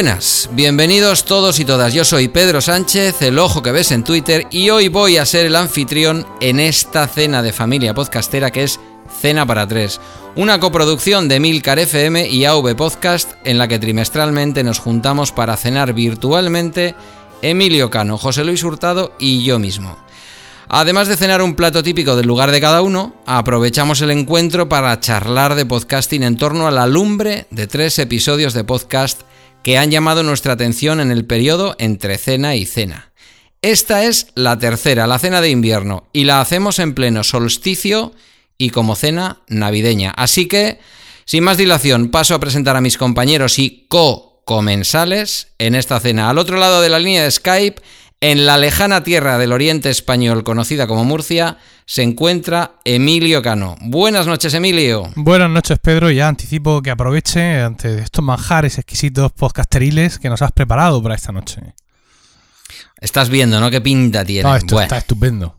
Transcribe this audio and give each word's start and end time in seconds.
Buenas, 0.00 0.48
bienvenidos 0.52 1.26
todos 1.26 1.60
y 1.60 1.66
todas. 1.66 1.92
Yo 1.92 2.06
soy 2.06 2.28
Pedro 2.28 2.62
Sánchez, 2.62 3.20
el 3.20 3.38
ojo 3.38 3.62
que 3.62 3.70
ves 3.70 3.92
en 3.92 4.02
Twitter, 4.02 4.46
y 4.50 4.70
hoy 4.70 4.88
voy 4.88 5.18
a 5.18 5.26
ser 5.26 5.44
el 5.44 5.54
anfitrión 5.54 6.26
en 6.40 6.58
esta 6.58 7.06
cena 7.06 7.42
de 7.42 7.52
familia 7.52 7.92
podcastera 7.92 8.50
que 8.50 8.62
es 8.62 8.80
Cena 9.20 9.44
para 9.44 9.68
Tres, 9.68 10.00
una 10.36 10.58
coproducción 10.58 11.28
de 11.28 11.38
Milcar 11.38 11.78
FM 11.78 12.30
y 12.30 12.46
AV 12.46 12.74
Podcast 12.76 13.32
en 13.44 13.58
la 13.58 13.68
que 13.68 13.78
trimestralmente 13.78 14.64
nos 14.64 14.78
juntamos 14.78 15.32
para 15.32 15.58
cenar 15.58 15.92
virtualmente 15.92 16.94
Emilio 17.42 17.90
Cano, 17.90 18.16
José 18.16 18.42
Luis 18.42 18.64
Hurtado 18.64 19.12
y 19.18 19.44
yo 19.44 19.58
mismo. 19.58 19.98
Además 20.70 21.08
de 21.08 21.18
cenar 21.18 21.42
un 21.42 21.56
plato 21.56 21.82
típico 21.82 22.16
del 22.16 22.26
lugar 22.26 22.52
de 22.52 22.60
cada 22.62 22.80
uno, 22.80 23.16
aprovechamos 23.26 24.00
el 24.00 24.12
encuentro 24.12 24.66
para 24.66 24.98
charlar 24.98 25.56
de 25.56 25.66
podcasting 25.66 26.22
en 26.22 26.38
torno 26.38 26.66
a 26.66 26.70
la 26.70 26.86
lumbre 26.86 27.46
de 27.50 27.66
tres 27.66 27.98
episodios 27.98 28.54
de 28.54 28.64
podcast 28.64 29.24
que 29.62 29.78
han 29.78 29.90
llamado 29.90 30.22
nuestra 30.22 30.54
atención 30.54 31.00
en 31.00 31.10
el 31.10 31.24
periodo 31.24 31.76
entre 31.78 32.18
cena 32.18 32.56
y 32.56 32.66
cena. 32.66 33.12
Esta 33.62 34.04
es 34.04 34.28
la 34.34 34.58
tercera, 34.58 35.06
la 35.06 35.18
cena 35.18 35.40
de 35.40 35.50
invierno, 35.50 36.08
y 36.12 36.24
la 36.24 36.40
hacemos 36.40 36.78
en 36.78 36.94
pleno 36.94 37.24
solsticio 37.24 38.14
y 38.56 38.70
como 38.70 38.96
cena 38.96 39.40
navideña. 39.48 40.12
Así 40.16 40.46
que, 40.46 40.78
sin 41.26 41.44
más 41.44 41.58
dilación, 41.58 42.10
paso 42.10 42.34
a 42.34 42.40
presentar 42.40 42.76
a 42.76 42.80
mis 42.80 42.96
compañeros 42.96 43.58
y 43.58 43.86
co-comensales 43.88 45.48
en 45.58 45.74
esta 45.74 46.00
cena. 46.00 46.30
Al 46.30 46.38
otro 46.38 46.56
lado 46.56 46.80
de 46.80 46.88
la 46.88 46.98
línea 46.98 47.22
de 47.22 47.30
Skype, 47.30 47.82
en 48.20 48.44
la 48.44 48.58
lejana 48.58 49.02
tierra 49.02 49.38
del 49.38 49.52
oriente 49.52 49.88
español 49.88 50.44
conocida 50.44 50.86
como 50.86 51.04
Murcia, 51.04 51.56
se 51.86 52.02
encuentra 52.02 52.74
Emilio 52.84 53.42
Cano. 53.42 53.76
Buenas 53.80 54.26
noches, 54.26 54.52
Emilio. 54.52 55.10
Buenas 55.16 55.50
noches, 55.50 55.78
Pedro. 55.78 56.10
Ya 56.10 56.28
anticipo 56.28 56.82
que 56.82 56.90
aproveche 56.90 57.62
ante 57.62 57.98
estos 57.98 58.22
manjares 58.22 58.78
exquisitos 58.78 59.32
podcasteriles 59.32 60.18
que 60.18 60.28
nos 60.28 60.42
has 60.42 60.52
preparado 60.52 61.02
para 61.02 61.14
esta 61.14 61.32
noche. 61.32 61.74
Estás 63.00 63.30
viendo, 63.30 63.58
¿no? 63.58 63.70
Qué 63.70 63.80
pinta 63.80 64.24
tiene. 64.24 64.56
esto 64.56 64.80
Está 64.80 64.98
estupendo. 64.98 65.56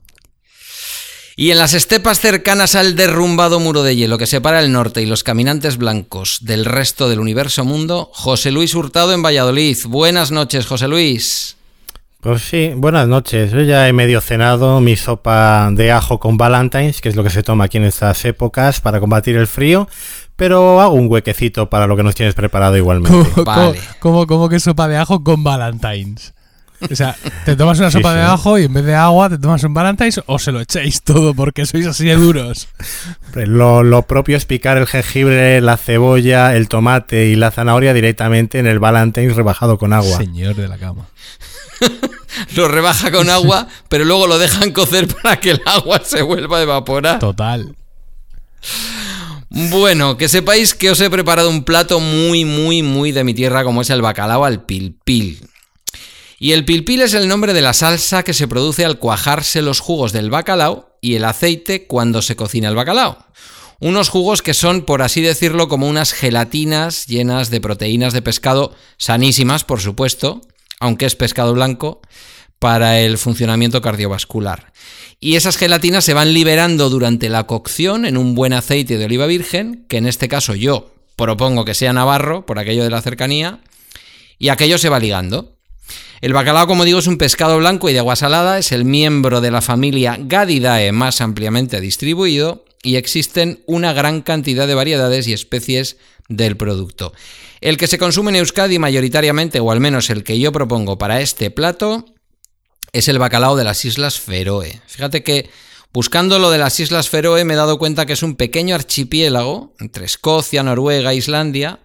Y 1.36 1.50
en 1.50 1.58
las 1.58 1.74
estepas 1.74 2.20
cercanas 2.20 2.76
al 2.76 2.96
derrumbado 2.96 3.60
muro 3.60 3.82
de 3.82 3.96
hielo 3.96 4.20
que 4.20 4.28
separa 4.28 4.60
el 4.60 4.72
norte 4.72 5.02
y 5.02 5.08
los 5.08 5.24
caminantes 5.24 5.78
blancos 5.78 6.38
del 6.42 6.66
resto 6.66 7.10
del 7.10 7.20
universo 7.20 7.66
mundo, 7.66 8.12
José 8.14 8.52
Luis 8.52 8.76
Hurtado 8.76 9.14
en 9.14 9.24
Valladolid. 9.24 9.78
Buenas 9.86 10.30
noches, 10.30 10.68
José 10.68 10.88
Luis. 10.88 11.56
Pues 12.22 12.44
sí, 12.44 12.74
buenas 12.76 13.08
noches. 13.08 13.52
Yo 13.52 13.62
ya 13.62 13.88
he 13.88 13.94
medio 13.94 14.22
cenado 14.22 14.80
mi 14.80 14.96
sopa 14.96 15.72
de 15.72 15.92
ajo 15.92 16.20
con 16.20 16.38
Valentines, 16.38 17.02
que 17.02 17.10
es 17.10 17.16
lo 17.16 17.24
que 17.24 17.32
se 17.32 17.42
toma 17.42 17.64
aquí 17.64 17.78
en 17.78 17.84
estas 17.84 18.24
épocas 18.26 18.80
para 18.80 19.00
combatir 19.00 19.38
el 19.38 19.48
frío, 19.48 19.90
pero 20.36 20.82
hago 20.82 20.94
un 20.94 21.08
huequecito 21.10 21.72
para 21.72 21.88
lo 21.88 21.98
que 21.98 22.04
nos 22.04 22.14
tienes 22.14 22.36
preparado 22.36 22.78
igualmente. 22.78 23.28
¿Cómo, 24.00 24.28
cómo, 24.28 24.50
que 24.50 24.60
sopa 24.60 24.88
de 24.88 24.98
ajo 24.98 25.24
con 25.24 25.44
Valentines? 25.44 26.36
O 26.92 26.96
sea, 26.96 27.16
te 27.44 27.56
tomas 27.56 27.80
una 27.80 27.90
sopa 27.90 28.14
de 28.14 28.22
ajo 28.22 28.60
y 28.60 28.66
en 28.66 28.74
vez 28.74 28.86
de 28.86 28.94
agua 28.94 29.28
te 29.28 29.40
tomas 29.40 29.64
un 29.64 29.74
Valentines 29.74 30.22
o 30.28 30.38
se 30.38 30.52
lo 30.52 30.62
echáis 30.62 31.02
todo 31.02 31.34
porque 31.34 31.66
sois 31.66 31.88
así 31.88 32.06
de 32.06 32.18
duros. 32.18 32.68
Lo, 33.34 33.82
lo 33.82 34.04
propio 34.04 34.38
es 34.38 34.46
picar 34.46 34.78
el 34.78 34.86
jengibre, 34.86 35.60
la 35.60 35.76
cebolla, 35.76 36.56
el 36.56 36.70
tomate 36.70 37.30
y 37.30 37.36
la 37.36 37.50
zanahoria 37.50 37.96
directamente 37.96 38.60
en 38.60 38.68
el 38.68 38.78
Valentines 38.78 39.36
rebajado 39.36 39.80
con 39.80 39.92
agua. 39.92 40.18
Señor 40.18 40.56
de 40.56 40.68
la 40.68 40.78
cama. 40.78 41.08
lo 42.56 42.68
rebaja 42.68 43.12
con 43.12 43.30
agua, 43.30 43.68
pero 43.90 44.06
luego 44.06 44.28
lo 44.28 44.38
dejan 44.38 44.72
cocer 44.72 45.08
para 45.08 45.40
que 45.40 45.52
el 45.52 45.62
agua 45.66 46.02
se 46.04 46.22
vuelva 46.22 46.60
a 46.60 46.62
evaporar. 46.62 47.20
Total. 47.20 47.76
Bueno, 49.50 50.18
que 50.18 50.30
sepáis 50.30 50.74
que 50.74 50.92
os 50.92 51.02
he 51.02 51.10
preparado 51.10 51.50
un 51.50 51.64
plato 51.64 52.00
muy, 52.00 52.46
muy, 52.46 52.84
muy 52.84 53.12
de 53.12 53.24
mi 53.24 53.34
tierra, 53.34 53.64
como 53.64 53.82
es 53.82 53.90
el 53.90 54.02
bacalao 54.02 54.46
al 54.46 54.64
pilpil. 54.64 55.46
Y 56.40 56.54
el 56.54 56.66
pilpil 56.66 57.02
es 57.02 57.14
el 57.14 57.28
nombre 57.28 57.54
de 57.54 57.62
la 57.62 57.74
salsa 57.74 58.24
que 58.24 58.34
se 58.34 58.48
produce 58.48 58.86
al 58.86 58.98
cuajarse 58.98 59.62
los 59.62 59.80
jugos 59.80 60.12
del 60.12 60.30
bacalao 60.30 60.98
y 61.02 61.16
el 61.16 61.26
aceite 61.26 61.86
cuando 61.86 62.22
se 62.22 62.36
cocina 62.36 62.70
el 62.70 62.76
bacalao. 62.76 63.26
Unos 63.80 64.10
jugos 64.10 64.42
que 64.42 64.54
son, 64.54 64.84
por 64.84 65.02
así 65.02 65.22
decirlo, 65.22 65.68
como 65.68 65.88
unas 65.88 66.14
gelatinas 66.14 67.08
llenas 67.08 67.50
de 67.50 67.62
proteínas 67.62 68.14
de 68.14 68.22
pescado, 68.22 68.74
sanísimas, 68.98 69.64
por 69.64 69.82
supuesto, 69.82 70.42
aunque 70.82 71.06
es 71.06 71.16
pescado 71.16 71.54
blanco, 71.54 72.02
para 72.60 73.00
el 73.00 73.18
funcionamiento 73.18 73.82
cardiovascular. 73.82 74.74
Y 75.20 75.36
esas 75.36 75.58
gelatinas 75.58 76.04
se 76.04 76.14
van 76.14 76.34
liberando 76.34 76.90
durante 76.90 77.30
la 77.30 77.46
cocción 77.46 78.06
en 78.06 78.18
un 78.18 78.36
buen 78.36 78.54
aceite 78.54 78.98
de 78.98 79.06
oliva 79.06 79.26
virgen, 79.28 79.86
que 79.88 79.98
en 79.98 80.08
este 80.08 80.28
caso 80.28 80.54
yo 80.56 80.94
propongo 81.16 81.64
que 81.64 81.74
sea 81.74 81.94
navarro, 81.94 82.46
por 82.46 82.60
aquello 82.60 82.84
de 82.84 82.90
la 82.90 83.02
cercanía, 83.02 83.62
y 84.38 84.50
aquello 84.50 84.78
se 84.78 84.90
va 84.90 85.00
ligando. 85.00 85.56
El 86.22 86.34
bacalao, 86.34 86.68
como 86.68 86.86
digo, 86.86 87.00
es 87.00 87.08
un 87.08 87.18
pescado 87.18 87.58
blanco 87.58 87.90
y 87.90 87.94
de 87.94 88.00
agua 88.00 88.16
salada, 88.16 88.58
es 88.58 88.72
el 88.72 88.86
miembro 88.86 89.42
de 89.42 89.52
la 89.52 89.62
familia 89.62 90.18
Gadidae 90.20 90.92
más 90.92 91.22
ampliamente 91.22 91.82
distribuido 91.82 92.66
y 92.84 92.96
existen 92.96 93.64
una 93.68 93.94
gran 93.94 94.22
cantidad 94.22 94.68
de 94.68 94.76
variedades 94.76 95.28
y 95.28 95.34
especies 95.34 95.98
del 96.28 96.58
producto. 96.58 97.14
El 97.60 97.78
que 97.78 97.88
se 97.88 97.98
consume 97.98 98.32
en 98.32 98.38
Euskadi 98.38 98.80
mayoritariamente, 98.80 99.60
o 99.60 99.72
al 99.72 99.80
menos 99.80 100.10
el 100.10 100.24
que 100.24 100.40
yo 100.40 100.52
propongo 100.52 100.98
para 100.98 101.22
este 101.22 101.52
plato, 101.52 102.06
es 102.94 103.08
el 103.08 103.20
bacalao 103.20 103.56
de 103.56 103.64
las 103.64 103.86
Islas 103.86 104.20
Feroe. 104.20 104.82
Fíjate 104.88 105.24
que 105.24 105.50
buscando 105.94 106.40
lo 106.40 106.50
de 106.50 106.58
las 106.58 106.80
Islas 106.80 107.10
Feroe 107.10 107.46
me 107.46 107.54
he 107.54 107.58
dado 107.58 107.78
cuenta 107.78 108.06
que 108.06 108.14
es 108.14 108.24
un 108.24 108.36
pequeño 108.36 108.76
archipiélago 108.76 109.74
entre 109.80 110.06
Escocia, 110.06 110.64
Noruega 110.64 111.14
Islandia, 111.14 111.80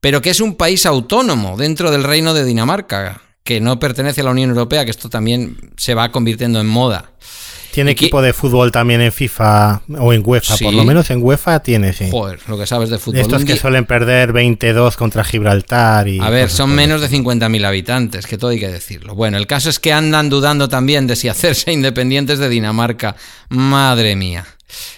pero 0.00 0.22
que 0.22 0.30
es 0.30 0.40
un 0.40 0.56
país 0.56 0.86
autónomo 0.86 1.56
dentro 1.56 1.90
del 1.90 2.04
reino 2.04 2.32
de 2.32 2.44
Dinamarca, 2.44 3.22
que 3.44 3.60
no 3.60 3.78
pertenece 3.78 4.22
a 4.22 4.24
la 4.24 4.30
Unión 4.30 4.50
Europea, 4.50 4.84
que 4.84 4.90
esto 4.90 5.10
también 5.10 5.72
se 5.76 5.94
va 5.94 6.10
convirtiendo 6.10 6.60
en 6.60 6.66
moda. 6.66 7.12
Tiene 7.72 7.92
equipo 7.92 8.20
de 8.22 8.32
fútbol 8.32 8.72
también 8.72 9.00
en 9.00 9.12
FIFA 9.12 9.82
o 9.98 10.12
en 10.12 10.22
UEFA, 10.24 10.56
por 10.58 10.74
lo 10.74 10.84
menos 10.84 11.10
en 11.10 11.22
UEFA 11.22 11.60
tiene, 11.60 11.92
sí. 11.92 12.08
Joder, 12.10 12.40
lo 12.48 12.58
que 12.58 12.66
sabes 12.66 12.90
de 12.90 12.98
fútbol. 12.98 13.20
Estos 13.20 13.44
que 13.44 13.56
suelen 13.56 13.86
perder 13.86 14.32
22 14.32 14.96
contra 14.96 15.24
Gibraltar 15.24 16.08
y... 16.08 16.20
A 16.20 16.30
ver, 16.30 16.50
son 16.50 16.74
menos 16.74 17.00
de 17.00 17.08
50.000 17.08 17.64
habitantes, 17.64 18.26
que 18.26 18.38
todo 18.38 18.50
hay 18.50 18.60
que 18.60 18.68
decirlo. 18.68 19.14
Bueno, 19.14 19.36
el 19.36 19.46
caso 19.46 19.70
es 19.70 19.78
que 19.78 19.92
andan 19.92 20.28
dudando 20.28 20.68
también 20.68 21.06
de 21.06 21.16
si 21.16 21.28
hacerse 21.28 21.72
independientes 21.72 22.38
de 22.38 22.48
Dinamarca. 22.48 23.16
Madre 23.48 24.16
mía. 24.16 24.46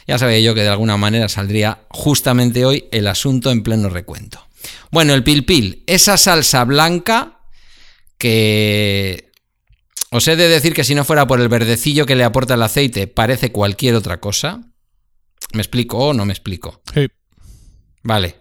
Ya 0.06 0.18
sabía 0.18 0.40
yo 0.40 0.54
que 0.54 0.62
de 0.62 0.68
alguna 0.68 0.96
manera 0.96 1.28
saldría 1.28 1.80
justamente 1.88 2.64
hoy 2.64 2.86
el 2.92 3.06
asunto 3.06 3.50
en 3.50 3.62
pleno 3.62 3.88
recuento. 3.88 4.46
Bueno, 4.90 5.14
el 5.14 5.24
pilpil, 5.24 5.82
esa 5.86 6.16
salsa 6.16 6.64
blanca 6.64 7.38
que 8.18 9.31
os 10.12 10.28
he 10.28 10.36
de 10.36 10.48
decir 10.48 10.74
que 10.74 10.84
si 10.84 10.94
no 10.94 11.04
fuera 11.04 11.26
por 11.26 11.40
el 11.40 11.48
verdecillo 11.48 12.04
que 12.04 12.14
le 12.14 12.24
aporta 12.24 12.54
el 12.54 12.62
aceite, 12.62 13.06
parece 13.06 13.50
cualquier 13.50 13.94
otra 13.94 14.20
cosa. 14.20 14.60
¿Me 15.54 15.62
explico 15.62 15.98
o 15.98 16.12
no 16.12 16.26
me 16.26 16.32
explico? 16.32 16.82
Sí. 16.94 17.08
Vale. 18.02 18.36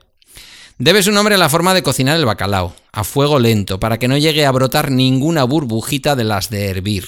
Debe 0.77 1.01
su 1.01 1.11
nombre 1.11 1.35
a 1.35 1.37
la 1.37 1.49
forma 1.49 1.73
de 1.73 1.81
cocinar 1.81 2.17
el 2.17 2.25
bacalao, 2.25 2.75
a 2.91 3.03
fuego 3.03 3.39
lento, 3.39 3.79
para 3.79 3.99
que 3.99 4.07
no 4.07 4.17
llegue 4.17 4.45
a 4.45 4.51
brotar 4.51 4.91
ninguna 4.91 5.45
burbujita 5.45 6.15
de 6.15 6.25
las 6.25 6.49
de 6.49 6.67
hervir. 6.67 7.07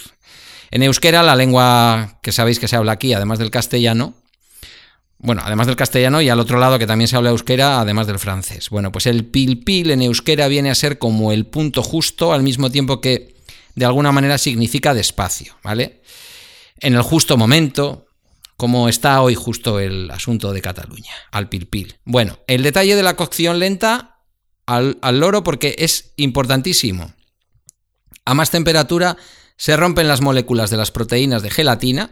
En 0.72 0.82
euskera, 0.82 1.24
la 1.24 1.36
lengua 1.36 2.20
que 2.24 2.32
sabéis 2.32 2.58
que 2.58 2.68
se 2.68 2.76
habla 2.76 2.94
aquí, 2.94 3.14
además 3.14 3.40
del 3.40 3.52
castellano, 3.52 4.14
bueno, 5.18 5.42
además 5.46 5.68
del 5.68 5.76
castellano 5.76 6.22
y 6.22 6.30
al 6.30 6.40
otro 6.40 6.60
lado 6.60 6.78
que 6.80 6.88
también 6.88 7.08
se 7.08 7.16
habla 7.16 7.30
euskera, 7.32 7.80
además 7.80 8.08
del 8.08 8.20
francés. 8.20 8.70
Bueno, 8.70 8.92
pues 8.92 9.08
el 9.08 9.26
pil 9.26 9.64
pil 9.64 9.92
en 9.92 10.02
euskera 10.02 10.48
viene 10.48 10.70
a 10.70 10.76
ser 10.76 10.98
como 11.00 11.32
el 11.32 11.46
punto 11.46 11.82
justo 11.82 12.34
al 12.34 12.44
mismo 12.44 12.70
tiempo 12.70 13.02
que 13.02 13.33
de 13.76 13.86
alguna 13.86 14.12
manera 14.12 14.38
significa 14.38 14.94
despacio, 14.94 15.58
¿vale? 15.64 16.02
En 16.80 16.96
el 16.96 17.02
justo 17.02 17.38
momento, 17.38 18.08
como 18.58 18.90
está 18.90 19.22
hoy 19.22 19.36
justo 19.36 19.80
el 19.80 20.12
asunto 20.12 20.54
de 20.54 20.62
Cataluña, 20.62 21.14
al 21.32 21.50
pilpil. 21.50 21.96
Bueno, 22.06 22.40
el 22.48 22.64
detalle 22.64 22.96
de 22.96 23.04
la 23.04 23.16
cocción 23.16 23.60
lenta 23.60 24.20
al, 24.66 24.98
al 25.02 25.20
loro 25.20 25.44
porque 25.44 25.76
es 25.80 26.14
importantísimo. 26.18 27.14
A 28.26 28.34
más 28.34 28.52
temperatura 28.52 29.18
se 29.58 29.78
rompen 29.78 30.08
las 30.08 30.22
moléculas 30.22 30.70
de 30.70 30.78
las 30.78 30.92
proteínas 30.92 31.42
de 31.42 31.50
gelatina, 31.52 32.12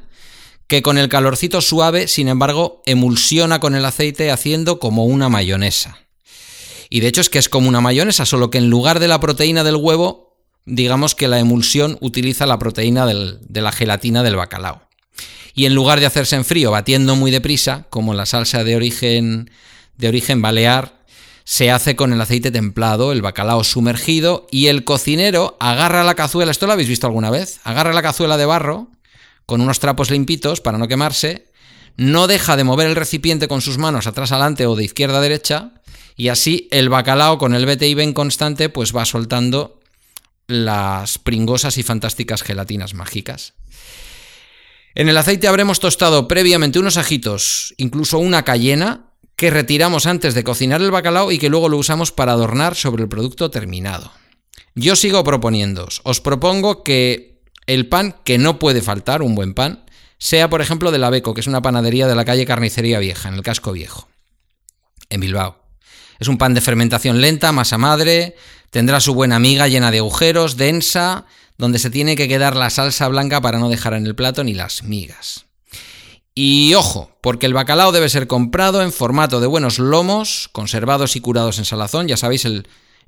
que 0.68 0.82
con 0.82 0.98
el 0.98 1.10
calorcito 1.10 1.60
suave, 1.60 2.08
sin 2.08 2.30
embargo, 2.30 2.82
emulsiona 2.86 3.60
con 3.60 3.76
el 3.76 3.84
aceite 3.84 4.32
haciendo 4.32 4.80
como 4.80 5.06
una 5.06 5.28
mayonesa. 5.28 5.98
Y 6.90 7.02
de 7.02 7.08
hecho 7.08 7.22
es 7.22 7.30
que 7.30 7.40
es 7.40 7.50
como 7.50 7.68
una 7.68 7.82
mayonesa, 7.82 8.26
solo 8.26 8.50
que 8.50 8.58
en 8.58 8.70
lugar 8.70 9.00
de 9.00 9.08
la 9.08 9.20
proteína 9.20 9.64
del 9.64 9.76
huevo 9.76 10.31
digamos 10.66 11.16
que 11.16 11.28
la 11.28 11.40
emulsión 11.40 11.98
utiliza 12.02 12.46
la 12.46 12.60
proteína 12.60 13.06
de 13.06 13.62
la 13.62 13.72
gelatina 13.72 14.24
del 14.24 14.36
bacalao. 14.36 14.88
Y 15.54 15.66
en 15.66 15.76
lugar 15.76 16.00
de 16.00 16.06
hacerse 16.06 16.36
en 16.36 16.46
frío 16.46 16.72
batiendo 16.72 17.16
muy 17.16 17.32
deprisa, 17.32 17.86
como 17.90 18.14
la 18.14 18.26
salsa 18.26 18.64
de 18.64 18.76
origen, 18.76 19.52
de 19.98 20.08
origen 20.08 20.42
balear, 20.42 21.02
se 21.44 21.72
hace 21.72 21.96
con 21.96 22.14
el 22.14 22.22
aceite 22.22 22.52
templado, 22.52 23.12
el 23.12 23.22
bacalao 23.22 23.64
sumergido 23.64 24.48
y 24.52 24.68
el 24.68 24.84
cocinero 24.84 25.58
agarra 25.60 26.04
la 26.04 26.16
cazuela, 26.16 26.52
¿esto 26.52 26.68
lo 26.68 26.74
habéis 26.74 26.88
visto 26.88 27.08
alguna 27.08 27.30
vez? 27.30 27.60
Agarra 27.64 27.94
la 27.94 28.02
cazuela 28.02 28.38
de 28.38 28.46
barro 28.46 28.90
con 29.46 29.60
unos 29.60 29.80
trapos 29.80 30.12
limpitos 30.12 30.62
para 30.62 30.78
no 30.78 30.88
quemarse, 30.88 31.52
no 31.98 32.28
deja 32.28 32.56
de 32.56 32.64
mover 32.64 32.88
el 32.88 32.96
recipiente 32.96 33.48
con 33.48 33.62
sus 33.62 33.78
manos 33.78 34.08
atrás 34.08 34.32
adelante 34.32 34.66
o 34.66 34.76
de 34.76 34.86
izquierda 34.86 35.18
a 35.18 35.22
derecha 35.22 35.74
y 36.16 36.30
así 36.30 36.70
el 36.72 36.90
bacalao 36.90 37.38
con 37.38 37.54
el 37.54 37.66
vete 37.66 37.88
y 37.88 37.96
ven 37.96 38.14
constante 38.14 38.70
pues 38.70 38.96
va 38.96 39.04
soltando 39.04 39.81
las 40.52 41.18
pringosas 41.18 41.78
y 41.78 41.84
fantásticas 41.84 42.44
gelatinas 42.44 42.94
mágicas. 42.94 43.54
En 44.94 45.08
el 45.08 45.18
aceite 45.18 45.48
habremos 45.48 45.80
tostado 45.80 46.28
previamente 46.28 46.80
unos 46.80 46.98
ajitos, 46.98 47.74
incluso 47.78 48.20
una 48.20 48.44
cayena, 48.44 49.12
que 49.38 49.50
retiramos 49.50 50.06
antes 50.06 50.36
de 50.36 50.44
cocinar 50.44 50.82
el 50.82 50.92
bacalao 50.92 51.32
y 51.32 51.40
que 51.40 51.50
luego 51.50 51.70
lo 51.70 51.78
usamos 51.78 52.12
para 52.12 52.34
adornar 52.34 52.76
sobre 52.76 53.04
el 53.04 53.10
producto 53.10 53.50
terminado. 53.50 54.12
Yo 54.76 54.96
sigo 54.96 55.24
proponiendo, 55.24 55.88
os 56.04 56.22
propongo 56.22 56.84
que 56.84 57.42
el 57.66 57.88
pan 57.88 58.18
que 58.24 58.38
no 58.38 58.60
puede 58.60 58.82
faltar, 58.82 59.22
un 59.22 59.34
buen 59.34 59.54
pan, 59.54 59.86
sea 60.18 60.50
por 60.50 60.62
ejemplo 60.62 60.92
de 60.92 61.00
la 61.00 61.10
Beco, 61.10 61.34
que 61.34 61.42
es 61.42 61.48
una 61.48 61.62
panadería 61.62 62.08
de 62.08 62.16
la 62.16 62.26
calle 62.26 62.46
Carnicería 62.46 63.00
Vieja, 63.00 63.30
en 63.30 63.36
el 63.36 63.42
casco 63.42 63.72
viejo, 63.72 64.08
en 65.10 65.22
Bilbao. 65.22 65.64
Es 66.20 66.28
un 66.28 66.38
pan 66.38 66.54
de 66.54 66.62
fermentación 66.62 67.20
lenta, 67.22 67.52
masa 67.52 67.80
madre, 67.80 68.36
Tendrá 68.72 69.02
su 69.02 69.14
buena 69.14 69.36
amiga 69.36 69.68
llena 69.68 69.92
de 69.92 70.00
agujeros, 70.00 70.56
densa, 70.56 71.26
donde 71.58 71.78
se 71.78 71.90
tiene 71.90 72.16
que 72.16 72.30
quedar 72.30 72.56
la 72.56 72.70
salsa 72.70 73.08
blanca 73.10 73.42
para 73.42 73.60
no 73.60 73.70
dejar 73.70 73.94
en 73.94 74.06
el 74.06 74.16
plato 74.16 74.44
ni 74.44 74.54
las 74.54 74.84
migas. 74.84 75.46
Y 76.34 76.74
ojo, 76.76 77.12
porque 77.22 77.46
el 77.46 77.54
bacalao 77.54 77.92
debe 77.92 78.08
ser 78.08 78.28
comprado 78.28 78.82
en 78.82 78.94
formato 78.94 79.42
de 79.42 79.48
buenos 79.48 79.78
lomos, 79.78 80.50
conservados 80.54 81.18
y 81.18 81.22
curados 81.22 81.60
en 81.60 81.66
salazón. 81.66 82.08
Ya 82.08 82.16
sabéis, 82.16 82.46
el, 82.46 82.66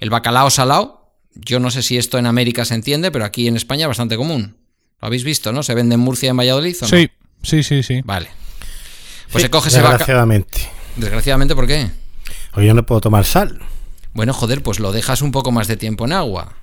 bacalao 0.10 0.50
salao. 0.50 1.14
Yo 1.34 1.62
no 1.62 1.72
sé 1.72 1.82
si 1.82 1.98
esto 1.98 2.18
en 2.18 2.26
América 2.26 2.66
se 2.66 2.76
entiende, 2.76 3.10
pero 3.10 3.24
aquí 3.24 3.48
en 3.48 3.56
España 3.56 3.86
es 3.86 3.88
bastante 3.88 4.18
común. 4.18 4.58
Lo 5.02 5.08
habéis 5.08 5.24
visto, 5.24 5.54
¿no? 5.54 5.64
¿Se 5.64 5.74
vende 5.74 5.96
en 5.96 6.02
Murcia 6.02 6.28
y 6.28 6.30
en 6.32 6.38
Valladolid? 6.38 6.76
¿o 6.82 6.82
no? 6.82 6.88
Sí, 6.90 7.10
sí, 7.42 7.64
sí, 7.64 7.82
sí. 7.82 8.02
Vale. 8.04 8.30
Pues 9.32 9.44
se 9.44 9.50
coge 9.50 9.70
ese 9.70 9.78
bacalao. 9.78 10.00
Desgraciadamente. 10.00 10.70
Desgraciadamente, 10.98 11.56
¿por 11.56 11.68
qué? 11.68 11.90
Hoy 12.56 12.68
yo 12.68 12.74
no 12.74 12.86
puedo 12.86 13.00
tomar 13.00 13.24
sal. 13.24 13.60
Bueno, 14.14 14.34
joder, 14.34 14.62
pues 14.62 14.80
lo 14.80 14.92
dejas 14.92 15.22
un 15.22 15.32
poco 15.32 15.52
más 15.52 15.68
de 15.68 15.78
tiempo 15.78 16.06
en 16.06 16.14
agua. 16.14 16.54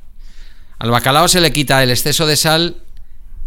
Al 0.78 0.90
bacalao 0.90 1.28
se 1.28 1.40
le 1.40 1.52
quita 1.52 1.82
el 1.82 1.90
exceso 1.90 2.26
de 2.26 2.36
sal 2.36 2.76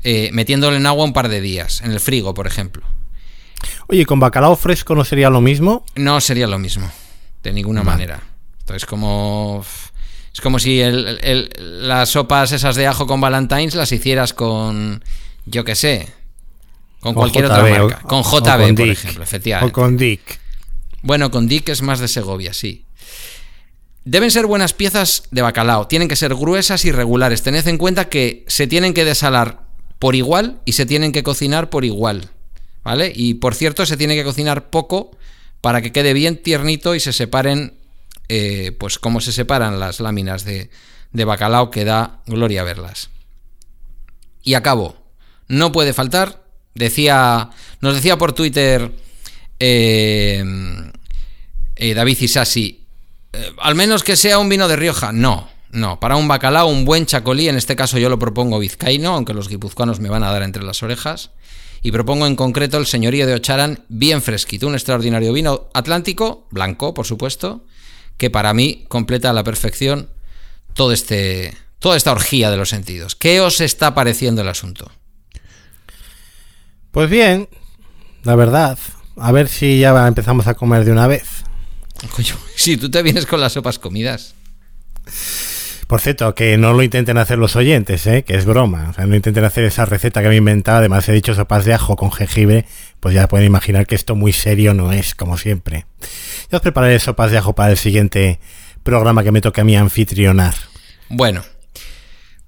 eh, 0.04 0.30
metiéndolo 0.34 0.76
en 0.76 0.86
agua 0.86 1.06
un 1.06 1.14
par 1.14 1.30
de 1.30 1.40
días, 1.40 1.82
en 1.82 1.92
el 1.92 2.00
frigo, 2.00 2.34
por 2.34 2.46
ejemplo. 2.46 2.84
Oye, 3.88 4.06
¿con 4.06 4.20
bacalao 4.20 4.56
fresco 4.56 4.96
no 4.96 5.06
sería 5.06 5.30
lo 5.30 5.40
mismo? 5.40 5.86
No 5.96 6.20
sería 6.20 6.48
lo 6.48 6.60
mismo, 6.60 6.92
de 7.42 7.54
ninguna 7.54 7.84
manera. 7.84 8.22
Entonces, 8.60 8.86
como. 8.86 9.66
Es 10.34 10.42
como 10.42 10.58
si 10.58 10.82
las 11.58 12.10
sopas 12.10 12.52
esas 12.52 12.76
de 12.76 12.88
ajo 12.88 13.06
con 13.06 13.22
Valentines 13.22 13.76
las 13.76 13.92
hicieras 13.92 14.34
con. 14.34 15.04
Yo 15.46 15.64
qué 15.64 15.76
sé. 15.76 16.12
Con, 17.00 17.14
cualquier 17.14 17.46
otra 17.46 17.64
marca. 17.64 18.00
con 18.02 18.24
JB, 18.24 18.76
por 18.76 18.88
ejemplo, 18.88 19.24
efectivamente. 19.24 19.72
O 19.72 19.74
con 19.74 19.98
Dick. 19.98 20.40
Bueno, 21.02 21.32
con 21.32 21.48
Dick 21.48 21.70
es 21.70 21.82
más 21.82 22.00
de 22.00 22.08
Segovia, 22.08 22.54
sí. 22.54 22.86
Deben 24.06 24.32
ser 24.32 24.48
buenas 24.48 24.74
piezas 24.74 25.24
de 25.32 25.42
bacalao, 25.42 25.88
tienen 25.88 26.10
que 26.10 26.18
ser 26.18 26.36
gruesas 26.36 26.84
y 26.84 26.92
regulares. 26.92 27.42
Tened 27.42 27.68
en 27.68 27.78
cuenta 27.78 28.10
que 28.10 28.44
se 28.48 28.68
tienen 28.68 28.94
que 28.94 29.06
desalar 29.06 29.64
por 29.98 30.16
igual 30.16 30.60
y 30.66 30.74
se 30.74 30.86
tienen 30.86 31.14
que 31.14 31.24
cocinar 31.24 31.70
por 31.70 31.86
igual. 31.86 32.30
¿Vale? 32.84 33.14
Y 33.16 33.36
por 33.36 33.56
cierto, 33.56 33.86
se 33.86 33.96
tiene 33.96 34.16
que 34.16 34.26
cocinar 34.26 34.70
poco 34.70 35.12
para 35.62 35.82
que 35.82 35.94
quede 35.94 36.12
bien 36.12 36.44
tiernito 36.44 36.96
y 36.96 37.00
se 37.00 37.14
separen, 37.14 37.76
eh, 38.28 38.74
pues 38.78 39.00
como 39.00 39.22
se 39.22 39.32
separan 39.32 39.80
las 39.80 40.02
láminas 40.02 40.44
de, 40.44 40.70
bacalao, 41.14 41.72
que 41.72 41.86
da 41.86 42.22
gloria 42.26 42.66
verlas. 42.66 43.10
Y 44.44 44.56
acabo. 44.56 44.98
No 45.48 45.72
puede 45.72 45.94
faltar, 45.94 46.44
decía, 46.76 47.52
nos 47.80 47.96
decía 47.96 48.18
por 48.18 48.34
Twitter 48.34 48.92
eh, 49.60 50.44
eh, 51.78 51.94
David 51.94 52.18
Isasi, 52.20 52.83
eh, 53.34 53.52
al 53.60 53.76
menos 53.76 54.04
que 54.04 54.16
sea 54.16 54.40
un 54.40 54.50
vino 54.50 54.68
de 54.68 54.76
Rioja. 54.76 55.12
No, 55.12 55.50
no. 55.72 56.00
Para 56.00 56.16
un 56.16 56.28
bacalao, 56.28 56.68
un 56.68 56.86
buen 56.86 57.06
chacolí, 57.06 57.50
en 57.50 57.58
este 57.58 57.76
caso 57.76 57.98
yo 57.98 58.10
lo 58.10 58.20
propongo 58.20 58.60
vizcaíno, 58.60 59.16
aunque 59.16 59.34
los 59.34 59.50
guipuzcoanos 59.50 60.00
me 60.00 60.10
van 60.10 60.24
a 60.24 60.32
dar 60.32 60.44
entre 60.44 60.64
las 60.64 60.82
orejas. 60.84 61.32
Y 61.82 61.92
propongo 61.92 62.28
en 62.28 62.38
concreto 62.38 62.78
el 62.78 62.86
señorío 62.86 63.28
de 63.28 63.34
Ocharan 63.34 63.84
bien 63.90 64.22
fresquito, 64.22 64.68
un 64.68 64.74
extraordinario 64.74 65.34
vino 65.34 65.68
atlántico, 65.74 66.48
blanco, 66.50 66.94
por 66.94 67.06
supuesto, 67.06 67.66
que 68.18 68.30
para 68.30 68.54
mí 68.54 68.86
completa 68.88 69.32
a 69.32 69.34
la 69.34 69.44
perfección 69.44 70.10
todo 70.74 70.94
este, 70.94 71.58
toda 71.80 71.98
esta 71.98 72.14
orgía 72.14 72.50
de 72.50 72.58
los 72.58 72.70
sentidos. 72.70 73.16
¿Qué 73.16 73.42
os 73.42 73.60
está 73.60 73.94
pareciendo 73.94 74.42
el 74.42 74.48
asunto? 74.48 74.92
Pues 76.92 77.10
bien, 77.10 77.50
la 78.24 78.36
verdad. 78.36 78.78
A 79.18 79.32
ver 79.32 79.48
si 79.50 79.80
ya 79.80 80.08
empezamos 80.08 80.48
a 80.48 80.54
comer 80.54 80.86
de 80.86 80.92
una 80.92 81.08
vez. 81.08 81.44
Coño, 82.10 82.36
si 82.56 82.78
tú 82.78 82.90
te 82.90 83.02
vienes 83.02 83.26
con 83.26 83.42
las 83.42 83.54
sopas 83.54 83.80
comidas. 83.80 84.36
Por 85.88 86.02
cierto, 86.02 86.34
que 86.34 86.58
no 86.58 86.74
lo 86.74 86.82
intenten 86.82 87.18
hacer 87.18 87.38
los 87.38 87.56
oyentes, 87.56 88.08
¿eh? 88.08 88.24
que 88.24 88.36
es 88.36 88.46
broma. 88.46 88.90
O 88.90 88.94
sea, 88.94 89.06
no 89.06 89.16
intenten 89.16 89.44
hacer 89.44 89.64
esa 89.66 89.86
receta 89.86 90.22
que 90.22 90.30
me 90.30 90.36
he 90.36 90.38
inventado. 90.38 90.80
Además, 90.80 91.08
he 91.10 91.14
dicho 91.14 91.36
sopas 91.36 91.66
de 91.66 91.74
ajo 91.74 91.96
con 91.96 92.12
jengibre. 92.12 92.66
Pues 93.00 93.14
ya 93.14 93.28
pueden 93.28 93.46
imaginar 93.46 93.86
que 93.86 93.96
esto 93.96 94.16
muy 94.16 94.34
serio 94.34 94.74
no 94.74 94.92
es, 94.92 95.14
como 95.14 95.38
siempre. 95.38 95.86
Ya 96.52 96.58
os 96.58 96.62
prepararé 96.62 97.00
sopas 97.00 97.32
de 97.32 97.38
ajo 97.38 97.54
para 97.54 97.72
el 97.72 97.78
siguiente 97.78 98.40
programa 98.82 99.24
que 99.24 99.32
me 99.32 99.42
toque 99.42 99.62
a 99.62 99.64
mí 99.66 99.76
anfitrionar. 99.76 100.56
Bueno, 101.10 101.44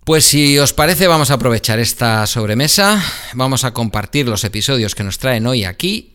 pues 0.05 0.25
si 0.25 0.57
os 0.57 0.73
parece, 0.73 1.07
vamos 1.07 1.29
a 1.29 1.35
aprovechar 1.35 1.79
esta 1.79 2.25
sobremesa. 2.25 3.03
Vamos 3.33 3.63
a 3.63 3.73
compartir 3.73 4.27
los 4.27 4.43
episodios 4.43 4.95
que 4.95 5.03
nos 5.03 5.19
traen 5.19 5.45
hoy 5.45 5.65
aquí 5.65 6.14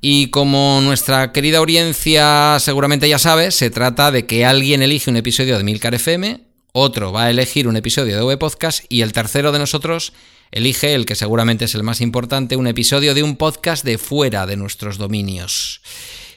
y 0.00 0.28
como 0.30 0.80
nuestra 0.82 1.32
querida 1.32 1.58
audiencia 1.58 2.56
seguramente 2.58 3.08
ya 3.08 3.18
sabe, 3.18 3.50
se 3.50 3.70
trata 3.70 4.10
de 4.10 4.26
que 4.26 4.44
alguien 4.46 4.82
elige 4.82 5.10
un 5.10 5.16
episodio 5.16 5.56
de 5.58 5.64
Milcar 5.64 5.94
FM, 5.94 6.40
otro 6.72 7.12
va 7.12 7.24
a 7.24 7.30
elegir 7.30 7.66
un 7.68 7.76
episodio 7.76 8.16
de 8.16 8.22
V 8.22 8.36
Podcast 8.36 8.84
y 8.88 9.02
el 9.02 9.12
tercero 9.12 9.52
de 9.52 9.58
nosotros 9.58 10.12
elige 10.52 10.94
el 10.94 11.04
que 11.06 11.14
seguramente 11.14 11.64
es 11.66 11.74
el 11.74 11.82
más 11.82 12.00
importante, 12.00 12.56
un 12.56 12.66
episodio 12.66 13.14
de 13.14 13.22
un 13.22 13.36
podcast 13.36 13.84
de 13.84 13.98
fuera 13.98 14.46
de 14.46 14.56
nuestros 14.56 14.98
dominios. 14.98 15.80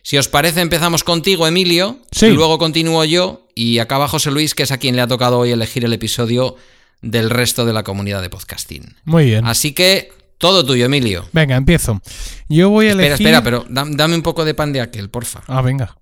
Si 0.01 0.17
os 0.17 0.27
parece, 0.27 0.59
empezamos 0.59 1.03
contigo, 1.03 1.47
Emilio, 1.47 1.99
Sí. 2.11 2.25
y 2.27 2.31
luego 2.31 2.57
continúo 2.57 3.05
yo 3.05 3.47
y 3.55 3.79
acaba 3.79 4.07
José 4.09 4.31
Luis, 4.31 4.53
que 4.53 4.63
es 4.63 4.71
a 4.71 4.77
quien 4.77 4.95
le 4.95 5.01
ha 5.01 5.07
tocado 5.07 5.39
hoy 5.39 5.51
elegir 5.51 5.85
el 5.85 5.93
episodio 5.93 6.57
del 7.01 7.29
resto 7.29 7.65
de 7.65 7.73
la 7.73 7.83
comunidad 7.83 8.21
de 8.21 8.29
podcasting. 8.29 8.95
Muy 9.05 9.25
bien. 9.25 9.45
Así 9.45 9.71
que 9.71 10.11
todo 10.37 10.65
tuyo, 10.65 10.85
Emilio. 10.85 11.25
Venga, 11.31 11.55
empiezo. 11.55 12.01
Yo 12.49 12.69
voy 12.69 12.87
a 12.87 12.89
Espera, 12.91 13.07
elegir. 13.07 13.27
espera, 13.27 13.43
pero 13.43 13.65
dam- 13.65 13.95
dame 13.95 14.15
un 14.15 14.21
poco 14.21 14.43
de 14.45 14.53
pan 14.53 14.73
de 14.73 14.81
aquel, 14.81 15.09
porfa. 15.09 15.41
Ah, 15.47 15.61
venga. 15.61 15.95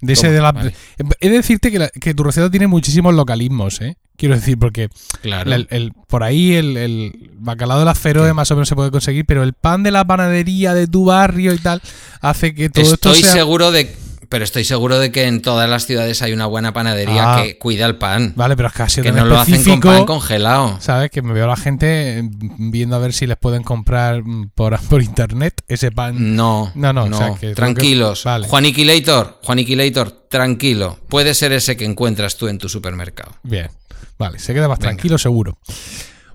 De 0.00 0.12
ese 0.12 0.22
Toma, 0.28 0.34
de 0.34 0.40
la... 0.40 0.52
vale. 0.52 0.74
He 1.20 1.28
de 1.28 1.36
decirte 1.36 1.70
que, 1.70 1.78
la- 1.78 1.88
que 1.88 2.14
tu 2.14 2.22
receta 2.24 2.50
tiene 2.50 2.66
muchísimos 2.66 3.14
localismos, 3.14 3.80
¿eh? 3.80 3.96
Quiero 4.16 4.34
decir, 4.34 4.58
porque 4.58 4.88
Claro. 5.22 5.52
el- 5.52 5.66
el- 5.70 5.92
por 6.08 6.22
ahí 6.24 6.54
el, 6.54 6.76
el 6.76 7.30
bacalao 7.34 7.78
de 7.78 7.84
las 7.84 7.98
feroes 7.98 8.34
más 8.34 8.50
o 8.50 8.54
menos 8.56 8.68
se 8.68 8.74
puede 8.74 8.90
conseguir, 8.90 9.24
pero 9.26 9.42
el 9.44 9.52
pan 9.52 9.82
de 9.84 9.90
la 9.92 10.04
panadería 10.04 10.74
de 10.74 10.86
tu 10.88 11.04
barrio 11.04 11.52
y 11.54 11.58
tal 11.58 11.80
hace 12.20 12.54
que 12.54 12.68
todo 12.70 12.82
esto 12.84 13.10
estoy 13.12 13.22
sea... 13.22 13.32
seguro 13.32 13.70
de. 13.70 13.94
Pero 14.30 14.44
estoy 14.44 14.64
seguro 14.64 14.98
de 14.98 15.10
que 15.10 15.24
en 15.26 15.40
todas 15.40 15.70
las 15.70 15.86
ciudades 15.86 16.20
hay 16.20 16.32
una 16.34 16.44
buena 16.44 16.74
panadería 16.74 17.34
Ah. 17.36 17.42
que 17.42 17.56
cuida 17.58 17.86
el 17.86 17.96
pan. 17.96 18.34
Vale, 18.36 18.56
pero 18.56 18.68
es 18.68 18.74
que 18.74 18.82
ha 18.82 18.88
sido 18.90 19.04
que 19.04 19.12
no 19.12 19.24
lo 19.24 19.38
hacen 19.38 19.62
con 19.64 19.80
pan 19.80 20.04
congelado. 20.04 20.76
¿Sabes? 20.80 21.10
Que 21.10 21.22
me 21.22 21.32
veo 21.32 21.44
a 21.44 21.48
la 21.48 21.56
gente 21.56 22.28
viendo 22.58 22.96
a 22.96 22.98
ver 22.98 23.14
si 23.14 23.26
les 23.26 23.38
pueden 23.38 23.62
comprar 23.62 24.22
por, 24.54 24.78
por 24.82 25.02
internet 25.02 25.62
ese 25.66 25.90
pan. 25.92 26.36
No, 26.36 26.70
No, 26.74 26.92
no, 26.92 27.08
no, 27.08 27.16
o 27.16 27.18
sea, 27.18 27.34
que 27.36 27.54
tranquilos. 27.54 28.22
que- 28.22 28.28
vale. 28.28 28.46
Juaniquilator, 28.48 29.38
Juaniquilator, 29.42 30.26
tranquilo. 30.28 30.98
Puede 31.08 31.32
ser 31.32 31.52
ese 31.52 31.76
que 31.78 31.86
encuentras 31.86 32.36
tú 32.36 32.48
en 32.48 32.58
tu 32.58 32.68
supermercado. 32.68 33.32
Bien, 33.42 33.70
vale, 34.18 34.38
se 34.38 34.52
queda 34.52 34.68
más 34.68 34.78
Venga. 34.78 34.90
tranquilo 34.90 35.16
seguro. 35.16 35.56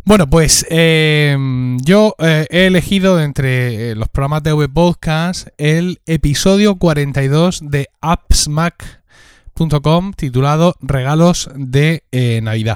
Bueno, 0.05 0.29
pues 0.29 0.65
eh, 0.69 1.37
yo 1.81 2.13
eh, 2.19 2.45
he 2.49 2.65
elegido 2.65 3.21
entre 3.21 3.91
eh, 3.91 3.95
los 3.95 4.09
programas 4.09 4.43
de 4.43 4.51
V 4.51 4.67
Podcast 4.67 5.47
el 5.57 6.01
episodio 6.05 6.75
42 6.75 7.61
de 7.63 7.87
appsmac.com 8.01 10.11
titulado 10.11 10.75
Regalos 10.81 11.49
de 11.55 12.03
Navidad. 12.43 12.75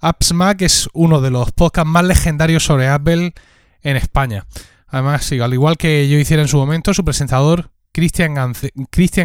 AppsMac 0.00 0.62
es 0.62 0.88
uno 0.92 1.20
de 1.20 1.30
los 1.30 1.52
podcasts 1.52 1.88
más 1.88 2.02
legendarios 2.04 2.64
sobre 2.64 2.88
Apple 2.88 3.34
en 3.82 3.96
España. 3.96 4.44
Además, 4.88 5.30
al 5.30 5.54
igual 5.54 5.76
que 5.76 6.08
yo 6.08 6.18
hiciera 6.18 6.42
en 6.42 6.48
su 6.48 6.56
momento, 6.56 6.92
su 6.92 7.04
presentador 7.04 7.70
Cristian 7.92 8.34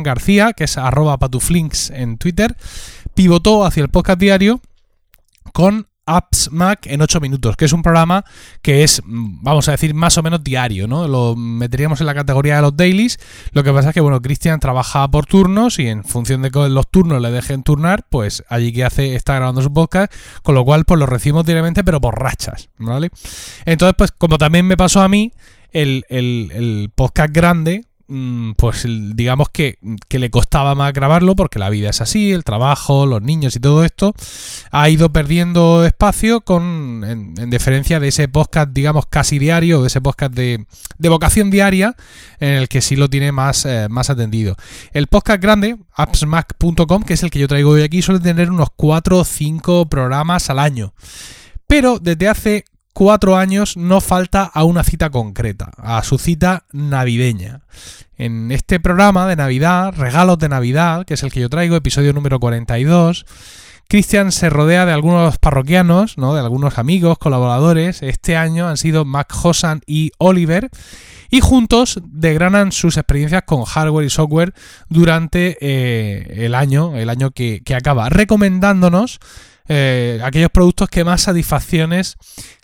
García, 0.03 0.53
que 0.53 0.65
es 0.65 0.77
arroba 0.77 1.17
patuflinks 1.17 1.89
en 1.89 2.19
Twitter, 2.19 2.55
pivotó 3.15 3.65
hacia 3.65 3.81
el 3.81 3.89
podcast 3.89 4.19
diario 4.19 4.61
con 5.51 5.87
Apps 6.17 6.49
Mac 6.51 6.85
en 6.87 7.01
8 7.01 7.19
minutos, 7.19 7.55
que 7.55 7.65
es 7.65 7.73
un 7.73 7.81
programa 7.81 8.23
que 8.61 8.83
es, 8.83 9.01
mm, 9.05 9.43
vamos 9.43 9.67
a 9.67 9.71
decir, 9.71 9.93
más 9.93 10.17
o 10.17 10.23
menos 10.23 10.43
diario, 10.43 10.87
¿no? 10.87 11.07
Lo 11.07 11.35
meteríamos 11.35 11.99
en 12.01 12.07
la 12.07 12.13
categoría 12.15 12.55
de 12.57 12.61
los 12.63 12.75
dailies. 12.75 13.19
Lo 13.51 13.63
que 13.63 13.71
pasa 13.71 13.89
es 13.89 13.93
que, 13.93 14.01
bueno, 14.01 14.21
Cristian 14.21 14.59
trabaja 14.59 15.07
por 15.09 15.25
turnos 15.25 15.79
y 15.79 15.87
en 15.87 16.03
función 16.03 16.41
de 16.41 16.51
que 16.51 16.69
los 16.69 16.89
turnos 16.89 17.21
le 17.21 17.31
dejen 17.31 17.63
turnar, 17.63 18.05
pues 18.09 18.43
allí 18.49 18.71
que 18.73 18.83
hace 18.83 19.15
está 19.15 19.35
grabando 19.35 19.61
su 19.61 19.73
podcast, 19.73 20.11
con 20.43 20.55
lo 20.55 20.65
cual 20.65 20.85
pues 20.85 20.99
lo 20.99 21.05
recibimos 21.05 21.45
diariamente, 21.45 21.83
pero 21.83 22.01
por 22.01 22.19
rachas, 22.19 22.69
¿vale? 22.77 23.09
Entonces, 23.65 23.95
pues 23.97 24.11
como 24.11 24.37
también 24.37 24.65
me 24.65 24.77
pasó 24.77 25.01
a 25.01 25.09
mí, 25.09 25.31
el, 25.71 26.03
el- 26.09 26.51
el 26.53 26.91
podcast 26.95 27.31
grande, 27.31 27.85
pues 28.57 28.85
el- 28.85 29.15
digamos 29.15 29.49
que, 29.49 29.77
que 30.07 30.17
le 30.19 30.29
costaba 30.31 30.73
más 30.75 30.93
grabarlo 30.93 31.35
porque 31.35 31.59
la 31.59 31.69
vida 31.69 31.89
es 31.91 32.01
así, 32.01 32.31
el 32.31 32.43
trabajo, 32.43 33.05
los 33.05 33.21
niños 33.21 33.55
y 33.55 33.59
todo 33.59 33.83
esto, 33.83 34.13
ha 34.71 34.89
ido 34.89 35.11
perdiendo 35.11 35.85
espacio 35.85 36.41
con 36.41 37.03
en, 37.07 37.33
en 37.37 37.49
deferencia 37.49 37.99
de 37.99 38.07
ese 38.07 38.27
podcast, 38.27 38.71
digamos, 38.71 39.05
casi 39.05 39.37
diario, 39.37 39.81
de 39.81 39.87
ese 39.87 40.01
podcast 40.01 40.33
de, 40.33 40.65
de 40.97 41.09
vocación 41.09 41.51
diaria, 41.51 41.95
en 42.39 42.53
el 42.53 42.67
que 42.67 42.81
sí 42.81 42.95
lo 42.95 43.09
tiene 43.09 43.31
más, 43.31 43.65
eh, 43.65 43.87
más 43.89 44.09
atendido. 44.09 44.55
El 44.91 45.07
podcast 45.07 45.41
grande, 45.41 45.77
appsmac.com, 45.93 47.03
que 47.03 47.13
es 47.13 47.23
el 47.23 47.29
que 47.29 47.39
yo 47.39 47.47
traigo 47.47 47.71
hoy 47.71 47.83
aquí, 47.83 48.01
suele 48.01 48.19
tener 48.21 48.49
unos 48.49 48.69
4 48.75 49.19
o 49.19 49.23
5 49.23 49.85
programas 49.87 50.49
al 50.49 50.59
año. 50.59 50.93
Pero 51.67 51.99
desde 51.99 52.27
hace 52.27 52.65
cuatro 52.99 53.37
años 53.37 53.77
no 53.77 54.01
falta 54.01 54.43
a 54.43 54.65
una 54.65 54.83
cita 54.83 55.09
concreta, 55.09 55.71
a 55.77 56.03
su 56.03 56.17
cita 56.17 56.65
navideña. 56.73 57.61
En 58.17 58.51
este 58.51 58.81
programa 58.81 59.25
de 59.25 59.37
Navidad, 59.37 59.93
Regalos 59.95 60.37
de 60.37 60.49
Navidad, 60.49 61.05
que 61.05 61.13
es 61.13 61.23
el 61.23 61.31
que 61.31 61.39
yo 61.39 61.47
traigo, 61.47 61.77
episodio 61.77 62.11
número 62.11 62.41
42, 62.41 63.25
Cristian 63.87 64.33
se 64.33 64.49
rodea 64.49 64.85
de 64.85 64.91
algunos 64.91 65.37
parroquianos, 65.37 66.17
¿no? 66.17 66.33
de 66.33 66.41
algunos 66.41 66.77
amigos, 66.77 67.17
colaboradores. 67.17 68.03
Este 68.03 68.35
año 68.35 68.67
han 68.67 68.75
sido 68.75 69.05
Mac 69.05 69.33
Hosan 69.43 69.79
y 69.87 70.11
Oliver. 70.17 70.69
Y 71.29 71.39
juntos 71.39 72.01
degranan 72.03 72.73
sus 72.73 72.97
experiencias 72.97 73.43
con 73.45 73.63
hardware 73.63 74.07
y 74.07 74.09
software 74.09 74.53
durante 74.89 75.57
eh, 75.61 76.45
el 76.45 76.53
año, 76.53 76.97
el 76.97 77.09
año 77.09 77.31
que 77.31 77.63
acaba, 77.73 78.09
recomendándonos 78.09 79.21
eh, 79.69 80.19
aquellos 80.23 80.49
productos 80.49 80.89
que 80.89 81.03
más 81.05 81.21
satisfacciones 81.21 82.17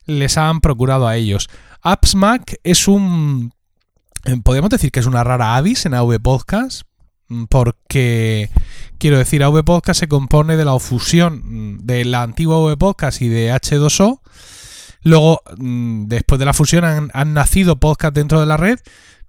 les 0.05 0.37
han 0.37 0.59
procurado 0.59 1.07
a 1.07 1.15
ellos. 1.15 1.47
Apps 1.81 2.15
Mac 2.15 2.57
es 2.63 2.87
un. 2.87 3.53
eh, 4.25 4.35
Podríamos 4.43 4.69
decir 4.71 4.91
que 4.91 4.99
es 4.99 5.05
una 5.05 5.23
rara 5.23 5.55
avis 5.55 5.85
en 5.85 5.93
AV 5.93 6.19
Podcast. 6.21 6.81
mm, 7.29 7.45
Porque 7.45 8.49
quiero 8.97 9.17
decir, 9.17 9.43
AV 9.43 9.63
Podcast 9.63 9.99
se 10.01 10.07
compone 10.07 10.57
de 10.57 10.65
la 10.65 10.77
fusión 10.79 11.41
mm, 11.45 11.85
de 11.85 12.05
la 12.05 12.23
antigua 12.23 12.57
AV 12.57 12.77
Podcast 12.77 13.21
y 13.21 13.29
de 13.29 13.51
H2O. 13.53 14.19
Luego, 15.03 15.41
mm, 15.57 16.05
después 16.07 16.39
de 16.39 16.45
la 16.45 16.53
fusión, 16.53 16.83
han, 16.83 17.11
han 17.13 17.33
nacido 17.33 17.79
podcasts 17.79 18.15
dentro 18.15 18.39
de 18.39 18.45
la 18.47 18.57
red. 18.57 18.79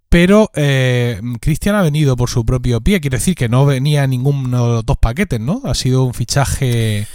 Pero 0.09 0.51
eh, 0.55 1.21
Cristian 1.41 1.75
ha 1.75 1.83
venido 1.83 2.17
por 2.17 2.31
su 2.31 2.47
propio 2.47 2.81
pie. 2.81 3.01
Quiere 3.01 3.19
decir 3.19 3.35
que 3.35 3.49
no 3.49 3.67
venía 3.67 4.07
ninguno 4.07 4.67
de 4.69 4.73
los 4.75 4.87
dos 4.87 4.97
paquetes, 4.99 5.41
¿no? 5.41 5.61
Ha 5.65 5.75
sido 5.75 6.05
un 6.05 6.15
fichaje. 6.15 7.07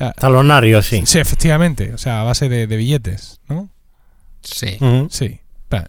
Ah, 0.00 0.12
Talonario, 0.18 0.82
sí. 0.82 1.02
Sí, 1.06 1.18
efectivamente. 1.18 1.92
O 1.94 1.98
sea, 1.98 2.20
a 2.20 2.24
base 2.24 2.48
de, 2.48 2.66
de 2.66 2.76
billetes, 2.76 3.40
¿no? 3.48 3.68
Sí. 4.42 4.78
Sí. 5.10 5.40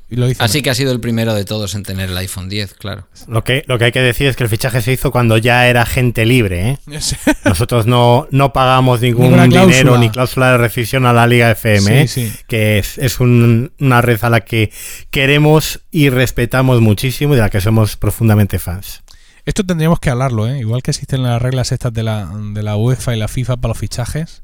Lo. 0.10 0.28
Así 0.40 0.62
que 0.62 0.70
ha 0.72 0.76
sido 0.76 0.92
el 0.92 1.00
primero 1.00 1.34
de 1.34 1.46
todos 1.46 1.74
en 1.74 1.84
tener 1.84 2.10
el 2.10 2.18
iPhone 2.18 2.50
10, 2.50 2.74
claro. 2.74 3.08
Lo 3.30 3.46
que, 3.46 3.64
lo 3.66 3.80
que 3.80 3.86
hay 3.86 3.92
que 3.94 4.02
decir 4.02 4.28
es 4.28 4.36
que 4.36 4.44
el 4.44 4.50
fichaje 4.50 4.82
se 4.82 4.92
hizo 4.92 5.10
cuando 5.10 5.38
ya 5.38 5.70
era 5.70 5.86
gente 5.86 6.26
libre, 6.26 6.72
¿eh? 6.72 6.78
Nosotros 7.46 7.86
no, 7.86 8.28
no 8.30 8.52
pagamos 8.52 9.00
ningún 9.00 9.32
dinero 9.50 9.98
ni 9.98 10.10
cláusula 10.10 10.52
de 10.52 10.58
rescisión 10.58 11.06
a 11.06 11.14
la 11.14 11.28
Liga 11.28 11.50
FM, 11.52 12.02
¿eh? 12.02 12.08
sí. 12.10 12.30
que 12.50 12.80
es, 12.80 12.98
es 12.98 13.22
un- 13.22 13.72
una 13.80 14.02
red 14.02 14.22
a 14.22 14.30
la 14.30 14.42
que 14.42 14.70
queremos 15.12 15.80
y 15.92 16.10
respetamos 16.10 16.82
muchísimo 16.82 17.34
y 17.34 17.38
de 17.38 17.44
la 17.44 17.50
que 17.50 17.62
somos 17.62 17.96
profundamente 17.96 18.60
fans. 18.60 19.02
Esto 19.46 19.66
tendríamos 19.66 20.00
que 20.00 20.10
hablarlo, 20.10 20.48
¿eh? 20.48 20.60
Igual 20.60 20.84
que 20.84 20.92
existen 20.92 21.24
las 21.24 21.42
reglas 21.42 21.72
estas 21.72 21.94
de 21.94 22.04
la, 22.04 22.30
de 22.54 22.64
la 22.64 22.76
UEFA 22.76 23.16
y 23.16 23.20
la 23.20 23.28
FIFA 23.28 23.58
para 23.58 23.70
los 23.70 23.78
fichajes. 23.78 24.44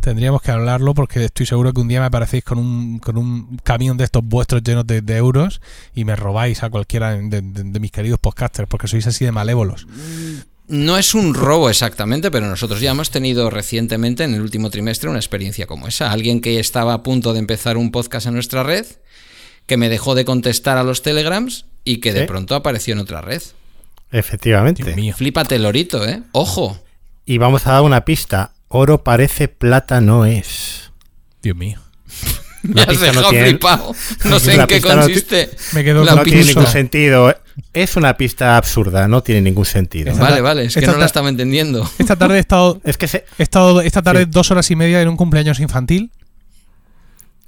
Tendríamos 0.00 0.42
que 0.42 0.50
hablarlo 0.50 0.94
porque 0.94 1.24
estoy 1.24 1.46
seguro 1.46 1.72
que 1.72 1.80
un 1.80 1.86
día 1.86 2.00
me 2.00 2.06
aparecéis 2.06 2.42
con 2.42 2.58
un, 2.58 2.98
con 2.98 3.16
un 3.16 3.58
camión 3.62 3.96
de 3.96 4.02
estos 4.04 4.24
vuestros 4.24 4.60
llenos 4.64 4.84
de, 4.84 5.00
de 5.00 5.16
euros 5.16 5.60
y 5.94 6.04
me 6.04 6.16
robáis 6.16 6.64
a 6.64 6.70
cualquiera 6.70 7.12
de, 7.12 7.22
de- 7.40 7.40
de 7.42 7.80
mis 7.80 7.92
queridos 7.92 8.18
podcasters 8.18 8.68
porque 8.68 8.88
sois 8.88 9.06
así 9.06 9.24
de 9.24 9.30
malévolos. 9.30 9.86
No 10.66 10.96
es 10.98 11.14
un 11.14 11.34
robo 11.34 11.70
exactamente, 11.70 12.30
pero 12.32 12.48
nosotros 12.48 12.80
ya 12.80 12.90
hemos 12.92 13.10
tenido 13.10 13.48
recientemente, 13.50 14.24
en 14.24 14.34
el 14.34 14.40
último 14.40 14.70
trimestre, 14.70 15.08
una 15.10 15.18
experiencia 15.20 15.66
como 15.66 15.86
esa. 15.86 16.10
Alguien 16.10 16.40
que 16.40 16.58
estaba 16.58 16.94
a 16.94 17.02
punto 17.04 17.32
de 17.32 17.38
empezar 17.38 17.76
un 17.76 17.92
podcast 17.92 18.26
en 18.26 18.34
nuestra 18.34 18.62
red, 18.64 18.86
que 19.66 19.76
me 19.76 19.88
dejó 19.88 20.16
de 20.16 20.24
contestar 20.24 20.78
a 20.78 20.82
los 20.82 21.02
telegrams 21.02 21.66
y 21.84 21.98
que 21.98 22.12
de 22.12 22.20
pronto 22.26 22.54
apareció 22.56 22.94
en 22.94 23.00
otra 23.00 23.20
red. 23.20 23.42
Efectivamente. 24.12 24.82
Dios 24.84 24.96
mío. 24.96 25.14
Flípate, 25.16 25.58
lorito, 25.58 26.06
¿eh? 26.06 26.22
¡Ojo! 26.32 26.78
Y 27.26 27.38
vamos 27.38 27.66
a 27.66 27.72
dar 27.72 27.82
una 27.82 28.04
pista. 28.04 28.52
oro 28.68 29.02
parece, 29.04 29.48
plata 29.48 30.00
no 30.00 30.24
es. 30.24 30.92
Dios 31.42 31.56
mío. 31.56 31.80
Me 32.62 32.74
La 32.74 32.82
has 32.82 32.88
pista 32.88 33.06
no 33.06 33.12
dejado 33.12 33.30
tiene- 33.30 33.48
flipado. 33.48 33.94
No 34.24 34.38
sé 34.40 34.54
en 34.54 34.66
qué 34.66 34.74
pista 34.76 34.94
no 34.94 35.02
consiste. 35.02 35.50
Me 35.72 35.82
quedo 35.84 36.04
La 36.04 36.14
no 36.14 36.22
tiene 36.22 36.44
ningún 36.44 36.66
sentido. 36.66 37.34
Es 37.72 37.96
una 37.96 38.16
pista 38.16 38.56
absurda, 38.56 39.08
no 39.08 39.22
tiene 39.22 39.40
ningún 39.42 39.64
sentido. 39.66 40.10
Esta 40.12 40.22
Vale, 40.22 40.40
vale, 40.40 40.64
es 40.66 40.74
que 40.74 40.86
no 40.86 40.92
la 40.92 41.00
ta- 41.00 41.04
estaba 41.06 41.28
entendiendo. 41.28 41.90
Esta 41.98 42.16
tarde 42.16 42.36
he 42.36 42.40
estado, 42.40 42.80
Es 42.84 42.96
que 42.96 43.08
se, 43.08 43.24
he 43.38 43.42
estado 43.42 43.80
esta 43.82 44.00
tarde 44.02 44.24
Sí. 44.24 44.30
dos 44.30 44.50
horas 44.50 44.70
y 44.70 44.76
media 44.76 45.02
en 45.02 45.08
un 45.08 45.16
cumpleaños 45.16 45.60
infantil. 45.60 46.12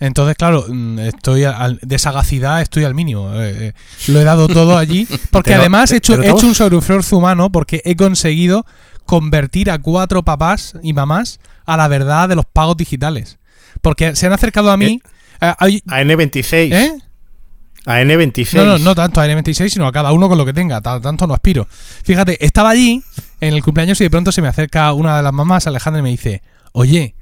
Entonces, 0.01 0.37
claro, 0.37 0.65
mm, 0.69 0.99
estoy 1.01 1.45
al- 1.45 1.79
de 1.81 1.99
sagacidad 1.99 2.61
estoy 2.61 2.85
al 2.85 2.95
mínimo. 2.95 3.33
Eh, 3.35 3.69
eh, 3.69 3.73
lo 4.09 4.21
he 4.21 4.25
dado 4.25 4.49
todo 4.49 4.77
allí. 4.77 5.07
Porque 5.31 5.51
Pero- 5.51 5.61
además 5.63 5.91
he 5.93 5.97
hecho, 5.97 6.21
he 6.23 6.33
un 6.33 6.55
sobreesfuerzo 6.55 7.17
humano 7.17 7.51
porque 7.51 7.81
he 7.85 7.95
conseguido 7.97 8.67
convertir 9.07 9.71
a 9.71 9.79
cuatro 9.79 10.23
papás 10.23 10.75
y 10.83 10.93
mamás 10.93 11.39
a 11.67 11.77
la 11.77 11.89
verdad 11.89 12.29
de 12.29 12.37
los 12.37 12.45
pagos 12.47 12.77
digitales. 12.77 13.39
Porque 13.83 14.17
se 14.17 14.27
han 14.27 14.33
acercado 14.33 14.71
a 14.71 14.77
mí. 14.77 15.01
eh, 15.41 15.53
hay- 15.59 15.83
a 15.87 16.01
N26. 16.03 16.73
¿Eh? 16.73 16.93
A 17.87 18.01
N26. 18.01 18.55
No, 18.57 18.65
no, 18.65 18.79
no 18.79 18.95
tanto 18.95 19.21
a 19.21 19.27
N26, 19.27 19.69
sino 19.69 19.87
a 19.87 19.93
cada 19.93 20.13
uno 20.13 20.29
con 20.29 20.39
lo 20.39 20.47
que 20.47 20.53
tenga. 20.55 20.81
ta- 20.81 21.01
Tanto 21.01 21.27
no 21.27 21.35
aspiro. 21.35 21.69
Fíjate, 22.03 22.43
estaba 22.45 22.71
allí 22.71 23.03
en 23.41 23.53
el 23.55 23.63
cumpleaños 23.63 24.01
y 24.01 24.05
de 24.05 24.11
pronto 24.11 24.33
se 24.33 24.41
me 24.43 24.49
acerca 24.49 24.93
una 24.95 25.17
de 25.19 25.23
las 25.23 25.33
mamás, 25.33 25.67
Alejandra, 25.67 26.01
y 26.01 26.03
me 26.03 26.09
dice: 26.11 26.43
Oye, 26.73 27.15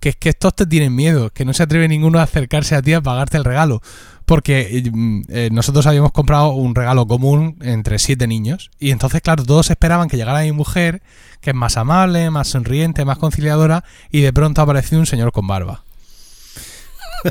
que 0.00 0.10
es 0.10 0.16
que 0.16 0.28
estos 0.28 0.54
te 0.54 0.66
tienen 0.66 0.94
miedo, 0.94 1.30
que 1.30 1.44
no 1.44 1.52
se 1.52 1.62
atreve 1.62 1.88
ninguno 1.88 2.18
a 2.18 2.22
acercarse 2.22 2.74
a 2.74 2.82
ti 2.82 2.92
a 2.92 3.00
pagarte 3.00 3.36
el 3.36 3.44
regalo. 3.44 3.82
Porque 4.24 4.78
eh, 4.78 4.90
mm, 4.90 5.22
eh, 5.28 5.48
nosotros 5.52 5.86
habíamos 5.86 6.12
comprado 6.12 6.50
un 6.50 6.74
regalo 6.74 7.06
común 7.06 7.56
entre 7.62 7.98
siete 7.98 8.26
niños. 8.26 8.70
Y 8.78 8.90
entonces, 8.90 9.22
claro, 9.22 9.44
todos 9.44 9.70
esperaban 9.70 10.08
que 10.08 10.16
llegara 10.16 10.42
mi 10.42 10.52
mujer, 10.52 11.02
que 11.40 11.50
es 11.50 11.56
más 11.56 11.76
amable, 11.76 12.30
más 12.30 12.48
sonriente, 12.48 13.04
más 13.04 13.18
conciliadora, 13.18 13.84
y 14.10 14.20
de 14.20 14.32
pronto 14.32 14.60
ha 14.60 14.64
aparecido 14.64 15.00
un 15.00 15.06
señor 15.06 15.32
con 15.32 15.46
barba. 15.46 15.84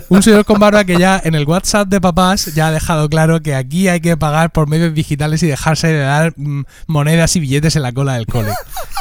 Un 0.10 0.24
señor 0.24 0.46
con 0.46 0.60
barba 0.60 0.84
que 0.84 0.98
ya 0.98 1.22
en 1.24 1.36
el 1.36 1.46
WhatsApp 1.46 1.88
de 1.88 2.02
papás 2.02 2.54
ya 2.54 2.68
ha 2.68 2.72
dejado 2.72 3.10
claro 3.10 3.42
que 3.42 3.56
aquí 3.56 3.88
hay 3.88 4.00
que 4.00 4.18
pagar 4.18 4.52
por 4.52 4.68
medios 4.68 4.94
digitales 4.94 5.44
y 5.44 5.48
dejarse 5.48 5.88
de 5.88 6.00
dar 6.00 6.34
mm, 6.36 6.64
monedas 6.88 7.36
y 7.36 7.40
billetes 7.40 7.76
en 7.76 7.84
la 7.84 7.92
cola 7.92 8.14
del 8.14 8.26
cole. 8.26 8.52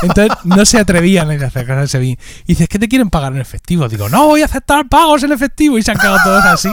Entonces 0.02 0.36
no 0.44 0.64
se 0.64 0.78
atrevían 0.78 1.30
a 1.30 1.46
acercarse 1.46 1.96
a 1.96 2.00
mí. 2.00 2.18
Y 2.44 2.52
dices, 2.52 2.68
¿qué 2.68 2.78
te 2.78 2.88
quieren 2.88 3.10
pagar 3.10 3.32
en 3.32 3.40
efectivo? 3.40 3.88
Digo, 3.88 4.08
no 4.08 4.26
voy 4.26 4.42
a 4.42 4.46
aceptar 4.46 4.88
pagos 4.88 5.22
en 5.22 5.32
efectivo. 5.32 5.78
Y 5.78 5.82
se 5.82 5.90
han 5.90 5.98
quedado 5.98 6.18
todos 6.24 6.44
así. 6.44 6.68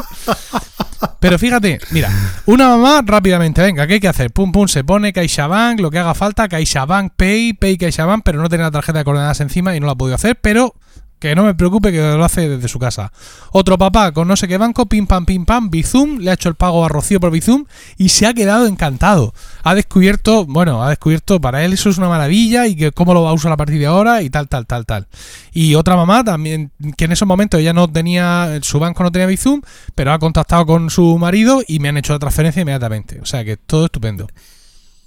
Pero 1.20 1.40
fíjate, 1.40 1.80
mira, 1.92 2.10
una 2.46 2.70
mamá 2.70 3.02
rápidamente, 3.06 3.62
venga, 3.62 3.88
¿qué 3.88 3.94
hay 3.94 4.00
que 4.00 4.08
hacer? 4.08 4.32
Pum, 4.32 4.52
pum, 4.52 4.68
se 4.68 4.84
pone 4.84 5.14
CaixaBank, 5.14 5.80
lo 5.80 5.90
que 5.90 6.00
haga 6.00 6.14
falta, 6.14 6.48
CaixaBank 6.48 7.14
Pay, 7.16 7.54
Pay 7.54 7.78
CaixaBank, 7.78 8.24
pero 8.24 8.42
no 8.42 8.50
tiene 8.50 8.64
la 8.64 8.72
tarjeta 8.72 9.00
de 9.00 9.06
coordenadas 9.06 9.40
encima 9.40 9.76
y 9.76 9.80
no 9.80 9.86
la 9.86 9.94
ha 9.94 9.96
podido 9.96 10.16
hacer, 10.16 10.38
pero 10.42 10.76
que 11.30 11.36
no 11.36 11.44
me 11.44 11.56
preocupe 11.56 11.94
que 11.94 12.00
lo 12.00 12.26
hace 12.26 12.50
desde 12.50 12.68
su 12.68 12.80
casa. 12.80 13.14
Otro 13.54 13.78
papá 13.78 14.12
con 14.12 14.28
no 14.28 14.36
sé 14.36 14.46
qué 14.46 14.58
banco, 14.58 14.88
pim 14.88 15.08
pam 15.08 15.26
pim 15.26 15.46
pam, 15.46 15.70
Bizum, 15.70 16.18
le 16.20 16.30
ha 16.30 16.34
hecho 16.34 16.50
el 16.50 16.56
pago 16.56 16.84
a 16.84 16.90
Rocío 16.90 17.22
por 17.22 17.32
Bizum 17.32 17.64
y 17.98 18.10
se 18.10 18.28
ha 18.28 18.34
quedado 18.34 18.68
encantado. 18.68 19.34
Ha 19.64 19.74
descubierto, 19.74 20.46
bueno, 20.46 20.84
ha 20.84 20.90
descubierto 20.90 21.40
para 21.40 21.64
él 21.64 21.72
eso 21.72 21.90
es 21.90 21.98
una 21.98 22.10
maravilla 22.10 22.68
y 22.68 22.76
que 22.76 22.92
cómo 22.92 23.14
lo 23.14 23.24
va 23.24 23.30
a 23.30 23.34
usar 23.34 23.54
a 23.54 23.58
partir 23.58 23.80
de 23.80 23.86
ahora 23.86 24.22
y 24.22 24.30
tal, 24.30 24.50
tal, 24.50 24.68
tal, 24.68 24.86
tal. 24.86 25.08
Y 25.54 25.76
otra 25.76 25.96
mamá 25.96 26.26
también, 26.26 26.72
que 26.98 27.06
en 27.06 27.14
esos 27.14 27.26
momentos 27.26 27.58
ella 27.62 27.72
no 27.72 27.90
tenía, 27.90 28.60
su 28.62 28.80
banco 28.80 29.04
no 29.04 29.12
tenía 29.12 29.28
Bizum, 29.28 29.62
pero 29.96 30.12
ha 30.12 30.20
contactado 30.20 30.66
con 30.66 30.90
su 30.90 31.18
marido 31.18 31.62
y 31.66 31.80
me 31.80 31.88
han 31.88 31.96
hecho 31.96 32.12
la 32.12 32.20
transferencia 32.20 32.64
inmediatamente. 32.64 33.22
O 33.22 33.26
sea 33.26 33.46
que 33.46 33.56
todo 33.56 33.86
estupendo. 33.86 34.28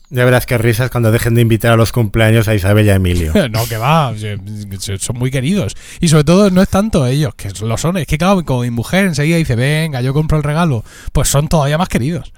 Ya 0.08 0.24
verás 0.24 0.46
qué 0.46 0.56
risas 0.56 0.90
cuando 0.90 1.10
dejen 1.10 1.34
de 1.34 1.40
invitar 1.42 1.72
a 1.72 1.76
los 1.76 1.90
cumpleaños 1.90 2.46
a 2.46 2.54
Isabel 2.54 2.86
y 2.86 2.90
a 2.90 2.94
Emilio. 2.94 3.32
No, 3.50 3.66
que 3.66 3.76
va, 3.76 4.14
se- 4.16 4.38
se- 4.78 4.98
son 4.98 5.18
muy 5.18 5.30
queridos. 5.32 5.74
Y 6.00 6.08
sobre 6.08 6.22
todo 6.24 6.50
no 6.50 6.62
es 6.62 6.68
tanto 6.68 7.06
ellos, 7.06 7.34
que 7.34 7.50
lo 7.62 7.76
son. 7.76 7.96
Es 7.96 8.06
que 8.06 8.16
claro, 8.18 8.44
como 8.44 8.62
mi 8.62 8.70
mujer 8.70 9.06
enseguida 9.06 9.36
dice, 9.36 9.56
venga, 9.56 10.00
yo 10.02 10.14
compro 10.14 10.38
el 10.38 10.44
regalo, 10.44 10.84
pues 11.12 11.28
son 11.28 11.48
todavía 11.48 11.76
más 11.78 11.88
queridos. 11.88 12.32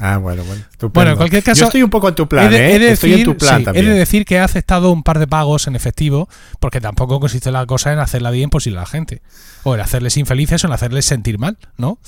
Ah, 0.00 0.16
bueno, 0.18 0.42
bueno. 0.44 0.62
estupendo. 0.70 0.92
Bueno, 0.94 1.10
en 1.12 1.16
cualquier 1.16 1.42
caso, 1.42 1.60
Yo 1.60 1.66
estoy 1.66 1.82
un 1.82 1.90
poco 1.90 2.08
en 2.08 2.14
tu 2.14 2.28
plan, 2.28 2.46
he, 2.46 2.50
de, 2.50 2.56
¿eh? 2.56 2.74
he 2.74 2.78
de 2.78 2.92
estoy 2.92 3.10
decir, 3.10 3.26
en 3.28 3.32
tu 3.32 3.38
plan 3.38 3.56
sí, 3.56 3.62
he 3.62 3.64
también. 3.64 3.86
de 3.86 3.92
decir 3.94 4.24
que 4.24 4.36
he 4.36 4.40
aceptado 4.40 4.90
un 4.90 5.02
par 5.02 5.18
de 5.18 5.26
pagos 5.26 5.66
en 5.66 5.76
efectivo, 5.76 6.28
porque 6.60 6.80
tampoco 6.80 7.20
consiste 7.20 7.50
la 7.50 7.64
cosa 7.66 7.92
en 7.92 7.98
hacerla 7.98 8.30
bien 8.30 8.50
por 8.50 8.62
si 8.62 8.70
la 8.70 8.86
gente. 8.86 9.22
O 9.64 9.74
en 9.74 9.80
hacerles 9.80 10.16
infelices 10.16 10.62
o 10.64 10.68
en 10.68 10.72
hacerles 10.72 11.04
sentir 11.04 11.38
mal, 11.38 11.58
¿no? 11.76 11.98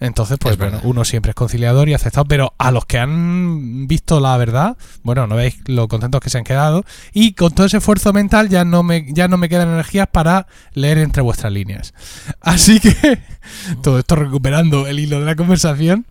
Entonces, 0.00 0.38
pues 0.40 0.52
Es 0.52 0.58
bueno, 0.58 0.72
verdad. 0.78 0.88
uno 0.88 1.04
siempre 1.04 1.30
es 1.30 1.34
conciliador 1.34 1.88
y 1.88 1.94
aceptado, 1.94 2.24
pero 2.26 2.54
a 2.58 2.70
los 2.70 2.84
que 2.86 2.98
han 2.98 3.86
visto 3.86 4.20
la 4.20 4.36
verdad, 4.36 4.76
bueno, 5.02 5.26
no 5.26 5.34
veis 5.36 5.56
lo 5.66 5.88
contentos 5.88 6.20
que 6.20 6.30
se 6.30 6.38
han 6.38 6.44
quedado. 6.44 6.84
Y 7.12 7.32
con 7.32 7.52
todo 7.52 7.66
ese 7.66 7.78
esfuerzo 7.78 8.12
mental 8.12 8.48
ya 8.48 8.64
no 8.64 8.82
me, 8.82 9.06
ya 9.12 9.28
no 9.28 9.36
me 9.38 9.48
quedan 9.48 9.68
energías 9.68 10.08
para 10.12 10.46
leer 10.74 10.98
entre 10.98 11.22
vuestras 11.22 11.52
líneas. 11.52 11.94
Así 12.40 12.80
que, 12.80 13.20
todo 13.82 13.98
esto 13.98 14.16
recuperando 14.16 14.86
el 14.86 14.98
hilo 15.00 15.20
de 15.20 15.26
la 15.26 15.36
conversación. 15.36 16.06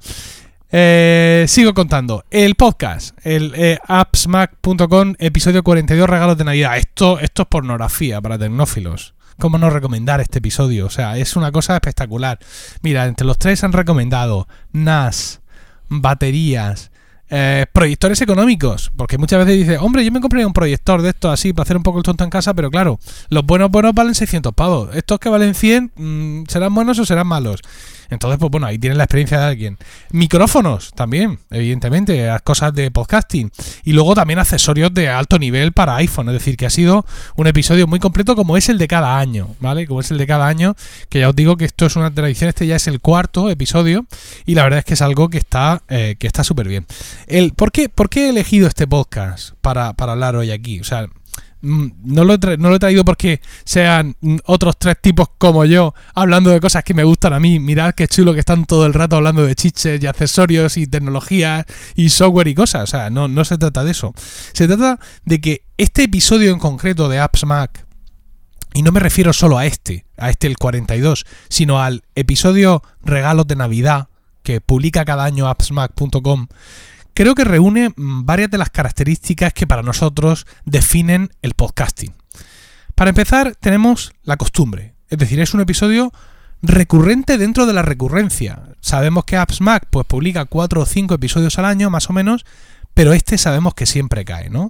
Eh, 0.72 1.46
sigo 1.48 1.74
contando. 1.74 2.26
El 2.30 2.54
podcast, 2.54 3.18
el 3.26 3.54
eh, 3.56 3.80
appsmac.com, 3.88 5.16
episodio 5.18 5.64
42, 5.64 6.08
regalos 6.08 6.38
de 6.38 6.44
Navidad. 6.44 6.78
Esto, 6.78 7.20
esto 7.20 7.42
es 7.44 7.48
pornografía 7.48 8.22
para 8.22 8.38
tecnófilos. 8.38 9.16
¿Cómo 9.40 9.58
no 9.58 9.72
recomendar 9.72 10.22
este 10.22 10.40
episodio? 10.40 10.86
O 10.86 10.90
sea, 10.90 11.18
es 11.18 11.36
una 11.36 11.52
cosa 11.52 11.74
espectacular. 11.74 12.38
Mira, 12.84 13.06
entre 13.06 13.26
los 13.26 13.40
tres 13.40 13.64
han 13.64 13.74
recomendado 13.74 14.48
NAS, 14.72 15.42
baterías, 15.88 16.92
eh, 17.32 17.66
proyectores 17.72 18.22
económicos. 18.22 18.92
Porque 18.96 19.18
muchas 19.18 19.44
veces 19.44 19.60
dice, 19.60 19.78
hombre, 19.80 20.06
yo 20.06 20.12
me 20.12 20.22
compré 20.22 20.46
un 20.46 20.54
proyector 20.54 21.02
de 21.02 21.10
esto 21.10 21.32
así 21.32 21.52
para 21.52 21.64
hacer 21.64 21.78
un 21.78 21.84
poco 21.84 21.98
el 21.98 22.04
tonto 22.04 22.24
en 22.24 22.30
casa, 22.30 22.54
pero 22.54 22.70
claro, 22.70 23.00
los 23.30 23.44
buenos 23.44 23.72
buenos 23.72 23.96
valen 23.96 24.14
600 24.14 24.54
pavos. 24.54 24.96
Estos 24.96 25.20
que 25.20 25.30
valen 25.30 25.56
100, 25.56 25.94
mm, 25.96 26.44
¿serán 26.48 26.76
buenos 26.76 27.00
o 27.00 27.06
serán 27.06 27.26
malos? 27.26 27.62
Entonces, 28.10 28.40
pues 28.40 28.52
bueno, 28.52 28.68
ahí 28.68 28.78
tienes 28.78 28.98
la 28.98 29.04
experiencia 29.06 29.40
de 29.40 29.46
alguien. 29.46 29.78
Micrófonos 30.12 30.92
también, 30.94 31.40
evidentemente, 31.52 32.26
las 32.26 32.42
cosas 32.42 32.74
de 32.74 32.92
podcasting. 32.92 33.52
Y 33.84 33.94
luego 33.94 34.16
también 34.16 34.40
accesorios 34.40 34.94
de 34.94 35.10
alto 35.10 35.40
nivel 35.40 35.72
para 35.72 35.96
iPhone. 35.98 36.28
Es 36.30 36.34
decir, 36.34 36.58
que 36.58 36.66
ha 36.66 36.70
sido 36.70 37.06
un 37.36 37.48
episodio 37.48 37.88
muy 37.88 38.00
completo 38.00 38.36
como 38.36 38.58
es 38.58 38.70
el 38.70 38.78
de 38.78 38.88
cada 38.88 39.18
año, 39.18 39.56
¿vale? 39.60 39.88
Como 39.88 40.02
es 40.02 40.12
el 40.12 40.18
de 40.18 40.28
cada 40.28 40.48
año, 40.48 40.76
que 41.10 41.20
ya 41.20 41.30
os 41.30 41.36
digo 41.36 41.58
que 41.58 41.66
esto 41.66 41.86
es 41.86 41.96
una 41.96 42.14
tradición, 42.14 42.50
este 42.50 42.68
ya 42.68 42.76
es 42.76 42.88
el 42.88 43.00
cuarto 43.00 43.50
episodio 43.50 44.06
y 44.46 44.56
la 44.56 44.64
verdad 44.64 44.80
es 44.80 44.86
que 44.86 44.94
es 44.94 45.02
algo 45.02 45.30
que 45.30 45.38
está 45.38 45.82
eh, 45.90 46.16
que 46.20 46.28
está 46.28 46.44
súper 46.44 46.68
bien. 46.68 46.86
El, 47.28 47.54
¿por, 47.54 47.72
qué, 47.72 47.90
¿Por 47.90 48.10
qué 48.10 48.26
he 48.26 48.30
elegido 48.30 48.68
este 48.68 48.88
podcast 48.88 49.54
para, 49.62 49.94
para 49.94 50.14
hablar 50.14 50.36
hoy 50.36 50.52
aquí? 50.52 50.80
O 50.80 50.84
sea, 50.84 51.08
no 51.62 52.24
lo, 52.24 52.34
he 52.34 52.58
no 52.58 52.70
lo 52.70 52.80
traído 52.80 53.04
porque 53.04 53.42
sean 53.66 54.16
mm, 54.22 54.38
otros 54.46 54.78
tres 54.78 54.98
tipos 55.02 55.28
como 55.38 55.66
yo 55.66 55.94
hablando 56.14 56.50
de 56.50 56.60
cosas 56.60 56.84
que 56.84 56.94
me 56.94 57.04
gustan 57.04 57.34
a 57.34 57.40
mí. 57.40 57.60
Mirad 57.60 57.94
qué 57.94 58.08
chulo 58.08 58.34
que 58.34 58.40
están 58.40 58.66
todo 58.66 58.86
el 58.86 58.94
rato 58.94 59.16
hablando 59.16 59.46
de 59.46 59.56
chiches 59.56 60.02
y 60.02 60.08
accesorios 60.08 60.78
y 60.78 60.88
tecnología 60.88 61.66
y 61.96 62.10
software 62.10 62.48
y 62.48 62.56
cosas. 62.56 62.84
O 62.84 62.88
sea, 62.88 63.10
no, 63.10 63.28
no 63.28 63.44
se 63.46 63.58
trata 63.58 63.84
de 63.84 63.92
eso. 63.92 64.14
Se 64.54 64.68
trata 64.68 65.00
de 65.26 65.42
que 65.42 65.64
este 65.78 66.04
episodio 66.04 66.52
en 66.52 66.60
concreto 66.60 67.10
de 67.10 67.20
Apps 67.20 67.46
Mac, 67.46 67.86
y 68.74 68.84
no 68.84 68.92
me 68.92 69.00
refiero 69.00 69.34
solo 69.34 69.58
a 69.58 69.66
este, 69.66 70.06
a 70.18 70.30
este 70.30 70.48
el 70.48 70.58
42, 70.58 71.26
sino 71.50 71.82
al 71.82 72.04
episodio 72.16 72.84
Regalos 73.04 73.48
de 73.48 73.56
Navidad 73.56 74.10
que 74.44 74.62
publica 74.62 75.06
cada 75.06 75.26
año 75.26 75.48
appsmac.com, 75.48 76.48
creo 77.14 77.36
que 77.36 77.44
reúne 77.44 77.94
varias 77.96 78.50
de 78.52 78.58
las 78.58 78.70
características 78.70 79.54
que 79.54 79.68
para 79.68 79.84
nosotros 79.84 80.46
definen 80.66 81.32
el 81.42 81.54
podcasting. 81.54 82.14
Para 82.96 83.10
empezar, 83.10 83.56
tenemos 83.60 84.14
la 84.24 84.38
costumbre, 84.38 84.94
es 85.10 85.18
decir, 85.18 85.40
es 85.40 85.54
un 85.54 85.62
episodio 85.62 86.12
recurrente 86.62 87.38
dentro 87.38 87.66
de 87.66 87.74
la 87.74 87.82
recurrencia. 87.82 88.62
Sabemos 88.82 89.24
que 89.26 89.38
AppsMac 89.38 89.88
pues 89.90 90.06
publica 90.06 90.46
cuatro 90.46 90.82
o 90.82 90.86
cinco 90.86 91.14
episodios 91.14 91.58
al 91.58 91.66
año, 91.66 91.90
más 91.90 92.10
o 92.10 92.14
menos, 92.14 92.46
pero 92.94 93.14
este 93.14 93.38
sabemos 93.38 93.74
que 93.74 93.86
siempre 93.86 94.26
cae, 94.26 94.50
¿no? 94.50 94.70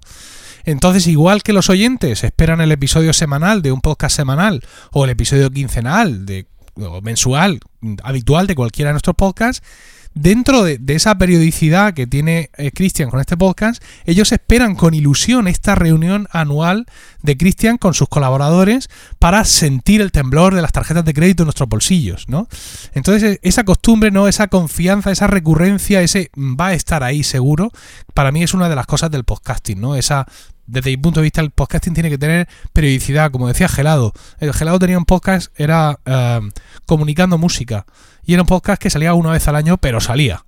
Entonces, 0.65 1.07
igual 1.07 1.41
que 1.41 1.53
los 1.53 1.69
oyentes 1.69 2.23
esperan 2.23 2.61
el 2.61 2.71
episodio 2.71 3.13
semanal 3.13 3.61
de 3.61 3.71
un 3.71 3.81
podcast 3.81 4.15
semanal 4.15 4.61
o 4.91 5.05
el 5.05 5.11
episodio 5.11 5.49
quincenal 5.49 6.25
de, 6.25 6.45
o 6.75 7.01
mensual 7.01 7.59
habitual 8.03 8.45
de 8.45 8.55
cualquiera 8.55 8.89
de 8.89 8.93
nuestros 8.93 9.15
podcasts, 9.15 9.65
dentro 10.13 10.63
de, 10.63 10.79
esa 10.87 11.17
periodicidad 11.17 11.93
que 11.93 12.07
tiene 12.07 12.49
eh, 12.57 12.71
Cristian 12.71 13.09
con 13.09 13.19
este 13.19 13.37
podcast, 13.37 13.83
ellos 14.05 14.31
esperan 14.31 14.75
con 14.75 14.93
ilusión 14.93 15.47
esta 15.47 15.75
reunión 15.75 16.27
anual 16.31 16.85
de 17.21 17.37
Cristian 17.37 17.77
con 17.77 17.93
sus 17.93 18.09
colaboradores 18.09 18.89
para 19.19 19.43
sentir 19.43 20.01
el 20.01 20.11
temblor 20.11 20.55
de 20.55 20.61
las 20.61 20.71
tarjetas 20.71 21.05
de 21.05 21.13
crédito 21.13 21.43
en 21.43 21.47
nuestros 21.47 21.69
bolsillos, 21.69 22.25
¿no? 22.27 22.47
Entonces, 22.93 23.23
e- 23.23 23.39
esa 23.43 23.63
costumbre, 23.63 24.11
¿no? 24.11 24.27
Esa 24.27 24.47
confianza, 24.47 25.11
esa 25.11 25.27
recurrencia, 25.27 26.01
ese 26.01 26.31
va 26.37 26.67
a 26.67 26.73
estar 26.73 27.03
ahí 27.03 27.23
seguro, 27.23 27.71
para 28.13 28.31
mí 28.31 28.43
es 28.43 28.53
una 28.53 28.69
de 28.69 28.75
las 28.75 28.85
cosas 28.85 29.11
del 29.11 29.23
podcasting, 29.23 29.79
¿no? 29.79 29.95
Esa 29.95 30.25
desde 30.69 30.91
mi 30.91 30.97
punto 30.97 31.19
de 31.19 31.23
vista, 31.23 31.41
el 31.41 31.49
podcasting 31.49 31.93
tiene 31.93 32.09
que 32.09 32.17
tener 32.17 32.47
periodicidad. 32.73 33.31
Como 33.31 33.47
decía 33.47 33.67
Gelado, 33.67 34.13
el 34.39 34.53
Gelado 34.53 34.77
tenía 34.77 34.99
un 34.99 35.05
podcast, 35.05 35.51
era 35.59 35.99
eh, 36.05 36.41
comunicando 36.85 37.37
música. 37.39 37.85
Y 38.29 38.33
era 38.33 38.43
un 38.43 38.47
podcast 38.47 38.79
que 38.79 38.91
salía 38.91 39.15
una 39.15 39.31
vez 39.31 39.47
al 39.47 39.55
año, 39.55 39.77
pero 39.77 39.99
salía. 39.99 40.45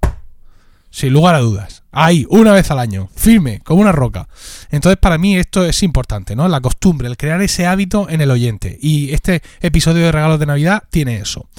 Sin 0.91 1.13
lugar 1.13 1.33
a 1.33 1.39
dudas. 1.39 1.81
Ahí, 1.91 2.27
una 2.29 2.51
vez 2.51 2.69
al 2.69 2.77
año, 2.77 3.09
firme, 3.15 3.59
como 3.61 3.81
una 3.81 3.91
roca. 3.91 4.27
Entonces, 4.69 4.99
para 4.99 5.17
mí 5.17 5.35
esto 5.35 5.65
es 5.65 5.81
importante, 5.81 6.35
¿no? 6.35 6.47
La 6.47 6.61
costumbre, 6.61 7.07
el 7.07 7.17
crear 7.17 7.41
ese 7.41 7.65
hábito 7.65 8.07
en 8.07 8.21
el 8.21 8.29
oyente. 8.29 8.77
Y 8.79 9.11
este 9.15 9.41
episodio 9.61 10.05
de 10.05 10.11
Regalos 10.11 10.39
de 10.39 10.45
Navidad 10.45 10.83
tiene 10.91 11.15
eso. 11.15 11.49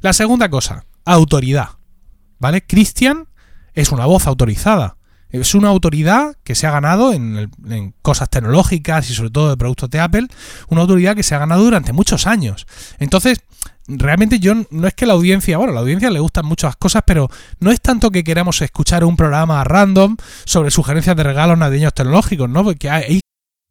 La 0.00 0.12
segunda 0.12 0.48
cosa, 0.48 0.84
autoridad. 1.04 1.70
¿Vale? 2.38 2.64
Christian 2.64 3.26
es 3.72 3.90
una 3.90 4.06
voz 4.06 4.28
autorizada. 4.28 4.96
Es 5.28 5.56
una 5.56 5.70
autoridad 5.70 6.36
que 6.44 6.54
se 6.54 6.68
ha 6.68 6.70
ganado 6.70 7.12
en, 7.12 7.50
en, 7.68 7.94
cosas 8.00 8.30
tecnológicas 8.30 9.10
y 9.10 9.14
sobre 9.14 9.30
todo 9.30 9.50
de 9.50 9.56
productos 9.56 9.90
de 9.90 9.98
Apple, 9.98 10.28
una 10.68 10.82
autoridad 10.82 11.16
que 11.16 11.24
se 11.24 11.34
ha 11.34 11.38
ganado 11.38 11.64
durante 11.64 11.92
muchos 11.92 12.28
años. 12.28 12.64
Entonces, 13.00 13.42
realmente 13.88 14.38
yo 14.38 14.54
no 14.70 14.86
es 14.86 14.94
que 14.94 15.06
la 15.06 15.14
audiencia, 15.14 15.58
bueno, 15.58 15.72
la 15.72 15.80
audiencia 15.80 16.10
le 16.10 16.20
gustan 16.20 16.46
muchas 16.46 16.76
cosas, 16.76 17.02
pero 17.06 17.28
no 17.60 17.70
es 17.70 17.80
tanto 17.80 18.10
que 18.10 18.24
queramos 18.24 18.60
escuchar 18.62 19.04
un 19.04 19.16
programa 19.16 19.62
random 19.64 20.16
sobre 20.44 20.70
sugerencias 20.70 21.16
de 21.16 21.22
regalos 21.22 21.58
navideños 21.58 21.94
tecnológicos, 21.94 22.48
¿no? 22.48 22.64
Porque 22.64 22.90
hay 22.90 23.20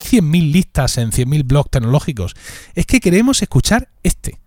100.000 0.00 0.52
listas 0.52 0.98
en 0.98 1.10
100.000 1.12 1.44
blogs 1.46 1.70
tecnológicos. 1.70 2.34
Es 2.74 2.86
que 2.86 3.00
queremos 3.00 3.42
escuchar 3.42 3.88
este. 4.02 4.40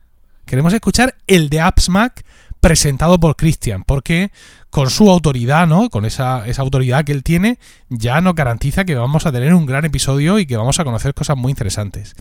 Queremos 0.45 0.73
escuchar 0.73 1.15
el 1.27 1.49
de 1.49 1.61
Apps 1.61 1.89
Mac 1.89 2.25
presentado 2.59 3.19
por 3.19 3.35
Christian, 3.35 3.83
porque 3.83 4.31
con 4.69 4.89
su 4.89 5.09
autoridad, 5.09 5.67
¿no? 5.67 5.89
Con 5.89 6.05
esa, 6.05 6.47
esa 6.47 6.61
autoridad 6.61 7.03
que 7.03 7.11
él 7.11 7.21
tiene, 7.21 7.59
ya 7.89 8.21
nos 8.21 8.35
garantiza 8.35 8.85
que 8.85 8.95
vamos 8.95 9.25
a 9.25 9.31
tener 9.31 9.53
un 9.53 9.65
gran 9.65 9.85
episodio 9.85 10.39
y 10.39 10.45
que 10.45 10.57
vamos 10.57 10.79
a 10.79 10.85
conocer 10.85 11.13
cosas 11.13 11.37
muy 11.37 11.51
interesantes. 11.51 12.15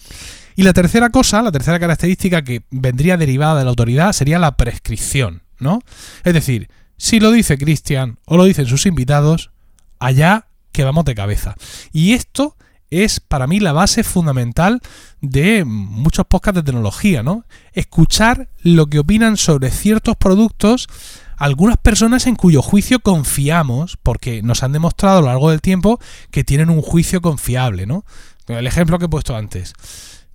Y 0.57 0.65
la 0.65 0.73
tercera 0.73 1.11
cosa, 1.11 1.43
la 1.43 1.53
tercera 1.53 1.79
característica 1.79 2.43
que 2.43 2.63
vendría 2.71 3.17
derivada 3.17 3.59
de 3.59 3.65
la 3.65 3.71
autoridad 3.71 4.13
sería 4.13 4.39
la 4.39 4.57
prescripción, 4.57 5.43
¿no? 5.59 5.81
Es 6.25 6.35
decir, 6.35 6.69
si 6.97 7.21
lo 7.21 7.31
dice 7.31 7.57
Christian 7.57 8.19
o 8.27 8.37
lo 8.37 8.45
dicen 8.45 8.67
sus 8.67 8.85
invitados, 8.87 9.51
allá 9.99 10.49
que 10.73 10.85
vamos 10.85 11.05
de 11.05 11.15
cabeza. 11.15 11.55
Y 11.93 12.15
esto 12.15 12.57
es 12.93 13.21
para 13.21 13.47
mí 13.47 13.59
la 13.59 13.73
base 13.73 14.05
fundamental 14.05 14.81
de 15.21 15.65
muchos 15.65 16.27
podcasts 16.27 16.57
de 16.57 16.63
tecnología, 16.63 17.23
¿no? 17.23 17.45
Escuchar 17.73 18.49
lo 18.63 18.87
que 18.87 18.99
opinan 18.99 19.37
sobre 19.37 19.71
ciertos 19.71 20.17
productos 20.17 20.89
algunas 21.43 21.77
personas 21.77 22.29
en 22.29 22.37
cuyo 22.37 22.63
juicio 22.63 23.01
confiamos, 23.01 23.99
porque 24.01 24.43
nos 24.43 24.63
han 24.63 24.71
demostrado 24.71 25.19
a 25.19 25.21
lo 25.23 25.27
largo 25.27 25.51
del 25.51 25.61
tiempo 25.61 25.99
que 26.31 26.45
tienen 26.45 26.71
un 26.71 26.83
juicio 26.83 27.21
confiable, 27.21 27.85
¿no? 27.85 28.05
El 28.47 28.67
ejemplo 28.67 28.99
que 28.99 29.07
he 29.07 29.09
puesto 29.09 29.35
antes. 29.35 29.75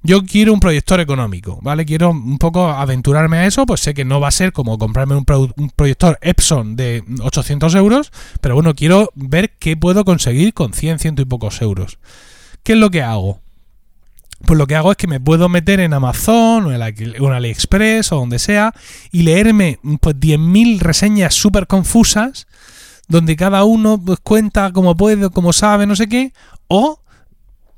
Yo 0.03 0.23
quiero 0.25 0.53
un 0.53 0.59
proyector 0.59 0.99
económico, 0.99 1.59
¿vale? 1.61 1.85
Quiero 1.85 2.11
un 2.11 2.37
poco 2.37 2.69
aventurarme 2.69 3.37
a 3.37 3.45
eso, 3.45 3.65
pues 3.65 3.81
sé 3.81 3.93
que 3.93 4.05
no 4.05 4.19
va 4.19 4.27
a 4.27 4.31
ser 4.31 4.51
como 4.51 4.77
comprarme 4.77 5.15
un, 5.15 5.25
un, 5.57 5.69
proyector 5.69 6.19
Epson 6.21 6.75
de 6.75 7.03
800 7.21 7.73
euros, 7.75 8.11
pero 8.41 8.55
bueno, 8.55 8.75
quiero 8.75 9.09
ver 9.15 9.51
qué 9.59 9.77
puedo 9.77 10.05
conseguir 10.05 10.53
con 10.53 10.73
100, 10.73 10.99
ciento 10.99 11.21
y 11.21 11.25
pocos 11.25 11.61
euros. 11.61 11.99
¿Qué 12.67 12.73
es 12.73 12.79
lo 12.79 12.89
que 12.89 13.01
hago? 13.01 13.39
Pues 14.45 14.57
lo 14.57 14.67
que 14.67 14.75
hago 14.75 14.91
es 14.91 14.97
que 14.97 15.07
me 15.07 15.21
puedo 15.21 15.47
meter 15.47 15.79
en 15.79 15.93
Amazon 15.93 16.65
o 16.65 16.73
en, 16.73 16.81
AliExpress 16.81 18.11
o 18.11 18.17
donde 18.17 18.39
sea 18.39 18.73
y 19.09 19.23
leerme 19.23 19.79
pues 20.01 20.17
10.000 20.17 20.79
reseñas 20.79 21.33
súper 21.33 21.65
confusas 21.67 22.45
donde 23.07 23.37
cada 23.37 23.63
uno 23.63 23.97
pues, 23.97 24.19
cuenta 24.21 24.73
como 24.73 24.97
puede, 24.97 25.29
como 25.29 25.53
sabe, 25.53 25.87
no 25.87 25.95
sé 25.95 26.09
qué, 26.09 26.33
o 26.67 26.99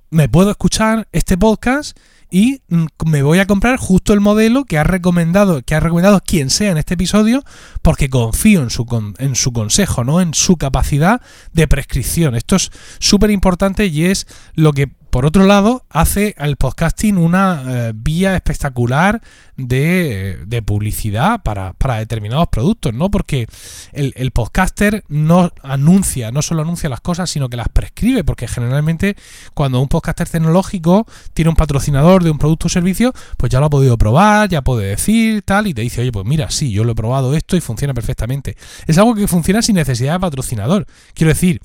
me 0.10 0.28
puedo 0.28 0.50
escuchar 0.50 1.08
este 1.12 1.38
podcast 1.38 1.96
y 2.32 2.62
me 3.06 3.24
voy 3.24 3.40
a 3.40 3.48
comprar 3.48 3.78
justo 3.78 4.14
el 4.14 4.20
modelo 4.20 4.66
que 4.66 4.78
ha 4.78 4.84
recomendado, 4.84 5.62
que 5.64 5.76
ha 5.76 5.80
recomendado 5.80 6.22
quien 6.22 6.50
sea 6.50 6.72
en 6.72 6.78
este 6.78 6.94
episodio, 6.94 7.44
porque 7.82 8.10
confío 8.10 8.62
en 8.62 8.70
su, 8.70 8.86
en 9.18 9.36
su 9.36 9.52
consejo, 9.52 10.04
¿no? 10.04 10.22
En 10.22 10.34
su 10.34 10.58
capacidad 10.58 11.22
de 11.54 11.68
prescripción. 11.68 12.36
Esto 12.36 12.56
es 12.56 12.72
súper 13.00 13.32
importante 13.32 13.88
y 13.88 14.06
es 14.06 14.28
lo 14.54 14.74
que 14.74 14.99
por 15.10 15.26
otro 15.26 15.46
lado, 15.46 15.86
hace 15.90 16.36
al 16.38 16.56
podcasting 16.56 17.18
una 17.18 17.64
eh, 17.68 17.92
vía 17.96 18.36
espectacular 18.36 19.22
de, 19.58 20.64
publicidad 20.66 21.42
para, 21.42 21.74
determinados 21.98 22.48
productos, 22.50 22.94
¿no? 22.94 23.10
Porque 23.10 23.48
el, 23.92 24.14
el, 24.16 24.32
podcaster 24.32 25.04
no 25.08 25.52
anuncia, 25.64 26.32
no 26.32 26.42
solo 26.42 26.62
anuncia 26.62 26.90
las 26.90 27.02
cosas, 27.02 27.30
sino 27.30 27.50
que 27.50 27.58
las 27.58 27.70
prescribe, 27.70 28.24
porque 28.24 28.48
generalmente 28.48 29.16
cuando 29.54 29.80
un 29.80 29.88
podcaster 29.88 30.30
tecnológico 30.30 31.06
tiene 31.34 31.50
un 31.50 31.56
patrocinador 31.56 32.24
de 32.24 32.32
un 32.32 32.38
producto 32.38 32.68
o 32.68 32.70
servicio, 32.70 33.14
pues 33.38 33.52
ya 33.52 33.60
lo 33.60 33.66
ha 33.66 33.70
podido 33.70 33.98
probar, 33.98 34.50
ya 34.50 34.62
puede 34.62 34.88
decir 34.88 35.42
tal, 35.44 35.68
y 35.68 35.74
te 35.74 35.82
dice, 35.82 36.02
oye, 36.02 36.12
pues 36.12 36.26
mira, 36.26 36.50
sí, 36.52 36.72
yo 36.72 36.84
lo 36.84 36.92
he 36.92 36.96
probado 36.96 37.36
esto 37.36 37.58
y 37.58 37.62
funciona 37.62 37.94
perfectamente. 37.94 38.56
Es 38.86 38.98
algo 38.98 39.16
que 39.16 39.28
funciona 39.28 39.62
sin 39.62 39.76
necesidad 39.76 40.14
de 40.14 40.20
patrocinador. 40.20 40.86
Quiero 41.14 41.30
decir, 41.30 41.62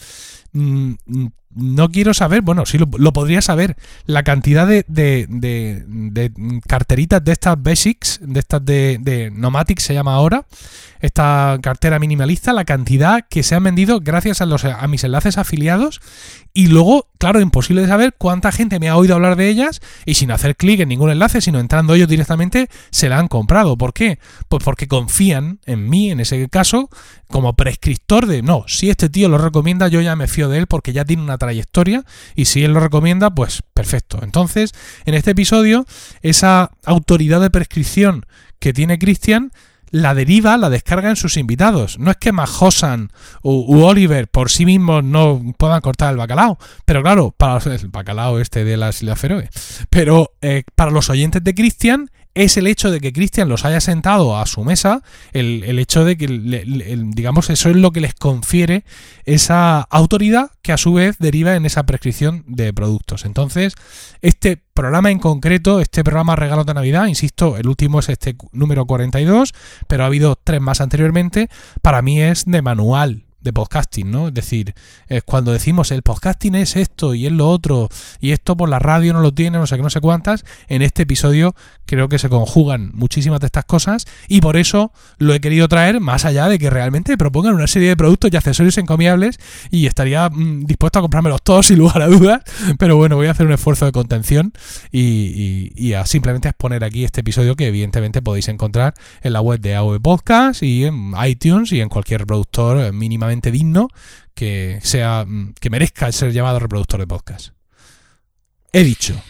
mm, 0.53 0.95
no 1.55 1.91
quiero 1.91 2.15
saber, 2.15 2.43
bueno, 2.43 2.67
sí 2.67 2.79
lo, 2.79 3.13
podría 3.13 3.41
saber, 3.43 3.77
la 4.07 4.23
cantidad 4.23 4.67
de, 4.67 4.85
de, 4.89 5.27
de, 5.29 5.85
de, 5.87 6.33
carteritas 6.67 7.25
de 7.25 7.33
estas 7.33 7.63
Basics, 7.63 8.21
de 8.23 8.41
estas 8.41 8.65
de, 8.65 8.99
de 9.01 9.31
Nomadic 9.31 9.79
se 9.79 9.95
llama 9.95 10.15
ahora, 10.15 10.47
esta 11.01 11.59
cartera 11.63 11.99
minimalista, 11.99 12.53
la 12.53 12.65
cantidad 12.65 13.27
que 13.29 13.43
se 13.43 13.55
han 13.55 13.65
vendido 13.65 14.01
gracias 14.01 14.41
a, 14.41 14.47
los, 14.47 14.65
a 14.65 14.87
mis 14.89 15.05
enlaces 15.05 15.37
afiliados 15.37 16.01
y 16.57 16.69
luego, 16.69 17.09
claro, 17.19 17.41
imposible 17.41 17.83
de 17.83 17.89
saber 17.89 18.15
cuánta 18.17 18.53
gente 18.53 18.79
me 18.79 18.89
ha 18.89 18.97
oído 18.97 19.15
hablar 19.15 19.37
de 19.37 19.49
ellas 19.49 19.81
y 20.07 20.15
sin 20.15 20.31
hacer 20.31 20.57
clic 20.57 20.81
en 20.81 20.89
ningún 20.89 21.11
enlace, 21.11 21.41
sino 21.41 21.59
entrando 21.59 21.95
ellos 21.95 22.09
directamente, 22.09 22.71
se 22.91 23.09
la 23.09 23.19
han 23.19 23.29
comprado. 23.29 23.77
¿Por 23.77 23.93
qué? 23.93 24.19
Pues 24.49 24.63
porque 24.65 24.89
confían 24.89 25.59
en 25.67 25.91
mí, 25.91 26.11
en 26.11 26.21
ese 26.21 26.49
caso, 26.49 26.89
como 27.29 27.55
prescriptor 27.55 28.27
de, 28.27 28.43
no, 28.43 28.65
si 28.69 28.89
este 28.89 29.09
tío 29.09 29.29
lo 29.29 29.37
recomienda, 29.37 29.89
yo 29.89 30.01
ya 30.01 30.15
me 30.15 30.29
fío 30.29 30.49
de 30.49 30.59
él 30.59 30.67
porque 30.69 30.93
ya 30.93 31.05
tiene 31.05 31.23
una 31.23 31.39
trayectoria 31.45 32.05
y 32.35 32.47
si 32.47 32.65
él 32.65 32.73
lo 32.73 32.81
recomienda, 32.81 33.31
pues 33.31 33.63
perfecto. 33.73 34.21
Entonces, 34.23 34.73
en 35.05 35.15
este 35.15 35.33
episodio, 35.33 35.87
esa 36.23 36.71
autoridad 36.85 37.41
de 37.41 37.51
prescripción 37.51 38.27
que 38.59 38.73
tiene 38.73 38.99
Cristian, 38.99 39.53
la 39.91 40.13
deriva, 40.13 40.57
la 40.57 40.71
descarga 40.71 41.09
en 41.09 41.15
sus 41.15 41.37
invitados. 41.37 42.01
No 42.01 42.11
es 42.11 42.17
que 42.17 42.33
Mahosan 42.33 43.11
u, 43.43 43.53
u, 43.53 43.85
Oliver 43.85 44.27
por 44.27 44.51
sí 44.51 44.67
mismos 44.67 45.05
no 45.05 45.41
puedan 45.57 45.81
cortar 45.83 46.11
el 46.11 46.17
bacalao, 46.17 46.59
pero 46.85 47.01
claro, 47.01 47.33
para 47.37 47.59
el 47.59 47.89
bacalao 47.89 48.41
este 48.41 48.65
de 48.65 48.77
las 48.77 49.03
Islas 49.03 49.21
Feroe, 49.21 49.49
pero 49.91 50.33
eh, 50.43 50.65
para 50.75 50.91
los 50.91 51.11
oyentes 51.11 51.45
de 51.45 51.55
Christian 51.55 52.11
es 52.35 52.57
el 52.57 52.67
hecho 52.67 52.91
de 52.91 53.01
que 53.01 53.13
Cristian 53.13 53.49
los 53.49 53.65
haya 53.65 53.81
sentado 53.81 54.37
a 54.37 54.47
su 54.47 54.65
mesa, 54.65 55.03
el, 55.33 55.63
el 55.65 55.79
hecho 55.79 56.05
de 56.05 56.17
que, 56.17 56.27
digamos, 57.15 57.51
eso 57.51 57.71
es 57.71 57.77
lo 57.77 57.93
que 57.93 58.01
les 58.01 58.15
confiere 58.15 58.85
esa 59.25 59.81
autoridad 59.81 60.51
que 60.63 60.73
a 60.73 60.77
su 60.77 60.93
vez 60.93 61.19
deriva 61.19 61.55
en 61.55 61.65
esa 61.65 61.85
prescripción 61.85 62.45
de 62.47 62.73
productos. 62.73 63.25
Entonces, 63.25 63.75
este 64.21 64.61
programa 64.75 65.11
en 65.11 65.21
concreto, 65.21 65.81
este 65.81 66.03
programa 66.03 66.37
Regalos 66.37 66.67
de 66.67 66.75
Navidad, 66.75 67.07
insisto, 67.07 67.57
el 67.57 67.69
último 67.69 68.01
es 68.01 68.09
este 68.09 68.37
número 68.53 68.85
42, 68.87 69.55
pero 69.87 70.03
ha 70.03 70.07
habido 70.07 70.37
tres 70.43 70.61
más 70.61 70.81
anteriormente, 70.81 71.49
para 71.83 72.03
mí 72.03 72.21
es 72.21 72.45
de 72.47 72.63
manual 72.63 73.25
de 73.45 73.53
podcasting, 73.53 74.11
¿no? 74.11 74.29
Es 74.29 74.35
decir, 74.35 74.75
es 75.07 75.23
cuando 75.23 75.53
decimos 75.53 75.91
el 75.93 76.03
podcasting 76.03 76.55
es 76.57 76.75
esto 76.77 77.15
y 77.15 77.27
es 77.27 77.33
lo 77.33 77.49
otro, 77.49 77.89
y 78.21 78.33
esto 78.33 78.57
por 78.57 78.69
la 78.69 78.79
radio 78.79 79.13
no 79.13 79.21
lo 79.21 79.33
tiene, 79.33 79.59
no 79.59 79.67
sé 79.67 79.77
qué, 79.77 79.83
no 79.83 79.91
sé 79.91 80.01
cuántas, 80.01 80.45
en 80.69 80.83
este 80.83 81.03
episodio 81.03 81.55
creo 81.87 82.09
que 82.09 82.19
se 82.19 82.29
conjugan 82.29 82.91
muchísimas 82.95 83.41
de 83.41 83.47
estas 83.47 83.67
cosas 83.67 84.07
y 84.27 84.41
por 84.41 84.57
eso 84.57 84.93
lo 85.19 85.35
he 85.35 85.41
querido 85.41 85.69
traer 85.69 86.01
más 86.01 86.25
allá 86.25 86.49
de 86.49 86.59
que 86.59 86.71
realmente 86.71 87.17
propongan 87.19 87.55
una 87.55 87.67
serie 87.67 87.91
de 87.91 87.97
productos 87.97 88.31
y 88.33 88.37
accesorios 88.37 88.79
encomiables 88.79 89.39
y 89.71 89.87
estaría 89.87 90.29
mm, 90.31 90.65
dispuesto 90.65 90.99
a 90.99 91.03
comprármelos 91.03 91.43
todos 91.43 91.67
sin 91.69 91.79
lugar 91.79 92.01
a 92.03 92.09
dudas, 92.09 92.43
pero 92.79 92.97
bueno, 92.97 93.17
voy 93.17 93.27
a 93.27 93.33
hacer 93.33 93.47
un 93.47 93.53
esfuerzo 93.53 93.85
de 93.85 93.93
contención 93.93 94.53
y, 94.91 95.71
y- 95.77 95.95
a 95.95 96.07
simplemente 96.07 96.49
exponer 96.49 96.83
aquí 96.83 97.05
este 97.05 97.21
episodio 97.21 97.55
que 97.55 97.69
evidentemente 97.69 98.21
podéis 98.23 98.49
encontrar 98.49 98.95
en 99.23 99.33
la 99.33 99.41
web 99.41 99.61
de 99.61 99.75
AOE 99.77 100.01
Podcast 100.01 100.63
y 100.63 100.85
en 100.87 101.13
iTunes 101.25 101.71
y 101.73 101.81
en 101.81 101.89
cualquier 101.89 102.21
reproductor 102.21 102.79
eh, 102.81 102.93
mínimamente 103.35 103.51
digno 103.51 103.89
que 104.35 104.79
sea 104.83 105.25
mm, 105.27 105.55
que 105.61 105.71
merezca 105.71 106.11
ser 106.13 106.33
llamado 106.33 106.59
reproductor 106.59 107.01
de 107.01 107.07
podcast. 107.07 107.49
He 108.73 108.85
dicho. 108.85 109.21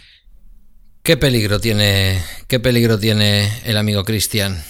¿Qué 1.03 1.19
peligro 1.19 1.61
tiene, 1.61 2.23
qué 2.49 2.61
peligro 2.61 2.99
tiene 2.99 3.51
el 3.65 3.77
amigo 3.77 4.05
Cristian? 4.05 4.63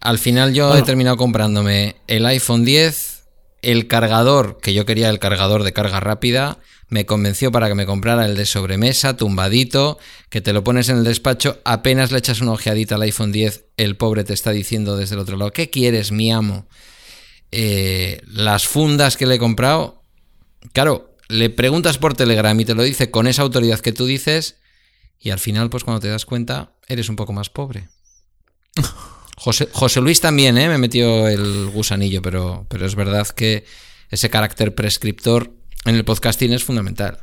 Al 0.00 0.18
final 0.18 0.54
yo 0.54 0.74
he 0.74 0.82
terminado 0.82 1.18
comprándome 1.18 1.96
el 2.06 2.24
iPhone 2.24 2.64
10, 2.64 3.24
el 3.60 3.86
cargador, 3.86 4.58
que 4.62 4.72
yo 4.72 4.86
quería 4.86 5.10
el 5.10 5.18
cargador 5.18 5.62
de 5.62 5.74
carga 5.74 6.00
rápida, 6.00 6.58
me 6.88 7.04
convenció 7.04 7.52
para 7.52 7.68
que 7.68 7.74
me 7.74 7.84
comprara 7.84 8.24
el 8.24 8.34
de 8.34 8.46
sobremesa, 8.46 9.16
tumbadito, 9.16 9.98
que 10.30 10.40
te 10.40 10.54
lo 10.54 10.64
pones 10.64 10.88
en 10.88 10.98
el 10.98 11.04
despacho, 11.04 11.60
apenas 11.64 12.12
le 12.12 12.18
echas 12.18 12.40
una 12.40 12.52
ojeadita 12.52 12.94
al 12.94 13.02
iPhone 13.02 13.32
10, 13.32 13.64
el 13.76 13.96
pobre 13.96 14.24
te 14.24 14.32
está 14.32 14.52
diciendo 14.52 14.96
desde 14.96 15.16
el 15.16 15.20
otro 15.20 15.36
lado, 15.36 15.52
¿qué 15.52 15.68
quieres, 15.68 16.12
mi 16.12 16.32
amo? 16.32 16.66
Eh, 17.52 18.20
las 18.26 18.66
fundas 18.66 19.16
que 19.16 19.26
le 19.26 19.36
he 19.36 19.38
comprado, 19.38 20.02
claro, 20.72 21.16
le 21.28 21.50
preguntas 21.50 21.98
por 21.98 22.14
Telegram 22.14 22.58
y 22.58 22.64
te 22.64 22.74
lo 22.74 22.82
dice 22.82 23.10
con 23.10 23.26
esa 23.26 23.42
autoridad 23.42 23.80
que 23.80 23.92
tú 23.92 24.06
dices, 24.06 24.56
y 25.20 25.30
al 25.30 25.38
final, 25.38 25.70
pues 25.70 25.84
cuando 25.84 26.00
te 26.00 26.08
das 26.08 26.26
cuenta, 26.26 26.72
eres 26.88 27.08
un 27.08 27.16
poco 27.16 27.32
más 27.32 27.50
pobre. 27.50 27.88
José, 29.36 29.68
José 29.72 30.00
Luis 30.00 30.20
también, 30.20 30.56
¿eh? 30.56 30.68
Me 30.68 30.78
metió 30.78 31.28
el 31.28 31.68
gusanillo, 31.70 32.22
pero, 32.22 32.66
pero 32.68 32.86
es 32.86 32.94
verdad 32.94 33.26
que 33.28 33.64
ese 34.10 34.30
carácter 34.30 34.74
prescriptor 34.74 35.52
en 35.84 35.94
el 35.94 36.04
podcasting 36.04 36.52
es 36.52 36.64
fundamental. 36.64 37.18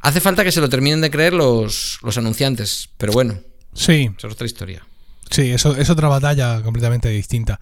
Hace 0.00 0.20
falta 0.20 0.42
que 0.42 0.50
se 0.50 0.60
lo 0.60 0.68
terminen 0.68 1.00
de 1.00 1.10
creer 1.10 1.32
los, 1.32 1.98
los 2.02 2.18
anunciantes, 2.18 2.88
pero 2.98 3.12
bueno, 3.12 3.38
Sí, 3.74 4.10
es 4.16 4.24
otra 4.24 4.46
historia. 4.46 4.86
Sí, 5.30 5.50
eso 5.50 5.74
es 5.76 5.88
otra 5.88 6.08
batalla 6.08 6.60
completamente 6.62 7.08
distinta. 7.08 7.58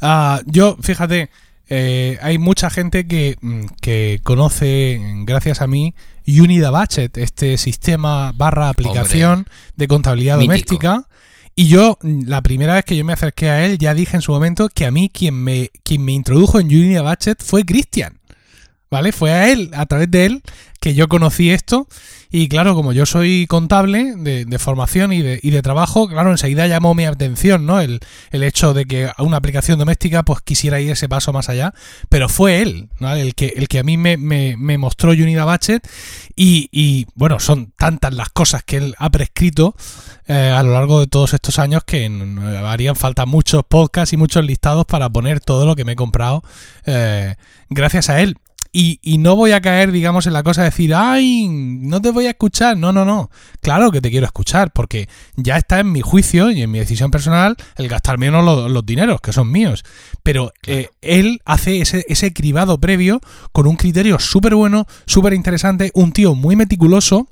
Ah, 0.00 0.40
yo, 0.46 0.76
fíjate, 0.80 1.30
eh, 1.68 2.18
hay 2.22 2.38
mucha 2.38 2.70
gente 2.70 3.06
que, 3.06 3.36
mm, 3.40 3.64
que 3.80 4.20
conoce, 4.22 5.00
gracias 5.24 5.60
a 5.60 5.66
mí, 5.66 5.94
Unida 6.26 6.70
Budget, 6.70 7.16
este 7.18 7.58
sistema 7.58 8.32
barra 8.32 8.68
aplicación 8.68 9.46
de 9.76 9.88
contabilidad 9.88 10.36
Mítico. 10.36 10.52
doméstica. 10.52 11.08
Y 11.54 11.68
yo, 11.68 11.98
mm, 12.02 12.22
la 12.26 12.40
primera 12.42 12.74
vez 12.74 12.84
que 12.84 12.96
yo 12.96 13.04
me 13.04 13.12
acerqué 13.12 13.50
a 13.50 13.64
él, 13.66 13.78
ya 13.78 13.94
dije 13.94 14.16
en 14.16 14.22
su 14.22 14.32
momento 14.32 14.68
que 14.68 14.86
a 14.86 14.90
mí 14.90 15.10
quien 15.12 15.34
me, 15.34 15.70
quien 15.82 16.04
me 16.04 16.12
introdujo 16.12 16.60
en 16.60 16.66
Unida 16.66 17.02
Budget 17.02 17.42
fue 17.42 17.64
Cristian. 17.64 18.18
¿Vale? 18.92 19.10
Fue 19.12 19.32
a 19.32 19.50
él, 19.50 19.70
a 19.72 19.86
través 19.86 20.10
de 20.10 20.26
él, 20.26 20.42
que 20.78 20.92
yo 20.92 21.08
conocí 21.08 21.50
esto. 21.50 21.88
Y 22.30 22.48
claro, 22.48 22.74
como 22.74 22.92
yo 22.92 23.06
soy 23.06 23.46
contable 23.46 24.12
de, 24.18 24.58
formación 24.58 25.14
y 25.14 25.22
de, 25.22 25.40
y 25.42 25.48
de 25.48 25.62
trabajo, 25.62 26.08
claro, 26.08 26.30
enseguida 26.30 26.66
llamó 26.66 26.94
mi 26.94 27.06
atención, 27.06 27.64
¿no? 27.64 27.80
El, 27.80 28.00
el 28.32 28.42
hecho 28.42 28.74
de 28.74 28.84
que 28.84 29.10
una 29.16 29.38
aplicación 29.38 29.78
doméstica 29.78 30.24
pues 30.24 30.42
quisiera 30.42 30.78
ir 30.78 30.90
ese 30.90 31.08
paso 31.08 31.32
más 31.32 31.48
allá. 31.48 31.72
Pero 32.10 32.28
fue 32.28 32.60
él. 32.60 32.90
El 33.00 33.34
que, 33.34 33.54
el 33.56 33.66
que 33.66 33.78
a 33.78 33.82
mí 33.82 33.96
me, 33.96 34.18
me, 34.18 34.76
mostró 34.76 35.12
Unida 35.12 35.46
Budget. 35.46 35.88
Y, 36.36 36.68
y, 36.70 37.06
bueno, 37.14 37.40
son 37.40 37.72
tantas 37.78 38.12
las 38.12 38.28
cosas 38.28 38.62
que 38.62 38.76
él 38.76 38.94
ha 38.98 39.08
prescrito 39.08 39.74
eh, 40.26 40.52
a 40.54 40.62
lo 40.62 40.74
largo 40.74 41.00
de 41.00 41.06
todos 41.06 41.32
estos 41.32 41.58
años 41.58 41.82
que 41.86 42.10
harían 42.66 42.96
falta 42.96 43.24
muchos 43.24 43.62
podcasts 43.66 44.12
y 44.12 44.18
muchos 44.18 44.44
listados 44.44 44.84
para 44.84 45.08
poner 45.08 45.40
todo 45.40 45.64
lo 45.64 45.76
que 45.76 45.86
me 45.86 45.92
he 45.92 45.96
comprado 45.96 46.42
eh, 46.84 47.36
gracias 47.70 48.10
a 48.10 48.20
él. 48.20 48.36
Y, 48.74 49.00
y 49.02 49.18
no 49.18 49.36
voy 49.36 49.52
a 49.52 49.60
caer, 49.60 49.92
digamos, 49.92 50.26
en 50.26 50.32
la 50.32 50.42
cosa 50.42 50.62
de 50.62 50.70
decir, 50.70 50.94
ay, 50.94 51.46
no 51.46 52.00
te 52.00 52.10
voy 52.10 52.24
a 52.26 52.30
escuchar. 52.30 52.78
No, 52.78 52.90
no, 52.90 53.04
no. 53.04 53.30
Claro 53.60 53.90
que 53.90 54.00
te 54.00 54.10
quiero 54.10 54.24
escuchar, 54.24 54.72
porque 54.72 55.10
ya 55.36 55.58
está 55.58 55.80
en 55.80 55.92
mi 55.92 56.00
juicio 56.00 56.50
y 56.50 56.62
en 56.62 56.70
mi 56.70 56.78
decisión 56.78 57.10
personal 57.10 57.56
el 57.76 57.88
gastar 57.88 58.16
menos 58.16 58.42
los, 58.42 58.70
los 58.70 58.86
dineros, 58.86 59.20
que 59.20 59.34
son 59.34 59.52
míos. 59.52 59.84
Pero 60.22 60.54
eh, 60.66 60.88
él 61.02 61.42
hace 61.44 61.82
ese, 61.82 62.06
ese 62.08 62.32
cribado 62.32 62.80
previo 62.80 63.20
con 63.52 63.66
un 63.66 63.76
criterio 63.76 64.18
súper 64.18 64.54
bueno, 64.54 64.86
súper 65.04 65.34
interesante, 65.34 65.90
un 65.92 66.12
tío 66.12 66.34
muy 66.34 66.56
meticuloso. 66.56 67.28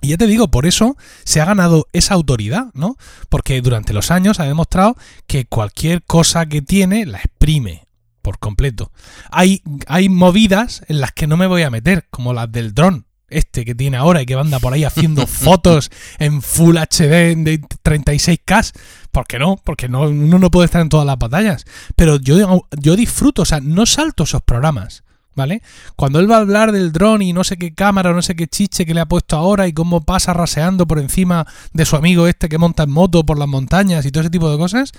Y 0.00 0.08
ya 0.08 0.16
te 0.16 0.26
digo, 0.26 0.50
por 0.50 0.64
eso 0.64 0.96
se 1.24 1.42
ha 1.42 1.44
ganado 1.44 1.86
esa 1.92 2.14
autoridad, 2.14 2.68
¿no? 2.72 2.96
Porque 3.28 3.60
durante 3.60 3.92
los 3.92 4.10
años 4.10 4.40
ha 4.40 4.44
demostrado 4.44 4.96
que 5.26 5.44
cualquier 5.44 6.02
cosa 6.02 6.46
que 6.46 6.62
tiene 6.62 7.04
la 7.04 7.18
exprime 7.18 7.86
por 8.22 8.38
completo. 8.38 8.92
Hay, 9.30 9.62
hay 9.86 10.08
movidas 10.08 10.82
en 10.88 11.00
las 11.00 11.12
que 11.12 11.26
no 11.26 11.36
me 11.36 11.46
voy 11.46 11.62
a 11.62 11.70
meter, 11.70 12.06
como 12.10 12.32
las 12.32 12.50
del 12.50 12.72
dron, 12.72 13.06
este 13.32 13.64
que 13.64 13.74
tiene 13.74 13.96
ahora 13.96 14.22
y 14.22 14.26
que 14.26 14.34
anda 14.34 14.58
por 14.60 14.72
ahí 14.72 14.84
haciendo 14.84 15.26
fotos 15.26 15.90
en 16.18 16.42
Full 16.42 16.76
HD 16.76 17.36
de 17.36 17.60
36K. 17.84 18.72
¿Por 19.10 19.26
qué 19.26 19.38
no? 19.38 19.56
Porque 19.62 19.88
no, 19.88 20.02
uno 20.02 20.38
no 20.38 20.50
puede 20.50 20.66
estar 20.66 20.80
en 20.80 20.88
todas 20.88 21.06
las 21.06 21.18
batallas. 21.18 21.64
Pero 21.96 22.16
yo, 22.16 22.66
yo 22.80 22.96
disfruto, 22.96 23.42
o 23.42 23.44
sea, 23.44 23.60
no 23.60 23.86
salto 23.86 24.24
esos 24.24 24.42
programas. 24.42 25.04
¿Vale? 25.34 25.62
Cuando 25.96 26.20
él 26.20 26.30
va 26.30 26.36
a 26.36 26.40
hablar 26.40 26.72
del 26.72 26.92
dron 26.92 27.22
y 27.22 27.32
no 27.32 27.42
sé 27.42 27.56
qué 27.56 27.72
cámara 27.72 28.12
no 28.12 28.20
sé 28.20 28.36
qué 28.36 28.46
chiche 28.48 28.84
que 28.84 28.92
le 28.92 29.00
ha 29.00 29.06
puesto 29.06 29.34
ahora 29.34 29.66
y 29.66 29.72
cómo 29.72 30.02
pasa 30.02 30.34
raseando 30.34 30.86
por 30.86 30.98
encima 30.98 31.46
de 31.72 31.86
su 31.86 31.96
amigo 31.96 32.26
este 32.26 32.50
que 32.50 32.58
monta 32.58 32.82
en 32.82 32.90
moto 32.90 33.24
por 33.24 33.38
las 33.38 33.48
montañas 33.48 34.04
y 34.04 34.10
todo 34.10 34.20
ese 34.20 34.30
tipo 34.30 34.50
de 34.50 34.58
cosas, 34.58 34.92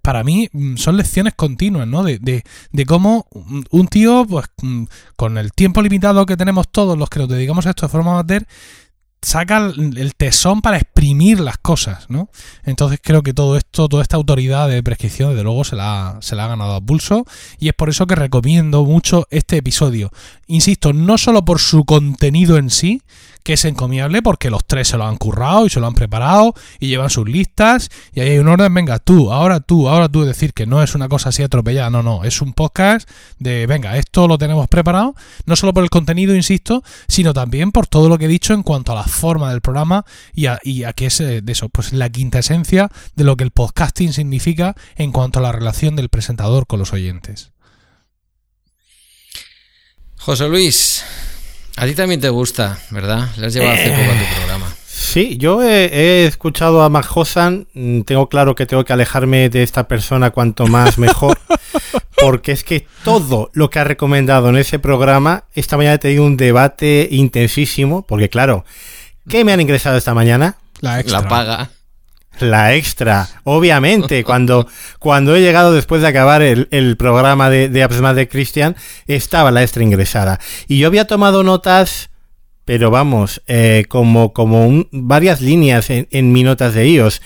para 0.00 0.24
mí 0.24 0.48
mm, 0.52 0.76
son 0.76 0.96
lecciones 0.96 1.34
continuas, 1.34 1.86
¿no? 1.86 2.02
De, 2.02 2.18
de, 2.18 2.44
de 2.70 2.86
cómo 2.86 3.26
un 3.32 3.82
un 3.82 3.88
tío, 3.88 4.24
pues 4.28 4.46
mm, 4.62 4.84
con 5.16 5.38
el 5.38 5.52
tiempo 5.52 5.82
limitado 5.82 6.24
que 6.26 6.36
tenemos 6.36 6.68
todos 6.70 6.96
los 6.96 7.08
que 7.10 7.18
nos 7.18 7.28
dedicamos 7.28 7.66
a 7.66 7.70
esto 7.70 7.86
de 7.86 7.92
forma 7.92 8.12
amateur, 8.12 8.46
saca 9.22 9.58
el 9.58 10.14
tesón 10.16 10.62
para 10.62 10.78
exprimir 10.78 11.38
las 11.38 11.56
cosas, 11.56 12.10
¿no? 12.10 12.28
Entonces 12.64 12.98
creo 13.00 13.22
que 13.22 13.32
todo 13.32 13.56
esto, 13.56 13.88
toda 13.88 14.02
esta 14.02 14.16
autoridad 14.16 14.68
de 14.68 14.82
prescripción, 14.82 15.30
desde 15.30 15.44
luego, 15.44 15.62
se 15.62 15.76
la, 15.76 16.18
se 16.20 16.34
la 16.34 16.44
ha 16.44 16.48
ganado 16.48 16.74
a 16.74 16.80
pulso 16.80 17.24
y 17.58 17.68
es 17.68 17.74
por 17.74 17.88
eso 17.88 18.06
que 18.06 18.16
recomiendo 18.16 18.84
mucho 18.84 19.26
este 19.30 19.58
episodio. 19.58 20.10
Insisto, 20.48 20.92
no 20.92 21.18
solo 21.18 21.44
por 21.44 21.60
su 21.60 21.84
contenido 21.84 22.56
en 22.56 22.68
sí, 22.70 23.02
que 23.42 23.54
es 23.54 23.64
encomiable 23.64 24.22
porque 24.22 24.50
los 24.50 24.64
tres 24.64 24.88
se 24.88 24.96
lo 24.96 25.04
han 25.04 25.16
currado 25.16 25.66
y 25.66 25.70
se 25.70 25.80
lo 25.80 25.86
han 25.86 25.94
preparado 25.94 26.54
y 26.78 26.88
llevan 26.88 27.10
sus 27.10 27.28
listas 27.28 27.90
y 28.12 28.20
ahí 28.20 28.30
hay 28.30 28.38
un 28.38 28.48
orden, 28.48 28.72
venga 28.72 28.98
tú, 28.98 29.32
ahora 29.32 29.60
tú, 29.60 29.88
ahora 29.88 30.08
tú, 30.08 30.24
decir 30.24 30.52
que 30.52 30.66
no 30.66 30.82
es 30.82 30.94
una 30.94 31.08
cosa 31.08 31.30
así 31.30 31.42
atropellada, 31.42 31.90
no, 31.90 32.02
no, 32.02 32.24
es 32.24 32.40
un 32.42 32.52
podcast 32.52 33.08
de, 33.38 33.66
venga, 33.66 33.96
esto 33.96 34.28
lo 34.28 34.38
tenemos 34.38 34.68
preparado, 34.68 35.14
no 35.46 35.56
solo 35.56 35.74
por 35.74 35.82
el 35.82 35.90
contenido, 35.90 36.34
insisto, 36.34 36.82
sino 37.08 37.32
también 37.32 37.72
por 37.72 37.86
todo 37.86 38.08
lo 38.08 38.18
que 38.18 38.26
he 38.26 38.28
dicho 38.28 38.54
en 38.54 38.62
cuanto 38.62 38.92
a 38.92 38.94
la 38.94 39.04
forma 39.04 39.50
del 39.50 39.60
programa 39.60 40.04
y 40.32 40.46
a, 40.46 40.58
y 40.62 40.84
a 40.84 40.92
que 40.92 41.06
es 41.06 41.20
eh, 41.20 41.40
de 41.42 41.52
eso, 41.52 41.68
pues 41.68 41.92
la 41.92 42.08
quinta 42.10 42.38
esencia 42.38 42.90
de 43.14 43.24
lo 43.24 43.36
que 43.36 43.44
el 43.44 43.50
podcasting 43.50 44.12
significa 44.12 44.74
en 44.96 45.12
cuanto 45.12 45.38
a 45.38 45.42
la 45.42 45.52
relación 45.52 45.96
del 45.96 46.08
presentador 46.08 46.66
con 46.66 46.78
los 46.78 46.92
oyentes. 46.92 47.52
José 50.18 50.48
Luis, 50.48 51.04
a 51.76 51.86
ti 51.86 51.94
también 51.94 52.20
te 52.20 52.28
gusta, 52.28 52.78
¿verdad? 52.90 53.28
Le 53.36 53.46
has 53.46 53.54
llevado 53.54 53.72
hace 53.72 53.90
poco 53.90 54.02
a 54.02 54.18
tu 54.18 54.34
programa. 54.36 54.66
Sí, 54.86 55.36
yo 55.36 55.62
he, 55.62 55.84
he 55.86 56.26
escuchado 56.26 56.82
a 56.82 56.88
Mac 56.88 57.06
Hossan, 57.14 57.66
mm, 57.74 58.02
tengo 58.02 58.28
claro 58.28 58.54
que 58.54 58.66
tengo 58.66 58.84
que 58.84 58.92
alejarme 58.92 59.48
de 59.48 59.62
esta 59.62 59.88
persona 59.88 60.30
cuanto 60.30 60.66
más 60.66 60.96
mejor, 60.98 61.38
porque 62.20 62.52
es 62.52 62.64
que 62.64 62.86
todo 63.04 63.50
lo 63.52 63.68
que 63.68 63.78
ha 63.78 63.84
recomendado 63.84 64.48
en 64.48 64.56
ese 64.56 64.78
programa, 64.78 65.44
esta 65.54 65.76
mañana 65.76 65.94
he 65.94 65.98
tenido 65.98 66.24
un 66.24 66.36
debate 66.36 67.08
intensísimo, 67.10 68.06
porque 68.06 68.28
claro, 68.28 68.64
¿qué 69.28 69.44
me 69.44 69.52
han 69.52 69.60
ingresado 69.60 69.96
esta 69.96 70.14
mañana? 70.14 70.56
La 70.80 71.00
extra. 71.00 71.22
La 71.22 71.28
paga. 71.28 71.70
La 72.40 72.74
extra, 72.74 73.28
obviamente, 73.44 74.24
cuando, 74.24 74.66
cuando 74.98 75.36
he 75.36 75.40
llegado 75.40 75.72
después 75.72 76.02
de 76.02 76.08
acabar 76.08 76.42
el, 76.42 76.66
el 76.70 76.96
programa 76.96 77.50
de, 77.50 77.68
de 77.68 77.86
de 78.14 78.28
Christian, 78.28 78.74
estaba 79.06 79.50
la 79.50 79.62
extra 79.62 79.82
ingresada. 79.82 80.40
Y 80.66 80.78
yo 80.78 80.88
había 80.88 81.06
tomado 81.06 81.44
notas, 81.44 82.10
pero 82.64 82.90
vamos, 82.90 83.42
eh, 83.46 83.84
como, 83.88 84.32
como 84.32 84.66
un- 84.66 84.88
varias 84.90 85.40
líneas 85.40 85.90
en, 85.90 86.08
en 86.10 86.32
mis 86.32 86.44
notas 86.44 86.74
de 86.74 86.88
iOS, 86.88 87.20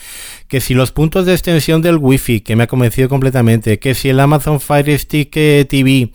que 0.49 0.61
si 0.61 0.75
los 0.75 0.93
puntos 0.93 1.25
de 1.27 1.33
extensión 1.33 1.83
del 1.83 1.97
wifi, 1.97 2.41
que 2.41 2.57
me 2.57 2.65
ha 2.65 2.67
convencido 2.67 3.09
completamente, 3.09 3.79
que 3.79 3.95
si 3.95 4.09
el 4.11 4.21
Amazon 4.21 4.61
Fire 4.61 4.99
Stick 4.99 5.33
eh, 5.37 5.67
TV, 5.69 6.13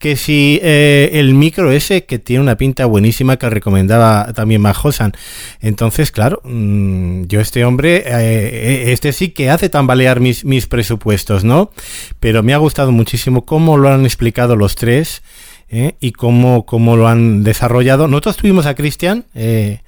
que 0.00 0.16
si 0.16 0.58
eh, 0.62 1.10
el 1.12 1.34
micro 1.34 1.70
ese 1.70 2.04
que 2.06 2.18
tiene 2.18 2.42
una 2.42 2.56
pinta 2.56 2.86
buenísima 2.86 3.36
que 3.36 3.50
recomendaba 3.50 4.32
también 4.32 4.62
Majosan. 4.62 5.12
Entonces, 5.60 6.10
claro, 6.10 6.40
mm, 6.42 7.24
yo 7.24 7.38
este 7.38 7.64
hombre, 7.66 8.02
eh, 8.06 8.92
este 8.92 9.12
sí 9.12 9.28
que 9.28 9.50
hace 9.50 9.68
tambalear 9.68 10.18
mis, 10.18 10.44
mis 10.44 10.66
presupuestos, 10.66 11.44
¿no? 11.44 11.70
Pero 12.18 12.42
me 12.42 12.54
ha 12.54 12.56
gustado 12.56 12.92
muchísimo 12.92 13.44
cómo 13.44 13.76
lo 13.76 13.92
han 13.92 14.04
explicado 14.06 14.56
los 14.56 14.74
tres 14.74 15.22
¿eh? 15.70 15.94
y 16.00 16.12
cómo, 16.12 16.66
cómo 16.66 16.96
lo 16.96 17.08
han 17.08 17.44
desarrollado. 17.44 18.08
Nosotros 18.08 18.38
tuvimos 18.38 18.66
a 18.66 18.74
Cristian, 18.74 19.24
eh, 19.34 19.80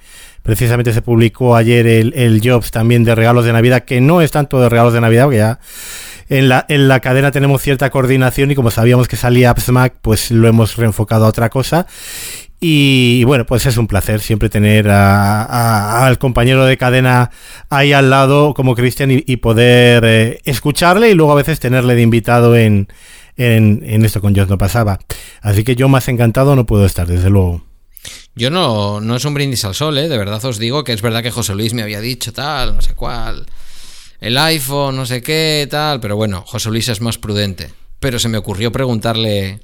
precisamente 0.43 0.93
se 0.93 1.01
publicó 1.01 1.55
ayer 1.55 1.87
el, 1.87 2.13
el, 2.15 2.41
Jobs 2.43 2.69
también 2.69 3.03
de 3.03 3.15
regalos 3.15 3.45
de 3.45 3.53
Navidad, 3.53 3.83
que 3.83 4.01
no 4.01 4.21
es 4.21 4.31
tanto 4.31 4.61
de 4.61 4.69
regalos 4.69 4.93
de 4.93 5.01
Navidad, 5.01 5.23
porque 5.23 5.37
ya 5.37 5.59
en 6.29 6.49
la, 6.49 6.65
en 6.69 6.87
la 6.87 6.99
cadena 6.99 7.31
tenemos 7.31 7.61
cierta 7.61 7.89
coordinación 7.89 8.51
y 8.51 8.55
como 8.55 8.71
sabíamos 8.71 9.07
que 9.07 9.15
salía 9.15 9.49
AppSmack, 9.49 9.95
pues 10.01 10.31
lo 10.31 10.47
hemos 10.47 10.77
reenfocado 10.77 11.25
a 11.25 11.29
otra 11.29 11.49
cosa. 11.49 11.87
Y, 12.65 13.25
bueno, 13.25 13.45
pues 13.45 13.65
es 13.65 13.75
un 13.75 13.87
placer 13.87 14.21
siempre 14.21 14.47
tener 14.47 14.87
al 14.89 16.17
compañero 16.17 16.65
de 16.65 16.77
cadena 16.77 17.29
ahí 17.69 17.91
al 17.91 18.09
lado 18.09 18.53
como 18.53 18.73
Cristian 18.73 19.09
y, 19.11 19.35
poder 19.37 20.05
eh, 20.05 20.39
escucharle 20.45 21.09
y 21.11 21.13
luego 21.13 21.33
a 21.33 21.35
veces 21.35 21.59
tenerle 21.59 21.93
de 21.95 22.03
invitado 22.03 22.55
en, 22.55 22.87
en, 23.35 24.05
esto 24.05 24.21
con 24.21 24.33
Dios 24.33 24.47
no 24.47 24.57
pasaba. 24.57 24.99
Así 25.41 25.65
que 25.65 25.75
yo 25.75 25.89
más 25.89 26.07
encantado 26.07 26.55
no 26.55 26.65
puedo 26.65 26.85
estar, 26.85 27.05
desde 27.05 27.29
luego. 27.29 27.72
Yo 28.35 28.49
no, 28.49 28.99
no 28.99 29.15
es 29.15 29.25
un 29.25 29.33
brindis 29.33 29.65
al 29.65 29.75
sol, 29.75 29.97
¿eh? 29.97 30.09
de 30.09 30.17
verdad 30.17 30.43
os 30.43 30.57
digo 30.57 30.83
que 30.83 30.93
es 30.93 31.01
verdad 31.01 31.23
que 31.23 31.31
José 31.31 31.53
Luis 31.55 31.73
me 31.73 31.83
había 31.83 32.01
dicho 32.01 32.33
tal, 32.33 32.75
no 32.75 32.81
sé 32.81 32.95
cuál, 32.95 33.45
el 34.19 34.37
iPhone, 34.37 34.95
no 34.95 35.05
sé 35.05 35.21
qué, 35.21 35.67
tal, 35.69 35.99
pero 35.99 36.15
bueno, 36.15 36.43
José 36.47 36.69
Luis 36.69 36.87
es 36.87 37.01
más 37.01 37.17
prudente. 37.17 37.73
Pero 37.99 38.19
se 38.19 38.29
me 38.29 38.37
ocurrió 38.37 38.71
preguntarle 38.71 39.61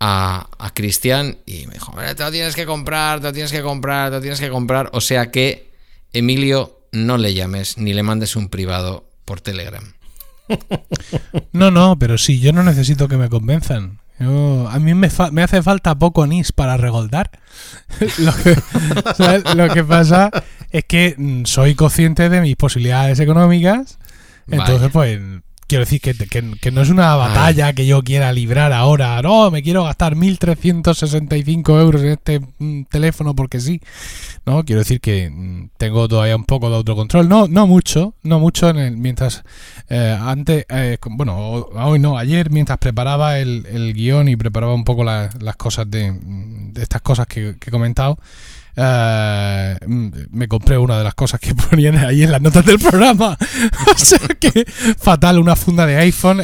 a, 0.00 0.48
a 0.58 0.74
Cristian 0.74 1.38
y 1.46 1.66
me 1.66 1.74
dijo, 1.74 1.94
te 2.16 2.22
lo 2.22 2.30
tienes 2.30 2.54
que 2.54 2.66
comprar, 2.66 3.20
te 3.20 3.28
lo 3.28 3.32
tienes 3.32 3.52
que 3.52 3.62
comprar, 3.62 4.10
te 4.10 4.16
lo 4.16 4.20
tienes 4.20 4.40
que 4.40 4.50
comprar. 4.50 4.90
O 4.92 5.00
sea 5.00 5.30
que, 5.30 5.70
Emilio, 6.12 6.80
no 6.92 7.18
le 7.18 7.34
llames 7.34 7.78
ni 7.78 7.94
le 7.94 8.02
mandes 8.02 8.36
un 8.36 8.48
privado 8.48 9.08
por 9.24 9.40
Telegram. 9.40 9.94
No, 11.52 11.70
no, 11.70 11.98
pero 11.98 12.18
sí, 12.18 12.40
yo 12.40 12.52
no 12.52 12.62
necesito 12.62 13.08
que 13.08 13.16
me 13.16 13.28
convenzan. 13.28 14.00
A 14.20 14.78
mí 14.78 14.94
me, 14.94 15.08
me, 15.32 15.42
hace 15.42 15.62
falta 15.62 15.94
poco 15.96 16.26
NIS 16.26 16.52
para 16.52 16.76
regoldar. 16.76 17.30
lo, 18.18 18.32
que, 18.36 19.54
lo, 19.54 19.68
que, 19.68 19.84
pasa 19.84 20.30
es 20.70 20.84
que 20.84 21.14
mm, 21.16 21.44
soy 21.44 21.74
consciente 21.74 22.28
de 22.28 22.40
mis 22.40 22.56
posibilidades 22.56 23.18
económicas. 23.20 23.98
Entonces, 24.48 24.90
pues 24.92 25.20
quiero 25.72 25.86
decir 25.86 26.02
que, 26.02 26.12
que, 26.60 26.70
no 26.70 26.82
es 26.82 26.90
una 26.90 27.16
batalla 27.16 27.72
que 27.72 27.86
yo 27.86 28.02
quiera 28.02 28.30
librar 28.30 28.74
ahora. 28.74 29.22
No, 29.22 29.50
me 29.50 29.62
quiero 29.62 29.84
gastar 29.84 30.16
1.365 30.16 31.80
euros 31.80 32.02
en 32.02 32.08
este 32.10 32.40
mm, 32.58 32.82
teléfono 32.90 33.34
porque 33.34 33.58
sí. 33.58 33.80
No, 34.44 34.66
quiero 34.66 34.80
decir 34.80 35.00
que 35.00 35.30
mm, 35.30 35.70
tengo 35.78 36.08
todavía 36.08 36.36
un 36.36 36.44
poco 36.44 36.68
de 36.68 36.76
autocontrol. 36.76 37.26
No, 37.26 37.48
no 37.48 37.66
mucho, 37.66 38.12
no 38.22 38.38
mucho. 38.38 38.68
En 38.68 38.76
el, 38.76 38.96
mientras 38.98 39.44
eh, 39.88 40.14
antes, 40.20 40.66
eh, 40.68 40.98
bueno, 41.08 41.38
hoy 41.38 41.98
no, 41.98 42.18
ayer 42.18 42.50
mientras 42.50 42.76
preparaba 42.76 43.38
el, 43.38 43.64
el 43.64 43.94
guion 43.94 44.28
y 44.28 44.36
preparaba 44.36 44.74
un 44.74 44.84
poco 44.84 45.04
las 45.04 45.56
cosas 45.56 45.90
de, 45.90 46.12
de 46.12 46.82
estas 46.82 47.00
cosas 47.00 47.26
que, 47.26 47.56
que 47.58 47.70
he 47.70 47.72
comentado. 47.72 48.18
Uh, 48.74 49.76
me 50.30 50.48
compré 50.48 50.78
una 50.78 50.96
de 50.96 51.04
las 51.04 51.14
cosas 51.14 51.38
que 51.40 51.54
ponían 51.70 51.98
ahí 51.98 52.22
en 52.22 52.32
las 52.32 52.40
notas 52.40 52.64
del 52.64 52.78
programa. 52.78 53.36
o 53.94 53.98
sea 53.98 54.18
que 54.40 54.64
fatal, 54.98 55.38
una 55.38 55.56
funda 55.56 55.86
de 55.86 55.96
iPhone. 55.96 56.40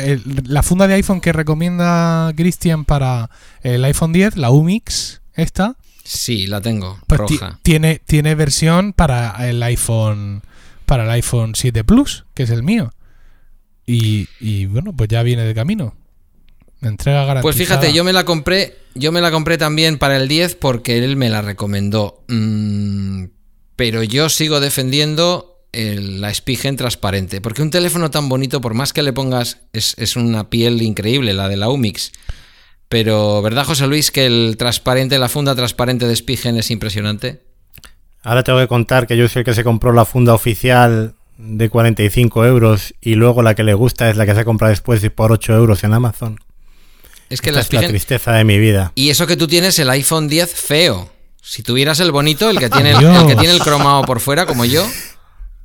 la 0.47 0.62
funda 0.62 0.87
de 0.87 0.95
iPhone 0.95 1.21
que 1.21 1.33
recomienda 1.33 2.33
Christian 2.37 2.85
para 2.85 3.31
el 3.62 3.85
iPhone 3.85 4.12
10, 4.12 4.37
la 4.37 4.51
UMIX, 4.51 5.23
esta. 5.35 5.77
Sí, 6.05 6.47
la 6.47 6.61
tengo, 6.61 6.99
pues 7.07 7.19
roja. 7.19 7.59
Tiene, 7.62 8.01
tiene 8.05 8.35
versión 8.35 8.93
para 8.93 9.49
el 9.49 9.62
iPhone 9.62 10.43
para 10.88 11.05
el 11.05 11.11
iPhone 11.11 11.55
7 11.55 11.85
Plus, 11.85 12.25
que 12.35 12.45
es 12.45 12.51
el 12.51 12.62
mío. 12.62 12.93
Y, 13.87 14.27
y 14.41 14.67
bueno, 14.67 14.95
pues 14.95 15.09
ya 15.09 15.23
viene 15.23 15.43
de 15.43 15.55
camino. 15.55 15.95
Entrega 16.81 17.21
garantizada. 17.21 17.43
Pues 17.43 17.57
fíjate, 17.57 17.93
yo 17.93 18.05
me 18.05 18.12
la 18.12 18.25
compré, 18.25 18.77
yo 18.99 19.13
me 19.13 19.21
la 19.21 19.31
compré 19.31 19.59
también 19.59 19.99
para 19.99 20.17
el 20.17 20.29
10 20.29 20.57
porque 20.57 20.99
él 20.99 21.17
me 21.17 21.29
la 21.29 21.43
recomendó. 21.43 22.25
Mm, 22.29 23.25
pero 23.77 24.03
yo 24.03 24.29
sigo 24.29 24.61
defendiendo 24.61 25.59
la 25.73 26.33
Spigen 26.33 26.77
transparente. 26.77 27.41
Porque 27.41 27.63
un 27.63 27.71
teléfono 27.71 28.11
tan 28.11 28.29
bonito, 28.29 28.61
por 28.61 28.75
más 28.75 28.93
que 28.93 29.03
le 29.03 29.13
pongas, 29.13 29.61
es, 29.73 30.17
una 30.17 30.51
piel 30.51 30.83
increíble, 30.83 31.33
la 31.35 31.49
de 31.49 31.57
la 31.57 31.69
Umix. 31.69 32.13
Pero, 32.89 33.43
¿verdad, 33.43 33.65
José 33.65 33.87
Luis, 33.87 34.11
que 34.11 34.27
el 34.27 34.57
transparente, 34.59 35.19
la 35.19 35.29
funda 35.29 35.55
transparente 35.55 36.07
de 36.07 36.17
Spigen 36.17 36.57
es 36.57 36.71
impresionante? 36.71 37.43
Ahora 38.23 38.43
tengo 38.43 38.59
que 38.59 38.67
contar 38.67 39.07
que 39.07 39.17
yo 39.17 39.29
soy 39.29 39.41
el 39.41 39.45
que 39.45 39.55
se 39.55 39.65
compró 39.65 39.93
la 39.93 40.05
funda 40.05 40.35
oficial 40.35 41.15
de 41.37 41.69
45 41.69 42.47
euros 42.47 42.95
y 43.01 43.15
luego 43.15 43.43
la 43.43 43.55
que 43.55 43.63
le 43.63 43.75
gusta 43.75 44.11
es 44.11 44.17
la 44.17 44.27
que 44.27 44.35
se 44.35 44.45
compra 44.45 44.71
después 44.71 45.09
por 45.11 45.31
8 45.31 45.55
euros 45.55 45.85
en 45.85 45.93
Amazon. 45.93 46.41
Es 47.31 47.41
que 47.41 47.53
la, 47.53 47.61
es 47.61 47.73
la 47.73 47.87
tristeza 47.87 48.33
de 48.33 48.45
mi 48.45 48.59
vida. 48.59 48.93
Y 48.95 49.11
eso 49.11 49.27
que 49.27 49.37
tú 49.37 49.47
tienes 49.47 49.79
el 49.79 49.91
iPhone 49.91 50.29
10 50.29 50.55
feo. 50.55 51.11
Si 51.43 51.62
tuvieras 51.62 52.01
el 52.01 52.12
bonito, 52.12 52.51
el 52.51 52.59
que 52.59 52.69
tiene 52.69 52.91
el, 52.91 53.05
el 53.05 53.27
que 53.27 53.37
tiene 53.37 53.55
el 53.55 53.61
cromado 53.61 54.03
por 54.05 54.21
fuera, 54.21 54.47
como 54.47 54.64
yo. 54.64 54.87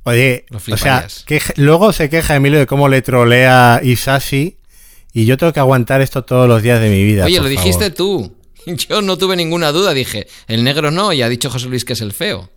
Oye, 0.04 0.44
o 0.52 0.76
sea, 0.76 1.06
que, 1.24 1.40
luego 1.56 1.92
se 1.92 2.10
queja 2.10 2.36
Emilio 2.36 2.58
de 2.58 2.66
cómo 2.66 2.88
le 2.88 3.00
trolea 3.00 3.80
Isashi 3.82 4.58
y 5.14 5.24
yo 5.24 5.38
tengo 5.38 5.52
que 5.54 5.60
aguantar 5.60 6.02
esto 6.02 6.24
todos 6.24 6.46
los 6.46 6.62
días 6.62 6.80
de 6.80 6.90
mi 6.90 7.02
vida. 7.02 7.24
Oye, 7.24 7.40
lo 7.40 7.48
dijiste 7.48 7.90
tú. 7.90 8.36
Yo 8.66 9.02
no 9.02 9.18
tuve 9.18 9.36
ninguna 9.36 9.72
duda, 9.72 9.92
dije, 9.92 10.26
el 10.46 10.64
negro 10.64 10.90
no, 10.90 11.12
y 11.12 11.20
ha 11.20 11.28
dicho 11.28 11.50
José 11.50 11.68
Luis 11.68 11.84
que 11.84 11.92
es 11.92 12.00
el 12.00 12.14
feo. 12.14 12.50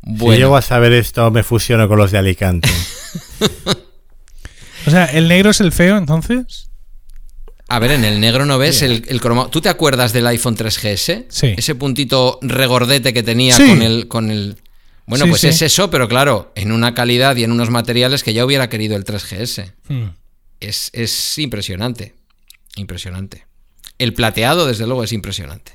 Bueno. 0.00 0.32
Si 0.32 0.38
llego 0.40 0.56
a 0.56 0.62
saber 0.62 0.94
esto, 0.94 1.30
me 1.30 1.42
fusiono 1.42 1.86
con 1.86 1.98
los 1.98 2.10
de 2.10 2.18
Alicante. 2.18 2.70
o 4.86 4.90
sea, 4.90 5.04
¿el 5.04 5.28
negro 5.28 5.50
es 5.50 5.60
el 5.60 5.70
feo 5.70 5.98
entonces? 5.98 6.70
A 7.72 7.78
ver, 7.78 7.92
en 7.92 8.04
el 8.04 8.20
negro 8.20 8.44
no 8.44 8.58
ves 8.58 8.82
el, 8.82 9.02
el 9.08 9.18
cromado. 9.18 9.48
¿Tú 9.48 9.62
te 9.62 9.70
acuerdas 9.70 10.12
del 10.12 10.26
iPhone 10.26 10.58
3GS? 10.58 11.24
Sí. 11.30 11.54
Ese 11.56 11.74
puntito 11.74 12.38
regordete 12.42 13.14
que 13.14 13.22
tenía 13.22 13.56
con 13.56 13.80
el. 13.80 14.08
Con 14.08 14.30
el... 14.30 14.58
Bueno, 15.06 15.26
pues 15.26 15.42
es 15.44 15.62
eso, 15.62 15.88
pero 15.88 16.06
claro, 16.06 16.52
en 16.54 16.70
una 16.70 16.92
calidad 16.92 17.34
y 17.36 17.44
en 17.44 17.50
unos 17.50 17.70
materiales 17.70 18.22
que 18.22 18.34
ya 18.34 18.44
hubiera 18.44 18.68
querido 18.68 18.94
el 18.94 19.06
3GS. 19.06 19.72
Hmm. 19.88 20.08
Es, 20.60 20.90
es 20.92 21.38
impresionante. 21.38 22.14
Impresionante. 22.76 23.46
El 23.98 24.12
plateado, 24.12 24.66
desde 24.66 24.86
luego, 24.86 25.02
es 25.02 25.12
impresionante. 25.14 25.72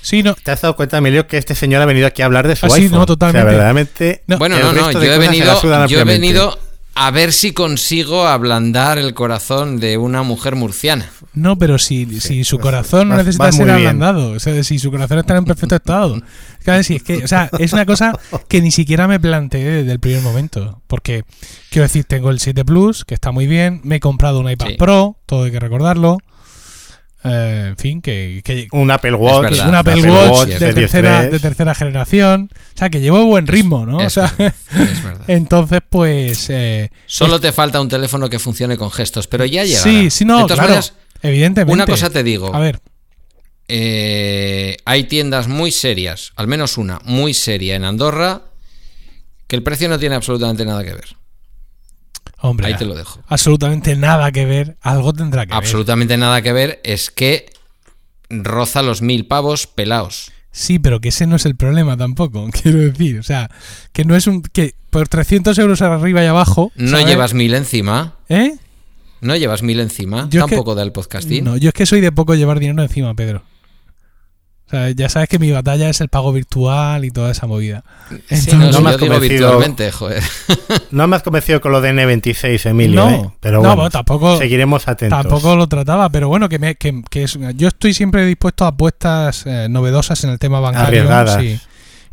Sí, 0.00 0.22
no. 0.22 0.34
¿Te 0.34 0.50
has 0.50 0.62
dado 0.62 0.76
cuenta, 0.76 0.96
Emilio, 0.96 1.26
que 1.26 1.36
este 1.36 1.54
señor 1.54 1.82
ha 1.82 1.86
venido 1.86 2.06
aquí 2.06 2.22
a 2.22 2.24
hablar 2.24 2.48
de 2.48 2.56
su 2.56 2.64
ah, 2.64 2.70
iPhone? 2.74 2.88
Sí, 2.88 2.94
no, 2.94 3.04
totalmente. 3.04 3.44
verdaderamente. 3.44 4.22
Bueno, 4.38 4.58
no, 4.58 4.72
no, 4.72 4.92
yo 4.92 5.02
he 5.02 5.18
venido, 5.18 5.86
yo 5.88 6.00
he 6.00 6.04
venido 6.04 6.58
a 6.94 7.10
ver 7.10 7.32
si 7.32 7.52
consigo 7.52 8.26
ablandar 8.26 8.98
el 8.98 9.14
corazón 9.14 9.80
de 9.80 9.98
una 9.98 10.22
mujer 10.22 10.54
murciana. 10.54 11.10
No, 11.32 11.58
pero 11.58 11.78
si, 11.78 12.20
si 12.20 12.44
su 12.44 12.58
corazón 12.58 13.08
no 13.08 13.16
necesita 13.16 13.50
ser 13.50 13.70
ablandado, 13.70 14.32
o 14.32 14.40
sea, 14.40 14.62
si 14.62 14.78
su 14.78 14.90
corazón 14.90 15.18
está 15.18 15.36
en 15.36 15.44
perfecto 15.44 15.74
estado. 15.74 16.22
es 16.64 17.02
que, 17.02 17.24
o 17.24 17.28
sea, 17.28 17.50
es 17.58 17.72
una 17.72 17.84
cosa 17.84 18.18
que 18.48 18.60
ni 18.60 18.70
siquiera 18.70 19.08
me 19.08 19.18
planteé 19.18 19.64
desde 19.64 19.92
el 19.92 20.00
primer 20.00 20.22
momento. 20.22 20.82
Porque, 20.86 21.24
quiero 21.70 21.84
decir, 21.84 22.04
tengo 22.04 22.30
el 22.30 22.38
7 22.38 22.64
Plus, 22.64 23.04
que 23.04 23.14
está 23.14 23.32
muy 23.32 23.46
bien, 23.46 23.80
me 23.82 23.96
he 23.96 24.00
comprado 24.00 24.38
un 24.38 24.48
iPad 24.48 24.76
Pro, 24.78 25.18
todo 25.26 25.44
hay 25.44 25.50
que 25.50 25.60
recordarlo. 25.60 26.18
Eh, 27.26 27.68
en 27.70 27.76
fin, 27.78 28.02
que, 28.02 28.68
un 28.72 28.90
Apple 28.90 29.14
Watch, 29.14 29.58
un 29.66 29.74
Apple, 29.74 30.10
Watch, 30.10 30.48
de, 30.48 30.74
tercera, 30.74 31.22
de, 31.22 31.40
tercera, 31.40 31.74
generación. 31.74 32.50
O 32.52 32.78
sea, 32.78 32.90
que 32.90 33.00
llevo 33.00 33.24
buen 33.24 33.46
ritmo, 33.46 33.86
¿no? 33.86 33.96
o 33.96 34.10
sea, 34.10 34.32
entonces, 35.26 35.80
pues. 35.88 36.50
Eh, 36.50 36.90
Solo 37.06 37.40
te 37.40 37.52
falta 37.52 37.80
un 37.80 37.88
teléfono 37.88 38.28
que 38.28 38.38
funcione 38.38 38.76
con 38.76 38.90
gestos, 38.90 39.26
pero 39.26 39.46
ya 39.46 39.64
llega. 39.64 39.80
Sí, 39.80 40.10
sí, 40.10 40.26
no, 40.26 40.46
claro, 40.46 40.78
evidentemente. 41.22 41.72
Una 41.72 41.86
cosa 41.86 42.10
te 42.10 42.22
digo. 42.22 42.54
A 42.54 42.58
ver. 42.58 42.80
Eh, 43.68 44.76
hay 44.84 45.04
tiendas 45.04 45.48
muy 45.48 45.70
serias, 45.70 46.32
al 46.36 46.46
menos 46.46 46.76
una, 46.76 47.00
muy 47.04 47.32
seria 47.32 47.74
en 47.76 47.84
Andorra, 47.84 48.42
que 49.46 49.56
el 49.56 49.62
precio 49.62 49.88
no 49.88 49.98
tiene 49.98 50.14
absolutamente 50.14 50.66
nada 50.66 50.84
que 50.84 50.92
ver. 50.92 51.16
Hombre, 52.44 52.66
ahí 52.66 52.76
te 52.76 52.84
lo 52.84 52.94
dejo. 52.94 53.20
Absolutamente 53.26 53.96
nada 53.96 54.30
que 54.30 54.44
ver, 54.44 54.76
algo 54.82 55.14
tendrá 55.14 55.46
que 55.46 55.54
ver. 55.54 55.56
Absolutamente 55.56 56.18
nada 56.18 56.42
que 56.42 56.52
ver 56.52 56.78
es 56.84 57.10
que 57.10 57.46
roza 58.28 58.82
los 58.82 59.00
mil 59.00 59.26
pavos 59.26 59.66
pelados. 59.66 60.30
Sí, 60.50 60.78
pero 60.78 61.00
que 61.00 61.08
ese 61.08 61.26
no 61.26 61.36
es 61.36 61.46
el 61.46 61.56
problema 61.56 61.96
tampoco, 61.96 62.46
quiero 62.62 62.80
decir. 62.80 63.18
O 63.18 63.22
sea, 63.22 63.50
que 63.94 64.04
no 64.04 64.14
es 64.14 64.26
un. 64.26 64.42
que 64.42 64.74
por 64.90 65.08
300 65.08 65.58
euros 65.58 65.80
arriba 65.80 66.22
y 66.22 66.26
abajo. 66.26 66.70
No 66.74 67.00
llevas 67.00 67.32
mil 67.32 67.54
encima. 67.54 68.16
¿Eh? 68.28 68.52
No 69.22 69.34
llevas 69.36 69.62
mil 69.62 69.80
encima. 69.80 70.28
tampoco 70.28 70.74
del 70.74 70.92
podcasting. 70.92 71.44
No, 71.44 71.56
yo 71.56 71.68
es 71.70 71.74
que 71.74 71.86
soy 71.86 72.02
de 72.02 72.12
poco 72.12 72.34
llevar 72.34 72.60
dinero 72.60 72.82
encima, 72.82 73.14
Pedro. 73.14 73.42
O 74.66 74.70
sea, 74.70 74.90
ya 74.90 75.08
sabes 75.10 75.28
que 75.28 75.38
mi 75.38 75.50
batalla 75.50 75.90
es 75.90 76.00
el 76.00 76.08
pago 76.08 76.32
virtual 76.32 77.04
y 77.04 77.10
toda 77.10 77.30
esa 77.30 77.46
movida. 77.46 77.84
Sí, 78.30 78.50
no, 78.52 78.58
No 78.58 78.72
si 78.72 78.78
me 78.82 78.82
yo 78.82 78.88
has 78.88 78.96
digo 79.00 79.12
convencido. 79.12 79.28
virtualmente, 79.28 79.92
joder. 79.92 80.22
No 80.90 81.06
me 81.06 81.16
has 81.16 81.22
convencido 81.22 81.60
con 81.60 81.72
lo 81.72 81.80
de 81.80 81.92
N26, 81.92 82.70
Emilio, 82.70 83.00
No, 83.04 83.10
¿eh? 83.10 83.30
pero 83.40 83.56
no, 83.56 83.60
bueno, 83.60 83.76
bueno, 83.76 83.90
tampoco- 83.90 84.38
seguiremos 84.38 84.88
atentos. 84.88 85.20
Tampoco 85.20 85.54
lo 85.56 85.66
trataba, 85.68 86.08
pero 86.08 86.28
bueno, 86.28 86.48
que, 86.48 86.58
me, 86.58 86.76
que, 86.76 87.02
que 87.10 87.24
es- 87.24 87.38
yo 87.56 87.68
estoy 87.68 87.92
siempre 87.94 88.24
dispuesto 88.26 88.64
a 88.64 88.68
apuestas 88.68 89.44
eh, 89.46 89.66
novedosas 89.68 90.24
en 90.24 90.30
el 90.30 90.38
tema 90.38 90.60
bancario. 90.60 91.02
Arriesgadas. 91.02 91.40
sí. 91.42 91.60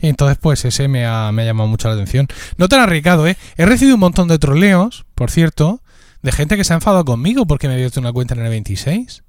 Y 0.04 0.08
entonces, 0.08 0.38
pues 0.42 0.66
ese 0.66 0.88
me 0.88 1.06
ha, 1.06 1.32
me 1.32 1.44
ha 1.44 1.46
llamado 1.46 1.70
mucho 1.70 1.88
la 1.88 1.94
atención. 1.94 2.28
No 2.58 2.68
tan 2.68 2.80
arriesgado, 2.82 3.28
¿eh? 3.28 3.38
He 3.56 3.66
recibido 3.68 3.96
un 3.96 4.00
montón 4.02 4.28
de 4.28 4.40
troleos, 4.40 5.06
por 5.14 5.30
cierto, 5.30 5.82
de 6.24 6.32
gente 6.32 6.58
que 6.58 6.64
se 6.64 6.74
ha 6.74 6.78
enfadado 6.78 7.06
conmigo 7.06 7.46
porque 7.46 7.68
me 7.68 7.76
he 7.76 7.78
abierto 7.78 8.00
una 8.00 8.12
cuenta 8.12 8.34
en 8.34 8.42
el 8.42 8.50
26. 8.50 9.22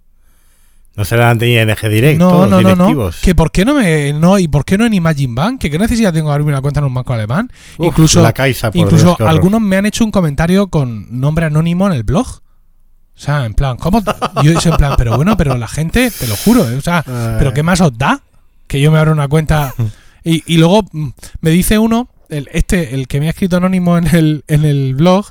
No 0.95 1.05
serán 1.07 1.38
de 1.38 1.49
ING 1.49 1.90
Direct, 1.90 2.18
no, 2.18 2.28
todos 2.30 2.51
no, 2.51 2.61
no, 2.61 2.62
no. 2.62 2.74
directivos. 2.74 3.20
Que 3.22 3.34
por 3.34 3.51
qué 3.51 3.64
no 3.64 3.74
me. 3.74 4.12
No, 4.12 4.38
¿Y 4.38 4.47
por 4.49 4.64
qué 4.64 4.76
no 4.76 4.84
en 4.84 4.93
Imagine 4.93 5.34
Bank? 5.34 5.61
Que 5.61 5.70
qué 5.70 5.78
necesidad 5.78 6.12
tengo 6.12 6.28
de 6.28 6.34
abrirme 6.34 6.53
una 6.53 6.61
cuenta 6.61 6.80
en 6.80 6.86
un 6.86 6.95
banco 6.95 7.14
alemán. 7.14 7.51
Uf, 7.78 7.86
incluso 7.86 8.20
la 8.20 8.32
Caixa, 8.32 8.70
por 8.70 8.78
incluso 8.78 9.16
Dios, 9.18 9.28
algunos 9.28 9.61
me 9.62 9.76
han 9.76 9.86
hecho 9.86 10.05
un 10.05 10.11
comentario 10.11 10.68
con 10.68 11.07
nombre 11.20 11.47
anónimo 11.47 11.86
en 11.86 11.95
el 11.95 12.03
blog. 12.03 12.26
O 12.26 13.20
sea, 13.24 13.47
en 13.47 13.55
plan, 13.55 13.76
¿cómo? 13.76 14.03
Yo 14.43 14.53
en 14.53 14.76
plan, 14.76 14.95
pero 14.99 15.16
bueno, 15.16 15.36
pero 15.36 15.57
la 15.57 15.68
gente, 15.68 16.11
te 16.11 16.26
lo 16.26 16.36
juro, 16.36 16.68
¿eh? 16.68 16.76
o 16.76 16.80
sea, 16.80 17.05
Ay. 17.07 17.36
¿pero 17.38 17.53
qué 17.53 17.62
más 17.62 17.80
os 17.80 17.97
da? 17.97 18.22
Que 18.66 18.80
yo 18.80 18.90
me 18.90 18.99
abra 18.99 19.12
una 19.12 19.28
cuenta. 19.28 19.74
Y, 20.24 20.45
y 20.47 20.59
luego 20.59 20.84
mm, 20.93 21.09
me 21.40 21.51
dice 21.51 21.80
uno, 21.80 22.09
el, 22.28 22.49
este, 22.53 22.95
el 22.95 23.09
que 23.09 23.18
me 23.18 23.26
ha 23.26 23.30
escrito 23.30 23.57
anónimo 23.57 23.99
en 23.99 24.07
el, 24.14 24.45
en 24.47 24.64
el 24.64 24.95
blog, 24.95 25.26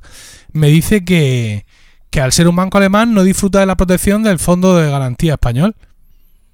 me 0.52 0.68
dice 0.68 1.06
que, 1.06 1.66
que 2.12 2.22
al 2.22 2.34
ser 2.34 2.48
un 2.48 2.56
banco 2.56 2.78
alemán 2.78 3.14
no 3.14 3.24
disfruta 3.24 3.62
de 3.62 3.66
la 3.66 3.76
protección 3.76 4.22
del 4.22 4.38
Fondo 4.38 4.78
de 4.78 4.92
Garantía 4.92 5.34
Español. 5.34 5.76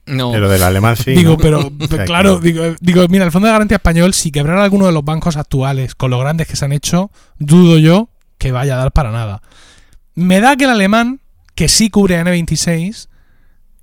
No. 0.06 0.32
Pero 0.32 0.48
del 0.48 0.64
alemán 0.64 0.96
sí. 0.96 1.12
digo, 1.12 1.32
¿no? 1.32 1.38
pero 1.38 1.72
claro, 2.06 2.40
digo, 2.40 2.64
digo, 2.80 3.06
mira, 3.10 3.26
el 3.26 3.32
Fondo 3.32 3.48
de 3.48 3.54
Garantía 3.54 3.78
Español, 3.78 4.14
si 4.14 4.32
quebrara 4.32 4.64
alguno 4.64 4.86
de 4.86 4.94
los 4.94 5.04
bancos 5.04 5.36
actuales 5.36 5.96
con 5.96 6.12
lo 6.12 6.20
grandes 6.20 6.48
que 6.48 6.56
se 6.56 6.64
han 6.64 6.72
hecho, 6.72 7.12
dudo 7.40 7.80
yo 7.80 8.08
que 8.38 8.52
vaya 8.52 8.76
a 8.76 8.78
dar 8.78 8.92
para 8.94 9.12
nada. 9.12 9.42
Me 10.14 10.40
da 10.40 10.56
que 10.56 10.66
el 10.66 10.70
alemán, 10.70 11.20
que 11.56 11.68
sí 11.68 11.90
cubre 11.90 12.22
N26, 12.24 13.08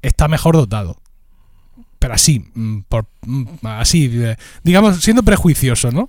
está 0.00 0.28
mejor 0.28 0.56
dotado. 0.56 1.00
Pero 1.98 2.14
así, 2.14 2.44
mm, 2.54 2.80
por, 2.88 3.06
mm, 3.26 3.66
así, 3.66 4.10
eh, 4.12 4.36
digamos, 4.62 5.00
siendo 5.00 5.24
prejuicioso, 5.24 5.90
¿no? 5.90 6.08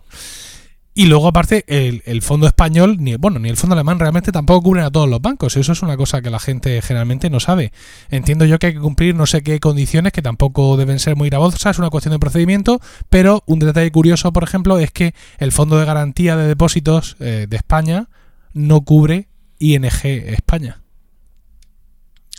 Y 0.97 1.07
luego, 1.07 1.27
aparte, 1.27 1.65
el, 1.67 2.03
el 2.05 2.21
fondo 2.21 2.47
español, 2.47 2.95
ni, 3.01 3.17
bueno, 3.17 3.37
ni 3.37 3.49
el 3.49 3.57
fondo 3.57 3.73
alemán 3.73 3.99
realmente 3.99 4.31
tampoco 4.31 4.63
cubren 4.63 4.85
a 4.85 4.91
todos 4.91 5.09
los 5.09 5.21
bancos. 5.21 5.57
Eso 5.57 5.73
es 5.73 5.81
una 5.81 5.97
cosa 5.97 6.21
que 6.21 6.29
la 6.29 6.39
gente 6.39 6.81
generalmente 6.81 7.29
no 7.29 7.41
sabe. 7.41 7.73
Entiendo 8.09 8.45
yo 8.45 8.59
que 8.59 8.67
hay 8.67 8.73
que 8.73 8.79
cumplir 8.79 9.13
no 9.13 9.25
sé 9.25 9.43
qué 9.43 9.59
condiciones 9.59 10.13
que 10.13 10.21
tampoco 10.21 10.77
deben 10.77 10.99
ser 10.99 11.17
muy 11.17 11.29
gravosas, 11.29 11.65
es 11.65 11.79
una 11.79 11.89
cuestión 11.89 12.13
de 12.13 12.19
procedimiento, 12.19 12.79
pero 13.09 13.43
un 13.45 13.59
detalle 13.59 13.91
curioso, 13.91 14.31
por 14.31 14.43
ejemplo, 14.43 14.79
es 14.79 14.91
que 14.91 15.13
el 15.37 15.51
Fondo 15.51 15.77
de 15.77 15.83
Garantía 15.83 16.37
de 16.37 16.47
Depósitos 16.47 17.17
eh, 17.19 17.45
de 17.49 17.57
España 17.57 18.07
no 18.53 18.79
cubre 18.85 19.27
ING 19.59 19.85
España. 20.05 20.81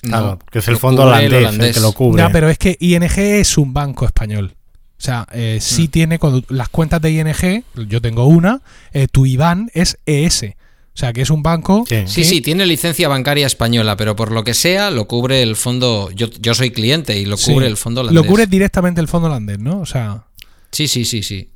Claro, 0.01 0.39
que 0.51 0.61
es 0.61 0.69
el 0.69 0.79
fondo 0.79 1.03
holandés, 1.03 1.59
el 1.59 1.75
que 1.75 1.81
lo 1.81 1.93
cubre. 1.93 2.23
Ya, 2.23 2.31
pero 2.31 2.49
es 2.49 2.57
que 2.57 2.77
ING 2.81 3.19
es 3.19 3.59
un 3.59 3.75
banco 3.75 4.07
español. 4.07 4.55
O 4.99 5.03
sea, 5.03 5.27
eh, 5.33 5.59
sí 5.61 5.85
Mm. 5.85 5.91
tiene 5.91 6.19
cuando 6.19 6.43
las 6.49 6.69
cuentas 6.69 7.01
de 7.03 7.11
ING, 7.13 7.65
yo 7.89 8.01
tengo 8.01 8.27
una, 8.27 8.63
eh, 8.93 9.07
tu 9.11 9.27
IBAN 9.27 9.71
es 9.75 9.99
ES. 10.07 10.57
O 10.95 10.99
sea, 10.99 11.13
que 11.13 11.21
es 11.21 11.29
un 11.29 11.43
banco. 11.43 11.85
Sí. 11.87 12.05
Sí, 12.07 12.23
que- 12.23 12.25
sí, 12.27 12.41
tiene 12.41 12.65
licencia 12.65 13.07
bancaria 13.07 13.47
española, 13.47 13.99
pero 13.99 14.17
por 14.17 14.33
lo 14.33 14.43
que 14.45 14.55
sea 14.55 14.91
lo 14.91 15.07
cubre 15.07 15.43
el 15.43 15.55
fondo. 15.55 16.11
Yo, 16.13 16.29
yo 16.41 16.55
soy 16.55 16.71
cliente 16.71 17.19
y 17.19 17.27
lo 17.27 17.37
Sí. 17.37 17.53
cubre 17.53 17.67
el 17.67 17.77
fondo 17.77 18.01
holandés. 18.01 18.23
Lo 18.23 18.27
cubre 18.27 18.47
directamente 18.47 19.03
el 19.03 19.09
fondo 19.09 19.29
holandés, 19.29 19.59
¿no? 19.59 19.81
O 19.81 19.87
sea, 19.87 20.25
Sí, 20.73 20.89
sí, 20.89 21.05
sí, 21.05 21.23
sí. 21.23 21.51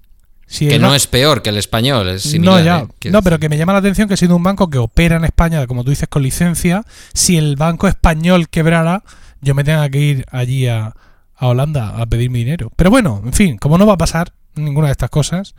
si 0.46 0.68
Que 0.68 0.78
no 0.78 0.94
es 0.94 1.06
peor 1.06 1.40
que 1.40 1.48
el 1.48 1.56
español, 1.56 2.10
es 2.10 2.22
similar. 2.22 2.58
no, 2.58 2.64
ya. 2.64 2.78
¿eh? 3.02 3.10
No, 3.10 3.22
pero 3.22 3.38
que 3.38 3.48
me 3.48 3.56
llama 3.56 3.72
la 3.72 3.78
atención 3.78 4.06
que 4.08 4.18
siendo 4.18 4.36
un 4.36 4.42
banco 4.42 4.68
que 4.68 4.76
opera 4.76 5.16
en 5.16 5.24
España, 5.24 5.66
como 5.66 5.84
tú 5.84 5.90
dices, 5.90 6.08
con 6.10 6.22
licencia, 6.22 6.84
si 7.14 7.38
el 7.38 7.56
banco 7.56 7.88
español 7.88 8.50
quebrara, 8.50 9.02
yo 9.40 9.54
me 9.54 9.64
tenga 9.64 9.88
que 9.88 9.98
ir 10.00 10.26
allí 10.30 10.66
a, 10.66 10.94
a 11.40 11.46
Holanda 11.48 12.00
a 12.00 12.06
pedir 12.06 12.30
mi 12.30 12.40
dinero. 12.40 12.70
Pero 12.76 12.90
bueno, 12.90 13.20
en 13.24 13.32
fin, 13.32 13.56
como 13.58 13.78
no 13.78 13.86
va 13.86 13.94
a 13.94 13.98
pasar 13.98 14.32
ninguna 14.54 14.88
de 14.88 14.92
estas 14.92 15.10
cosas 15.10 15.54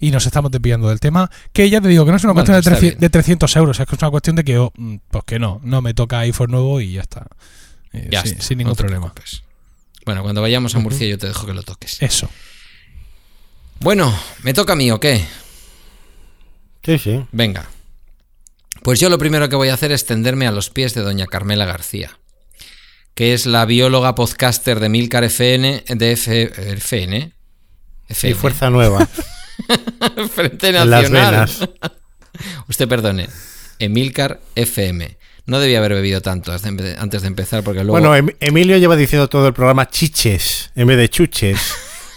y 0.00 0.10
nos 0.10 0.26
estamos 0.26 0.50
desviando 0.50 0.88
del 0.88 0.98
tema, 1.00 1.30
que 1.52 1.70
ya 1.70 1.80
te 1.80 1.88
digo 1.88 2.04
que 2.04 2.10
no 2.10 2.16
es 2.16 2.24
una 2.24 2.32
Bueno, 2.32 2.46
cuestión 2.52 2.56
de, 2.56 2.60
está 2.60 2.70
300 2.70 2.98
bien. 2.98 3.00
de 3.00 3.10
300 3.10 3.56
euros, 3.56 3.80
es 3.80 3.86
que 3.86 3.94
es 3.94 4.02
una 4.02 4.10
cuestión 4.10 4.36
de 4.36 4.44
que, 4.44 4.58
oh, 4.58 4.72
mm, 4.76 4.96
pues 5.10 5.24
que 5.24 5.38
no, 5.38 5.60
no 5.62 5.80
me 5.80 5.94
toca 5.94 6.18
iPhone 6.20 6.50
nuevo 6.50 6.80
y 6.80 6.92
ya 6.92 7.02
está. 7.02 7.26
Eh, 7.92 8.08
Ya 8.10 8.22
sí, 8.22 8.30
está, 8.30 8.42
sin 8.42 8.58
ningún 8.58 8.74
problema. 8.74 9.12
preocupes. 9.12 9.42
Bueno, 10.04 10.22
cuando 10.22 10.40
vayamos 10.42 10.74
a 10.74 10.80
Murcia 10.80 11.06
yo 11.06 11.18
te 11.18 11.28
dejo 11.28 11.46
que 11.46 11.54
lo 11.54 11.62
toques. 11.62 12.02
Eso. 12.02 12.28
Bueno, 13.80 14.12
¿me 14.42 14.52
toca 14.54 14.72
a 14.72 14.76
mí 14.76 14.90
o 14.90 14.98
qué? 14.98 15.24
Sí, 16.84 16.98
sí. 16.98 17.24
Venga. 17.32 17.66
Pues 18.82 18.98
yo 18.98 19.08
lo 19.08 19.18
primero 19.18 19.48
que 19.48 19.54
voy 19.56 19.68
a 19.68 19.74
hacer 19.74 19.92
es 19.92 20.04
tenderme 20.06 20.46
a 20.48 20.52
los 20.52 20.70
pies 20.70 20.94
de 20.94 21.02
doña 21.02 21.26
Carmela 21.26 21.64
García, 21.64 22.18
que 23.14 23.34
es 23.34 23.46
la 23.46 23.64
bióloga 23.66 24.14
podcaster 24.14 24.80
de 24.80 24.88
Milcar 24.88 25.24
FN, 25.24 25.84
de 25.88 26.12
F, 26.12 26.50
FN, 26.76 27.32
Y 28.08 28.12
FN, 28.12 28.34
Fuerza 28.34 28.70
Nueva. 28.70 29.06
Frente 30.34 30.68
en 30.68 30.74
las 30.74 30.86
Nacional. 30.86 31.30
venas. 31.34 31.68
Usted 32.68 32.88
perdone, 32.88 33.28
Emilcar 33.78 34.40
FM. 34.54 35.16
No 35.44 35.58
debía 35.58 35.78
haber 35.78 35.94
bebido 35.94 36.20
tanto 36.20 36.52
antes 36.52 37.22
de- 37.22 37.26
empezar 37.28 37.62
porque 37.64 37.80
luego... 37.84 37.92
Bueno, 37.92 38.14
Em- 38.14 38.34
Emilio 38.40 38.78
lleva 38.78 38.96
diciendo 38.96 39.28
todo 39.28 39.48
el 39.48 39.52
programa 39.52 39.88
chiches 39.88 40.70
en 40.76 40.86
vez 40.86 40.96
de 40.96 41.08
chuches. 41.10 41.58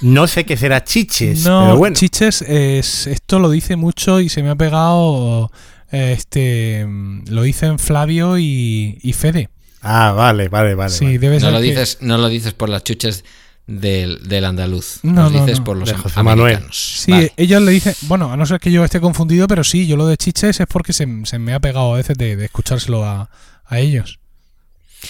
No 0.02 0.28
sé 0.28 0.46
qué 0.46 0.58
será 0.58 0.84
chiches, 0.84 1.44
No, 1.46 1.62
pero 1.66 1.78
bueno. 1.78 1.96
chiches, 1.96 2.42
es, 2.44 3.08
esto 3.08 3.40
lo 3.40 3.50
dice 3.50 3.76
mucho 3.78 4.20
y 4.20 4.30
se 4.30 4.44
me 4.44 4.50
ha 4.52 4.56
pegado. 4.56 5.52
eh, 5.92 6.14
Este 6.16 6.86
lo 7.28 7.42
dicen 7.42 7.80
Flavio 7.80 8.38
y, 8.38 9.00
y 9.02 9.14
Fede. 9.14 9.50
Ah, 9.86 10.12
vale, 10.12 10.50
vale, 10.50 10.76
vale. 10.76 10.90
sí, 10.92 11.06
vale. 11.06 11.20
debe 11.20 11.36
no 11.36 11.40
ser. 11.42 11.52
lo 11.54 11.60
que- 11.60 11.64
dices, 11.66 11.98
no 12.02 12.18
lo 12.18 12.28
dices 12.28 12.54
por 12.54 12.70
las 12.70 12.84
chuches 12.84 13.24
del, 13.68 14.28
del 14.28 14.46
andaluz. 14.46 15.00
No, 15.04 15.24
lo 15.24 15.30
no, 15.30 15.40
dices 15.42 15.60
no. 15.60 15.64
por 15.66 15.78
los 15.78 15.90
De 15.90 15.96
José 15.96 16.22
Manuel. 16.24 16.48
americanos. 16.56 16.98
Sí, 17.04 17.12
Vale. 17.12 17.34
ellos 17.38 17.62
le 17.62 17.72
dicen. 17.72 17.96
Bueno, 18.02 18.32
a 18.32 18.38
no 18.38 18.46
ser 18.46 18.60
que 18.60 18.72
yo 18.72 18.84
esté 18.84 19.00
confundido, 19.00 19.48
pero 19.48 19.64
sí, 19.64 19.88
yo 19.88 19.96
lo 19.98 20.08
de 20.08 20.18
chiches 20.18 20.60
es 20.60 20.68
porque 20.68 20.94
se, 20.94 21.08
se 21.26 21.40
me 21.40 21.54
ha 21.54 21.60
pegado 21.60 21.94
a 21.94 21.98
veces 21.98 22.18
de, 22.18 22.36
de 22.36 22.46
escuchárselo 22.46 23.04
a, 23.06 23.30
a 23.66 23.80
ellos. 23.80 24.20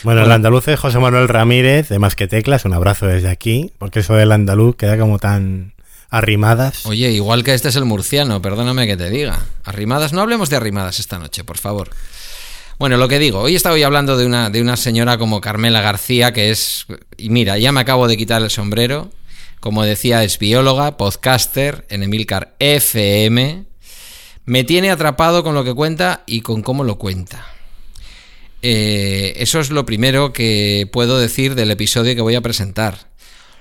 Bueno, 0.03 0.19
el 0.21 0.25
Bueno. 0.25 0.35
andaluz 0.35 0.67
es 0.67 0.79
José 0.79 0.99
Manuel 0.99 1.27
Ramírez, 1.29 1.87
de 1.89 1.99
Más 1.99 2.15
que 2.15 2.27
Teclas. 2.27 2.65
Un 2.65 2.73
abrazo 2.73 3.07
desde 3.07 3.29
aquí, 3.29 3.71
porque 3.77 3.99
eso 4.01 4.13
del 4.15 4.31
andaluz 4.33 4.75
queda 4.75 4.97
como 4.97 5.19
tan 5.19 5.73
arrimadas. 6.09 6.85
Oye, 6.85 7.11
igual 7.11 7.43
que 7.43 7.53
este 7.53 7.69
es 7.69 7.75
el 7.75 7.85
murciano, 7.85 8.41
perdóname 8.41 8.87
que 8.87 8.95
te 8.97 9.09
diga. 9.09 9.39
Arrimadas, 9.63 10.13
no 10.13 10.21
hablemos 10.21 10.49
de 10.49 10.55
arrimadas 10.57 10.99
esta 10.99 11.17
noche, 11.19 11.43
por 11.43 11.57
favor. 11.57 11.89
Bueno, 12.77 12.97
lo 12.97 13.07
que 13.07 13.19
digo, 13.19 13.39
hoy 13.39 13.55
estaba 13.55 13.77
hablando 13.85 14.17
de 14.17 14.25
una, 14.25 14.49
de 14.49 14.61
una 14.61 14.75
señora 14.75 15.17
como 15.17 15.39
Carmela 15.39 15.79
García, 15.79 16.33
que 16.33 16.49
es, 16.49 16.87
y 17.15 17.29
mira, 17.29 17.57
ya 17.57 17.71
me 17.71 17.79
acabo 17.79 18.05
de 18.09 18.17
quitar 18.17 18.41
el 18.41 18.49
sombrero, 18.49 19.11
como 19.61 19.85
decía, 19.85 20.25
es 20.25 20.37
bióloga, 20.39 20.97
podcaster 20.97 21.85
en 21.89 22.03
Emilcar 22.03 22.53
FM, 22.59 23.63
me 24.43 24.63
tiene 24.65 24.91
atrapado 24.91 25.41
con 25.41 25.55
lo 25.55 25.63
que 25.63 25.73
cuenta 25.73 26.23
y 26.25 26.41
con 26.41 26.61
cómo 26.61 26.83
lo 26.83 26.97
cuenta. 26.97 27.47
Eh, 28.61 29.35
eso 29.37 29.61
es 29.61 29.69
lo 29.69 29.85
primero 29.85 30.33
que 30.33 30.89
puedo 30.91 31.17
decir 31.17 31.55
del 31.55 31.71
episodio 31.71 32.13
que 32.13 32.21
voy 32.21 32.35
a 32.35 32.41
presentar. 32.41 33.09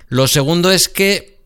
Lo 0.09 0.27
segundo 0.27 0.73
es 0.73 0.89
que 0.89 1.39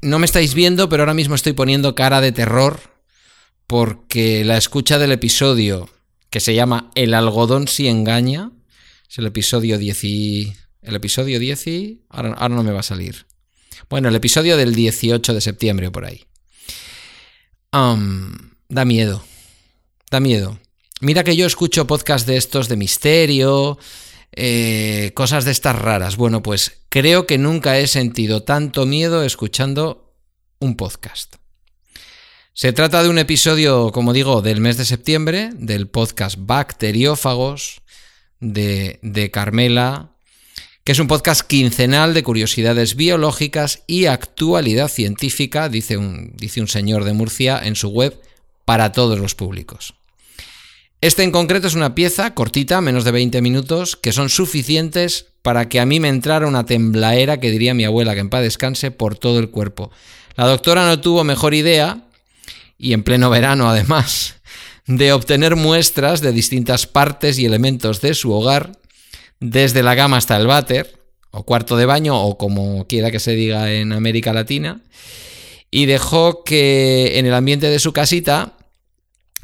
no 0.00 0.18
me 0.18 0.24
estáis 0.24 0.54
viendo, 0.54 0.88
pero 0.88 1.02
ahora 1.02 1.14
mismo 1.14 1.34
estoy 1.34 1.52
poniendo 1.52 1.94
cara 1.94 2.22
de 2.22 2.32
terror 2.32 2.80
porque 3.66 4.42
la 4.44 4.56
escucha 4.56 4.98
del 4.98 5.12
episodio 5.12 5.90
que 6.30 6.40
se 6.40 6.54
llama 6.54 6.90
El 6.94 7.14
algodón 7.14 7.68
si 7.68 7.88
engaña, 7.88 8.52
es 9.08 9.18
el 9.18 9.26
episodio 9.26 9.78
10 9.78 10.04
y... 10.04 10.52
El 10.82 10.94
episodio 10.94 11.38
10 11.38 11.66
y... 11.66 12.02
Ahora, 12.08 12.32
ahora 12.34 12.54
no 12.54 12.62
me 12.62 12.72
va 12.72 12.80
a 12.80 12.84
salir. 12.84 13.26
Bueno, 13.88 14.08
el 14.08 14.14
episodio 14.14 14.56
del 14.56 14.74
18 14.74 15.34
de 15.34 15.40
septiembre 15.40 15.90
por 15.90 16.04
ahí. 16.04 16.26
Da 18.68 18.84
miedo. 18.84 19.22
Da 20.10 20.20
miedo. 20.20 20.58
Mira 21.00 21.24
que 21.24 21.36
yo 21.36 21.46
escucho 21.46 21.86
podcast 21.86 22.26
de 22.26 22.38
estos 22.38 22.68
de 22.68 22.76
misterio, 22.76 23.78
eh, 24.32 25.12
cosas 25.14 25.44
de 25.44 25.50
estas 25.52 25.76
raras. 25.76 26.16
Bueno, 26.16 26.42
pues 26.42 26.80
creo 26.88 27.26
que 27.26 27.36
nunca 27.36 27.78
he 27.78 27.86
sentido 27.86 28.44
tanto 28.44 28.86
miedo 28.86 29.22
escuchando 29.22 30.14
un 30.58 30.76
podcast. 30.76 31.36
Se 32.58 32.72
trata 32.72 33.02
de 33.02 33.10
un 33.10 33.18
episodio, 33.18 33.92
como 33.92 34.14
digo, 34.14 34.40
del 34.40 34.62
mes 34.62 34.78
de 34.78 34.86
septiembre, 34.86 35.50
del 35.58 35.88
podcast 35.88 36.36
Bacteriófagos 36.38 37.82
de, 38.40 39.30
Carmela, 39.30 40.12
que 40.82 40.92
es 40.92 40.98
un 40.98 41.06
podcast 41.06 41.42
quincenal 41.42 42.14
de 42.14 42.22
curiosidades 42.22 42.96
biológicas 42.96 43.82
y 43.86 44.06
actualidad 44.06 44.88
científica, 44.88 45.68
dice 45.68 45.98
un, 45.98 46.32
dice 46.34 46.62
un 46.62 46.68
señor 46.68 47.04
de 47.04 47.12
Murcia 47.12 47.60
en 47.62 47.76
su 47.76 47.90
web, 47.90 48.18
para 48.64 48.90
todos 48.90 49.18
los 49.18 49.34
públicos. 49.34 49.92
Este 51.02 51.24
en 51.24 51.32
concreto 51.32 51.66
es 51.66 51.74
una 51.74 51.94
pieza 51.94 52.32
cortita, 52.32 52.80
menos 52.80 53.04
de 53.04 53.10
20 53.10 53.42
minutos, 53.42 53.96
que 53.96 54.12
son 54.12 54.30
suficientes 54.30 55.26
para 55.42 55.68
que 55.68 55.78
a 55.78 55.84
mí 55.84 56.00
me 56.00 56.08
entrara 56.08 56.46
una 56.46 56.64
temblaera 56.64 57.38
que 57.38 57.50
diría 57.50 57.74
mi 57.74 57.84
abuela 57.84 58.14
que 58.14 58.20
en 58.20 58.30
paz 58.30 58.40
descanse 58.40 58.92
por 58.92 59.18
todo 59.18 59.40
el 59.40 59.50
cuerpo. 59.50 59.90
La 60.36 60.46
doctora 60.46 60.86
no 60.86 61.00
tuvo 61.00 61.22
mejor 61.22 61.52
idea, 61.52 62.05
y 62.78 62.92
en 62.92 63.02
pleno 63.02 63.30
verano 63.30 63.68
además, 63.68 64.36
de 64.86 65.12
obtener 65.12 65.56
muestras 65.56 66.20
de 66.20 66.32
distintas 66.32 66.86
partes 66.86 67.38
y 67.38 67.46
elementos 67.46 68.00
de 68.00 68.14
su 68.14 68.32
hogar, 68.32 68.72
desde 69.40 69.82
la 69.82 69.96
cama 69.96 70.16
hasta 70.16 70.36
el 70.36 70.46
váter, 70.46 70.98
o 71.30 71.44
cuarto 71.44 71.76
de 71.76 71.86
baño, 71.86 72.20
o 72.20 72.38
como 72.38 72.86
quiera 72.86 73.10
que 73.10 73.20
se 73.20 73.32
diga 73.32 73.72
en 73.72 73.92
América 73.92 74.32
Latina, 74.32 74.80
y 75.70 75.86
dejó 75.86 76.44
que 76.44 77.18
en 77.18 77.26
el 77.26 77.34
ambiente 77.34 77.68
de 77.68 77.78
su 77.78 77.92
casita 77.92 78.56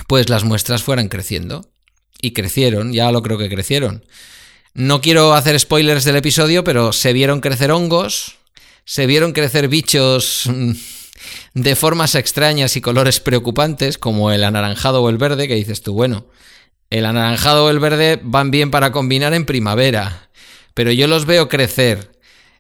pues 0.07 0.29
las 0.29 0.45
muestras 0.45 0.83
fueran 0.83 1.09
creciendo. 1.09 1.71
Y 2.21 2.33
crecieron, 2.33 2.93
ya 2.93 3.11
lo 3.11 3.23
creo 3.23 3.39
que 3.39 3.49
crecieron. 3.49 4.05
No 4.75 5.01
quiero 5.01 5.35
hacer 5.35 5.59
spoilers 5.59 6.05
del 6.05 6.17
episodio, 6.17 6.65
pero 6.65 6.93
se 6.93 7.13
vieron 7.13 7.41
crecer 7.41 7.73
hongos, 7.73 8.37
se 8.85 9.07
vieron 9.07 9.33
crecer 9.33 9.69
bichos 9.69 10.45
mm, 10.47 10.73
de 11.55 11.77
formas 11.77 12.15
extrañas 12.15 12.77
y 12.77 12.81
colores 12.81 13.21
preocupantes, 13.21 13.99
como 13.99 14.31
el 14.31 14.45
anaranjado 14.45 15.03
o 15.03 15.09
el 15.09 15.19
verde, 15.19 15.49
que 15.49 15.55
dices 15.55 15.83
tú, 15.83 15.93
bueno, 15.95 16.27
el 16.91 17.07
anaranjado 17.07 17.67
o 17.67 17.71
el 17.71 17.79
verde 17.79 18.21
van 18.23 18.51
bien 18.51 18.71
para 18.71 18.93
combinar 18.93 19.35
en 19.35 19.47
primavera, 19.47 20.31
pero 20.75 20.93
yo 20.93 21.07
los 21.07 21.27
veo 21.27 21.49
crecer, 21.49 22.13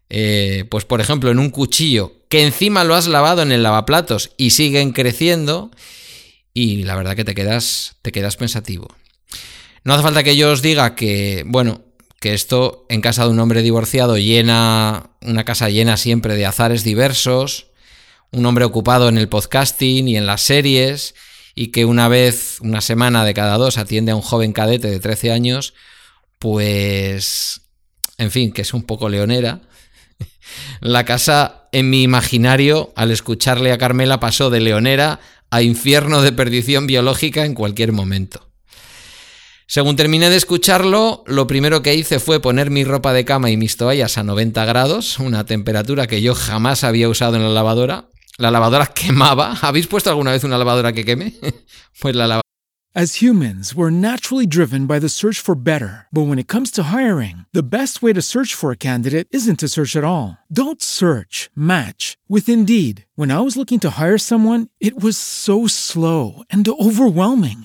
eh, 0.08 0.64
pues 0.70 0.84
por 0.84 1.00
ejemplo, 1.00 1.30
en 1.30 1.38
un 1.38 1.50
cuchillo, 1.50 2.14
que 2.28 2.42
encima 2.42 2.84
lo 2.84 2.94
has 2.94 3.08
lavado 3.08 3.42
en 3.42 3.52
el 3.52 3.62
lavaplatos 3.62 4.32
y 4.36 4.50
siguen 4.50 4.92
creciendo, 4.92 5.70
y 6.54 6.84
la 6.84 6.96
verdad 6.96 7.16
que 7.16 7.24
te 7.24 7.34
quedas, 7.34 7.96
te 8.02 8.12
quedas 8.12 8.36
pensativo. 8.36 8.88
No 9.84 9.94
hace 9.94 10.02
falta 10.02 10.22
que 10.22 10.36
yo 10.36 10.52
os 10.52 10.62
diga 10.62 10.94
que, 10.94 11.44
bueno, 11.46 11.82
que 12.20 12.34
esto 12.34 12.86
en 12.88 13.00
casa 13.00 13.24
de 13.24 13.30
un 13.30 13.40
hombre 13.40 13.62
divorciado 13.62 14.16
llena, 14.16 15.10
una 15.20 15.44
casa 15.44 15.70
llena 15.70 15.96
siempre 15.96 16.36
de 16.36 16.46
azares 16.46 16.84
diversos, 16.84 17.66
un 18.32 18.46
hombre 18.46 18.64
ocupado 18.64 19.08
en 19.08 19.18
el 19.18 19.28
podcasting 19.28 20.08
y 20.08 20.16
en 20.16 20.26
las 20.26 20.42
series, 20.42 21.14
y 21.54 21.68
que 21.68 21.84
una 21.84 22.08
vez, 22.08 22.58
una 22.60 22.80
semana 22.80 23.24
de 23.24 23.34
cada 23.34 23.58
dos 23.58 23.78
atiende 23.78 24.12
a 24.12 24.16
un 24.16 24.22
joven 24.22 24.52
cadete 24.52 24.90
de 24.90 25.00
13 25.00 25.32
años, 25.32 25.74
pues, 26.38 27.60
en 28.18 28.30
fin, 28.30 28.52
que 28.52 28.62
es 28.62 28.74
un 28.74 28.82
poco 28.84 29.08
leonera. 29.08 29.60
La 30.80 31.04
casa, 31.04 31.68
en 31.72 31.90
mi 31.90 32.02
imaginario, 32.02 32.92
al 32.96 33.10
escucharle 33.10 33.72
a 33.72 33.78
Carmela, 33.78 34.20
pasó 34.20 34.50
de 34.50 34.60
leonera 34.60 35.20
a 35.50 35.62
infierno 35.62 36.22
de 36.22 36.32
perdición 36.32 36.86
biológica 36.86 37.44
en 37.44 37.54
cualquier 37.54 37.92
momento. 37.92 38.48
Según 39.66 39.96
terminé 39.96 40.28
de 40.28 40.36
escucharlo, 40.36 41.24
lo 41.26 41.46
primero 41.46 41.82
que 41.82 41.94
hice 41.94 42.20
fue 42.20 42.40
poner 42.40 42.70
mi 42.70 42.84
ropa 42.84 43.12
de 43.12 43.24
cama 43.24 43.50
y 43.50 43.56
mis 43.56 43.76
toallas 43.76 44.18
a 44.18 44.22
90 44.22 44.64
grados, 44.66 45.18
una 45.18 45.46
temperatura 45.46 46.06
que 46.06 46.20
yo 46.20 46.34
jamás 46.34 46.84
había 46.84 47.08
usado 47.08 47.36
en 47.36 47.42
la 47.42 47.48
lavadora. 47.48 48.11
La 48.38 48.50
lavadora 48.50 48.86
quemaba. 48.86 49.56
¿Habéis 49.62 49.86
puesto 49.86 50.10
alguna 50.10 50.32
vez 50.32 50.44
una 50.44 50.58
lavadora 50.58 50.92
que 50.92 51.04
queme? 51.04 51.34
pues 52.00 52.14
la 52.14 52.26
lavadora 52.26 52.42
As 52.94 53.22
humans, 53.22 53.74
we're 53.74 53.88
naturally 53.88 54.46
driven 54.46 54.86
by 54.86 54.98
the 54.98 55.08
search 55.08 55.40
for 55.40 55.54
better. 55.54 56.08
But 56.12 56.26
when 56.26 56.38
it 56.38 56.46
comes 56.46 56.70
to 56.72 56.92
hiring, 56.92 57.46
the 57.54 57.62
best 57.62 58.02
way 58.02 58.12
to 58.12 58.20
search 58.20 58.54
for 58.54 58.70
a 58.70 58.76
candidate 58.76 59.28
isn't 59.30 59.60
to 59.60 59.68
search 59.68 59.96
at 59.96 60.04
all. 60.04 60.36
Don't 60.52 60.82
search, 60.82 61.48
match 61.56 62.18
with 62.28 62.50
Indeed. 62.50 63.06
When 63.16 63.30
I 63.30 63.40
was 63.40 63.56
looking 63.56 63.80
to 63.80 63.92
hire 63.98 64.18
someone, 64.18 64.68
it 64.78 65.02
was 65.02 65.16
so 65.16 65.66
slow 65.66 66.42
and 66.50 66.68
overwhelming. 66.68 67.64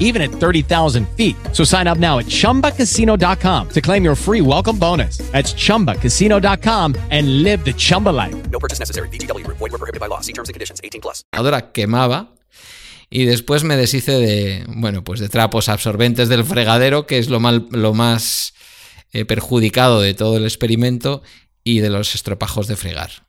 even 0.00 0.22
at 0.22 0.30
30,000 0.30 1.06
feet. 1.10 1.36
So 1.52 1.62
sign 1.62 1.86
up 1.86 1.98
now 1.98 2.18
at 2.18 2.26
chumbacasino.com 2.26 3.68
to 3.68 3.80
claim 3.80 4.02
your 4.02 4.16
free 4.16 4.40
welcome 4.40 4.78
bonus. 4.78 5.18
That's 5.32 5.52
chumbacasino.com 5.52 6.96
and 7.10 7.42
live 7.42 7.64
the 7.64 7.74
Chumba 7.74 8.10
life. 8.10 8.34
No 8.50 8.58
purchase 8.58 8.80
necessary. 8.80 9.08
VGW 9.10 9.44
Group. 9.44 9.58
Void 9.58 9.72
were 9.72 9.78
prohibited 9.78 10.00
by 10.00 10.08
law. 10.08 10.20
See 10.20 10.32
terms 10.32 10.48
and 10.48 10.54
conditions. 10.54 10.80
18 10.82 11.02
plus. 11.02 11.22
lavadora 11.32 11.72
quemaba 11.72 12.32
y 13.10 13.24
después 13.24 13.64
me 13.64 13.76
deshice 13.76 14.12
de, 14.12 14.64
bueno, 14.68 15.04
pues 15.04 15.20
de 15.20 15.28
trapos 15.28 15.68
absorbentes 15.68 16.28
del 16.28 16.44
fregadero, 16.44 17.06
que 17.06 17.18
es 17.18 17.28
lo, 17.28 17.38
mal, 17.38 17.68
lo 17.70 17.94
más 17.94 18.54
eh, 19.12 19.24
perjudicado 19.24 20.00
de 20.00 20.14
todo 20.14 20.36
el 20.38 20.44
experimento, 20.44 21.22
y 21.66 21.80
de 21.80 21.90
los 21.90 22.14
estropajos 22.14 22.68
de 22.68 22.76
fregar. 22.76 23.25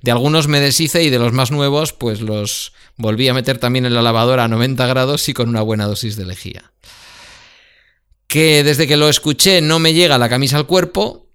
De 0.00 0.10
algunos 0.10 0.48
me 0.48 0.60
deshice 0.60 1.02
y 1.02 1.10
de 1.10 1.18
los 1.18 1.32
más 1.32 1.50
nuevos, 1.50 1.92
pues 1.92 2.20
los 2.20 2.72
volví 2.96 3.28
a 3.28 3.34
meter 3.34 3.58
también 3.58 3.86
en 3.86 3.94
la 3.94 4.02
lavadora 4.02 4.44
a 4.44 4.48
90 4.48 4.86
grados 4.86 5.28
y 5.28 5.34
con 5.34 5.48
una 5.48 5.62
buena 5.62 5.86
dosis 5.86 6.16
de 6.16 6.26
lejía. 6.26 6.72
Que 8.26 8.64
desde 8.64 8.86
que 8.86 8.96
lo 8.96 9.08
escuché 9.08 9.60
no 9.60 9.78
me 9.78 9.94
llega 9.94 10.18
la 10.18 10.28
camisa 10.28 10.56
al 10.56 10.66
cuerpo 10.66 11.26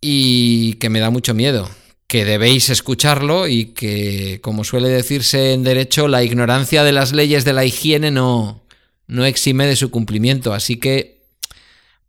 y 0.00 0.74
que 0.74 0.90
me 0.90 1.00
da 1.00 1.10
mucho 1.10 1.32
miedo. 1.32 1.70
Que 2.06 2.26
debéis 2.26 2.68
escucharlo 2.68 3.48
y 3.48 3.66
que, 3.66 4.40
como 4.42 4.64
suele 4.64 4.90
decirse 4.90 5.54
en 5.54 5.64
derecho, 5.64 6.08
la 6.08 6.22
ignorancia 6.22 6.84
de 6.84 6.92
las 6.92 7.12
leyes 7.12 7.46
de 7.46 7.54
la 7.54 7.64
higiene 7.64 8.10
no, 8.10 8.62
no 9.06 9.24
exime 9.24 9.66
de 9.66 9.76
su 9.76 9.90
cumplimiento. 9.90 10.52
Así 10.52 10.76
que 10.76 11.22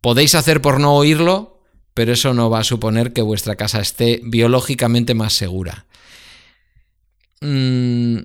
podéis 0.02 0.34
hacer 0.34 0.60
por 0.60 0.78
no 0.78 0.94
oírlo, 0.94 1.53
pero 1.94 2.12
eso 2.12 2.34
no 2.34 2.50
va 2.50 2.58
a 2.58 2.64
suponer 2.64 3.12
que 3.12 3.22
vuestra 3.22 3.56
casa 3.56 3.80
esté 3.80 4.20
biológicamente 4.24 5.14
más 5.14 5.32
segura. 5.32 5.86
Mm, 7.40 8.18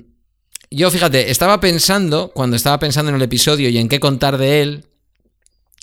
yo, 0.71 0.91
fíjate, 0.91 1.29
estaba 1.31 1.59
pensando, 1.59 2.31
cuando 2.33 2.55
estaba 2.55 2.79
pensando 2.79 3.09
en 3.09 3.15
el 3.15 3.21
episodio 3.21 3.69
y 3.69 3.77
en 3.77 3.87
qué 3.87 3.99
contar 3.99 4.37
de 4.37 4.61
él, 4.61 4.85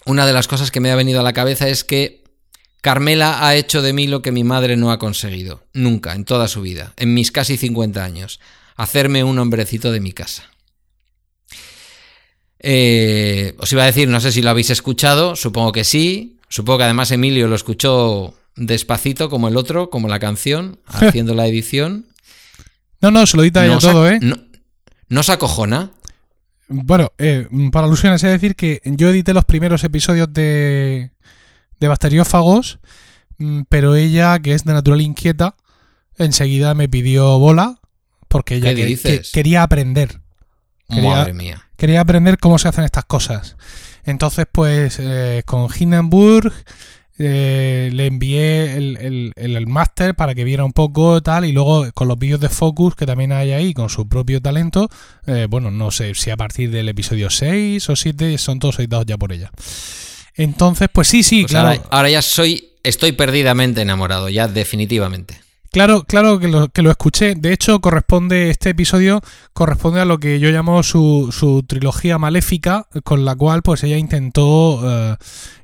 una 0.05 0.27
de 0.27 0.33
las 0.33 0.49
cosas 0.49 0.71
que 0.71 0.81
me 0.81 0.91
ha 0.91 0.97
venido 0.97 1.21
a 1.21 1.25
la 1.25 1.33
cabeza 1.33 1.69
es 1.69 1.85
que 1.85 2.25
Carmela 2.81 3.47
ha 3.47 3.57
hecho 3.57 3.83
de 3.83 3.93
mí 3.93 4.07
lo 4.07 4.23
que 4.23 4.31
mi 4.31 4.45
madre 4.45 4.77
no 4.77 4.93
ha 4.93 4.99
conseguido, 4.99 5.65
nunca, 5.73 6.15
en 6.15 6.25
toda 6.25 6.47
su 6.47 6.63
vida, 6.63 6.93
en 6.97 7.15
mis 7.15 7.33
casi 7.33 7.57
50 7.57 8.05
años, 8.05 8.41
hacerme 8.77 9.25
un 9.25 9.39
hombrecito 9.39 9.91
de 9.91 10.01
mi 10.01 10.13
casa. 10.13 10.51
Eh, 12.61 13.55
os 13.59 13.73
iba 13.73 13.83
a 13.83 13.87
decir, 13.87 14.09
no 14.09 14.21
sé 14.21 14.33
si 14.33 14.43
lo 14.43 14.51
habéis 14.51 14.71
escuchado, 14.71 15.37
supongo 15.37 15.73
que 15.73 15.85
sí, 15.85 16.36
supongo 16.49 16.79
que 16.79 16.85
además 16.85 17.11
Emilio 17.11 17.49
lo 17.49 17.57
escuchó 17.57 18.35
despacito 18.57 19.29
como 19.29 19.49
el 19.49 19.57
otro, 19.57 19.91
como 19.91 20.09
la 20.09 20.19
canción, 20.19 20.79
haciendo 20.87 21.35
la 21.35 21.47
edición. 21.47 22.07
No, 23.01 23.11
no, 23.11 23.27
se 23.27 23.37
lo 23.37 23.43
edita 23.43 23.65
ella 23.67 23.79
todo, 23.79 24.09
¿eh? 24.09 24.19
No, 24.23 24.37
¿no 25.09 25.21
os 25.21 25.29
acojona? 25.31 25.91
Bueno, 26.69 27.13
eh, 27.19 27.47
para 27.71 27.87
alusiones, 27.87 28.25
es 28.25 28.31
decir, 28.31 28.57
que 28.57 28.81
yo 28.85 29.11
edité 29.11 29.33
los 29.35 29.45
primeros 29.45 29.85
episodios 29.85 30.33
de, 30.33 31.13
de 31.79 31.89
Bacteriófagos, 31.89 32.81
mm, 33.39 33.63
pero 33.69 33.95
ella, 33.95 34.39
que 34.41 34.55
es 34.55 34.65
de 34.65 34.73
natural 34.73 35.01
inquieta, 35.01 35.55
enseguida 36.19 36.75
me 36.75 36.89
pidió 36.89 37.39
bola 37.39 37.79
porque 38.29 38.57
ella 38.57 38.71
¿Qué 38.71 38.77
que- 38.77 38.87
dices? 38.87 39.31
que- 39.31 39.33
quería 39.33 39.63
aprender. 39.63 40.21
Quería- 40.89 41.11
Madre 41.11 41.35
mía. 41.35 41.63
Quería 41.77 42.01
aprender 42.01 42.39
cómo 42.39 42.59
se 42.59 42.69
hacen 42.69 42.85
estas 42.85 43.05
cosas. 43.05 43.57
Entonces, 44.07 44.47
pues, 44.51 44.99
eh, 45.01 45.43
con 45.45 45.69
Hindenburg, 45.77 46.53
eh, 47.19 47.91
le 47.93 48.07
envié 48.07 48.77
el, 48.77 48.97
el, 48.99 49.33
el- 49.37 49.67
máster 49.67 50.15
para 50.15 50.35
que 50.35 50.45
viera 50.45 50.65
un 50.65 50.73
poco 50.73 51.23
tal 51.23 51.45
y 51.47 51.53
luego 51.53 51.91
con 51.95 52.09
los 52.09 52.19
vídeos 52.19 52.41
de 52.41 52.49
Focus 52.51 52.95
que 52.95 53.07
también 53.07 53.33
hay 53.33 53.53
ahí 53.53 53.73
con 53.75 53.89
su 53.89 54.07
propio 54.07 54.41
talento, 54.43 54.89
eh, 55.27 55.47
bueno, 55.49 55.71
no 55.71 55.91
sé 55.91 56.15
si 56.15 56.31
a 56.31 56.37
partir 56.37 56.71
del 56.71 56.89
episodio 56.91 57.31
6 57.31 57.89
o 57.89 57.97
7 57.97 58.37
son 58.39 58.59
todos 58.59 58.79
editados 58.79 59.07
ya 59.07 59.17
por 59.17 59.33
ella. 59.33 59.51
Entonces, 60.35 60.89
pues 60.93 61.09
sí, 61.09 61.23
sí, 61.23 61.43
Pues 61.43 61.53
claro. 61.53 61.69
ahora, 61.69 61.83
ahora 61.91 62.11
ya 62.11 62.21
soy, 62.23 62.69
estoy 62.83 63.13
perdidamente 63.13 63.81
enamorado, 63.81 64.29
ya 64.29 64.47
definitivamente. 64.49 65.41
Claro, 65.77 66.05
claro 66.05 66.39
que 66.39 66.49
lo, 66.49 66.71
que 66.71 66.81
lo 66.81 66.91
escuché. 66.91 67.35
De 67.35 67.53
hecho, 67.53 67.83
corresponde, 67.83 68.49
este 68.49 68.71
episodio 68.71 69.21
corresponde 69.53 70.01
a 70.01 70.07
lo 70.07 70.19
que 70.19 70.41
yo 70.41 70.49
llamo 70.49 70.83
su, 70.83 71.29
su 71.39 71.65
trilogía 71.65 72.17
maléfica, 72.17 72.87
con 73.05 73.27
la 73.27 73.35
cual 73.37 73.61
pues 73.61 73.85
ella 73.85 73.99
intentó, 73.99 74.81
eh, 74.85 75.17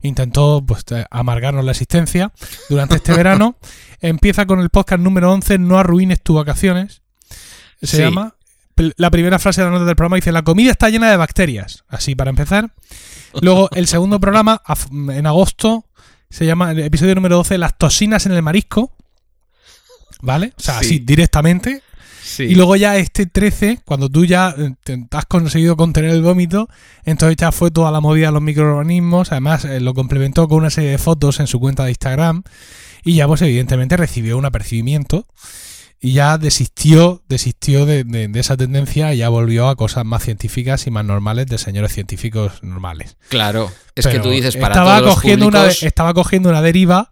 intentó 0.02 0.62
pues, 0.66 0.84
eh, 0.90 1.06
amargarnos 1.10 1.64
la 1.64 1.70
existencia 1.70 2.30
durante 2.68 2.96
este 2.96 3.14
verano. 3.14 3.56
Empieza 4.02 4.44
con 4.44 4.60
el 4.60 4.68
podcast 4.68 5.00
número 5.02 5.32
11, 5.32 5.56
No 5.56 5.78
arruines 5.78 6.20
tus 6.22 6.36
vacaciones. 6.36 7.00
Se 7.80 7.96
Sí. 7.96 8.02
llama. 8.02 8.34
La 8.98 9.10
primera 9.10 9.38
frase 9.38 9.62
de 9.62 9.68
la 9.68 9.72
nota 9.72 9.86
del 9.86 9.96
programa 9.96 10.16
dice, 10.16 10.30
la 10.30 10.42
comida 10.42 10.72
está 10.72 10.90
llena 10.90 11.10
de 11.10 11.16
bacterias. 11.16 11.84
Así 11.88 12.14
para 12.14 12.28
empezar. 12.28 12.74
Luego, 13.40 13.70
el 13.72 13.86
segundo 13.86 14.20
programa, 14.20 14.60
en 14.92 15.26
agosto, 15.26 15.86
se 16.28 16.44
llama 16.44 16.72
el 16.72 16.80
episodio 16.80 17.14
número 17.14 17.36
12, 17.36 17.56
Las 17.56 17.78
toxinas 17.78 18.26
en 18.26 18.32
el 18.32 18.42
marisco. 18.42 18.92
¿Vale? 20.22 20.52
O 20.56 20.60
sea, 20.62 20.78
Sí. 20.80 20.86
así 20.86 20.98
directamente. 21.00 21.82
Sí. 22.24 22.44
Y 22.44 22.54
luego 22.54 22.76
ya 22.76 22.96
este 22.96 23.26
13, 23.26 23.80
cuando 23.84 24.08
tú 24.08 24.24
ya 24.24 24.54
eh, 24.56 24.74
te- 24.84 25.06
has 25.10 25.26
conseguido 25.26 25.76
contener 25.76 26.10
el 26.10 26.22
vómito, 26.22 26.68
entonces 27.04 27.36
ya 27.36 27.50
fue 27.52 27.70
toda 27.70 27.90
la 27.90 28.00
movida 28.00 28.26
de 28.28 28.32
los 28.32 28.42
microorganismos. 28.42 29.32
Además, 29.32 29.64
eh, 29.64 29.80
lo 29.80 29.92
complementó 29.92 30.46
con 30.48 30.58
una 30.58 30.70
serie 30.70 30.90
de 30.90 30.98
fotos 30.98 31.40
en 31.40 31.46
su 31.48 31.58
cuenta 31.60 31.84
de 31.84 31.90
Instagram. 31.90 32.44
Y 33.04 33.16
ya, 33.16 33.26
pues 33.26 33.42
evidentemente 33.42 33.96
recibió 33.96 34.38
un 34.38 34.44
apercibimiento. 34.46 35.26
Y 36.04 36.12
ya 36.14 36.36
desistió, 36.38 37.22
desistió 37.28 37.86
de, 37.86 38.02
de- 38.04 38.26
de 38.28 38.40
esa 38.40 38.56
tendencia 38.56 39.12
y 39.14 39.18
ya 39.18 39.28
volvió 39.28 39.68
a 39.68 39.76
cosas 39.76 40.04
más 40.04 40.22
científicas 40.24 40.86
y 40.86 40.90
más 40.90 41.04
normales 41.04 41.46
de 41.46 41.58
señores 41.58 41.92
científicos 41.92 42.62
normales. 42.62 43.16
Claro, 43.28 43.70
es 43.94 44.06
que 44.06 44.18
tú 44.20 44.30
dices 44.30 44.56
para 44.56 44.74
estaba 44.74 44.98
todos 45.00 45.14
cogiendo 45.14 45.46
una 45.48 45.60
públicos- 45.60 45.82
estaba 45.84 46.12
cogiendo 46.14 46.48
una 46.48 46.60
deriva 46.62 47.10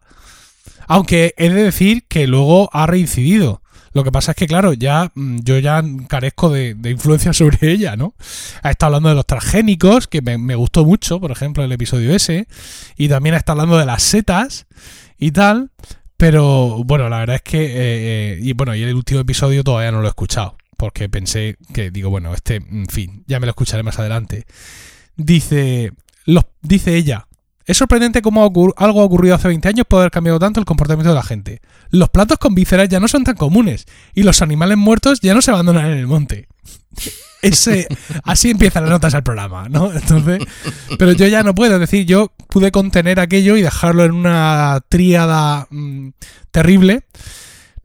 aunque 0.91 1.34
he 1.36 1.49
de 1.49 1.62
decir 1.62 2.03
que 2.09 2.26
luego 2.26 2.68
ha 2.72 2.84
reincidido. 2.84 3.62
Lo 3.93 4.03
que 4.03 4.11
pasa 4.11 4.32
es 4.32 4.36
que 4.36 4.49
claro 4.49 4.72
ya 4.72 5.12
mm, 5.14 5.38
yo 5.45 5.57
ya 5.61 5.84
carezco 6.09 6.51
de, 6.51 6.74
de 6.74 6.91
influencia 6.91 7.32
sobre 7.41 7.70
ella 7.70 7.95
no 7.97 8.14
ha 8.62 8.70
estado 8.70 8.88
hablando 8.88 9.09
de 9.11 9.14
los 9.14 9.26
transgénicos 9.26 10.09
que 10.09 10.20
me, 10.20 10.55
gustó 10.57 10.84
mucho 10.84 11.20
por 11.20 11.30
ejemplo 11.30 11.62
el 11.62 11.70
episodio 11.70 12.14
ese 12.14 12.49
y 12.97 13.09
también 13.09 13.34
ha 13.34 13.38
estado 13.38 13.61
hablando 13.61 13.78
de 13.78 13.86
las 13.86 14.03
setas 14.03 14.66
y 15.18 15.30
tal 15.30 15.70
pero 16.16 16.82
bueno 16.84 17.09
la 17.09 17.18
verdad 17.18 17.36
es 17.36 17.43
que 17.43 17.64
eh, 17.64 17.72
eh, 17.74 18.38
y 18.41 18.53
bueno 18.53 18.74
y 18.74 18.82
el 18.82 18.95
último 18.95 19.20
episodio 19.20 19.64
todavía 19.64 19.93
no 19.93 20.01
lo 20.01 20.07
he 20.07 20.11
escuchado 20.11 20.57
porque 20.76 21.09
pensé 21.09 21.57
que 21.72 21.91
digo 21.91 22.11
bueno 22.11 22.34
este 22.34 22.57
en 22.57 22.86
fin 22.86 23.24
ya 23.26 23.38
me 23.41 23.47
lo 23.47 23.51
escucharé 23.51 23.82
más 23.82 23.99
adelante. 23.99 24.45
Dice 25.16 25.93
los, 26.26 26.45
dice 26.62 26.97
ella 26.97 27.26
es 27.66 27.76
sorprendente 27.76 28.22
cómo 28.22 28.44
algo 28.76 29.04
ocurrido 29.04 29.34
hace 29.34 29.48
20 29.48 29.68
años 29.68 29.86
puede 29.88 30.02
haber 30.02 30.11
cambiado 30.11 30.38
tanto 30.38 30.61
el 30.61 30.66
comportamiento 30.66 31.11
de 31.11 31.14
la 31.14 31.22
gente. 31.22 31.61
Los 31.90 32.08
platos 32.08 32.38
con 32.38 32.54
vísceras 32.54 32.88
ya 32.88 33.00
no 33.00 33.08
son 33.08 33.24
tan 33.24 33.36
comunes 33.36 33.86
y 34.14 34.22
los 34.22 34.42
animales 34.42 34.78
muertos 34.78 35.20
ya 35.20 35.34
no 35.34 35.42
se 35.42 35.50
abandonan 35.50 35.86
en 35.86 35.98
el 35.98 36.06
monte. 36.06 36.48
Ese, 37.42 37.86
así 38.24 38.50
empiezan 38.50 38.82
las 38.82 38.92
notas 38.92 39.14
al 39.14 39.22
programa, 39.22 39.68
¿no? 39.70 39.90
Entonces, 39.92 40.40
pero 40.98 41.12
yo 41.12 41.26
ya 41.26 41.42
no 41.42 41.54
puedo, 41.54 41.74
es 41.74 41.80
decir, 41.80 42.04
yo 42.04 42.32
pude 42.48 42.70
contener 42.70 43.18
aquello 43.18 43.56
y 43.56 43.62
dejarlo 43.62 44.04
en 44.04 44.12
una 44.12 44.80
tríada 44.90 45.66
mm, 45.70 46.08
terrible, 46.50 47.04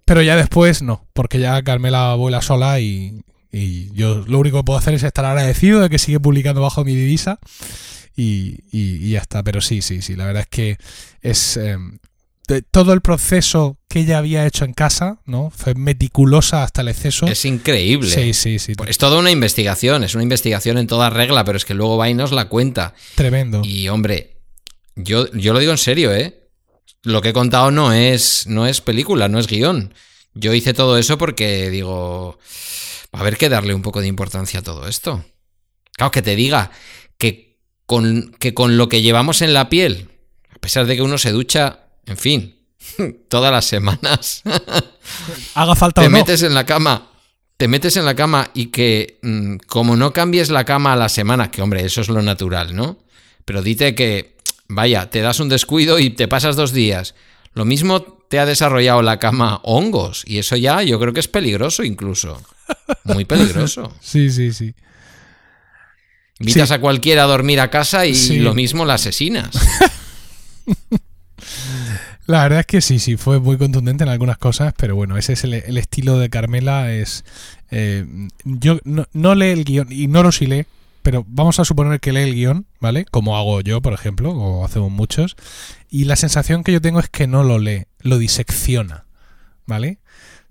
pero 0.03 0.21
ya 0.21 0.35
después 0.35 0.81
no, 0.81 1.05
porque 1.13 1.39
ya 1.39 1.63
Carmela 1.63 2.15
vuela 2.15 2.41
sola 2.41 2.81
y, 2.81 3.23
y 3.49 3.93
yo 3.93 4.25
lo 4.27 4.39
único 4.39 4.57
que 4.57 4.65
puedo 4.65 4.79
hacer 4.79 4.93
es 4.93 5.03
estar 5.03 5.23
agradecido 5.23 5.79
de 5.79 5.89
que 5.89 5.99
sigue 5.99 6.19
publicando 6.19 6.59
bajo 6.59 6.83
mi 6.83 6.93
divisa 6.93 7.39
y, 8.15 8.59
y- 8.71 9.05
y 9.07 9.11
ya 9.11 9.19
está. 9.19 9.43
Pero 9.43 9.61
sí, 9.61 9.81
sí, 9.81 10.01
sí, 10.01 10.15
la 10.15 10.25
verdad 10.25 10.41
es 10.43 10.47
que 10.49 10.77
es 11.21 11.57
eh, 11.57 11.77
de- 12.47 12.61
todo 12.61 12.93
el 12.93 13.01
proceso 13.01 13.77
que 13.89 13.99
ella 14.01 14.17
había 14.17 14.45
hecho 14.45 14.65
en 14.65 14.73
casa, 14.73 15.19
¿no? 15.25 15.51
Fue 15.55 15.73
meticulosa 15.75 16.63
hasta 16.63 16.81
el 16.81 16.89
exceso. 16.89 17.25
Es 17.27 17.45
increíble. 17.45 18.09
Sí, 18.09 18.33
sí, 18.33 18.59
sí. 18.59 18.73
Es 18.87 18.97
toda 18.97 19.17
una 19.19 19.31
investigación, 19.31 20.03
es 20.03 20.15
una 20.15 20.23
investigación 20.23 20.77
en 20.77 20.87
toda 20.87 21.09
regla, 21.09 21.43
pero 21.45 21.57
es 21.57 21.65
que 21.65 21.73
luego 21.73 21.97
va 21.97 22.09
y 22.09 22.13
nos 22.13 22.31
la 22.31 22.49
cuenta. 22.49 22.93
Tremendo. 23.15 23.61
Y 23.63 23.87
hombre, 23.87 24.37
yo, 24.95 25.31
yo 25.33 25.53
lo 25.53 25.59
digo 25.59 25.71
en 25.71 25.77
serio, 25.77 26.13
¿eh? 26.13 26.41
Lo 27.03 27.21
que 27.21 27.29
he 27.29 27.33
contado 27.33 27.69
no 27.71 27.93
es, 27.93 28.47
no 28.47 28.65
es 28.65 28.81
película, 28.81 29.27
no 29.27 29.39
es 29.39 29.47
guion. 29.47 29.93
Yo 30.33 30.53
hice 30.53 30.73
todo 30.73 30.97
eso 30.97 31.17
porque 31.17 31.69
digo, 31.69 32.39
va 33.13 33.19
a 33.19 33.21
haber 33.21 33.37
que 33.37 33.47
darle 33.47 33.73
un 33.73 33.81
poco 33.83 34.01
de 34.01 34.07
importancia 34.07 34.59
a 34.59 34.63
todo 34.63 34.87
esto. 34.87 35.23
Claro, 35.95 36.11
que 36.11 36.21
te 36.21 36.35
diga 36.35 36.71
que 37.17 37.44
con, 37.85 38.35
que 38.39 38.53
con 38.53 38.77
lo 38.77 38.89
que 38.89 39.01
llevamos 39.01 39.41
en 39.41 39.53
la 39.53 39.69
piel, 39.69 40.09
a 40.53 40.59
pesar 40.59 40.85
de 40.85 40.95
que 40.95 41.01
uno 41.01 41.17
se 41.17 41.31
ducha, 41.31 41.79
en 42.05 42.17
fin, 42.17 42.55
todas 43.29 43.51
las 43.51 43.65
semanas, 43.65 44.43
Haga 45.53 45.75
falta 45.75 46.01
te 46.01 46.07
o 46.07 46.09
no. 46.09 46.17
metes 46.17 46.43
en 46.43 46.53
la 46.53 46.65
cama, 46.65 47.09
te 47.57 47.67
metes 47.67 47.95
en 47.97 48.05
la 48.05 48.15
cama 48.15 48.49
y 48.53 48.67
que 48.67 49.19
mm, 49.21 49.57
como 49.67 49.95
no 49.95 50.13
cambies 50.13 50.49
la 50.49 50.65
cama 50.65 50.93
a 50.93 50.97
la 50.97 51.09
semana, 51.09 51.51
que 51.51 51.61
hombre, 51.61 51.85
eso 51.85 52.01
es 52.01 52.09
lo 52.09 52.21
natural, 52.21 52.75
¿no? 52.75 52.97
Pero 53.45 53.61
dite 53.61 53.95
que, 53.95 54.35
vaya, 54.67 55.09
te 55.09 55.21
das 55.21 55.39
un 55.39 55.49
descuido 55.49 55.99
y 55.99 56.09
te 56.09 56.27
pasas 56.27 56.55
dos 56.55 56.73
días. 56.73 57.13
Lo 57.53 57.63
mismo 57.65 58.01
te 58.01 58.39
ha 58.39 58.45
desarrollado 58.45 59.01
la 59.03 59.19
cama 59.19 59.61
hongos 59.63 60.23
y 60.25 60.39
eso 60.39 60.55
ya 60.55 60.81
yo 60.81 60.99
creo 60.99 61.13
que 61.13 61.19
es 61.19 61.27
peligroso 61.27 61.83
incluso. 61.83 62.41
Muy 63.03 63.25
peligroso. 63.25 63.93
Sí, 64.01 64.29
sí, 64.31 64.51
sí. 64.51 64.73
Invitas 66.39 66.67
Sí. 66.69 66.73
a 66.75 66.81
cualquiera 66.81 67.23
a 67.23 67.27
dormir 67.27 67.59
a 67.61 67.69
casa 67.69 68.05
y 68.05 68.13
Sí. 68.15 68.39
lo 68.39 68.53
mismo 68.53 68.85
la 68.85 68.95
asesinas. 68.95 69.49
La 72.27 72.41
verdad 72.43 72.61
es 72.61 72.65
que 72.65 72.81
sí, 72.81 72.97
sí, 72.97 73.17
fue 73.17 73.39
muy 73.39 73.55
contundente 73.57 74.03
en 74.03 74.09
algunas 74.09 74.39
cosas, 74.39 74.73
pero 74.75 74.95
bueno, 74.95 75.15
ese 75.15 75.33
es 75.33 75.43
el, 75.43 75.53
el 75.53 75.77
estilo 75.77 76.17
de 76.17 76.29
Carmela. 76.31 76.91
Es 76.91 77.23
eh, 77.69 78.05
Yo 78.43 78.79
no, 78.83 79.05
no 79.13 79.35
lee 79.35 79.49
el 79.51 79.63
guion, 79.63 79.91
ignoro 79.91 80.31
si 80.31 80.47
lee, 80.47 80.65
pero 81.03 81.23
vamos 81.27 81.59
a 81.59 81.65
suponer 81.65 81.99
que 81.99 82.11
lee 82.13 82.21
el 82.23 82.33
guion, 82.33 82.65
¿vale? 82.79 83.05
Como 83.05 83.37
hago 83.37 83.61
yo, 83.61 83.79
por 83.79 83.93
ejemplo, 83.93 84.31
o 84.31 84.65
hacemos 84.65 84.91
muchos. 84.91 85.35
Y 85.91 86.05
la 86.05 86.15
sensación 86.15 86.63
que 86.63 86.71
yo 86.71 86.81
tengo 86.81 86.99
es 86.99 87.09
que 87.09 87.27
no 87.27 87.43
lo 87.43 87.59
lee, 87.59 87.83
lo 87.99 88.17
disecciona, 88.17 89.05
¿vale? 89.67 89.99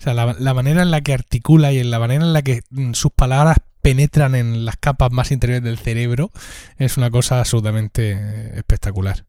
Sea, 0.04 0.12
la, 0.12 0.54
manera 0.54 0.82
en 0.82 0.90
la 0.90 1.00
que 1.00 1.14
articula 1.14 1.72
y 1.72 1.78
en 1.78 1.90
la 1.90 1.98
manera 1.98 2.24
en 2.24 2.34
la 2.34 2.42
que 2.42 2.60
mm, 2.68 2.92
sus 2.92 3.10
palabras 3.10 3.56
penetran 3.80 4.34
en 4.34 4.66
las 4.66 4.76
capas 4.76 5.12
más 5.12 5.30
interiores 5.30 5.64
del 5.64 5.78
cerebro 5.78 6.30
es 6.76 6.98
una 6.98 7.10
cosa 7.10 7.38
absolutamente 7.38 8.12
eh, 8.12 8.52
espectacular. 8.56 9.24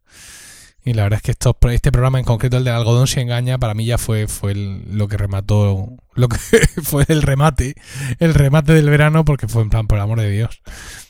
Y 0.83 0.93
la 0.93 1.03
verdad 1.03 1.17
es 1.17 1.23
que 1.23 1.31
estos, 1.31 1.55
este 1.71 1.93
programa 1.93 2.19
en 2.19 2.25
concreto, 2.25 2.57
el 2.57 2.65
del 2.65 2.73
algodón 2.73 3.07
se 3.07 3.21
engaña, 3.21 3.57
para 3.57 3.73
mí 3.73 3.85
ya 3.85 3.97
fue, 3.97 4.27
fue 4.27 4.53
lo 4.53 5.07
que 5.07 5.15
remató, 5.15 5.95
lo 6.13 6.27
que 6.27 6.37
fue 6.83 7.05
el 7.07 7.21
remate, 7.21 7.75
el 8.19 8.33
remate 8.33 8.73
del 8.73 8.89
verano, 8.89 9.23
porque 9.23 9.47
fue 9.47 9.61
en 9.61 9.69
plan, 9.69 9.87
por 9.87 9.97
el 9.97 10.03
amor 10.03 10.19
de 10.19 10.29
Dios. 10.29 10.61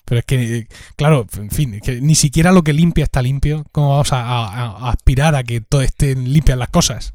Pero 0.05 0.19
es 0.19 0.25
que, 0.25 0.57
eh, 0.57 0.67
claro, 0.95 1.25
en 1.37 1.49
fin, 1.49 1.79
que 1.83 1.99
ni 2.01 2.13
siquiera 2.13 2.51
lo 2.51 2.63
que 2.63 2.71
limpia 2.71 3.03
está 3.03 3.23
limpio. 3.23 3.65
¿Cómo 3.71 3.89
vamos 3.89 4.13
a, 4.13 4.89
aspirar 4.89 5.33
a 5.33 5.43
que 5.43 5.59
todo 5.59 5.81
estén 5.81 6.31
limpias 6.31 6.59
las 6.59 6.69
cosas? 6.69 7.13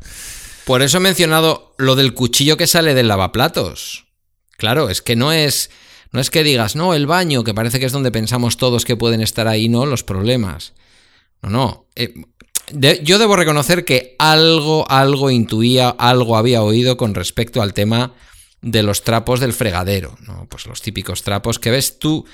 Por 0.71 0.83
eso 0.83 0.99
he 0.99 1.01
mencionado 1.01 1.75
lo 1.79 1.97
del 1.97 2.15
cuchillo 2.15 2.57
que 2.57 2.69
sale 2.69 2.95
del 2.95 3.09
lavaplatos. 3.09 4.07
Claro, 4.57 4.89
es 4.89 5.03
que 5.03 5.17
no 5.17 5.33
es. 5.33 5.69
No 6.13 6.21
es 6.21 6.31
que 6.31 6.45
digas, 6.45 6.77
no, 6.77 6.95
el 6.95 7.09
baño, 7.09 7.43
que 7.43 7.55
parece 7.55 7.81
que 7.81 7.87
es 7.87 7.93
donde 7.93 8.13
pensamos 8.13 8.57
todos 8.57 8.85
que 8.85 8.95
pueden 8.95 9.21
estar 9.21 9.49
ahí, 9.49 9.69
no, 9.69 9.85
los 9.85 10.05
problemas. 10.05 10.75
No, 11.43 11.51
no. 11.51 11.87
eh, 11.97 12.15
de- 12.71 13.01
yo 13.03 13.19
debo 13.19 13.35
reconocer 13.35 13.85
que 13.85 14.15
algo, 14.21 14.89
algo 14.89 15.33
intuía, 15.33 15.89
algo 15.89 16.37
había 16.37 16.63
oído 16.63 16.97
con 16.97 17.17
respecto 17.17 17.63
al 17.63 17.75
tema 17.75 18.15
de 18.63 18.85
los 18.85 19.03
trapos 19.03 19.41
del 19.41 19.53
fregadero, 19.53 20.17
¿no? 20.21 20.47
Pues 20.49 20.67
los 20.67 20.83
típicos 20.83 21.25
trapos 21.25 21.59
que 21.59 21.73
ves 21.73 21.99
tú, 21.99 22.27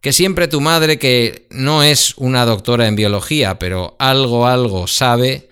que 0.00 0.12
siempre 0.12 0.48
tu 0.48 0.60
madre, 0.60 0.98
que 0.98 1.46
no 1.50 1.84
es 1.84 2.14
una 2.16 2.44
doctora 2.44 2.88
en 2.88 2.96
biología, 2.96 3.60
pero 3.60 3.94
algo, 4.00 4.48
algo 4.48 4.88
sabe, 4.88 5.48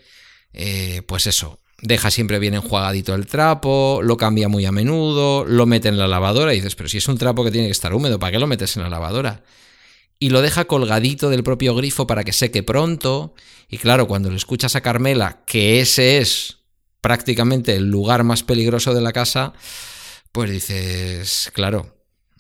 eh, 0.52 1.02
pues 1.06 1.28
eso, 1.28 1.60
deja 1.82 2.12
siempre 2.12 2.38
bien 2.38 2.54
enjuagadito 2.54 3.14
el 3.14 3.26
trapo, 3.26 4.00
lo 4.02 4.16
cambia 4.16 4.48
muy 4.48 4.64
a 4.64 4.72
menudo, 4.72 5.44
lo 5.44 5.66
mete 5.66 5.88
en 5.88 5.98
la 5.98 6.06
lavadora 6.06 6.54
y 6.54 6.56
dices, 6.56 6.76
pero 6.76 6.88
si 6.88 6.98
es 6.98 7.08
un 7.08 7.18
trapo 7.18 7.44
que 7.44 7.50
tiene 7.50 7.66
que 7.66 7.72
estar 7.72 7.92
húmedo, 7.92 8.18
¿para 8.18 8.32
qué 8.32 8.38
lo 8.38 8.46
metes 8.46 8.76
en 8.76 8.84
la 8.84 8.88
lavadora? 8.88 9.42
Y 10.20 10.30
lo 10.30 10.40
deja 10.40 10.66
colgadito 10.66 11.28
del 11.28 11.42
propio 11.42 11.74
grifo 11.74 12.06
para 12.06 12.22
que 12.22 12.32
seque 12.32 12.62
pronto. 12.62 13.34
Y 13.68 13.78
claro, 13.78 14.06
cuando 14.06 14.30
le 14.30 14.36
escuchas 14.36 14.76
a 14.76 14.80
Carmela 14.80 15.42
que 15.44 15.80
ese 15.80 16.18
es 16.18 16.58
prácticamente 17.00 17.74
el 17.74 17.90
lugar 17.90 18.22
más 18.22 18.44
peligroso 18.44 18.94
de 18.94 19.00
la 19.00 19.12
casa, 19.12 19.52
pues 20.30 20.48
dices, 20.48 21.50
claro, 21.52 21.96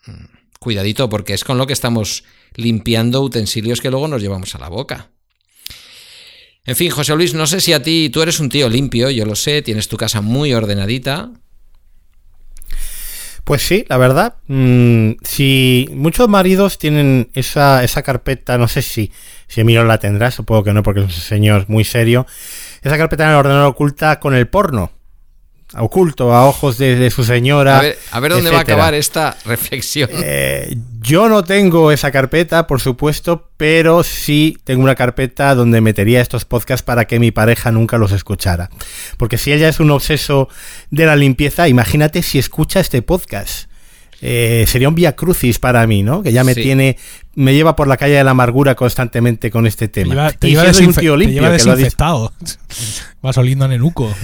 mm, 0.06 0.24
cuidadito, 0.60 1.08
porque 1.08 1.34
es 1.34 1.42
con 1.42 1.58
lo 1.58 1.66
que 1.66 1.72
estamos 1.72 2.22
limpiando 2.54 3.20
utensilios 3.20 3.80
que 3.80 3.90
luego 3.90 4.06
nos 4.06 4.22
llevamos 4.22 4.54
a 4.54 4.58
la 4.58 4.68
boca. 4.68 5.10
En 6.64 6.76
fin, 6.76 6.90
José 6.90 7.14
Luis, 7.16 7.34
no 7.34 7.46
sé 7.46 7.60
si 7.60 7.72
a 7.72 7.82
ti, 7.82 8.08
tú 8.10 8.22
eres 8.22 8.38
un 8.38 8.48
tío 8.48 8.68
limpio, 8.68 9.10
yo 9.10 9.24
lo 9.26 9.34
sé, 9.34 9.62
tienes 9.62 9.88
tu 9.88 9.96
casa 9.96 10.20
muy 10.20 10.54
ordenadita. 10.54 11.30
Pues 13.44 13.62
sí, 13.62 13.84
la 13.88 13.96
verdad. 13.96 14.36
mm, 14.46 15.12
si 15.22 15.88
muchos 15.92 16.28
maridos 16.28 16.78
tienen 16.78 17.30
esa, 17.34 17.82
esa 17.82 18.02
carpeta, 18.02 18.56
no 18.58 18.68
sé 18.68 18.82
si, 18.82 19.10
si 19.48 19.60
Emilio 19.60 19.84
la 19.84 19.98
tendrá, 19.98 20.30
supongo 20.30 20.62
que 20.62 20.72
no, 20.72 20.84
porque 20.84 21.00
es 21.00 21.06
un 21.06 21.12
señor 21.12 21.64
muy 21.68 21.84
serio. 21.84 22.26
Esa 22.82 22.96
carpeta 22.96 23.24
en 23.24 23.30
el 23.30 23.36
ordenador 23.36 23.66
oculta 23.66 24.20
con 24.20 24.34
el 24.34 24.46
porno. 24.46 24.92
Oculto 25.78 26.34
a 26.34 26.46
ojos 26.46 26.76
de, 26.78 26.96
de 26.96 27.10
su 27.10 27.24
señora. 27.24 27.78
A 27.78 27.82
ver, 27.82 27.98
a 28.10 28.20
ver 28.20 28.32
dónde 28.32 28.50
va 28.50 28.58
a 28.58 28.60
acabar 28.60 28.94
esta 28.94 29.36
reflexión. 29.46 30.10
Eh, 30.12 30.76
yo 31.00 31.28
no 31.28 31.42
tengo 31.44 31.92
esa 31.92 32.10
carpeta, 32.10 32.66
por 32.66 32.80
supuesto, 32.80 33.48
pero 33.56 34.02
sí 34.02 34.56
tengo 34.64 34.82
una 34.82 34.94
carpeta 34.94 35.54
donde 35.54 35.80
metería 35.80 36.20
estos 36.20 36.44
podcasts 36.44 36.82
para 36.84 37.06
que 37.06 37.18
mi 37.18 37.30
pareja 37.30 37.70
nunca 37.72 37.96
los 37.98 38.12
escuchara. 38.12 38.70
Porque 39.16 39.38
si 39.38 39.52
ella 39.52 39.68
es 39.68 39.80
un 39.80 39.90
obseso 39.90 40.48
de 40.90 41.06
la 41.06 41.16
limpieza, 41.16 41.68
imagínate 41.68 42.22
si 42.22 42.38
escucha 42.38 42.80
este 42.80 43.00
podcast. 43.02 43.70
Eh, 44.24 44.66
sería 44.68 44.88
un 44.88 44.94
via 44.94 45.16
crucis 45.16 45.58
para 45.58 45.84
mí, 45.88 46.04
¿no? 46.04 46.22
Que 46.22 46.30
ya 46.32 46.44
me 46.44 46.54
Sí. 46.54 46.62
tiene, 46.62 46.96
me 47.34 47.54
lleva 47.54 47.74
por 47.74 47.88
la 47.88 47.96
calle 47.96 48.14
de 48.14 48.22
la 48.22 48.30
amargura 48.30 48.76
constantemente 48.76 49.50
con 49.50 49.66
este 49.66 49.88
Te 49.88 50.02
tema. 50.02 50.14
lleva, 50.14 50.30
te 50.32 50.46
y 50.46 50.50
lleva 50.50 50.72
siendo 50.72 50.90
un 50.90 50.94
tío 50.94 51.12
te 51.14 51.18
limpio, 51.18 51.42
lleva 51.42 51.56
que 51.56 51.64
lo 51.64 51.72
ha 51.72 51.74
dicho- 51.74 51.76
desinfectado. 51.76 52.32
Vas 53.22 53.36
oliendo 53.38 53.64
a 53.64 53.68
nenuco. 53.68 54.14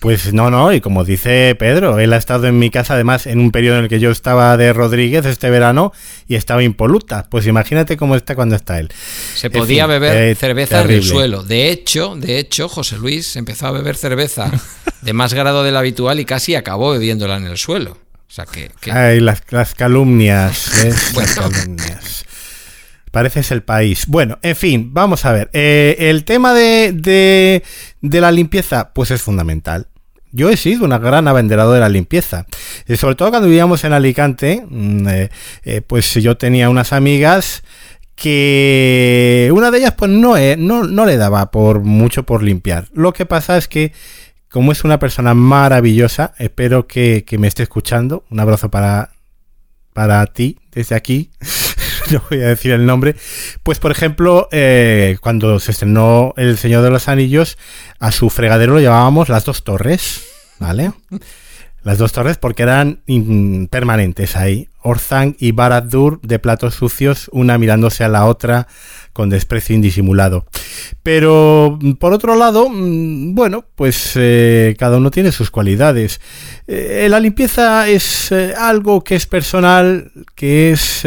Pues 0.00 0.32
no, 0.32 0.50
no, 0.50 0.72
y 0.72 0.80
como 0.80 1.04
dice 1.04 1.54
Pedro, 1.58 1.98
él 1.98 2.12
ha 2.12 2.16
estado 2.16 2.46
en 2.46 2.58
mi 2.58 2.70
casa 2.70 2.94
además 2.94 3.26
en 3.26 3.40
un 3.40 3.50
periodo 3.50 3.78
en 3.78 3.84
el 3.84 3.88
que 3.88 3.98
yo 3.98 4.10
estaba 4.10 4.56
de 4.56 4.72
Rodríguez 4.72 5.24
este 5.26 5.50
verano 5.50 5.92
y 6.28 6.34
estaba 6.36 6.62
impoluta. 6.62 7.26
Pues 7.30 7.46
imagínate 7.46 7.96
cómo 7.96 8.14
está 8.14 8.34
cuando 8.34 8.54
está 8.56 8.78
él. 8.78 8.90
Se 9.34 9.46
En 9.48 9.54
podía 9.54 9.84
fin, 9.84 9.90
beber 9.92 10.16
eh, 10.30 10.34
cerveza 10.34 10.76
en 10.76 10.80
el 10.82 10.86
terrible. 10.88 11.08
suelo. 11.10 11.42
De 11.42 11.70
hecho, 11.70 12.14
de 12.14 12.38
hecho, 12.38 12.68
José 12.68 12.98
Luis 12.98 13.34
empezó 13.36 13.66
a 13.68 13.70
beber 13.72 13.96
cerveza 13.96 14.50
de 15.00 15.12
más 15.12 15.32
grado 15.34 15.64
del 15.64 15.76
habitual 15.76 16.20
y 16.20 16.24
casi 16.26 16.54
acabó 16.54 16.92
bebiéndola 16.92 17.38
en 17.38 17.46
el 17.46 17.56
suelo. 17.56 17.92
O 18.28 18.32
sea 18.36 18.44
que, 18.44 18.70
que- 18.80 18.92
Ay, 18.92 19.20
las, 19.20 19.42
las 19.50 19.74
calumnias. 19.74 20.70
Bueno. 21.14 21.26
Las 21.26 21.34
calumnias. 21.36 22.25
Pareces 23.16 23.50
el 23.50 23.62
país. 23.62 24.08
Bueno, 24.08 24.38
en 24.42 24.54
fin, 24.54 24.92
vamos 24.92 25.24
a 25.24 25.32
ver. 25.32 25.48
Eh, 25.54 25.96
el 25.98 26.24
tema 26.24 26.52
de, 26.52 26.92
de, 26.92 27.62
de 28.02 28.20
la 28.20 28.30
limpieza, 28.30 28.92
pues 28.92 29.10
es 29.10 29.22
fundamental. 29.22 29.86
Yo 30.32 30.50
he 30.50 30.58
sido 30.58 30.84
una 30.84 30.98
gran 30.98 31.26
abanderado 31.26 31.72
de 31.72 31.80
la 31.80 31.88
limpieza. 31.88 32.44
Y 32.86 32.94
sobre 32.96 33.14
todo 33.14 33.30
cuando 33.30 33.48
vivíamos 33.48 33.84
en 33.84 33.94
Alicante, 33.94 34.62
mm, 34.68 35.08
eh, 35.08 35.30
eh, 35.64 35.80
pues 35.80 36.12
yo 36.12 36.36
tenía 36.36 36.68
unas 36.68 36.92
amigas 36.92 37.62
que 38.16 39.50
una 39.50 39.70
de 39.70 39.78
ellas 39.78 39.94
pues 39.96 40.10
no, 40.10 40.36
eh, 40.36 40.56
no, 40.58 40.84
no 40.84 41.06
le 41.06 41.16
daba 41.16 41.50
por 41.50 41.80
mucho 41.80 42.24
por 42.24 42.42
limpiar. 42.42 42.88
Lo 42.92 43.14
que 43.14 43.24
pasa 43.24 43.56
es 43.56 43.66
que 43.66 43.94
como 44.50 44.72
es 44.72 44.84
una 44.84 44.98
persona 44.98 45.32
maravillosa, 45.32 46.34
espero 46.36 46.86
que, 46.86 47.24
que 47.26 47.38
me 47.38 47.48
esté 47.48 47.62
escuchando. 47.62 48.26
Un 48.28 48.40
abrazo 48.40 48.70
para, 48.70 49.12
para 49.94 50.26
ti 50.26 50.58
desde 50.70 50.96
aquí. 50.96 51.30
no 52.10 52.22
voy 52.30 52.40
a 52.42 52.48
decir 52.48 52.72
el 52.72 52.86
nombre. 52.86 53.16
Pues, 53.62 53.78
por 53.78 53.90
ejemplo, 53.90 54.48
eh, 54.52 55.16
cuando 55.20 55.58
se 55.60 55.72
estrenó 55.72 56.34
El 56.36 56.58
Señor 56.58 56.82
de 56.82 56.90
los 56.90 57.08
Anillos, 57.08 57.58
a 57.98 58.12
su 58.12 58.30
fregadero 58.30 58.74
lo 58.74 58.80
llamábamos 58.80 59.28
las 59.28 59.44
dos 59.44 59.64
torres, 59.64 60.22
¿vale? 60.58 60.92
Las 61.82 61.98
dos 61.98 62.12
torres 62.12 62.36
porque 62.36 62.64
eran 62.64 63.00
permanentes 63.70 64.36
ahí. 64.36 64.68
Orzang 64.82 65.36
y 65.38 65.52
Barad-dûr 65.52 66.20
de 66.22 66.38
platos 66.38 66.74
sucios, 66.74 67.28
una 67.32 67.58
mirándose 67.58 68.04
a 68.04 68.08
la 68.08 68.24
otra 68.26 68.68
con 69.12 69.30
desprecio 69.30 69.74
indisimulado. 69.74 70.46
Pero 71.02 71.78
por 71.98 72.12
otro 72.12 72.36
lado, 72.36 72.68
mm, 72.68 73.34
bueno, 73.34 73.64
pues 73.74 74.12
eh, 74.14 74.76
cada 74.78 74.98
uno 74.98 75.10
tiene 75.10 75.32
sus 75.32 75.50
cualidades. 75.50 76.20
Eh, 76.66 77.06
la 77.08 77.18
limpieza 77.18 77.88
es 77.88 78.30
algo 78.32 79.02
que 79.02 79.14
es 79.14 79.26
personal, 79.26 80.12
que 80.34 80.72
es, 80.72 81.06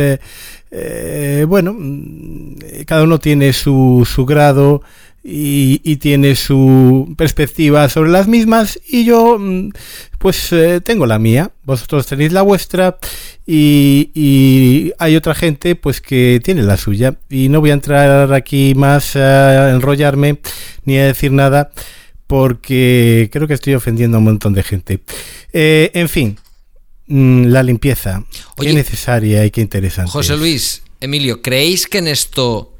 eh, 0.71 1.45
bueno, 1.47 1.75
mm, 1.77 2.55
cada 2.85 3.03
uno 3.03 3.19
tiene 3.19 3.53
su, 3.53 4.07
su 4.09 4.25
grado 4.25 4.81
y, 5.23 5.97
tiene 5.97 6.35
su 6.35 7.13
perspectiva 7.17 7.89
sobre 7.89 8.09
las 8.09 8.27
mismas 8.27 8.79
y 8.87 9.03
yo 9.05 9.37
mm, 9.37 9.71
pues 10.17 10.51
eh, 10.53 10.81
tengo 10.81 11.05
la 11.05 11.19
mía, 11.19 11.51
vosotros 11.63 12.07
tenéis 12.07 12.31
la 12.31 12.41
vuestra 12.41 12.97
y, 13.45 14.93
hay 14.97 15.15
otra 15.15 15.35
gente 15.35 15.75
pues 15.75 16.01
que 16.01 16.39
tiene 16.43 16.63
la 16.63 16.77
suya 16.77 17.15
y 17.29 17.49
no 17.49 17.61
voy 17.61 17.71
a 17.71 17.73
entrar 17.73 18.33
aquí 18.33 18.73
más 18.75 19.15
a 19.15 19.71
enrollarme 19.71 20.39
ni 20.85 20.97
a 20.97 21.05
decir 21.05 21.31
nada 21.31 21.71
porque 22.27 23.29
creo 23.31 23.47
que 23.47 23.55
estoy 23.55 23.73
ofendiendo 23.73 24.17
a 24.17 24.19
un 24.19 24.25
montón 24.25 24.53
de 24.53 24.61
gente. 24.61 24.99
Eh, 25.51 25.89
en 25.95 26.09
fin, 26.09 26.37
la 27.09 27.63
limpieza, 27.63 28.23
Oye, 28.57 28.69
qué 28.69 28.75
necesaria 28.75 29.45
y 29.45 29.51
qué 29.51 29.61
interesante. 29.61 30.11
José. 30.11 30.37
Luis, 30.37 30.83
Emilio, 31.01 31.41
¿creéis 31.41 31.87
que 31.87 31.97
en 31.97 32.07
esto 32.07 32.73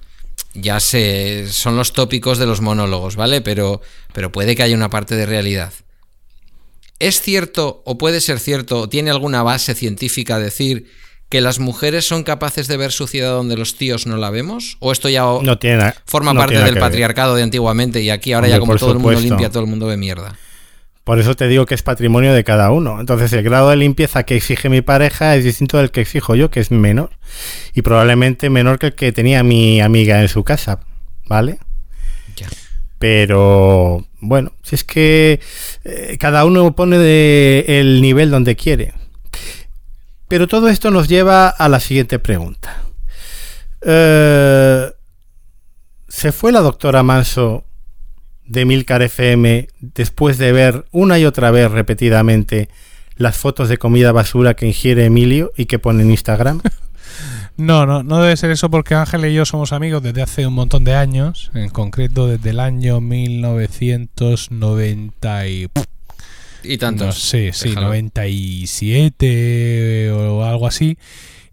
ya 0.53 0.79
sé, 0.79 1.47
son 1.49 1.75
los 1.75 1.93
tópicos 1.93 2.37
de 2.37 2.45
los 2.45 2.61
monólogos, 2.61 3.15
¿vale? 3.15 3.41
Pero, 3.41 3.81
pero 4.13 4.31
puede 4.31 4.55
que 4.55 4.63
haya 4.63 4.75
una 4.75 4.89
parte 4.89 5.15
de 5.15 5.25
realidad. 5.25 5.73
¿Es 6.99 7.21
cierto 7.21 7.81
o 7.85 7.97
puede 7.97 8.21
ser 8.21 8.39
cierto 8.39 8.81
o 8.81 8.89
tiene 8.89 9.09
alguna 9.09 9.41
base 9.41 9.73
científica 9.73 10.37
decir 10.37 10.87
que 11.29 11.41
las 11.41 11.59
mujeres 11.59 12.05
son 12.05 12.23
capaces 12.23 12.67
de 12.67 12.75
ver 12.77 12.91
suciedad 12.91 13.31
donde 13.31 13.55
los 13.55 13.75
tíos 13.75 14.05
no 14.05 14.17
la 14.17 14.29
vemos? 14.31 14.77
¿O 14.79 14.91
esto 14.91 15.07
ya 15.09 15.21
No 15.41 15.57
tiene 15.59 15.93
forma 16.05 16.33
no 16.33 16.39
parte 16.39 16.55
tiene 16.55 16.65
del 16.65 16.75
ver. 16.75 16.83
patriarcado 16.83 17.35
de 17.35 17.43
antiguamente 17.43 18.01
y 18.01 18.09
aquí 18.09 18.33
ahora 18.33 18.47
Hombre, 18.47 18.55
ya 18.55 18.59
como 18.59 18.75
todo 18.75 18.91
el 18.91 18.99
mundo 18.99 19.19
limpia, 19.19 19.49
todo 19.49 19.63
el 19.63 19.69
mundo 19.69 19.85
ve 19.85 19.97
mierda? 19.97 20.37
Por 21.09 21.17
eso 21.17 21.35
te 21.35 21.47
digo 21.47 21.65
que 21.65 21.73
es 21.73 21.81
patrimonio 21.81 22.35
de 22.35 22.43
cada 22.43 22.69
uno. 22.69 22.99
Entonces 22.99 23.33
el 23.33 23.41
grado 23.41 23.71
de 23.71 23.77
limpieza 23.77 24.21
que 24.21 24.35
exige 24.35 24.69
mi 24.69 24.81
pareja 24.81 25.35
es 25.35 25.43
distinto 25.43 25.79
del 25.79 25.89
que 25.89 26.01
exijo 26.01 26.35
yo, 26.35 26.51
que 26.51 26.59
es 26.59 26.69
menor. 26.69 27.09
Y 27.73 27.81
probablemente 27.81 28.51
menor 28.51 28.77
que 28.77 28.85
el 28.85 28.93
que 28.93 29.11
tenía 29.11 29.41
mi 29.41 29.81
amiga 29.81 30.21
en 30.21 30.27
su 30.27 30.43
casa. 30.43 30.81
¿Vale? 31.25 31.57
Ya. 32.35 32.47
Pero 32.99 34.05
bueno, 34.19 34.51
si 34.61 34.75
es 34.75 34.83
que 34.83 35.39
eh, 35.83 36.17
cada 36.19 36.45
uno 36.45 36.75
pone 36.75 36.99
de 36.99 37.65
el 37.67 38.03
nivel 38.03 38.29
donde 38.29 38.55
quiere. 38.55 38.93
Pero 40.27 40.47
todo 40.47 40.69
esto 40.69 40.91
nos 40.91 41.07
lleva 41.07 41.49
a 41.49 41.69
la 41.69 41.79
siguiente 41.79 42.19
pregunta. 42.19 42.83
Eh, 43.81 44.91
¿Se 46.07 46.31
fue 46.31 46.51
la 46.51 46.61
doctora 46.61 47.01
Manso 47.01 47.63
de 48.49 48.65
Milcar 48.65 49.01
FM 49.01 49.69
después 49.79 50.37
de 50.37 50.51
ver 50.51 50.83
una 50.91 51.17
y 51.19 51.25
otra 51.25 51.51
vez 51.51 51.71
repetidamente 51.71 52.67
las 53.15 53.37
fotos 53.37 53.69
de 53.69 53.77
comida 53.77 54.11
basura 54.11 54.55
que 54.55 54.65
ingiere 54.65 55.05
Emilio 55.05 55.53
y 55.55 55.65
que 55.65 55.79
pone 55.79 56.03
en 56.03 56.11
Instagram? 56.11 56.61
No, 57.57 57.85
no, 57.85 58.03
no 58.03 58.21
debe 58.21 58.37
ser 58.37 58.51
eso 58.51 58.69
porque 58.69 58.95
Ángel 58.95 59.25
y 59.25 59.33
yo 59.33 59.43
somos 59.43 59.73
amigos 59.73 60.01
desde 60.01 60.21
hace 60.21 60.47
un 60.47 60.53
montón 60.53 60.85
de 60.85 60.95
años, 60.95 61.51
en 61.53 61.69
concreto 61.69 62.25
desde 62.25 62.51
el 62.51 62.61
año 62.61 63.01
1990 63.01 65.47
y... 65.47 65.67
Y 66.63 66.77
tantos. 66.77 67.07
No 67.07 67.11
sé, 67.11 67.51
sí, 67.51 67.67
Déjalo. 67.69 67.87
97 67.87 70.11
o 70.13 70.45
algo 70.45 70.67
así. 70.67 70.97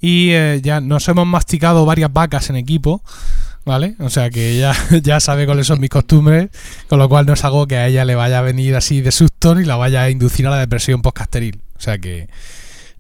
Y 0.01 0.31
eh, 0.31 0.61
ya 0.63 0.81
nos 0.81 1.09
hemos 1.09 1.27
masticado 1.27 1.85
varias 1.85 2.13
vacas 2.13 2.51
en 2.51 2.57
equipo, 2.57 3.03
¿vale? 3.67 3.97
O 3.99 4.09
sea 4.09 4.31
que 4.31 4.57
ya, 4.59 4.73
ya 5.03 5.21
sabe 5.21 5.45
cuáles 5.45 5.67
son 5.67 5.81
mis 5.81 5.91
costumbres, 5.91 6.49
con 6.89 6.99
lo 6.99 7.09
cual 7.11 7.27
no 7.27 7.35
es 7.35 7.45
algo 7.45 7.67
que 7.67 7.77
a 7.77 7.89
ella 7.89 8.07
le 8.07 8.15
vaya 8.15 8.39
a 8.39 8.43
venir 8.43 8.75
así 8.77 9.03
de 9.03 9.13
susto 9.13 9.55
ni 9.55 9.65
la 9.65 9.77
vaya 9.77 10.03
a 10.03 10.11
inducir 10.11 10.47
a 10.47 10.51
la 10.51 10.59
depresión 10.59 11.03
podcasteril. 11.03 11.61
O 11.77 11.81
sea 11.81 11.99
que 11.99 12.31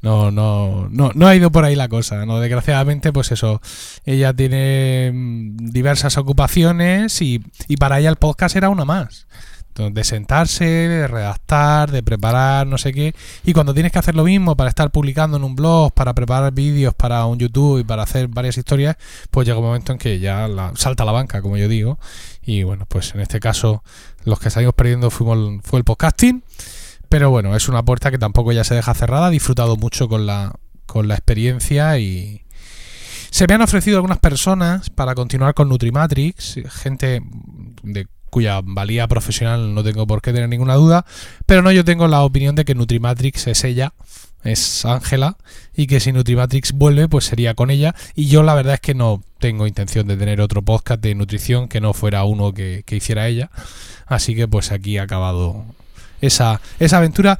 no, 0.02 0.30
no, 0.30 0.88
no, 0.90 1.12
no 1.14 1.26
ha 1.26 1.34
ido 1.34 1.50
por 1.50 1.64
ahí 1.64 1.76
la 1.76 1.88
cosa, 1.88 2.26
¿no? 2.26 2.40
Desgraciadamente, 2.40 3.12
pues 3.12 3.32
eso, 3.32 3.62
ella 4.04 4.34
tiene 4.34 5.12
mm, 5.14 5.70
diversas 5.70 6.18
ocupaciones 6.18 7.22
y, 7.22 7.40
y 7.68 7.76
para 7.76 8.00
ella 8.00 8.10
el 8.10 8.16
podcast 8.16 8.56
era 8.56 8.68
una 8.68 8.84
más. 8.84 9.26
De 9.76 10.04
sentarse, 10.04 10.64
de 10.64 11.06
redactar, 11.06 11.90
de 11.90 12.02
preparar, 12.02 12.66
no 12.66 12.78
sé 12.78 12.92
qué. 12.94 13.14
Y 13.44 13.52
cuando 13.52 13.74
tienes 13.74 13.92
que 13.92 13.98
hacer 13.98 14.14
lo 14.14 14.24
mismo 14.24 14.56
para 14.56 14.70
estar 14.70 14.90
publicando 14.90 15.36
en 15.36 15.44
un 15.44 15.54
blog, 15.54 15.92
para 15.92 16.14
preparar 16.14 16.52
vídeos 16.52 16.94
para 16.94 17.26
un 17.26 17.38
YouTube 17.38 17.80
y 17.80 17.84
para 17.84 18.02
hacer 18.02 18.28
varias 18.28 18.56
historias, 18.56 18.96
pues 19.30 19.46
llega 19.46 19.58
un 19.58 19.66
momento 19.66 19.92
en 19.92 19.98
que 19.98 20.18
ya 20.18 20.48
la- 20.48 20.72
salta 20.76 21.04
la 21.04 21.12
banca, 21.12 21.42
como 21.42 21.58
yo 21.58 21.68
digo. 21.68 21.98
Y 22.42 22.62
bueno, 22.62 22.86
pues 22.88 23.14
en 23.14 23.20
este 23.20 23.38
caso, 23.38 23.82
los 24.24 24.40
que 24.40 24.48
salimos 24.48 24.74
perdiendo 24.74 25.10
fuimos, 25.10 25.62
fue 25.62 25.78
el 25.78 25.84
podcasting. 25.84 26.42
Pero 27.08 27.30
bueno, 27.30 27.54
es 27.54 27.68
una 27.68 27.84
puerta 27.84 28.10
que 28.10 28.18
tampoco 28.18 28.52
ya 28.52 28.64
se 28.64 28.74
deja 28.74 28.94
cerrada. 28.94 29.28
He 29.28 29.32
disfrutado 29.32 29.76
mucho 29.76 30.08
con 30.08 30.26
la, 30.26 30.54
con 30.86 31.06
la 31.06 31.14
experiencia 31.14 31.98
y, 31.98 32.42
se 33.30 33.46
me 33.46 33.52
han 33.54 33.60
ofrecido 33.60 33.98
algunas 33.98 34.18
personas 34.18 34.88
para 34.88 35.14
continuar 35.14 35.52
con 35.52 35.68
Nutrimatrix, 35.68 36.58
gente 36.70 37.20
de 37.82 38.06
cuya 38.36 38.60
valía 38.62 39.08
profesional 39.08 39.74
no 39.74 39.82
tengo 39.82 40.06
por 40.06 40.20
qué 40.20 40.30
tener 40.30 40.50
ninguna 40.50 40.74
duda, 40.74 41.06
pero 41.46 41.62
no, 41.62 41.72
yo 41.72 41.86
tengo 41.86 42.06
la 42.06 42.20
opinión 42.22 42.54
de 42.54 42.66
que 42.66 42.74
Nutrimatrix 42.74 43.46
es 43.46 43.64
ella, 43.64 43.94
es 44.44 44.84
Ángela, 44.84 45.38
y 45.74 45.86
que 45.86 46.00
si 46.00 46.12
Nutrimatrix 46.12 46.72
vuelve, 46.72 47.08
pues 47.08 47.24
sería 47.24 47.54
con 47.54 47.70
ella. 47.70 47.94
Y 48.14 48.26
yo 48.26 48.42
la 48.42 48.54
verdad 48.54 48.74
es 48.74 48.80
que 48.80 48.92
no 48.92 49.22
tengo 49.38 49.66
intención 49.66 50.06
de 50.06 50.18
tener 50.18 50.42
otro 50.42 50.60
podcast 50.60 51.00
de 51.00 51.14
nutrición 51.14 51.66
que 51.66 51.80
no 51.80 51.94
fuera 51.94 52.24
uno 52.24 52.52
que, 52.52 52.82
que 52.84 52.96
hiciera 52.96 53.26
ella. 53.26 53.50
Así 54.04 54.34
que 54.34 54.46
pues 54.46 54.70
aquí 54.70 54.98
ha 54.98 55.04
acabado 55.04 55.64
esa, 56.20 56.60
esa 56.78 56.98
aventura. 56.98 57.38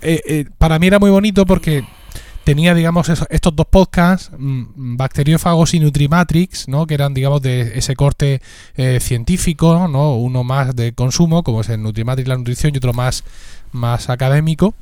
Eh, 0.00 0.22
eh, 0.26 0.44
para 0.56 0.78
mí 0.78 0.86
era 0.86 0.98
muy 0.98 1.10
bonito 1.10 1.44
porque 1.44 1.84
tenía, 2.44 2.74
digamos, 2.74 3.08
estos 3.08 3.54
dos 3.54 3.66
podcasts, 3.66 4.30
mm, 4.36 4.96
Bacteriófagos 4.96 5.74
y 5.74 5.80
Nutrimatrix, 5.80 6.68
¿no? 6.68 6.86
Que 6.86 6.94
eran, 6.94 7.14
digamos, 7.14 7.42
de 7.42 7.78
ese 7.78 7.94
corte 7.96 8.40
eh, 8.76 8.98
científico, 9.00 9.88
¿no? 9.88 10.14
Uno 10.14 10.44
más 10.44 10.74
de 10.74 10.92
consumo, 10.92 11.42
como 11.42 11.60
es 11.60 11.68
el 11.68 11.82
Nutrimatrix, 11.82 12.28
la 12.28 12.36
nutrición, 12.36 12.74
y 12.74 12.78
otro 12.78 12.92
más, 12.92 13.24
más 13.72 14.08
académico. 14.10 14.74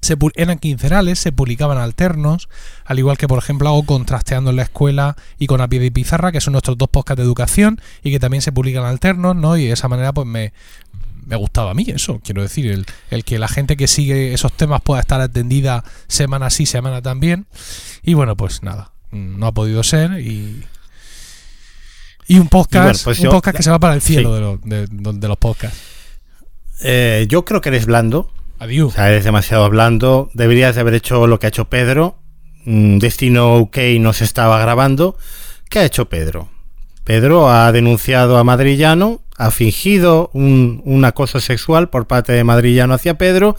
Se 0.00 0.16
eran 0.36 0.58
quincenales, 0.58 1.18
se 1.18 1.32
publicaban 1.32 1.76
alternos, 1.76 2.48
al 2.84 3.00
igual 3.00 3.18
que, 3.18 3.26
por 3.26 3.38
ejemplo, 3.38 3.68
hago 3.68 3.82
Contrasteando 3.84 4.50
en 4.50 4.56
la 4.56 4.62
Escuela 4.62 5.16
y 5.40 5.48
con 5.48 5.60
A 5.60 5.66
Pie 5.66 5.80
de 5.80 5.90
Pizarra, 5.90 6.30
que 6.30 6.40
son 6.40 6.52
nuestros 6.52 6.78
dos 6.78 6.88
podcasts 6.88 7.18
de 7.18 7.24
educación 7.24 7.80
y 8.04 8.12
que 8.12 8.20
también 8.20 8.40
se 8.40 8.52
publican 8.52 8.84
alternos, 8.84 9.34
¿no? 9.34 9.56
Y 9.56 9.66
de 9.66 9.72
esa 9.72 9.88
manera, 9.88 10.12
pues 10.12 10.26
me, 10.26 10.52
me 11.28 11.36
gustaba 11.36 11.70
a 11.70 11.74
mí 11.74 11.84
eso, 11.88 12.20
quiero 12.24 12.42
decir, 12.42 12.66
el, 12.70 12.86
el 13.10 13.24
que 13.24 13.38
la 13.38 13.46
gente 13.48 13.76
que 13.76 13.86
sigue 13.86 14.32
esos 14.34 14.52
temas 14.52 14.80
pueda 14.82 15.00
estar 15.00 15.20
atendida 15.20 15.84
semana 16.08 16.50
sí, 16.50 16.66
semana 16.66 17.02
también. 17.02 17.46
Y 18.02 18.14
bueno, 18.14 18.36
pues 18.36 18.62
nada, 18.62 18.92
no 19.12 19.46
ha 19.46 19.52
podido 19.52 19.82
ser 19.82 20.20
y... 20.20 20.64
Y 22.26 22.38
un 22.38 22.48
podcast, 22.48 22.74
Y 22.74 22.78
bueno, 22.84 22.98
pues 23.04 23.18
un 23.20 23.24
yo- 23.24 23.30
podcast 23.30 23.56
que 23.56 23.62
se 23.62 23.70
va 23.70 23.78
para 23.78 23.94
el 23.94 24.02
cielo 24.02 24.28
Sí. 24.30 24.68
de, 24.68 24.86
los- 25.02 25.20
de- 25.20 25.28
los 25.28 25.36
podcasts. 25.38 25.78
Eh, 26.82 27.26
yo 27.28 27.44
creo 27.44 27.60
que 27.62 27.70
eres 27.70 27.86
blando. 27.86 28.30
Adiós. 28.58 28.92
O 28.92 28.94
sea, 28.96 29.08
eres 29.10 29.24
demasiado 29.24 29.68
blando. 29.70 30.30
Deberías 30.34 30.74
de 30.74 30.80
haber 30.82 30.94
hecho 30.94 31.26
lo 31.26 31.38
que 31.38 31.46
ha 31.46 31.48
hecho 31.48 31.70
Pedro. 31.70 32.18
Mm, 32.66 32.98
Destino 32.98 33.56
UK 33.58 33.78
no 34.00 34.12
se 34.12 34.24
estaba 34.24 34.58
grabando. 34.60 35.16
¿Qué 35.70 35.78
ha 35.78 35.84
hecho 35.84 36.08
Pedro? 36.10 36.50
Pedro 37.08 37.50
ha 37.50 37.72
denunciado 37.72 38.36
a 38.36 38.44
Madrillano, 38.44 39.22
ha 39.38 39.50
fingido 39.50 40.28
un, 40.34 40.82
un 40.84 41.06
acoso 41.06 41.40
sexual 41.40 41.88
por 41.88 42.06
parte 42.06 42.32
de 42.34 42.44
Madrillano 42.44 42.92
hacia 42.92 43.16
Pedro. 43.16 43.56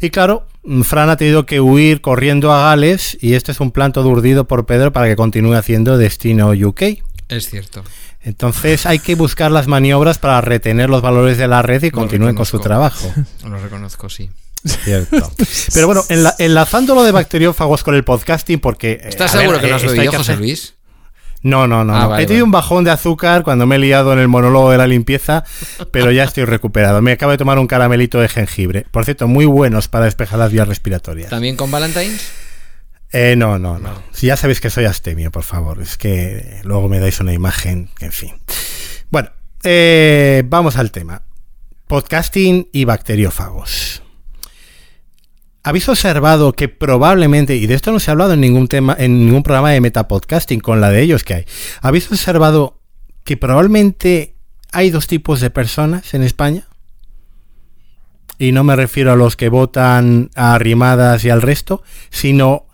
Y 0.00 0.08
claro, 0.08 0.46
mm, 0.64 0.80
Fran 0.84 1.10
ha 1.10 1.18
tenido 1.18 1.44
que 1.44 1.60
huir 1.60 2.00
corriendo 2.00 2.50
a 2.50 2.62
Gales. 2.70 3.18
Y 3.20 3.34
este 3.34 3.52
es 3.52 3.60
un 3.60 3.72
plan 3.72 3.92
todo 3.92 4.08
urdido 4.08 4.48
por 4.48 4.64
Pedro 4.64 4.90
para 4.90 5.06
que 5.06 5.16
continúe 5.16 5.52
haciendo 5.52 5.98
Destino 5.98 6.48
UK. 6.52 6.82
Es 7.28 7.50
cierto. 7.50 7.84
Entonces 8.22 8.86
hay 8.86 9.00
que 9.00 9.16
buscar 9.16 9.50
las 9.50 9.66
maniobras 9.66 10.16
para 10.16 10.40
retener 10.40 10.88
los 10.88 11.02
valores 11.02 11.36
de 11.36 11.46
la 11.46 11.60
red 11.60 11.82
y 11.82 11.90
continúen 11.90 12.34
con 12.34 12.46
su 12.46 12.58
trabajo. 12.58 13.12
Lo 13.44 13.58
reconozco, 13.58 14.08
sí. 14.08 14.30
Cierto. 14.64 15.30
Pero 15.74 15.86
bueno, 15.88 16.02
enla- 16.08 16.34
enlazando 16.38 16.94
lo 16.94 17.04
de 17.04 17.12
bacteriófagos 17.12 17.84
con 17.84 17.94
el 17.94 18.02
podcasting, 18.04 18.58
porque... 18.60 18.92
eh, 18.92 19.00
¿Estás 19.10 19.34
ver, 19.34 19.42
seguro 19.42 19.60
que 19.60 19.66
eh, 19.66 19.70
no 19.70 19.76
has 19.76 19.84
bebido, 19.84 20.12
José 20.12 20.36
Luis? 20.36 20.74
No, 21.42 21.66
no, 21.68 21.84
no. 21.84 21.94
Ah, 21.94 22.02
no. 22.02 22.08
vale, 22.10 22.22
He 22.22 22.26
tenido 22.26 22.44
vale. 22.44 22.48
un 22.48 22.50
bajón 22.52 22.84
de 22.84 22.90
azúcar 22.90 23.42
cuando 23.44 23.66
me 23.66 23.76
he 23.76 23.78
liado 23.78 24.12
en 24.12 24.18
el 24.18 24.28
monólogo 24.28 24.70
de 24.70 24.78
la 24.78 24.86
limpieza, 24.86 25.44
pero 25.92 26.10
ya 26.10 26.24
estoy 26.24 26.44
recuperado. 26.44 27.00
Me 27.02 27.12
acabo 27.12 27.32
de 27.32 27.38
tomar 27.38 27.58
un 27.58 27.66
caramelito 27.66 28.20
de 28.20 28.28
jengibre. 28.28 28.86
Por 28.90 29.04
cierto, 29.04 29.28
muy 29.28 29.46
buenos 29.46 29.88
para 29.88 30.06
despejar 30.06 30.38
las 30.38 30.52
vías 30.52 30.66
respiratorias. 30.68 31.30
¿También 31.30 31.56
con 31.56 31.70
Valentine's? 31.70 32.28
Eh, 33.12 33.36
no, 33.36 33.58
no, 33.58 33.78
no. 33.78 34.02
Si 34.12 34.26
ya 34.26 34.36
sabéis 34.36 34.60
que 34.60 34.68
soy 34.68 34.84
astemio, 34.84 35.30
por 35.30 35.42
favor. 35.44 35.80
Es 35.80 35.96
que 35.96 36.60
luego 36.64 36.88
me 36.88 36.98
dais 37.00 37.20
una 37.20 37.32
imagen, 37.32 37.88
en 38.00 38.12
fin. 38.12 38.34
Bueno, 39.10 39.30
eh, 39.62 40.42
vamos 40.46 40.76
al 40.76 40.90
tema. 40.90 41.22
Podcasting 41.86 42.68
y 42.72 42.84
bacteriófagos. 42.84 44.02
¿Habéis 45.62 45.88
observado 45.88 46.52
que 46.52 46.68
probablemente, 46.68 47.56
y 47.56 47.66
de 47.66 47.74
esto 47.74 47.92
no 47.92 48.00
se 48.00 48.10
ha 48.10 48.12
hablado 48.12 48.32
en 48.32 48.40
ningún 48.40 48.68
tema, 48.68 48.96
en 48.98 49.26
ningún 49.26 49.42
programa 49.42 49.70
de 49.70 49.80
metapodcasting 49.80 50.60
con 50.60 50.80
la 50.80 50.90
de 50.90 51.02
ellos 51.02 51.24
que 51.24 51.34
hay, 51.34 51.44
¿habéis 51.82 52.10
observado 52.10 52.80
que 53.24 53.36
probablemente 53.36 54.36
hay 54.72 54.90
dos 54.90 55.06
tipos 55.06 55.40
de 55.40 55.50
personas 55.50 56.14
en 56.14 56.22
España? 56.22 56.64
Y 58.38 58.52
no 58.52 58.62
me 58.62 58.76
refiero 58.76 59.12
a 59.12 59.16
los 59.16 59.36
que 59.36 59.48
votan 59.48 60.30
a 60.36 60.54
arrimadas 60.54 61.24
y 61.24 61.30
al 61.30 61.42
resto, 61.42 61.82
sino 62.10 62.66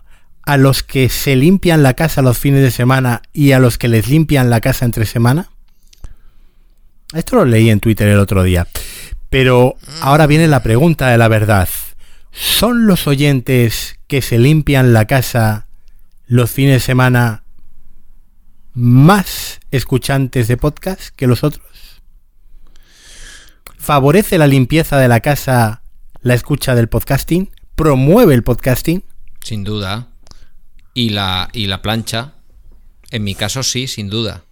a 0.45 0.57
los 0.57 0.83
que 0.83 1.09
se 1.09 1.35
limpian 1.35 1.81
la 1.81 1.95
casa 1.95 2.21
los 2.21 2.37
fines 2.37 2.61
de 2.61 2.71
semana 2.71 3.23
y 3.33 3.51
a 3.51 3.59
los 3.59 3.77
que 3.77 3.87
les 3.87 4.07
limpian 4.07 4.49
la 4.49 4.61
casa 4.61 4.85
entre 4.85 5.05
semana? 5.05 5.49
Esto 7.13 7.37
lo 7.37 7.45
leí 7.45 7.69
en 7.69 7.79
Twitter 7.79 8.07
el 8.07 8.19
otro 8.19 8.43
día. 8.43 8.67
Pero 9.29 9.75
ahora 10.01 10.27
viene 10.27 10.47
la 10.47 10.61
pregunta 10.61 11.09
de 11.09 11.17
la 11.17 11.27
verdad. 11.27 11.67
¿Son 12.35 12.85
los 12.85 13.07
oyentes 13.07 13.97
que 14.07 14.21
se 14.21 14.37
limpian 14.37 14.91
la 14.91 15.05
casa 15.05 15.67
los 16.27 16.51
fines 16.51 16.73
de 16.73 16.79
semana 16.81 17.43
más 18.73 19.61
escuchantes 19.71 20.49
de 20.49 20.57
podcast 20.57 21.15
que 21.15 21.27
los 21.27 21.45
otros? 21.45 21.65
¿Favorece 23.77 24.37
la 24.37 24.47
limpieza 24.47 24.97
de 24.97 25.07
la 25.07 25.21
casa 25.21 25.81
la 26.19 26.33
escucha 26.33 26.75
del 26.75 26.89
podcasting? 26.89 27.51
¿Promueve 27.75 28.33
el 28.33 28.43
podcasting? 28.43 29.05
Sin 29.41 29.63
duda. 29.63 30.09
Y 30.93 31.11
la, 31.11 31.47
y 31.53 31.67
la 31.67 31.81
plancha. 31.81 32.33
En 33.11 33.23
mi 33.23 33.35
caso 33.35 33.63
sí, 33.63 33.87
sin 33.87 34.09
duda. 34.09 34.43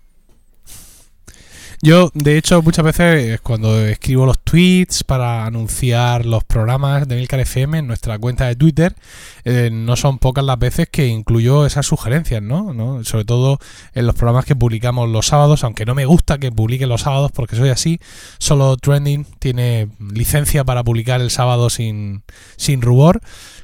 Yo, 1.85 2.11
de 2.13 2.37
hecho, 2.37 2.61
muchas 2.61 2.85
veces 2.85 3.41
cuando 3.41 3.77
escribo 3.85 4.25
los 4.25 4.39
tweets 4.39 5.03
para 5.03 5.45
anunciar 5.45 6.25
los 6.25 6.45
programas 6.45 7.09
de 7.09 7.17
Milcar 7.17 7.41
FM 7.41 7.79
en 7.79 7.87
nuestra 7.87 8.17
cuenta 8.17 8.47
de 8.47 8.55
Twitter, 8.55 8.95
eh, 9.43 9.69
no 9.69 9.97
son 9.97 10.17
pocas 10.17 10.45
las 10.45 10.57
veces 10.57 10.87
que 10.89 11.07
incluyo 11.07 11.65
esas 11.65 11.85
sugerencias, 11.85 12.41
¿no? 12.41 12.73
¿no? 12.73 13.03
Sobre 13.03 13.25
todo 13.25 13.59
en 13.93 14.05
los 14.05 14.15
programas 14.15 14.45
que 14.45 14.55
publicamos 14.55 15.09
los 15.09 15.27
sábados, 15.27 15.65
aunque 15.65 15.85
no 15.85 15.93
me 15.93 16.05
gusta 16.05 16.37
que 16.37 16.53
publique 16.53 16.87
los 16.87 17.01
sábados 17.01 17.33
porque 17.33 17.57
soy 17.57 17.67
así, 17.67 17.99
solo 18.37 18.77
Trending 18.77 19.25
tiene 19.39 19.89
licencia 19.99 20.63
para 20.63 20.85
publicar 20.85 21.19
el 21.19 21.31
sábado 21.31 21.69
sin, 21.69 22.23
sin 22.55 22.81
rubor. 22.81 23.19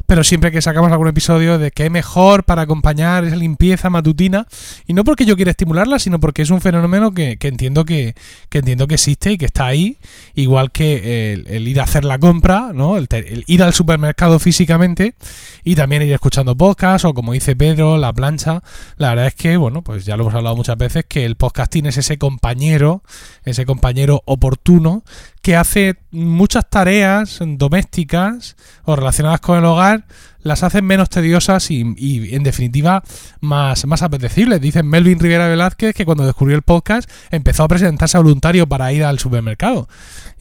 Pero 0.08 0.24
siempre 0.24 0.52
que 0.52 0.62
sacamos 0.62 0.92
algún 0.92 1.08
episodio 1.08 1.58
de 1.58 1.72
que 1.72 1.86
es 1.86 1.92
mejor 1.92 2.44
para 2.44 2.64
acompañar 2.64 3.24
esa 3.24 3.36
limpieza 3.36 3.90
matutina, 3.90 4.46
y 4.88 4.94
no 4.94 5.04
porque 5.06 5.24
yo 5.24 5.38
quiera 5.38 5.52
estimularla, 5.52 6.00
sino 6.00 6.20
porque 6.20 6.42
es 6.42 6.50
un 6.50 6.60
fenómeno 6.60 7.14
que, 7.14 7.38
que 7.38 7.48
entiendo 7.48 7.86
que, 7.86 8.09
que 8.50 8.60
entiendo 8.60 8.88
que 8.88 8.96
existe 8.96 9.32
y 9.32 9.38
que 9.38 9.46
está 9.46 9.68
ahí, 9.68 9.98
igual 10.36 10.72
que 10.72 11.34
el, 11.34 11.68
ir 11.68 11.80
a 11.80 11.84
hacer 11.84 12.06
la 12.06 12.20
compra, 12.20 12.72
¿no? 12.74 12.98
El, 12.98 13.08
ir 13.48 13.64
al 13.64 13.74
supermercado 13.74 14.40
físicamente 14.40 15.16
y 15.64 15.76
también 15.76 16.02
ir 16.02 16.14
escuchando 16.14 16.56
podcast 16.56 17.06
o 17.06 17.14
como 17.14 17.34
dice 17.34 17.56
Pedro, 17.56 17.98
la 17.98 18.14
plancha. 18.14 18.64
La 18.98 19.10
verdad 19.10 19.28
es 19.28 19.36
que, 19.36 19.58
bueno, 19.58 19.82
pues 19.82 20.06
ya 20.06 20.18
lo 20.18 20.24
hemos 20.24 20.36
hablado 20.36 20.56
muchas 20.56 20.78
veces, 20.78 21.06
que 21.08 21.26
el 21.26 21.36
podcasting 21.36 21.88
es 21.88 21.98
ese 21.98 22.18
compañero, 22.18 23.04
ese 23.44 23.66
compañero 23.66 24.22
oportuno 24.26 25.04
que 25.42 25.56
hace 25.56 25.96
muchas 26.12 26.70
tareas 26.70 27.40
domésticas 27.42 28.56
o 28.84 28.96
relacionadas 28.96 29.40
con 29.40 29.58
el 29.58 29.66
hogar, 29.66 30.06
las 30.42 30.64
hacen 30.64 30.86
menos 30.86 31.10
tediosas 31.10 31.70
y, 31.72 31.84
y, 31.98 32.34
en 32.36 32.44
definitiva 32.44 33.04
más, 33.42 33.86
más 33.86 34.02
apetecibles. 34.02 34.62
Dice 34.62 34.84
Melvin 34.84 35.20
Rivera 35.20 35.48
Velázquez 35.48 35.94
que 35.94 36.06
cuando 36.06 36.26
descubrió 36.26 36.56
el 36.56 36.62
podcast 36.62 37.10
empezó 37.32 37.64
a 37.64 37.68
presentarse 37.68 38.18
a 38.18 38.22
voluntario 38.22 38.68
para 38.68 38.92
ir 38.94 39.04
al 39.04 39.20
supermercado 39.20 39.88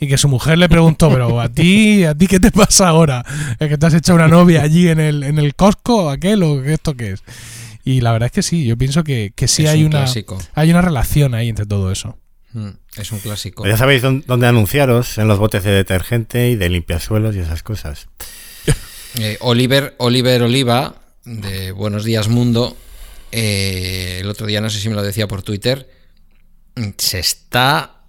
y 0.00 0.06
que 0.08 0.18
su 0.18 0.28
mujer 0.28 0.58
le 0.58 0.68
preguntó, 0.68 1.10
pero 1.10 1.40
a 1.40 1.48
ti, 1.48 2.04
a 2.04 2.14
ti 2.14 2.26
qué 2.26 2.38
te 2.40 2.50
pasa 2.52 2.88
ahora, 2.88 3.24
es 3.58 3.68
que 3.68 3.78
te 3.78 3.86
has 3.86 3.94
hecho 3.94 4.14
una 4.14 4.28
novia 4.28 4.62
allí 4.62 4.88
en 4.88 5.00
el, 5.00 5.22
en 5.22 5.38
el 5.38 5.54
Costco, 5.54 6.10
aquel 6.10 6.42
o 6.42 6.62
esto 6.64 6.94
qué 6.94 7.12
es. 7.12 7.22
Y 7.84 8.00
la 8.00 8.12
verdad 8.12 8.26
es 8.26 8.32
que 8.32 8.42
sí, 8.42 8.66
yo 8.66 8.76
pienso 8.76 9.02
que, 9.02 9.32
que 9.34 9.48
sí 9.48 9.64
Es 9.64 9.70
hay 9.70 9.80
un 9.80 9.88
una, 9.88 10.00
clásico. 10.00 10.38
hay 10.54 10.70
una 10.70 10.82
relación 10.82 11.34
ahí 11.34 11.48
entre 11.48 11.66
todo 11.66 11.90
eso. 11.90 12.18
Mm, 12.52 12.68
Es 12.96 13.12
un 13.12 13.18
clásico. 13.20 13.62
Pues 13.62 13.74
ya 13.74 13.78
sabéis 13.78 14.02
dón- 14.02 14.24
dónde 14.26 14.46
anunciaros, 14.46 15.18
en 15.18 15.28
los 15.28 15.38
botes 15.38 15.64
de 15.64 15.70
detergente 15.72 16.48
y 16.50 16.56
de 16.56 16.68
limpiasuelos 16.68 17.36
y 17.36 17.40
esas 17.40 17.62
cosas. 17.62 18.08
Eh, 19.18 19.38
Oliver, 19.40 19.94
Oliver 19.98 20.42
Oliva, 20.42 20.94
de 21.24 21.72
Buenos 21.72 22.04
Días 22.04 22.28
Mundo, 22.28 22.76
eh, 23.32 24.18
el 24.20 24.28
otro 24.28 24.46
día, 24.46 24.60
no 24.60 24.68
sé 24.70 24.78
si 24.80 24.88
me 24.90 24.94
lo 24.94 25.02
decía 25.02 25.26
por 25.26 25.42
Twitter, 25.42 25.88
mm, 26.76 26.88
se 26.98 27.18
está 27.18 28.02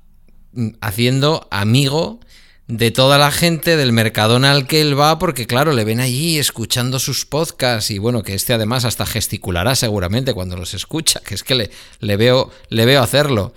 mm, 0.51 0.69
haciendo 0.81 1.47
amigo 1.51 2.19
de 2.67 2.91
toda 2.91 3.17
la 3.17 3.31
gente 3.31 3.77
del 3.77 3.93
Mercadona 3.93 4.51
al 4.51 4.67
que 4.67 4.81
él 4.81 4.99
va, 4.99 5.17
porque 5.19 5.47
claro, 5.47 5.71
le 5.71 5.85
ven 5.85 6.01
allí 6.01 6.37
escuchando 6.37 6.99
sus 6.99 7.25
podcasts 7.25 7.89
y 7.91 7.97
bueno, 7.97 8.21
que 8.21 8.35
este 8.35 8.53
además 8.53 8.83
hasta 8.85 9.05
gesticulará 9.05 9.75
seguramente 9.75 10.33
cuando 10.33 10.57
los 10.57 10.73
escucha, 10.73 11.21
que 11.21 11.33
es 11.33 11.43
que 11.43 11.55
le, 11.55 11.71
le 12.01 12.17
veo, 12.17 12.51
le 12.69 12.85
veo 12.85 13.01
hacerlo. 13.01 13.53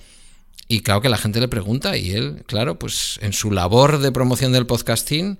Y 0.72 0.80
claro 0.80 1.02
que 1.02 1.10
la 1.10 1.18
gente 1.18 1.38
le 1.38 1.48
pregunta 1.48 1.98
y 1.98 2.12
él, 2.12 2.44
claro, 2.46 2.78
pues 2.78 3.18
en 3.20 3.34
su 3.34 3.50
labor 3.50 3.98
de 3.98 4.10
promoción 4.10 4.52
del 4.52 4.64
podcasting 4.64 5.38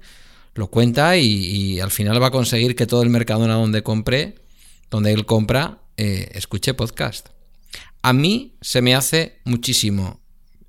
lo 0.52 0.66
cuenta 0.66 1.16
y, 1.16 1.80
al 1.80 1.90
final 1.90 2.22
va 2.22 2.26
a 2.26 2.30
conseguir 2.30 2.76
que 2.76 2.86
todo 2.86 3.02
el 3.02 3.08
Mercadona 3.08 3.54
donde 3.54 3.82
compre, 3.82 4.34
donde 4.90 5.10
él 5.10 5.24
compra, 5.24 5.78
eh, 5.96 6.28
escuche 6.34 6.74
podcast. 6.74 7.30
A 8.02 8.12
mí 8.12 8.58
se 8.60 8.82
me 8.82 8.94
hace 8.94 9.40
muchísimo, 9.46 10.20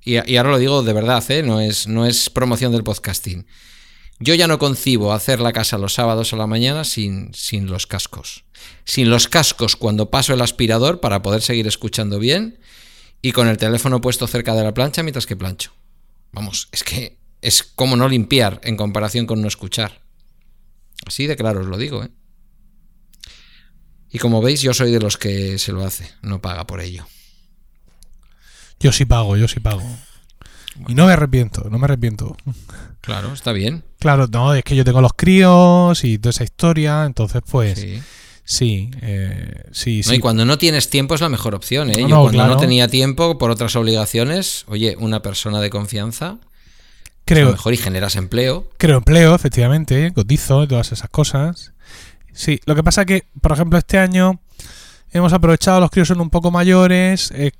y, 0.01 0.13
y 0.31 0.37
ahora 0.37 0.51
lo 0.51 0.59
digo 0.59 0.81
de 0.81 0.93
verdad, 0.93 1.29
¿eh? 1.29 1.43
no, 1.43 1.59
es, 1.59 1.89
no 1.89 2.05
es 2.05 2.29
promoción 2.29 2.71
del 2.71 2.85
podcasting, 2.85 3.45
Yo 4.19 4.33
ya 4.33 4.47
no 4.47 4.59
concibo 4.59 5.11
hacer 5.11 5.41
la 5.41 5.51
casa 5.51 5.77
los 5.77 5.95
sábados 5.95 6.31
a 6.31 6.37
la 6.37 6.47
mañana 6.47 6.85
sin, 6.85 7.33
sin 7.33 7.67
los 7.67 7.85
cascos. 7.85 8.45
Sin 8.85 9.09
los 9.09 9.27
cascos 9.27 9.75
cuando 9.75 10.09
paso 10.09 10.33
el 10.33 10.39
aspirador 10.39 11.01
para 11.01 11.21
poder 11.21 11.41
seguir 11.41 11.67
escuchando 11.67 12.17
bien 12.17 12.59
y 13.23 13.31
con 13.31 13.47
el 13.47 13.57
teléfono 13.57 14.01
puesto 14.01 14.27
cerca 14.27 14.53
de 14.53 14.63
la 14.63 14.73
plancha 14.73 15.01
mientras 15.01 15.25
que 15.25 15.37
plancho. 15.37 15.71
Vamos, 16.33 16.67
es 16.73 16.83
que 16.83 17.17
es 17.41 17.63
como 17.63 17.95
no 17.95 18.09
limpiar 18.09 18.59
en 18.63 18.75
comparación 18.75 19.25
con 19.25 19.41
no 19.41 19.47
escuchar. 19.47 20.01
Así 21.07 21.25
de 21.25 21.37
claro 21.37 21.61
os 21.61 21.67
lo 21.67 21.77
digo, 21.77 22.03
¿eh? 22.03 22.11
Y 24.09 24.19
como 24.19 24.41
veis, 24.41 24.61
yo 24.61 24.73
soy 24.73 24.91
de 24.91 24.99
los 24.99 25.17
que 25.17 25.57
se 25.57 25.71
lo 25.71 25.85
hace, 25.85 26.11
no 26.21 26.41
paga 26.41 26.67
por 26.67 26.81
ello. 26.81 27.07
Yo 28.79 28.91
sí 28.91 29.05
pago, 29.05 29.37
yo 29.37 29.47
sí 29.47 29.61
pago. 29.61 29.83
Y 30.87 30.93
no 30.93 31.07
me 31.07 31.13
arrepiento, 31.13 31.67
no 31.69 31.79
me 31.79 31.85
arrepiento. 31.85 32.35
Claro, 33.01 33.31
está 33.33 33.53
bien. 33.53 33.85
Claro, 33.99 34.27
no, 34.27 34.53
es 34.53 34.63
que 34.63 34.75
yo 34.75 34.83
tengo 34.83 35.01
los 35.01 35.13
críos 35.13 36.03
y 36.03 36.17
toda 36.17 36.31
esa 36.31 36.43
historia, 36.43 37.05
entonces 37.05 37.41
pues 37.49 37.79
Sí. 37.79 38.01
Sí, 38.43 38.91
eh, 39.01 39.63
sí, 39.71 39.97
No, 39.97 40.03
sí. 40.03 40.15
y 40.15 40.19
cuando 40.19 40.45
no 40.45 40.57
tienes 40.57 40.89
tiempo 40.89 41.15
es 41.15 41.21
la 41.21 41.29
mejor 41.29 41.55
opción, 41.55 41.89
¿eh? 41.89 41.93
No, 41.93 41.99
Yo 42.01 42.07
no, 42.07 42.15
cuando 42.23 42.31
claro. 42.39 42.53
no 42.55 42.59
tenía 42.59 42.87
tiempo 42.87 43.37
por 43.37 43.51
otras 43.51 43.75
obligaciones, 43.75 44.65
oye, 44.67 44.95
una 44.99 45.21
persona 45.21 45.61
de 45.61 45.69
confianza, 45.69 46.37
es 46.39 46.39
lo 46.39 47.23
creo, 47.25 47.51
mejor 47.51 47.73
y 47.73 47.77
generas 47.77 48.15
empleo. 48.15 48.69
creo 48.77 48.97
empleo, 48.97 49.33
efectivamente, 49.35 50.11
cotizo 50.13 50.63
y 50.63 50.67
todas 50.67 50.91
esas 50.91 51.09
cosas. 51.09 51.71
Sí, 52.33 52.59
lo 52.65 52.75
que 52.75 52.83
pasa 52.83 53.05
que, 53.05 53.25
por 53.41 53.51
ejemplo, 53.53 53.77
este 53.79 53.97
año 53.97 54.41
hemos 55.11 55.31
aprovechado, 55.33 55.79
los 55.79 55.91
críos 55.91 56.07
son 56.07 56.19
un 56.19 56.29
poco 56.29 56.49
mayores, 56.51 57.31
eh, 57.35 57.51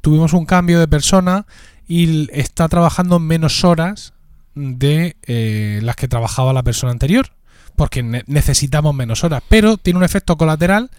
tuvimos 0.00 0.32
un 0.32 0.46
cambio 0.46 0.80
de 0.80 0.88
persona 0.88 1.46
y 1.86 2.26
está 2.32 2.68
trabajando 2.68 3.18
menos 3.20 3.62
horas 3.62 4.14
de 4.54 5.16
eh, 5.26 5.80
las 5.82 5.96
que 5.96 6.08
trabajaba 6.08 6.52
la 6.54 6.62
persona 6.62 6.90
anterior, 6.90 7.30
porque 7.76 8.02
ne- 8.02 8.24
necesitamos 8.26 8.94
menos 8.94 9.22
horas, 9.24 9.42
pero 9.48 9.76
tiene 9.76 9.98
un 9.98 10.04
efecto 10.04 10.36
colateral 10.36 10.90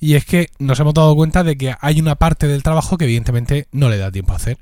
y 0.00 0.14
es 0.14 0.24
que 0.24 0.50
nos 0.58 0.80
hemos 0.80 0.94
dado 0.94 1.14
cuenta 1.14 1.44
de 1.44 1.56
que 1.56 1.74
hay 1.80 2.00
una 2.00 2.16
parte 2.16 2.46
del 2.48 2.62
trabajo 2.62 2.98
que 2.98 3.04
evidentemente 3.04 3.68
no 3.72 3.88
le 3.88 3.98
da 3.98 4.10
tiempo 4.10 4.32
a 4.32 4.36
hacer. 4.36 4.58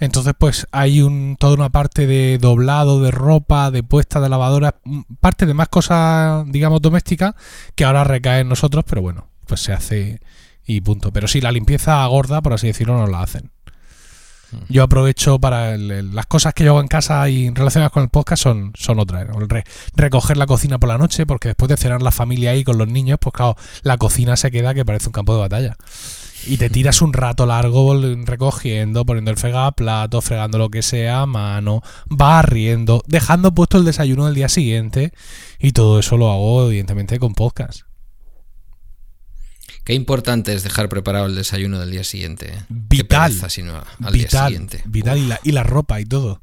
Entonces, 0.00 0.34
pues 0.38 0.66
hay 0.70 1.00
un, 1.00 1.36
toda 1.38 1.54
una 1.54 1.70
parte 1.70 2.06
de 2.06 2.38
doblado, 2.38 3.00
de 3.02 3.10
ropa, 3.10 3.72
de 3.72 3.82
puesta 3.82 4.20
de 4.20 4.28
lavadora, 4.28 4.76
parte 5.20 5.44
de 5.44 5.54
más 5.54 5.68
cosas, 5.68 6.44
digamos, 6.46 6.80
domésticas, 6.80 7.34
que 7.74 7.84
ahora 7.84 8.04
recae 8.04 8.40
en 8.40 8.48
nosotros, 8.48 8.84
pero 8.88 9.02
bueno, 9.02 9.26
pues 9.46 9.60
se 9.60 9.72
hace 9.72 10.20
y 10.64 10.80
punto. 10.82 11.12
Pero 11.12 11.26
sí, 11.26 11.40
la 11.40 11.50
limpieza 11.50 12.06
gorda, 12.06 12.42
por 12.42 12.52
así 12.52 12.68
decirlo, 12.68 12.96
no 12.96 13.08
la 13.08 13.22
hacen. 13.22 13.50
Yo 14.68 14.82
aprovecho 14.82 15.38
para 15.38 15.74
el- 15.74 16.14
las 16.14 16.26
cosas 16.26 16.54
que 16.54 16.64
yo 16.64 16.70
hago 16.70 16.80
en 16.80 16.88
casa 16.88 17.28
y 17.28 17.50
relacionadas 17.50 17.92
con 17.92 18.02
el 18.02 18.08
podcast 18.08 18.42
son, 18.42 18.72
son 18.74 18.98
otras. 18.98 19.26
recoger 19.94 20.36
la 20.36 20.46
cocina 20.46 20.78
por 20.78 20.88
la 20.88 20.98
noche, 20.98 21.26
porque 21.26 21.48
después 21.48 21.68
de 21.68 21.76
cenar 21.76 22.02
la 22.02 22.10
familia 22.12 22.52
ahí 22.52 22.64
con 22.64 22.78
los 22.78 22.88
niños, 22.88 23.18
pues 23.20 23.32
claro, 23.32 23.56
la 23.82 23.98
cocina 23.98 24.36
se 24.36 24.50
queda 24.50 24.74
que 24.74 24.84
parece 24.84 25.08
un 25.08 25.12
campo 25.12 25.34
de 25.34 25.40
batalla. 25.40 25.76
Y 26.46 26.56
te 26.56 26.70
tiras 26.70 27.02
un 27.02 27.12
rato 27.12 27.46
largo 27.46 28.00
recogiendo, 28.24 29.04
poniendo 29.04 29.30
el 29.30 29.36
fregaplato, 29.36 30.22
fregando 30.22 30.56
lo 30.56 30.70
que 30.70 30.82
sea 30.82 31.26
mano, 31.26 31.82
barriendo, 32.06 33.02
dejando 33.06 33.52
puesto 33.52 33.76
el 33.76 33.84
desayuno 33.84 34.26
del 34.26 34.34
día 34.36 34.48
siguiente. 34.48 35.12
Y 35.58 35.72
todo 35.72 35.98
eso 35.98 36.16
lo 36.16 36.30
hago, 36.30 36.66
evidentemente, 36.68 37.18
con 37.18 37.34
podcast. 37.34 37.87
Qué 39.88 39.94
importante 39.94 40.52
es 40.52 40.64
dejar 40.64 40.90
preparado 40.90 41.24
el 41.24 41.34
desayuno 41.34 41.80
del 41.80 41.90
día 41.90 42.04
siguiente. 42.04 42.50
¿eh? 42.52 42.62
Vital. 42.68 43.32
pereza, 43.32 43.46
al 44.02 44.12
día 44.12 44.24
Vital, 44.24 44.48
siguiente. 44.48 44.82
vital 44.84 45.16
y 45.16 45.26
la, 45.26 45.40
y 45.42 45.52
la 45.52 45.62
ropa 45.62 45.98
y 45.98 46.04
todo. 46.04 46.42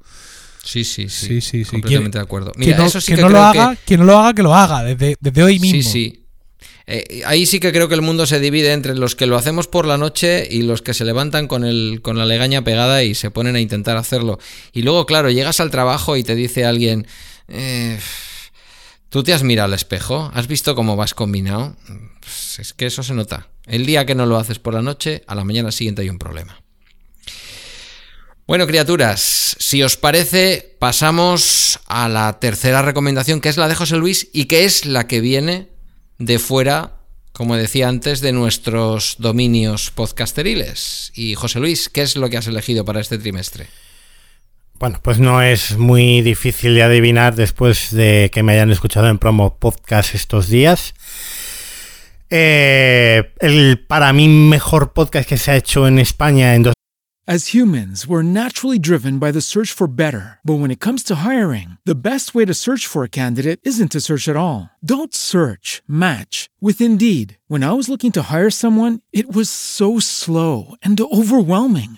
Sí, 0.63 0.83
sí, 0.83 1.09
sí. 1.09 1.27
Sí, 1.27 1.41
sí, 1.41 1.63
sí. 1.63 1.69
Completamente 1.69 2.17
de 2.17 2.23
acuerdo. 2.23 2.53
que 2.53 2.59
Mira, 2.61 2.77
no, 2.79 2.85
eso 2.87 2.99
sí 2.99 3.11
que 3.11 3.17
que, 3.17 3.21
no 3.21 3.29
lo 3.29 3.35
creo 3.35 3.43
haga, 3.45 3.75
que- 3.75 3.81
que 3.85 3.97
no 3.99 4.03
lo 4.05 4.17
haga, 4.17 4.33
que 4.33 4.41
lo 4.41 4.55
haga, 4.55 4.83
desde, 4.83 5.15
desde 5.19 5.43
hoy 5.43 5.59
mismo. 5.59 5.79
Sí, 5.79 5.83
sí. 5.83 6.25
Eh, 6.87 7.21
ahí 7.27 7.45
sí 7.45 7.59
que 7.59 7.71
creo 7.71 7.87
que 7.87 7.93
el 7.93 8.01
mundo 8.01 8.25
se 8.25 8.39
divide 8.39 8.73
entre 8.73 8.95
los 8.95 9.15
que 9.15 9.27
lo 9.27 9.37
hacemos 9.37 9.67
por 9.67 9.85
la 9.85 9.99
noche 9.99 10.47
y 10.49 10.63
los 10.63 10.81
que 10.81 10.95
se 10.95 11.05
levantan 11.05 11.47
con, 11.47 11.65
el, 11.65 11.99
con 12.01 12.17
la 12.17 12.25
legaña 12.25 12.63
pegada 12.63 13.03
y 13.03 13.13
se 13.13 13.29
ponen 13.29 13.55
a 13.55 13.59
intentar 13.59 13.95
hacerlo. 13.95 14.39
Y 14.73 14.81
luego, 14.81 15.05
claro, 15.05 15.29
llegas 15.29 15.59
al 15.59 15.69
trabajo 15.69 16.17
y 16.17 16.23
te 16.23 16.33
dice 16.33 16.65
alguien, 16.65 17.05
eh, 17.47 17.99
¿tú 19.09 19.21
te 19.21 19.35
has 19.35 19.43
mirado 19.43 19.67
al 19.67 19.75
espejo? 19.75 20.31
¿Has 20.33 20.47
visto 20.47 20.73
cómo 20.73 20.95
vas 20.95 21.13
combinado? 21.13 21.75
Pues 22.25 22.59
es 22.59 22.73
que 22.73 22.87
eso 22.87 23.03
se 23.03 23.13
nota. 23.13 23.49
El 23.67 23.85
día 23.85 24.05
que 24.05 24.15
no 24.15 24.25
lo 24.25 24.37
haces 24.37 24.57
por 24.57 24.73
la 24.73 24.81
noche, 24.81 25.23
a 25.27 25.35
la 25.35 25.43
mañana 25.43 25.71
siguiente 25.71 26.01
hay 26.01 26.09
un 26.09 26.17
problema. 26.17 26.61
Bueno, 28.47 28.67
criaturas, 28.67 29.55
si 29.59 29.81
os 29.83 29.97
parece, 29.97 30.75
pasamos 30.79 31.79
a 31.87 32.09
la 32.09 32.39
tercera 32.39 32.81
recomendación, 32.81 33.41
que 33.41 33.49
es 33.49 33.57
la 33.57 33.67
de 33.67 33.75
José 33.75 33.97
Luis 33.97 34.29
y 34.33 34.45
que 34.45 34.65
es 34.65 34.85
la 34.85 35.07
que 35.07 35.21
viene 35.21 35.69
de 36.17 36.39
fuera, 36.39 36.93
como 37.31 37.55
decía 37.55 37.87
antes, 37.87 38.21
de 38.21 38.31
nuestros 38.31 39.15
dominios 39.19 39.91
podcasteriles. 39.91 41.11
Y 41.15 41.35
José 41.35 41.59
Luis, 41.59 41.89
¿qué 41.89 42.01
es 42.01 42.15
lo 42.15 42.29
que 42.29 42.37
has 42.37 42.47
elegido 42.47 42.85
para 42.85 43.01
este 43.01 43.17
trimestre? 43.17 43.67
Bueno, 44.77 44.99
pues 45.01 45.19
no 45.19 45.41
es 45.41 45.77
muy 45.77 46.21
difícil 46.21 46.75
de 46.75 46.83
adivinar 46.83 47.35
después 47.35 47.91
de 47.91 48.29
que 48.33 48.43
me 48.43 48.53
hayan 48.53 48.71
escuchado 48.71 49.07
en 49.07 49.19
promo 49.19 49.57
podcast 49.57 50.13
estos 50.13 50.49
días. 50.49 50.93
Eh, 52.29 53.33
el 53.39 53.85
para 53.87 54.11
mí 54.13 54.27
mejor 54.27 54.93
podcast 54.93 55.29
que 55.29 55.37
se 55.37 55.51
ha 55.51 55.55
hecho 55.55 55.87
en 55.87 55.99
España 55.99 56.55
en 56.55 56.63
dos 56.63 56.75
As 57.27 57.55
humans, 57.55 58.05
we're 58.05 58.21
naturally 58.21 58.77
driven 58.77 59.17
by 59.17 59.31
the 59.31 59.41
search 59.41 59.71
for 59.71 59.87
better. 59.87 60.37
But 60.45 60.59
when 60.59 60.69
it 60.69 60.79
comes 60.79 61.01
to 61.05 61.25
hiring, 61.25 61.79
the 61.83 61.95
best 61.99 62.35
way 62.35 62.45
to 62.45 62.53
search 62.53 62.85
for 62.85 63.03
a 63.03 63.09
candidate 63.09 63.59
isn't 63.63 63.93
to 63.93 63.99
search 63.99 64.29
at 64.29 64.35
all. 64.35 64.69
Don't 64.85 65.15
search, 65.15 65.81
match 65.87 66.51
with 66.61 66.79
Indeed. 66.79 67.39
When 67.47 67.63
I 67.63 67.71
was 67.71 67.89
looking 67.89 68.11
to 68.11 68.21
hire 68.31 68.51
someone, 68.51 68.99
it 69.11 69.33
was 69.35 69.49
so 69.49 69.99
slow 69.99 70.75
and 70.83 71.01
overwhelming. 71.01 71.97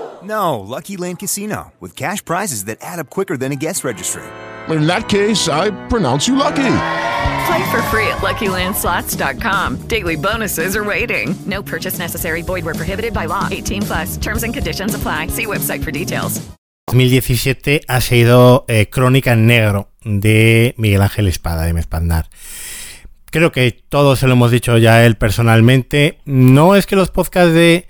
No, 0.23 0.59
Lucky 0.59 0.97
Land 0.97 1.19
Casino, 1.19 1.71
with 1.79 1.95
cash 1.95 2.23
prizes 2.23 2.65
that 2.65 2.77
add 2.81 2.99
up 2.99 3.09
quicker 3.09 3.37
than 3.37 3.51
a 3.51 3.55
guest 3.55 3.83
registry. 3.83 4.23
In 4.69 4.85
that 4.87 5.09
case, 5.09 5.49
I 5.49 5.71
pronounce 5.87 6.27
you 6.27 6.35
lucky. 6.35 6.73
Play 7.47 7.71
for 7.71 7.81
free 7.89 8.07
at 8.07 8.21
LuckyLandSlots.com. 8.21 9.87
Daily 9.87 10.15
bonuses 10.15 10.75
are 10.75 10.83
waiting. 10.83 11.35
No 11.45 11.63
purchase 11.63 11.97
necessary. 11.97 12.43
Void 12.43 12.63
where 12.65 12.75
prohibited 12.75 13.13
by 13.13 13.25
law. 13.25 13.47
18 13.49 13.81
plus. 13.81 14.17
Terms 14.17 14.43
and 14.43 14.53
conditions 14.53 14.95
apply. 14.95 15.27
See 15.27 15.45
website 15.45 15.83
for 15.83 15.91
details. 15.91 16.41
2017 16.87 17.81
ha 17.87 18.01
sido 18.01 18.65
eh, 18.67 18.89
Crónica 18.89 19.31
en 19.31 19.47
Negro 19.47 19.89
de 20.03 20.75
Miguel 20.77 21.01
Ángel 21.01 21.27
Espada, 21.27 21.63
de 21.63 21.73
Mespandar. 21.73 22.29
Creo 23.31 23.51
que 23.53 23.71
todos 23.71 24.19
se 24.19 24.27
lo 24.27 24.33
hemos 24.33 24.51
dicho 24.51 24.77
ya 24.77 24.95
a 24.95 25.05
él 25.05 25.15
personalmente. 25.15 26.19
No 26.25 26.75
es 26.75 26.85
que 26.85 26.97
los 26.97 27.09
podcasts 27.09 27.53
de, 27.53 27.87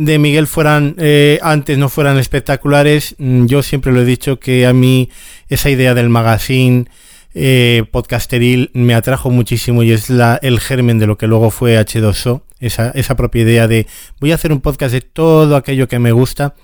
de 0.00 0.18
Miguel 0.18 0.46
fueran 0.46 0.94
eh, 0.96 1.38
antes 1.42 1.76
no 1.76 1.90
fueran 1.90 2.16
espectaculares. 2.16 3.16
Mm, 3.18 3.44
Yo 3.44 3.62
siempre 3.62 3.92
lo 3.92 4.00
he 4.00 4.06
dicho 4.06 4.40
que 4.40 4.66
a 4.66 4.72
mí 4.72 5.10
esa 5.50 5.68
idea 5.68 5.92
del 5.92 6.08
magazine 6.08 6.86
eh, 7.34 7.84
podcasteril 7.90 8.70
me 8.72 8.94
atrajo 8.94 9.28
muchísimo 9.28 9.82
y 9.82 9.92
es 9.92 10.08
la, 10.08 10.38
el 10.40 10.58
germen 10.58 10.98
de 10.98 11.06
lo 11.06 11.18
que 11.18 11.26
luego 11.26 11.50
fue 11.50 11.78
H2O. 11.78 12.40
Esa, 12.60 12.90
esa 12.92 13.14
propia 13.14 13.42
idea 13.42 13.68
de 13.68 13.86
voy 14.20 14.32
a 14.32 14.36
hacer 14.36 14.52
un 14.52 14.62
podcast 14.62 14.94
de 14.94 15.02
todo 15.02 15.54
aquello 15.54 15.86
que 15.86 15.98
me 15.98 16.12
gusta 16.12 16.54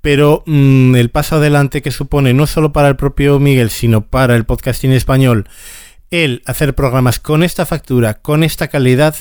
pero 0.00 0.42
mm, 0.46 0.96
el 0.96 1.10
paso 1.10 1.36
adelante 1.36 1.80
que 1.80 1.92
supone 1.92 2.34
no 2.34 2.46
solo 2.46 2.72
para 2.72 2.88
el 2.88 2.96
propio 2.96 3.38
Miguel, 3.38 3.70
sino 3.70 4.04
para 4.06 4.34
el 4.34 4.44
podcasting 4.44 4.90
español, 4.90 5.46
él 6.10 6.42
hacer 6.44 6.74
programas 6.74 7.20
con 7.20 7.44
esta 7.44 7.66
factura, 7.66 8.14
con 8.14 8.42
esta 8.42 8.66
calidad, 8.66 9.14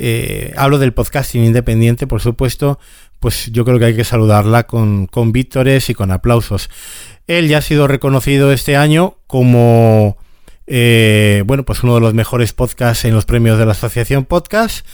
eh, 0.00 0.54
hablo 0.56 0.78
del 0.78 0.92
podcasting 0.92 1.42
independiente, 1.42 2.06
por 2.06 2.20
supuesto, 2.20 2.78
pues 3.18 3.50
yo 3.50 3.64
creo 3.64 3.80
que 3.80 3.86
hay 3.86 3.96
que 3.96 4.04
saludarla 4.04 4.68
con, 4.68 5.06
con 5.08 5.32
vítores 5.32 5.90
y 5.90 5.94
con 5.94 6.12
aplausos. 6.12 6.70
Él 7.26 7.48
ya 7.48 7.58
ha 7.58 7.62
sido 7.62 7.88
reconocido 7.88 8.52
este 8.52 8.76
año 8.76 9.16
como, 9.26 10.16
eh, 10.68 11.42
bueno, 11.46 11.64
pues 11.64 11.82
uno 11.82 11.96
de 11.96 12.00
los 12.00 12.14
mejores 12.14 12.52
podcasts 12.52 13.04
en 13.06 13.12
los 13.12 13.24
premios 13.24 13.58
de 13.58 13.66
la 13.66 13.72
Asociación 13.72 14.24
Podcast. 14.24 14.86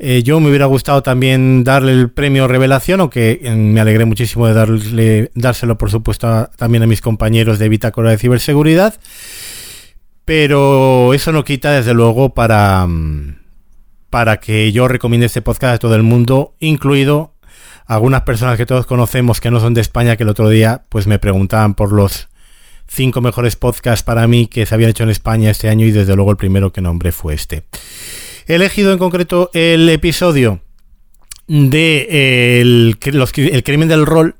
Eh, 0.00 0.24
yo 0.24 0.40
me 0.40 0.48
hubiera 0.48 0.66
gustado 0.66 1.04
también 1.04 1.62
darle 1.62 1.92
el 1.92 2.10
premio 2.10 2.48
Revelación, 2.48 2.98
aunque 2.98 3.40
me 3.54 3.80
alegré 3.80 4.06
muchísimo 4.06 4.48
de 4.48 4.54
darle, 4.54 5.30
dárselo, 5.36 5.78
por 5.78 5.92
supuesto, 5.92 6.50
también 6.56 6.82
a 6.82 6.88
mis 6.88 7.00
compañeros 7.00 7.60
de 7.60 7.68
Bitácora 7.68 8.10
de 8.10 8.18
Ciberseguridad. 8.18 8.98
Pero 10.24 11.14
eso 11.14 11.30
no 11.30 11.44
quita, 11.44 11.70
desde 11.70 11.94
luego, 11.94 12.34
para, 12.34 12.88
para 14.12 14.40
que 14.40 14.72
yo 14.72 14.88
recomiende 14.88 15.24
este 15.24 15.40
podcast 15.40 15.76
a 15.76 15.78
todo 15.78 15.94
el 15.94 16.02
mundo, 16.02 16.54
incluido 16.60 17.32
algunas 17.86 18.20
personas 18.20 18.58
que 18.58 18.66
todos 18.66 18.84
conocemos 18.84 19.40
que 19.40 19.50
no 19.50 19.58
son 19.58 19.72
de 19.72 19.80
España, 19.80 20.18
que 20.18 20.24
el 20.24 20.28
otro 20.28 20.50
día 20.50 20.84
pues 20.90 21.06
me 21.06 21.18
preguntaban 21.18 21.72
por 21.72 21.92
los 21.92 22.28
cinco 22.86 23.22
mejores 23.22 23.56
podcasts 23.56 24.02
para 24.02 24.28
mí 24.28 24.48
que 24.48 24.66
se 24.66 24.74
habían 24.74 24.90
hecho 24.90 25.04
en 25.04 25.08
España 25.08 25.50
este 25.50 25.70
año 25.70 25.86
y 25.86 25.92
desde 25.92 26.14
luego 26.14 26.30
el 26.30 26.36
primero 26.36 26.74
que 26.74 26.82
nombré 26.82 27.10
fue 27.10 27.32
este. 27.32 27.62
He 28.46 28.56
elegido 28.56 28.92
en 28.92 28.98
concreto 28.98 29.48
el 29.54 29.88
episodio 29.88 30.60
de 31.48 32.06
eh, 32.10 32.60
el, 32.60 32.98
el 33.02 33.64
crimen 33.64 33.88
del 33.88 34.04
rol 34.04 34.36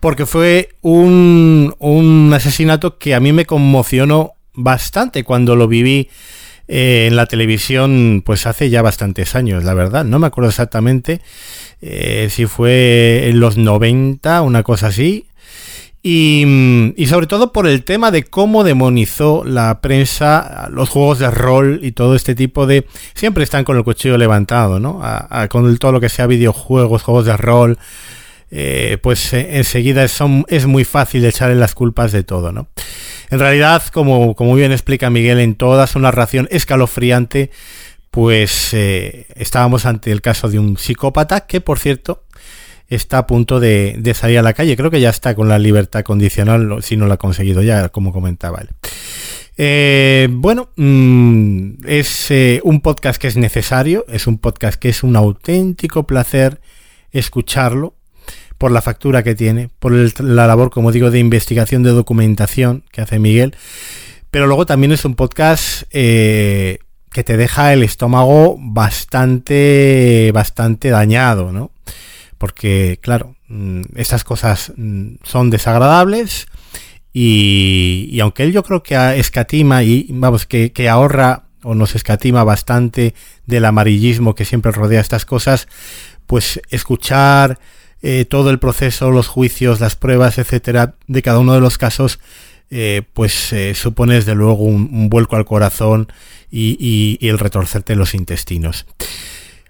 porque 0.00 0.26
fue 0.26 0.68
un, 0.82 1.74
un 1.78 2.30
asesinato 2.34 2.98
que 2.98 3.14
a 3.14 3.20
mí 3.20 3.32
me 3.32 3.46
conmocionó 3.46 4.34
bastante 4.52 5.24
cuando 5.24 5.56
lo 5.56 5.66
viví 5.66 6.10
eh, 6.66 7.06
en 7.08 7.16
la 7.16 7.26
televisión 7.26 8.22
pues 8.24 8.46
hace 8.46 8.70
ya 8.70 8.82
bastantes 8.82 9.34
años, 9.34 9.64
la 9.64 9.74
verdad. 9.74 10.04
No 10.04 10.18
me 10.18 10.26
acuerdo 10.26 10.50
exactamente 10.50 11.20
eh, 11.80 12.28
si 12.30 12.46
fue 12.46 13.28
en 13.28 13.40
los 13.40 13.56
90, 13.56 14.42
una 14.42 14.62
cosa 14.62 14.88
así. 14.88 15.26
Y, 16.06 16.92
y, 16.96 17.06
sobre 17.06 17.26
todo 17.26 17.50
por 17.50 17.66
el 17.66 17.82
tema 17.82 18.10
de 18.10 18.24
cómo 18.24 18.62
demonizó 18.62 19.42
la 19.42 19.80
prensa 19.80 20.68
los 20.70 20.90
juegos 20.90 21.18
de 21.18 21.30
rol 21.30 21.80
y 21.82 21.92
todo 21.92 22.14
este 22.14 22.34
tipo 22.34 22.66
de... 22.66 22.86
Siempre 23.14 23.42
están 23.42 23.64
con 23.64 23.78
el 23.78 23.84
cuchillo 23.84 24.18
levantado, 24.18 24.78
¿no? 24.78 25.00
con 25.48 25.78
todo 25.78 25.92
lo 25.92 26.00
que 26.00 26.10
sea 26.10 26.26
videojuegos, 26.26 27.02
juegos 27.02 27.24
de 27.24 27.38
rol, 27.38 27.78
eh, 28.56 28.98
pues 29.02 29.32
enseguida 29.32 30.06
son, 30.06 30.44
es 30.48 30.66
muy 30.66 30.84
fácil 30.84 31.24
echarle 31.24 31.56
las 31.56 31.74
culpas 31.74 32.12
de 32.12 32.22
todo, 32.22 32.52
¿no? 32.52 32.68
En 33.30 33.40
realidad, 33.40 33.82
como, 33.92 34.32
bien 34.54 34.70
explica 34.70 35.10
Miguel 35.10 35.40
en 35.40 35.56
toda 35.56 35.88
su 35.88 35.98
narración 35.98 36.46
escalofriante, 36.52 37.50
pues 38.12 38.72
eh, 38.72 39.26
estábamos 39.34 39.86
ante 39.86 40.12
el 40.12 40.22
caso 40.22 40.48
de 40.48 40.60
un 40.60 40.78
psicópata 40.78 41.46
que, 41.46 41.60
por 41.60 41.80
cierto, 41.80 42.22
está 42.88 43.18
a 43.18 43.26
punto 43.26 43.58
de, 43.58 44.00
salir 44.14 44.38
a 44.38 44.42
la 44.42 44.52
calle. 44.52 44.76
Creo 44.76 44.92
que 44.92 45.00
ya 45.00 45.10
está 45.10 45.34
con 45.34 45.48
la 45.48 45.58
libertad 45.58 46.04
condicional, 46.04 46.80
si 46.80 46.96
no 46.96 47.06
lo 47.06 47.14
ha 47.14 47.18
conseguido 47.18 47.60
ya, 47.60 47.88
como 47.88 48.12
comentaba 48.12 48.60
él. 48.60 48.68
Eh, 49.56 50.28
bueno, 50.30 50.70
mm, 50.76 51.86
es 51.88 52.30
eh, 52.30 52.60
un 52.62 52.80
podcast 52.80 53.20
que 53.20 53.26
es 53.26 53.36
necesario, 53.36 54.04
es 54.08 54.28
un 54.28 54.38
podcast 54.38 54.78
que 54.78 54.90
es 54.90 55.02
un 55.02 55.16
auténtico 55.16 56.06
placer 56.06 56.60
escucharlo 57.10 57.94
por 58.64 58.72
la 58.72 58.80
factura 58.80 59.22
que 59.22 59.34
tiene, 59.34 59.68
por 59.78 59.92
la 59.92 60.46
labor, 60.46 60.70
como 60.70 60.90
digo, 60.90 61.10
de 61.10 61.18
investigación, 61.18 61.82
de 61.82 61.90
documentación 61.90 62.82
que 62.90 63.02
hace 63.02 63.18
Miguel. 63.18 63.54
Pero 64.30 64.46
luego 64.46 64.64
también 64.64 64.90
es 64.90 65.04
un 65.04 65.16
podcast 65.16 65.82
eh, 65.90 66.78
que 67.12 67.22
te 67.24 67.36
deja 67.36 67.74
el 67.74 67.82
estómago 67.82 68.56
bastante, 68.58 70.30
bastante 70.32 70.88
dañado, 70.88 71.52
¿no? 71.52 71.72
Porque, 72.38 72.98
claro, 73.02 73.36
mm, 73.48 73.82
estas 73.96 74.24
cosas 74.24 74.72
mm, 74.78 75.16
son 75.24 75.50
desagradables 75.50 76.46
y, 77.12 78.18
aunque 78.22 78.44
él 78.44 78.52
yo 78.52 78.62
creo 78.62 78.82
que 78.82 78.94
escatima 79.18 79.82
y, 79.82 80.06
vamos, 80.08 80.46
que, 80.46 80.72
que 80.72 80.88
ahorra 80.88 81.48
o 81.62 81.74
nos 81.74 81.94
escatima 81.94 82.44
bastante 82.44 83.12
del 83.44 83.66
amarillismo 83.66 84.34
que 84.34 84.46
siempre 84.46 84.72
rodea 84.72 85.02
estas 85.02 85.26
cosas, 85.26 85.68
pues 86.26 86.62
escuchar 86.70 87.58
eh, 88.06 88.26
todo 88.26 88.50
el 88.50 88.58
proceso, 88.58 89.10
los 89.10 89.28
juicios, 89.28 89.80
las 89.80 89.96
pruebas, 89.96 90.36
etcétera, 90.36 90.92
de 91.06 91.22
cada 91.22 91.38
uno 91.38 91.54
de 91.54 91.60
los 91.62 91.78
casos, 91.78 92.18
eh, 92.70 93.00
pues 93.14 93.50
eh, 93.54 93.74
supone 93.74 94.16
desde 94.16 94.34
luego 94.34 94.64
un, 94.64 95.08
vuelco 95.08 95.36
al 95.36 95.46
corazón 95.46 96.08
y, 96.50 97.16
el 97.22 97.38
retorcerte 97.38 97.96
los 97.96 98.12
intestinos. 98.12 98.84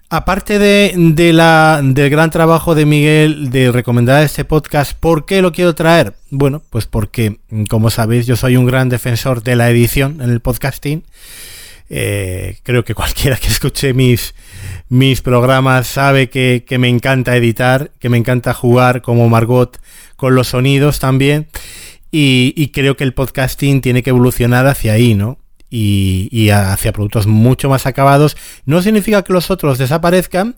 Aparte 0.09 0.59
de, 0.59 1.31
la, 1.31 1.79
del 1.81 2.09
gran 2.09 2.29
trabajo 2.29 2.75
de 2.75 2.85
Miguel 2.85 3.51
de 3.51 3.71
recomendar 3.71 4.21
este 4.21 4.43
podcast, 4.43 4.99
¿por 4.99 5.25
qué 5.25 5.41
lo 5.41 5.53
quiero 5.53 5.73
traer? 5.73 6.13
Bueno, 6.29 6.61
pues 6.69 6.87
porque, 6.87 7.37
como 7.69 7.89
sabéis, 7.89 8.27
yo 8.27 8.35
soy 8.35 8.57
un 8.57 8.65
gran 8.65 8.89
defensor 8.89 9.43
de 9.43 9.55
la 9.55 9.69
edición 9.69 10.19
en 10.21 10.29
el 10.29 10.41
podcasting. 10.41 11.05
creo 11.87 12.83
que 12.83 12.93
cualquiera 12.93 13.37
que 13.37 13.47
escuche 13.47 13.93
mis, 13.93 14.35
mis 14.95 15.21
programas 15.21 15.87
sabe 15.87 16.29
que, 16.29 16.63
me 16.79 16.87
encanta 16.87 17.35
editar, 17.35 17.91
que 17.99 18.07
me 18.07 18.17
encanta 18.17 18.53
jugar 18.53 19.01
como 19.01 19.27
Margot 19.27 19.77
con 20.15 20.35
los 20.35 20.47
sonidos 20.47 20.99
también. 20.99 21.47
Y, 22.11 22.69
creo 22.69 22.95
que 22.95 23.03
el 23.03 23.13
podcasting 23.13 23.81
tiene 23.81 24.01
que 24.01 24.11
evolucionar 24.11 24.67
hacia 24.67 24.93
ahí, 24.93 25.13
¿no? 25.13 25.37
Y, 25.69 26.49
hacia 26.49 26.93
productos 26.93 27.27
mucho 27.27 27.67
más 27.67 27.85
acabados. 27.85 28.37
No 28.65 28.81
significa 28.81 29.21
que 29.23 29.33
los 29.33 29.51
otros 29.51 29.77
desaparezcan, 29.77 30.55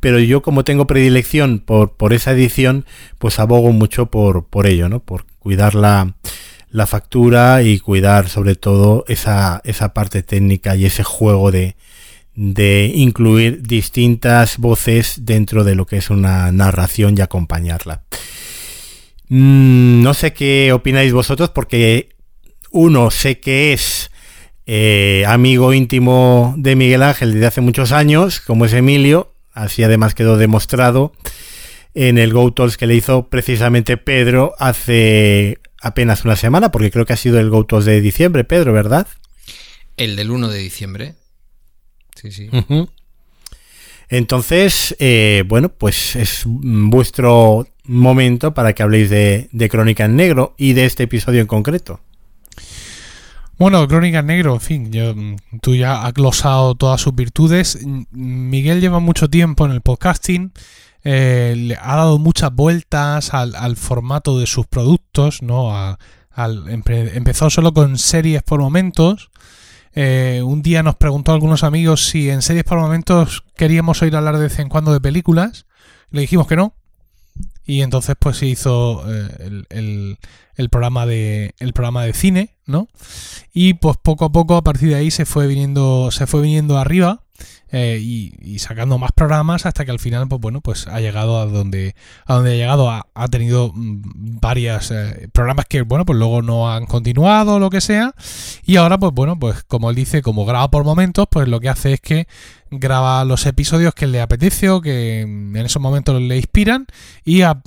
pero 0.00 0.18
yo 0.18 0.42
como 0.42 0.64
tengo 0.64 0.88
predilección 0.88 1.60
por, 1.60 1.92
por 1.92 2.12
esa 2.12 2.32
edición, 2.32 2.84
pues 3.18 3.38
abogo 3.38 3.70
mucho 3.70 4.06
por, 4.06 4.46
por 4.46 4.66
ello, 4.66 4.88
¿no? 4.88 4.98
Por 4.98 5.24
cuidar 5.38 5.76
la, 5.76 6.14
la 6.72 6.88
factura 6.88 7.62
y 7.62 7.78
cuidar 7.78 8.28
sobre 8.28 8.56
todo 8.56 9.04
esa, 9.06 9.60
esa 9.62 9.94
parte 9.94 10.24
técnica 10.24 10.74
y 10.74 10.84
ese 10.84 11.04
juego 11.04 11.52
de, 11.52 11.76
de 12.40 12.92
incluir 12.94 13.64
distintas 13.64 14.58
voces 14.58 15.24
dentro 15.24 15.64
de 15.64 15.74
lo 15.74 15.86
que 15.86 15.96
es 15.96 16.08
una 16.08 16.52
narración 16.52 17.18
y 17.18 17.20
acompañarla. 17.20 18.04
Mm, 19.28 20.02
no 20.02 20.14
sé 20.14 20.32
qué 20.32 20.72
opináis 20.72 21.12
vosotros 21.12 21.50
porque 21.50 22.10
uno 22.70 23.10
sé 23.10 23.40
que 23.40 23.72
es 23.72 24.12
eh, 24.66 25.24
amigo 25.26 25.74
íntimo 25.74 26.54
de 26.56 26.76
Miguel 26.76 27.02
Ángel 27.02 27.32
desde 27.32 27.46
hace 27.46 27.60
muchos 27.60 27.90
años, 27.90 28.38
como 28.38 28.66
es 28.66 28.72
Emilio, 28.72 29.34
así 29.52 29.82
además 29.82 30.14
quedó 30.14 30.36
demostrado 30.36 31.12
en 31.94 32.18
el 32.18 32.32
Go 32.32 32.54
que 32.54 32.86
le 32.86 32.94
hizo 32.94 33.28
precisamente 33.28 33.96
Pedro 33.96 34.54
hace 34.60 35.58
apenas 35.82 36.24
una 36.24 36.36
semana, 36.36 36.70
porque 36.70 36.92
creo 36.92 37.04
que 37.04 37.14
ha 37.14 37.16
sido 37.16 37.40
el 37.40 37.50
Go 37.50 37.64
de 37.64 38.00
diciembre, 38.00 38.44
Pedro, 38.44 38.72
¿verdad? 38.72 39.08
El 39.96 40.14
del 40.14 40.30
1 40.30 40.50
de 40.50 40.58
diciembre. 40.60 41.14
Sí, 42.20 42.32
sí. 42.32 42.50
Entonces, 44.08 44.96
eh, 44.98 45.44
bueno, 45.46 45.68
pues 45.68 46.16
es 46.16 46.42
vuestro 46.46 47.68
momento 47.84 48.54
para 48.54 48.72
que 48.72 48.82
habléis 48.82 49.10
de, 49.10 49.68
Crónica 49.70 50.06
en 50.06 50.16
Negro 50.16 50.54
y 50.56 50.72
de 50.72 50.86
este 50.86 51.04
episodio 51.04 51.40
en 51.40 51.46
concreto. 51.46 52.00
Bueno, 53.58 53.86
Crónica 53.86 54.20
en 54.20 54.26
Negro, 54.26 54.54
en 54.54 54.60
fin, 54.60 54.92
yo, 54.92 55.14
tú 55.60 55.74
ya 55.74 56.06
has 56.06 56.14
glosado 56.14 56.74
todas 56.74 57.00
sus 57.00 57.14
virtudes. 57.14 57.78
Miguel 58.10 58.80
lleva 58.80 58.98
mucho 58.98 59.28
tiempo 59.28 59.66
en 59.66 59.72
el 59.72 59.80
podcasting, 59.80 60.52
eh, 61.04 61.54
le 61.56 61.76
ha 61.76 61.96
dado 61.96 62.18
muchas 62.18 62.52
vueltas 62.52 63.34
al, 63.34 63.76
formato 63.76 64.38
de 64.38 64.46
sus 64.46 64.66
productos, 64.66 65.42
¿no? 65.42 65.96
empezó 66.36 67.50
solo 67.50 67.74
con 67.74 67.98
series 67.98 68.42
por 68.42 68.60
momentos 68.60 69.30
eh, 70.00 70.42
un 70.44 70.62
día 70.62 70.84
nos 70.84 70.94
preguntó 70.94 71.32
a 71.32 71.34
algunos 71.34 71.64
amigos 71.64 72.06
si 72.06 72.30
en 72.30 72.40
series 72.40 72.62
por 72.62 72.78
momentos 72.78 73.42
queríamos 73.56 74.00
oír 74.00 74.14
hablar 74.14 74.36
de 74.36 74.44
vez 74.44 74.60
en 74.60 74.68
cuando 74.68 74.92
de 74.92 75.00
películas. 75.00 75.66
Le 76.10 76.20
dijimos 76.20 76.46
que 76.46 76.54
no. 76.54 76.76
Y 77.64 77.82
entonces 77.82 78.14
pues 78.16 78.36
se 78.36 78.46
hizo 78.46 79.02
eh, 79.12 79.64
el, 79.70 80.68
programa 80.70 81.04
de, 81.04 81.56
el 81.58 81.72
programa 81.72 82.04
de 82.04 82.12
cine, 82.12 82.54
¿no? 82.64 82.86
Y 83.52 83.74
pues 83.74 83.96
poco 84.00 84.26
a 84.26 84.30
poco 84.30 84.54
a 84.54 84.62
partir 84.62 84.90
de 84.90 84.94
ahí 84.94 85.10
se 85.10 85.26
fue 85.26 85.48
viniendo, 85.48 86.12
se 86.12 86.28
fue 86.28 86.42
viniendo 86.42 86.78
arriba. 86.78 87.24
Eh, 87.70 87.98
y, 88.00 88.58
sacando 88.58 88.98
más 88.98 89.12
programas 89.12 89.66
hasta 89.66 89.84
que 89.84 89.90
al 89.90 89.98
final, 89.98 90.26
pues 90.26 90.40
bueno, 90.40 90.60
pues 90.62 90.86
ha 90.86 91.00
llegado 91.00 91.38
a 91.38 91.46
donde, 91.46 91.94
a 92.24 92.34
donde 92.34 92.52
ha 92.52 92.56
llegado, 92.56 92.90
ha, 92.90 93.28
tenido 93.28 93.72
mm, 93.74 94.40
varias 94.40 94.90
eh, 94.90 95.28
programas 95.32 95.66
que, 95.66 95.82
bueno, 95.82 96.06
pues 96.06 96.18
luego 96.18 96.40
no 96.42 96.72
han 96.72 96.86
continuado 96.86 97.54
o 97.54 97.58
lo 97.58 97.70
que 97.70 97.80
sea. 97.80 98.14
Y 98.64 98.76
ahora, 98.76 98.98
pues 98.98 99.12
bueno, 99.12 99.38
pues 99.38 99.64
como 99.64 99.90
él 99.90 99.96
dice, 99.96 100.22
como 100.22 100.46
graba 100.46 100.70
por 100.70 100.84
momentos, 100.84 101.26
pues 101.30 101.46
lo 101.46 101.60
que 101.60 101.68
hace 101.68 101.94
es 101.94 102.00
que 102.00 102.26
graba 102.70 103.24
los 103.24 103.46
episodios 103.46 103.94
que 103.94 104.06
le 104.06 104.20
apetece 104.20 104.70
o 104.70 104.80
que 104.80 105.20
en 105.20 105.56
esos 105.56 105.80
momentos 105.80 106.20
le 106.20 106.36
inspiran 106.36 106.86
y 107.24 107.42
al 107.42 107.62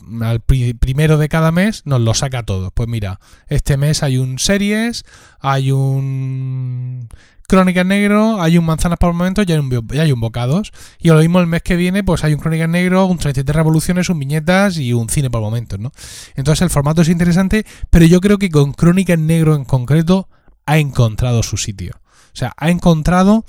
primero 0.79 1.17
de 1.17 1.29
cada 1.29 1.51
mes 1.51 1.83
nos 1.85 2.01
lo 2.01 2.13
saca 2.13 2.43
todo. 2.43 2.71
Pues 2.71 2.87
mira, 2.87 3.19
este 3.47 3.77
mes 3.77 4.03
hay 4.03 4.17
un 4.17 4.39
series, 4.39 5.03
hay 5.39 5.71
un 5.71 7.07
Crónicas 7.51 7.85
Negro, 7.85 8.41
hay 8.41 8.57
un 8.57 8.63
Manzanas 8.63 8.97
por 8.97 9.11
momentos 9.11 9.43
y 9.45 9.51
hay 9.51 9.59
un, 9.59 9.69
y 9.91 10.11
Bocados. 10.13 10.71
Y 10.99 11.09
lo 11.09 11.19
mismo 11.19 11.41
el 11.41 11.47
mes 11.47 11.61
que 11.61 11.75
viene, 11.75 12.01
pues 12.01 12.23
hay 12.23 12.33
un 12.33 12.39
Crónicas 12.39 12.69
Negro, 12.69 13.05
un 13.07 13.17
33 13.17 13.53
Revoluciones, 13.53 14.07
un 14.07 14.19
Viñetas 14.19 14.77
y 14.77 14.93
un 14.93 15.09
Cine 15.09 15.29
por 15.29 15.41
momentos, 15.41 15.77
¿no? 15.77 15.91
Entonces 16.35 16.61
el 16.61 16.69
formato 16.69 17.01
es 17.01 17.09
interesante, 17.09 17.65
pero 17.89 18.05
yo 18.05 18.21
creo 18.21 18.37
que 18.37 18.49
con 18.49 18.71
Crónicas 18.71 19.19
Negro 19.19 19.53
en 19.55 19.65
concreto 19.65 20.29
ha 20.65 20.77
encontrado 20.77 21.43
su 21.43 21.57
sitio. 21.57 21.99
O 22.27 22.37
sea, 22.37 22.53
ha 22.55 22.69
encontrado 22.69 23.43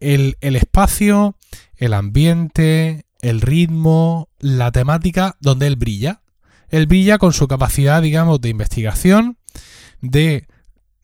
el, 0.00 0.36
espacio, 0.40 1.36
el 1.76 1.94
ambiente, 1.94 3.06
el 3.20 3.40
ritmo, 3.40 4.28
la 4.40 4.72
temática 4.72 5.36
donde 5.38 5.68
él 5.68 5.76
brilla. 5.76 6.20
Él 6.68 6.88
brilla 6.88 7.18
con 7.18 7.32
su 7.32 7.46
capacidad, 7.46 8.02
digamos, 8.02 8.40
de 8.40 8.48
investigación, 8.48 9.38
de 10.00 10.48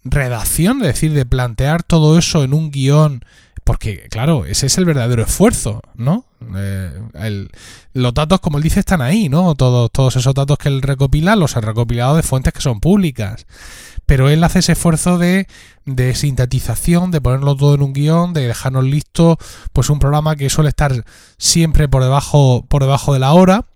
redacción, 0.04 0.80
es 0.82 0.88
decir, 0.88 1.12
de 1.12 1.26
plantear 1.26 1.82
todo 1.82 2.18
eso 2.18 2.44
en 2.44 2.54
un 2.54 2.70
guion, 2.70 3.24
porque 3.64 4.08
claro, 4.10 4.44
ese 4.44 4.66
es 4.66 4.78
el 4.78 4.84
verdadero 4.84 5.22
esfuerzo, 5.22 5.82
¿no? 5.94 6.24
Eh, 6.56 7.48
los 7.92 8.14
datos, 8.14 8.40
como 8.40 8.58
él 8.58 8.64
dice, 8.64 8.80
están 8.80 9.00
ahí, 9.00 9.28
¿no? 9.28 9.54
Todos, 9.54 9.90
todos 9.92 10.16
esos 10.16 10.34
datos 10.34 10.58
que 10.58 10.68
él 10.68 10.82
recopila 10.82 11.36
los 11.36 11.56
ha 11.56 11.60
recopilado 11.60 12.16
de 12.16 12.22
fuentes 12.22 12.52
que 12.52 12.60
son 12.60 12.80
públicas 12.80 13.46
pero 14.06 14.28
él 14.28 14.42
hace 14.44 14.58
ese 14.58 14.72
esfuerzo 14.72 15.18
de, 15.18 15.46
de 15.84 16.14
sintetización, 16.14 17.10
de 17.10 17.20
ponerlo 17.20 17.56
todo 17.56 17.74
en 17.74 17.82
un 17.82 17.92
guion, 17.92 18.32
de 18.32 18.46
dejarnos 18.46 18.84
listo, 18.84 19.38
pues 19.72 19.90
un 19.90 19.98
programa 19.98 20.36
que 20.36 20.50
suele 20.50 20.70
estar 20.70 21.04
siempre 21.38 21.88
por 21.88 22.02
debajo, 22.02 22.66
por 22.68 22.82
debajo 22.82 23.12
de 23.12 23.20
la 23.20 23.32
hora, 23.32 23.66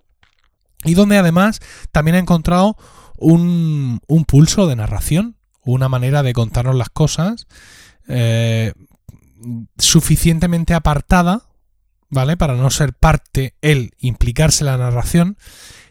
y 0.85 0.95
donde 0.95 1.17
además 1.17 1.61
también 1.93 2.17
ha 2.17 2.21
encontrado 2.21 2.77
un, 3.17 4.01
un 4.07 4.25
pulso 4.25 4.67
de 4.67 4.77
narración, 4.77 5.36
una 5.73 5.89
manera 5.89 6.23
de 6.23 6.33
contarnos 6.33 6.77
las 6.77 6.91
cosas 6.91 7.47
eh, 8.09 8.73
suficientemente 9.79 10.75
apartada, 10.75 11.43
¿vale? 12.09 12.37
Para 12.37 12.55
no 12.55 12.71
ser 12.71 12.95
parte, 12.95 13.55
él, 13.61 13.93
implicarse 13.99 14.65
en 14.65 14.67
la 14.67 14.79
narración, 14.79 15.37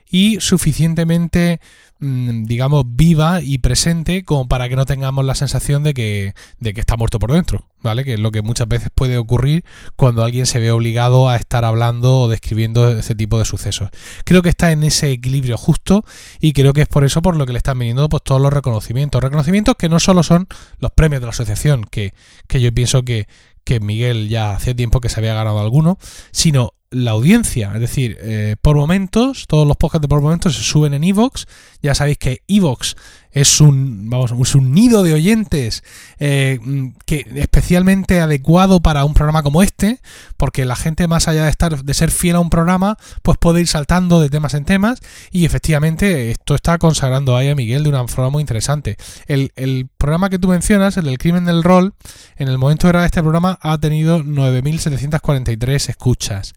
y 0.09 0.39
suficientemente 0.39 1.59
digamos, 2.05 2.85
viva 2.87 3.41
y 3.41 3.57
presente 3.57 4.23
como 4.23 4.47
para 4.47 4.69
que 4.69 4.75
no 4.75 4.85
tengamos 4.85 5.25
la 5.25 5.35
sensación 5.35 5.83
de 5.83 5.93
que, 5.93 6.33
de 6.59 6.73
que 6.73 6.79
está 6.79 6.97
muerto 6.97 7.19
por 7.19 7.31
dentro, 7.31 7.65
¿vale? 7.81 8.03
Que 8.03 8.13
es 8.13 8.19
lo 8.19 8.31
que 8.31 8.41
muchas 8.41 8.67
veces 8.67 8.89
puede 8.93 9.17
ocurrir 9.17 9.65
cuando 9.95 10.23
alguien 10.23 10.45
se 10.45 10.59
ve 10.59 10.71
obligado 10.71 11.29
a 11.29 11.35
estar 11.35 11.65
hablando 11.65 12.21
o 12.21 12.27
describiendo 12.27 12.97
ese 12.97 13.15
tipo 13.15 13.39
de 13.39 13.45
sucesos. 13.45 13.89
Creo 14.23 14.41
que 14.41 14.49
está 14.49 14.71
en 14.71 14.83
ese 14.83 15.11
equilibrio 15.11 15.57
justo 15.57 16.05
y 16.39 16.53
creo 16.53 16.73
que 16.73 16.81
es 16.81 16.87
por 16.87 17.03
eso 17.03 17.21
por 17.21 17.35
lo 17.35 17.45
que 17.45 17.53
le 17.53 17.57
están 17.57 17.79
viniendo 17.79 18.07
pues, 18.09 18.23
todos 18.23 18.41
los 18.41 18.53
reconocimientos. 18.53 19.23
Reconocimientos 19.23 19.75
que 19.75 19.89
no 19.89 19.99
solo 19.99 20.23
son 20.23 20.47
los 20.79 20.91
premios 20.91 21.21
de 21.21 21.27
la 21.27 21.31
asociación, 21.31 21.83
que, 21.83 22.13
que 22.47 22.61
yo 22.61 22.73
pienso 22.73 23.03
que, 23.03 23.27
que 23.63 23.79
Miguel 23.79 24.29
ya 24.29 24.51
hace 24.51 24.75
tiempo 24.75 25.01
que 25.01 25.09
se 25.09 25.19
había 25.19 25.33
ganado 25.33 25.59
alguno, 25.59 25.97
sino 26.31 26.73
la 26.91 27.11
audiencia. 27.11 27.71
Es 27.73 27.81
decir, 27.81 28.17
eh, 28.21 28.55
por 28.61 28.75
momentos, 28.75 29.45
todos 29.47 29.67
los 29.67 29.77
podcasts 29.77 30.03
de 30.03 30.07
por 30.07 30.21
momentos 30.21 30.55
se 30.55 30.63
suben 30.63 30.93
en 30.93 31.03
Evox. 31.03 31.47
Ya 31.81 31.95
sabéis 31.95 32.17
que 32.17 32.41
Evox 32.47 32.95
es 33.35 33.59
un, 33.59 34.09
vamos, 34.09 34.31
es 34.31 34.55
un 34.55 34.73
nido 34.73 35.03
de 35.03 35.13
oyentes 35.13 35.83
eh, 36.19 36.57
que 37.05 37.27
especialmente 37.35 38.21
adecuado 38.21 38.79
para 38.79 39.03
un 39.03 39.13
programa 39.13 39.43
como 39.43 39.61
este, 39.61 39.99
porque 40.37 40.63
la 40.63 40.77
gente 40.77 41.07
más 41.09 41.27
allá 41.27 41.43
de 41.43 41.49
estar 41.49 41.83
de 41.83 41.93
ser 41.93 42.11
fiel 42.11 42.37
a 42.37 42.39
un 42.39 42.49
programa, 42.49 42.97
pues 43.23 43.37
puede 43.37 43.59
ir 43.59 43.67
saltando 43.67 44.21
de 44.21 44.29
temas 44.29 44.53
en 44.53 44.63
temas 44.63 44.99
y 45.31 45.43
efectivamente 45.43 46.31
esto 46.31 46.55
está 46.55 46.77
consagrando 46.77 47.35
ahí 47.35 47.49
a 47.49 47.55
Miguel 47.55 47.83
de 47.83 47.89
una 47.89 48.07
forma 48.07 48.29
muy 48.29 48.39
interesante. 48.39 48.95
El, 49.27 49.51
el 49.57 49.89
programa 49.97 50.29
que 50.29 50.39
tú 50.39 50.47
mencionas, 50.47 50.95
el 50.95 51.03
del 51.03 51.17
crimen 51.17 51.43
del 51.43 51.61
rol, 51.61 51.93
en 52.37 52.47
el 52.47 52.57
momento 52.57 52.87
de 52.87 52.93
grabar 52.93 53.07
este 53.07 53.21
programa 53.21 53.59
ha 53.61 53.77
tenido 53.79 54.23
9.743 54.23 55.89
escuchas, 55.89 56.53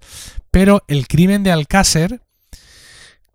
pero 0.52 0.84
el 0.86 1.08
crimen 1.08 1.42
de 1.42 1.50
Alcácer 1.50 2.20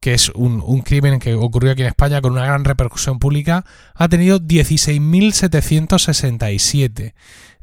que 0.03 0.13
es 0.13 0.29
un, 0.35 0.81
crimen 0.81 1.17
que 1.17 1.33
ocurrió 1.33 1.71
aquí 1.71 1.81
en 1.81 1.87
España 1.87 2.19
con 2.19 2.33
una 2.33 2.43
gran 2.43 2.65
repercusión 2.65 3.19
pública, 3.19 3.63
ha 3.95 4.09
tenido 4.09 4.41
16.767. 4.41 7.13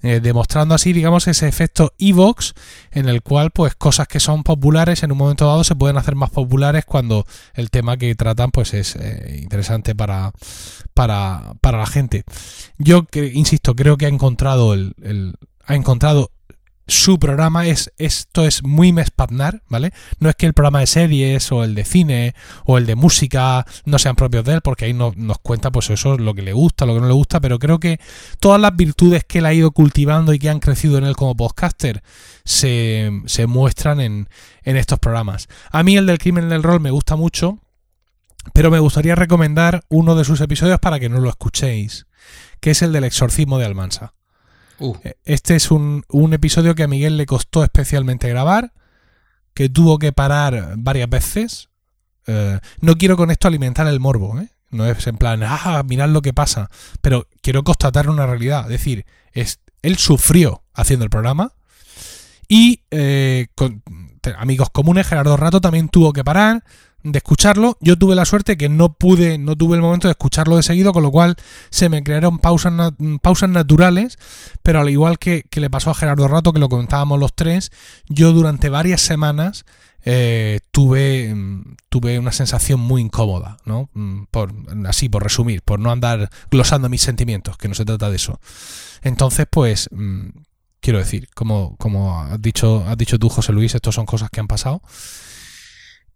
Eh, 0.02 0.20
demostrando 0.20 0.74
así, 0.74 0.94
digamos, 0.94 1.28
ese 1.28 1.46
efecto 1.46 1.92
Evox, 1.98 2.54
en 2.92 3.10
el 3.10 3.20
cual, 3.20 3.50
pues, 3.50 3.74
cosas 3.74 4.08
que 4.08 4.20
son 4.20 4.42
populares 4.42 5.02
en 5.02 5.12
un 5.12 5.18
momento 5.18 5.46
dado 5.46 5.64
se 5.64 5.76
pueden 5.76 5.98
hacer 5.98 6.14
más 6.14 6.30
populares 6.30 6.86
cuando 6.86 7.26
el 7.52 7.68
tema 7.68 7.98
que 7.98 8.14
tratan, 8.14 8.52
pues, 8.52 8.72
es 8.72 8.96
eh, 8.96 9.40
interesante 9.42 9.94
para, 9.94 10.32
para, 10.94 11.52
para, 11.60 11.76
la 11.76 11.86
gente. 11.86 12.24
Yo, 12.78 13.04
insisto, 13.34 13.76
creo 13.76 13.98
que 13.98 14.06
ha 14.06 14.08
encontrado 14.08 14.72
el 14.72 14.94
ha 15.70 15.76
encontrado 15.76 16.32
su 16.90 17.18
programa 17.18 17.66
es, 17.66 17.92
esto 17.98 18.44
es 18.44 18.64
muy 18.64 18.92
mespatnar, 18.92 19.62
¿vale? 19.68 19.92
No 20.18 20.28
es 20.28 20.34
que 20.34 20.46
el 20.46 20.54
programa 20.54 20.80
de 20.80 20.86
series 20.86 21.52
o 21.52 21.62
el 21.62 21.74
de 21.74 21.84
cine 21.84 22.34
o 22.64 22.78
el 22.78 22.86
de 22.86 22.96
música 22.96 23.64
no 23.84 23.98
sean 23.98 24.16
propios 24.16 24.44
de 24.44 24.54
él, 24.54 24.60
porque 24.60 24.86
ahí 24.86 24.92
nos 24.92 25.14
cuenta 25.38 25.70
pues 25.70 25.88
eso 25.90 26.14
es 26.14 26.20
lo 26.20 26.34
que 26.34 26.42
le 26.42 26.52
gusta, 26.52 26.86
lo 26.86 26.94
que 26.94 27.00
no 27.00 27.06
le 27.06 27.14
gusta, 27.14 27.40
pero 27.40 27.58
creo 27.58 27.78
que 27.78 28.00
todas 28.40 28.60
las 28.60 28.74
virtudes 28.74 29.24
que 29.24 29.38
él 29.38 29.46
ha 29.46 29.54
ido 29.54 29.70
cultivando 29.70 30.34
y 30.34 30.38
que 30.38 30.50
han 30.50 30.58
crecido 30.58 30.98
en 30.98 31.04
él 31.04 31.14
como 31.14 31.36
podcaster 31.36 32.02
se, 32.44 33.10
se 33.26 33.46
muestran 33.46 34.00
en, 34.00 34.28
en 34.64 34.76
estos 34.76 34.98
programas. 34.98 35.48
A 35.70 35.82
mí 35.82 35.96
el 35.96 36.06
del 36.06 36.18
crimen 36.18 36.48
del 36.48 36.62
rol 36.62 36.80
me 36.80 36.90
gusta 36.90 37.14
mucho, 37.14 37.58
pero 38.52 38.70
me 38.70 38.80
gustaría 38.80 39.14
recomendar 39.14 39.84
uno 39.88 40.16
de 40.16 40.24
sus 40.24 40.40
episodios 40.40 40.80
para 40.80 40.98
que 40.98 41.08
no 41.08 41.20
lo 41.20 41.28
escuchéis, 41.28 42.06
que 42.60 42.72
es 42.72 42.82
el 42.82 42.92
del 42.92 43.04
exorcismo 43.04 43.58
de 43.58 43.66
Almansa. 43.66 44.14
Uh. 44.80 44.96
Eh, 45.04 45.14
este 45.24 45.56
es 45.56 45.70
un, 45.70 46.04
episodio 46.32 46.74
que 46.74 46.82
a 46.82 46.88
Miguel 46.88 47.16
le 47.16 47.26
costó 47.26 47.62
especialmente 47.62 48.28
grabar, 48.28 48.72
que 49.54 49.68
tuvo 49.68 49.98
que 49.98 50.12
parar 50.12 50.74
varias 50.78 51.08
veces. 51.08 51.68
Eh, 52.26 52.58
no 52.80 52.96
quiero 52.96 53.16
con 53.16 53.30
esto 53.30 53.48
alimentar 53.48 53.86
el 53.86 54.00
morbo, 54.00 54.40
¿eh? 54.40 54.48
No 54.70 54.86
es 54.86 55.06
en 55.06 55.16
plan, 55.16 55.42
ah, 55.42 55.82
mirad 55.86 56.08
lo 56.08 56.22
que 56.22 56.32
pasa. 56.32 56.70
Pero 57.00 57.26
quiero 57.42 57.64
constatar 57.64 58.08
una 58.08 58.26
realidad. 58.26 58.62
Es 58.64 58.78
decir, 58.78 59.04
es, 59.32 59.60
él 59.82 59.96
sufrió 59.96 60.62
haciendo 60.74 61.04
el 61.04 61.10
programa. 61.10 61.52
Y 62.48 62.82
con 63.54 63.82
amigos 64.36 64.70
comunes, 64.70 65.06
Gerardo 65.06 65.36
Rato 65.36 65.60
también 65.60 65.88
tuvo 65.88 66.12
que 66.12 66.24
parar 66.24 66.64
de 67.02 67.18
escucharlo. 67.18 67.76
Yo 67.80 67.96
tuve 67.96 68.14
la 68.14 68.24
suerte 68.24 68.56
que 68.56 68.68
no 68.68 68.92
pude, 68.92 69.38
no 69.38 69.56
tuve 69.56 69.76
el 69.76 69.82
momento 69.82 70.08
de 70.08 70.12
escucharlo 70.12 70.56
de 70.56 70.62
seguido, 70.62 70.92
con 70.92 71.02
lo 71.02 71.10
cual 71.10 71.36
se 71.70 71.88
me 71.88 72.02
crearon 72.02 72.38
pausas, 72.38 72.72
pausas 73.22 73.48
naturales, 73.48 74.18
pero 74.62 74.80
al 74.80 74.90
igual 74.90 75.18
que, 75.18 75.44
le 75.50 75.70
pasó 75.70 75.90
a 75.90 75.94
Gerardo 75.94 76.28
Rato, 76.28 76.52
que 76.52 76.60
lo 76.60 76.68
comentábamos 76.68 77.18
los 77.18 77.34
tres, 77.34 77.70
yo 78.08 78.32
durante 78.32 78.68
varias 78.68 79.00
semanas 79.00 79.64
eh, 80.04 80.60
tuve, 80.70 81.34
tuve 81.88 82.18
una 82.18 82.32
sensación 82.32 82.80
muy 82.80 83.02
incómoda, 83.02 83.58
¿no? 83.64 83.90
Mm, 83.92 84.24
por, 84.30 84.52
así, 84.86 85.08
por 85.08 85.22
resumir, 85.22 85.62
por 85.62 85.78
no 85.78 85.90
andar 85.90 86.30
glosando 86.50 86.88
mis 86.88 87.02
sentimientos, 87.02 87.58
que 87.58 87.68
no 87.68 87.74
se 87.74 87.84
trata 87.84 88.08
de 88.08 88.16
eso. 88.16 88.40
Entonces, 89.02 89.46
pues, 89.50 89.88
mm, 89.92 90.28
quiero 90.80 90.98
decir, 90.98 91.28
como, 91.34 91.76
como 91.76 92.20
has 92.20 92.40
dicho, 92.40 92.84
has 92.86 92.96
dicho 92.96 93.18
tú, 93.18 93.28
José 93.28 93.52
Luis, 93.52 93.74
estas 93.74 93.94
son 93.94 94.06
cosas 94.06 94.30
que 94.30 94.40
han 94.40 94.48
pasado. 94.48 94.82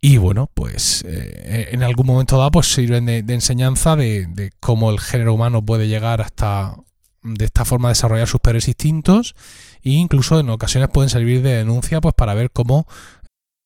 Y 0.06 0.18
bueno, 0.18 0.50
pues 0.52 1.02
eh, 1.08 1.70
en 1.72 1.82
algún 1.82 2.06
momento 2.06 2.36
dado 2.36 2.50
pues 2.50 2.66
sirven 2.66 3.06
de, 3.06 3.24
enseñanza 3.26 3.96
de, 3.96 4.52
cómo 4.60 4.90
el 4.90 5.00
género 5.00 5.32
humano 5.32 5.64
puede 5.64 5.88
llegar 5.88 6.20
hasta 6.20 6.76
de 7.22 7.46
esta 7.46 7.64
forma 7.64 7.88
desarrollar 7.88 8.28
sus 8.28 8.42
peores 8.42 8.68
instintos 8.68 9.34
e 9.82 9.92
incluso 9.92 10.38
en 10.38 10.50
ocasiones 10.50 10.90
pueden 10.92 11.08
servir 11.08 11.40
de 11.40 11.54
denuncia 11.54 12.02
pues 12.02 12.12
para 12.14 12.34
ver 12.34 12.50
cómo 12.50 12.86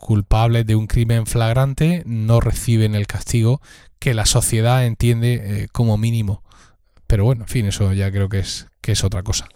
culpables 0.00 0.66
de 0.66 0.74
un 0.74 0.86
crimen 0.86 1.26
flagrante 1.26 2.02
no 2.06 2.40
reciben 2.40 2.94
el 2.94 3.06
castigo 3.06 3.60
que 3.98 4.14
la 4.14 4.26
sociedad 4.26 4.86
entiende 4.86 5.34
eh, 5.34 5.68
como 5.70 5.98
mínimo. 5.98 6.42
Pero 7.06 7.24
bueno, 7.24 7.44
en 7.44 7.48
fin, 7.48 7.66
eso 7.66 7.92
ya 7.92 8.10
creo 8.10 8.28
que 8.28 8.40
es, 8.40 8.66
que 8.80 8.92
es 8.92 9.04
otra 9.04 9.22
cosa. 9.22 9.48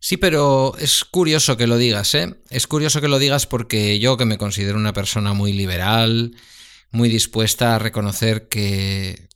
Sí, 0.00 0.16
pero 0.16 0.76
es 0.78 1.04
curioso 1.04 1.56
que 1.56 1.66
lo 1.66 1.78
digas, 1.78 2.14
¿eh? 2.14 2.34
Es 2.50 2.66
curioso 2.66 3.00
que 3.00 3.08
lo 3.08 3.18
digas 3.18 3.46
porque 3.46 3.98
yo 3.98 4.16
que 4.16 4.26
me 4.26 4.38
considero 4.38 4.76
una 4.76 4.92
persona 4.92 5.32
muy 5.32 5.52
liberal, 5.52 6.36
muy 6.90 7.08
dispuesta 7.08 7.74
a 7.74 7.78
reconocer 7.78 8.48
que 8.48 9.28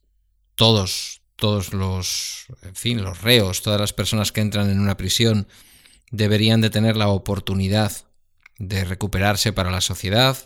todos, 0.54 1.22
todos 1.36 1.72
los, 1.72 2.46
en 2.62 2.76
fin, 2.76 3.02
los 3.02 3.22
reos, 3.22 3.62
todas 3.62 3.80
las 3.80 3.92
personas 3.92 4.30
que 4.30 4.42
entran 4.42 4.70
en 4.70 4.78
una 4.78 4.96
prisión 4.96 5.48
deberían 6.10 6.60
de 6.60 6.70
tener 6.70 6.96
la 6.96 7.08
oportunidad 7.08 7.92
de 8.62 8.84
recuperarse 8.84 9.52
para 9.52 9.72
la 9.72 9.80
sociedad, 9.80 10.38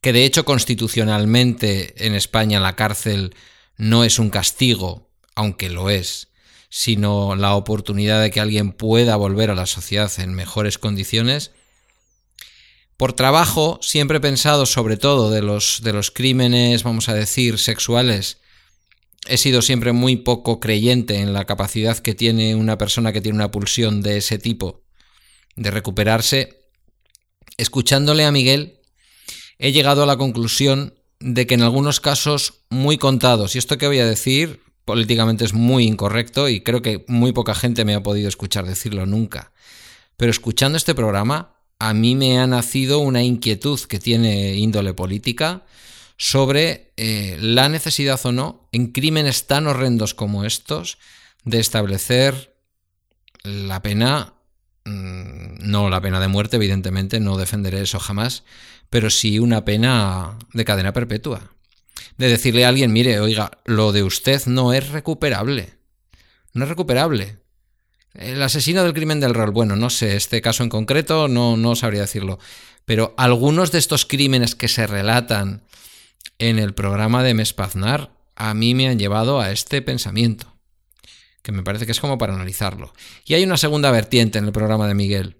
que 0.00 0.12
de 0.12 0.24
hecho 0.24 0.44
constitucionalmente 0.44 2.06
en 2.06 2.16
España 2.16 2.58
la 2.58 2.74
cárcel 2.74 3.36
no 3.76 4.02
es 4.02 4.18
un 4.18 4.30
castigo, 4.30 5.10
aunque 5.36 5.70
lo 5.70 5.88
es, 5.88 6.28
sino 6.68 7.36
la 7.36 7.54
oportunidad 7.54 8.20
de 8.20 8.32
que 8.32 8.40
alguien 8.40 8.72
pueda 8.72 9.14
volver 9.14 9.50
a 9.50 9.54
la 9.54 9.66
sociedad 9.66 10.10
en 10.18 10.34
mejores 10.34 10.76
condiciones. 10.76 11.52
Por 12.96 13.12
trabajo, 13.12 13.78
siempre 13.80 14.18
he 14.18 14.20
pensado 14.20 14.66
sobre 14.66 14.96
todo 14.96 15.30
de 15.30 15.42
los, 15.42 15.82
de 15.84 15.92
los 15.92 16.10
crímenes, 16.10 16.82
vamos 16.82 17.08
a 17.08 17.14
decir, 17.14 17.58
sexuales, 17.58 18.38
he 19.28 19.38
sido 19.38 19.62
siempre 19.62 19.92
muy 19.92 20.16
poco 20.16 20.58
creyente 20.58 21.20
en 21.20 21.32
la 21.32 21.44
capacidad 21.44 21.96
que 21.98 22.16
tiene 22.16 22.56
una 22.56 22.76
persona 22.76 23.12
que 23.12 23.20
tiene 23.20 23.36
una 23.36 23.52
pulsión 23.52 24.02
de 24.02 24.16
ese 24.16 24.38
tipo 24.38 24.82
de 25.54 25.70
recuperarse. 25.70 26.61
Escuchándole 27.56 28.24
a 28.24 28.32
Miguel, 28.32 28.80
he 29.58 29.72
llegado 29.72 30.02
a 30.02 30.06
la 30.06 30.16
conclusión 30.16 30.94
de 31.20 31.46
que 31.46 31.54
en 31.54 31.62
algunos 31.62 32.00
casos 32.00 32.64
muy 32.70 32.98
contados, 32.98 33.54
y 33.54 33.58
esto 33.58 33.78
que 33.78 33.86
voy 33.86 34.00
a 34.00 34.06
decir 34.06 34.60
políticamente 34.84 35.44
es 35.44 35.54
muy 35.54 35.84
incorrecto 35.84 36.48
y 36.48 36.60
creo 36.60 36.82
que 36.82 37.04
muy 37.06 37.32
poca 37.32 37.54
gente 37.54 37.84
me 37.84 37.94
ha 37.94 38.02
podido 38.02 38.28
escuchar 38.28 38.66
decirlo 38.66 39.06
nunca. 39.06 39.52
Pero 40.16 40.30
escuchando 40.30 40.76
este 40.76 40.94
programa, 40.94 41.56
a 41.78 41.94
mí 41.94 42.14
me 42.14 42.38
ha 42.38 42.46
nacido 42.46 42.98
una 42.98 43.22
inquietud 43.22 43.80
que 43.80 43.98
tiene 43.98 44.54
índole 44.54 44.94
política 44.94 45.64
sobre 46.16 46.92
eh, 46.96 47.36
la 47.40 47.68
necesidad 47.68 48.20
o 48.24 48.32
no, 48.32 48.68
en 48.72 48.92
crímenes 48.92 49.46
tan 49.46 49.66
horrendos 49.66 50.14
como 50.14 50.44
estos, 50.44 50.98
de 51.44 51.58
establecer 51.58 52.56
la 53.42 53.82
pena, 53.82 54.34
no 54.84 55.90
la 55.90 56.00
pena 56.00 56.20
de 56.20 56.28
muerte, 56.28 56.56
evidentemente, 56.56 57.20
no 57.20 57.36
defenderé 57.36 57.82
eso 57.82 58.00
jamás, 58.00 58.44
pero 58.90 59.10
sí 59.10 59.38
una 59.38 59.64
pena 59.64 60.38
de 60.52 60.64
cadena 60.64 60.92
perpetua 60.92 61.52
de 62.16 62.28
decirle 62.28 62.64
a 62.64 62.68
alguien, 62.68 62.92
mire, 62.92 63.20
oiga, 63.20 63.50
lo 63.64 63.92
de 63.92 64.02
usted 64.02 64.44
no 64.46 64.72
es 64.72 64.90
recuperable. 64.90 65.74
No 66.52 66.64
es 66.64 66.68
recuperable. 66.68 67.38
El 68.14 68.42
asesino 68.42 68.82
del 68.82 68.92
crimen 68.92 69.20
del 69.20 69.34
rol, 69.34 69.50
bueno, 69.52 69.74
no 69.76 69.88
sé, 69.88 70.16
este 70.16 70.42
caso 70.42 70.62
en 70.62 70.68
concreto 70.68 71.28
no, 71.28 71.56
no 71.56 71.74
sabría 71.74 72.02
decirlo, 72.02 72.38
pero 72.84 73.14
algunos 73.16 73.72
de 73.72 73.78
estos 73.78 74.04
crímenes 74.04 74.54
que 74.54 74.68
se 74.68 74.86
relatan 74.86 75.62
en 76.38 76.58
el 76.58 76.74
programa 76.74 77.22
de 77.22 77.32
Mespaznar 77.32 78.10
a 78.36 78.52
mí 78.52 78.74
me 78.74 78.88
han 78.88 78.98
llevado 78.98 79.40
a 79.40 79.50
este 79.50 79.80
pensamiento, 79.80 80.51
que 81.42 81.52
me 81.52 81.62
parece 81.62 81.86
que 81.86 81.92
es 81.92 82.00
como 82.00 82.18
para 82.18 82.34
analizarlo. 82.34 82.92
Y 83.24 83.34
hay 83.34 83.44
una 83.44 83.56
segunda 83.56 83.90
vertiente 83.90 84.38
en 84.38 84.46
el 84.46 84.52
programa 84.52 84.86
de 84.86 84.94
Miguel. 84.94 85.36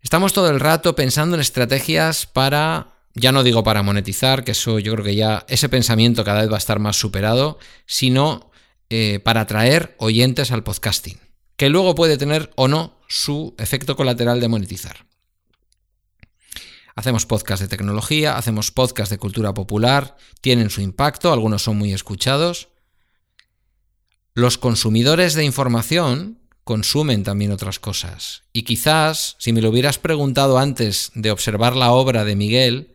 Estamos 0.00 0.32
todo 0.32 0.50
el 0.50 0.60
rato 0.60 0.94
pensando 0.94 1.34
en 1.36 1.40
estrategias 1.40 2.26
para 2.26 2.98
ya 3.14 3.32
no 3.32 3.42
digo 3.42 3.64
para 3.64 3.82
monetizar, 3.82 4.44
que 4.44 4.52
eso 4.52 4.78
yo 4.78 4.92
creo 4.92 5.04
que 5.04 5.14
ya 5.14 5.44
ese 5.48 5.68
pensamiento 5.68 6.24
cada 6.24 6.40
vez 6.40 6.50
va 6.50 6.54
a 6.54 6.58
estar 6.58 6.78
más 6.78 6.96
superado, 6.96 7.58
sino 7.86 8.50
eh, 8.90 9.20
para 9.24 9.42
atraer 9.42 9.96
oyentes 9.98 10.52
al 10.52 10.62
podcasting, 10.62 11.18
que 11.56 11.68
luego 11.68 11.94
puede 11.94 12.16
tener 12.16 12.50
o 12.56 12.68
no 12.68 13.00
su 13.08 13.54
efecto 13.58 13.96
colateral 13.96 14.40
de 14.40 14.48
monetizar. 14.48 15.06
Hacemos 16.94 17.26
podcast 17.26 17.62
de 17.62 17.68
tecnología, 17.68 18.36
hacemos 18.36 18.70
podcast 18.70 19.10
de 19.10 19.18
cultura 19.18 19.54
popular, 19.54 20.16
tienen 20.40 20.70
su 20.70 20.80
impacto, 20.80 21.32
algunos 21.32 21.62
son 21.62 21.76
muy 21.76 21.92
escuchados. 21.92 22.68
Los 24.38 24.58
consumidores 24.58 25.34
de 25.34 25.44
información 25.44 26.38
consumen 26.64 27.24
también 27.24 27.50
otras 27.50 27.78
cosas. 27.78 28.42
Y 28.52 28.62
quizás, 28.62 29.36
si 29.38 29.52
me 29.52 29.62
lo 29.62 29.70
hubieras 29.70 29.98
preguntado 29.98 30.58
antes 30.58 31.10
de 31.14 31.30
observar 31.30 31.74
la 31.74 31.92
obra 31.92 32.24
de 32.24 32.36
Miguel, 32.36 32.94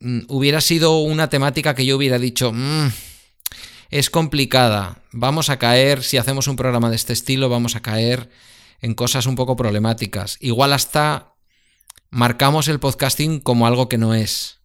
Mm, 0.00 0.20
hubiera 0.28 0.60
sido 0.60 0.98
una 1.00 1.28
temática 1.30 1.74
que 1.74 1.86
yo 1.86 1.96
hubiera 1.96 2.18
dicho, 2.18 2.52
mm, 2.52 2.88
es 3.90 4.10
complicada, 4.10 5.02
vamos 5.12 5.48
a 5.48 5.58
caer, 5.58 6.02
si 6.02 6.18
hacemos 6.18 6.46
un 6.46 6.56
programa 6.56 6.90
de 6.90 6.96
este 6.96 7.14
estilo, 7.14 7.48
vamos 7.48 7.74
a 7.74 7.80
caer 7.80 8.28
en 8.80 8.94
cosas 8.94 9.26
un 9.26 9.34
poco 9.34 9.56
problemáticas. 9.56 10.36
Igual 10.40 10.72
hasta 10.72 11.34
marcamos 12.10 12.68
el 12.68 12.80
podcasting 12.80 13.40
como 13.40 13.66
algo 13.66 13.88
que 13.88 13.98
no 13.98 14.14
es. 14.14 14.60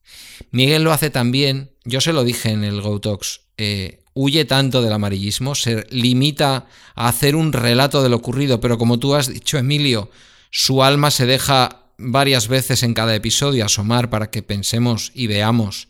Miguel 0.51 0.84
lo 0.84 0.91
hace 0.91 1.09
también, 1.09 1.71
yo 1.85 2.01
se 2.01 2.13
lo 2.13 2.23
dije 2.23 2.49
en 2.49 2.63
el 2.63 2.81
Go 2.81 2.99
Talks, 2.99 3.41
eh, 3.57 4.02
huye 4.14 4.45
tanto 4.45 4.81
del 4.81 4.94
amarillismo, 4.94 5.56
se 5.56 5.85
limita 5.90 6.68
a 6.95 7.07
hacer 7.07 7.35
un 7.35 7.53
relato 7.53 8.03
de 8.03 8.10
lo 8.10 8.18
ocurrido, 8.18 8.60
pero 8.60 8.77
como 8.77 8.99
tú 8.99 9.15
has 9.15 9.27
dicho, 9.27 9.57
Emilio, 9.57 10.11
su 10.52 10.84
alma 10.84 11.11
se 11.11 11.26
deja 11.26 11.84
varias 11.98 12.48
veces 12.48 12.84
en 12.84 12.94
cada 12.94 13.15
episodio 13.15 13.65
asomar 13.65 14.10
para 14.10 14.30
que 14.30 14.44
pensemos 14.44 15.11
y 15.14 15.27
veamos 15.27 15.88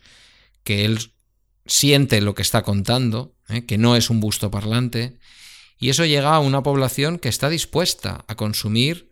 que 0.64 0.86
él 0.86 1.12
siente 1.66 2.22
lo 2.22 2.36
que 2.36 2.41
está 2.41 2.62
contando, 2.62 3.36
¿eh? 3.50 3.66
que 3.66 3.78
no 3.78 3.95
es 3.95 4.10
un 4.10 4.20
busto 4.20 4.52
parlante, 4.52 5.18
y 5.80 5.90
eso 5.90 6.06
llega 6.06 6.34
a 6.34 6.40
una 6.40 6.64
población 6.64 7.20
que 7.20 7.30
está 7.30 7.50
dispuesta 7.50 8.24
a 8.28 8.36
consumir 8.36 9.12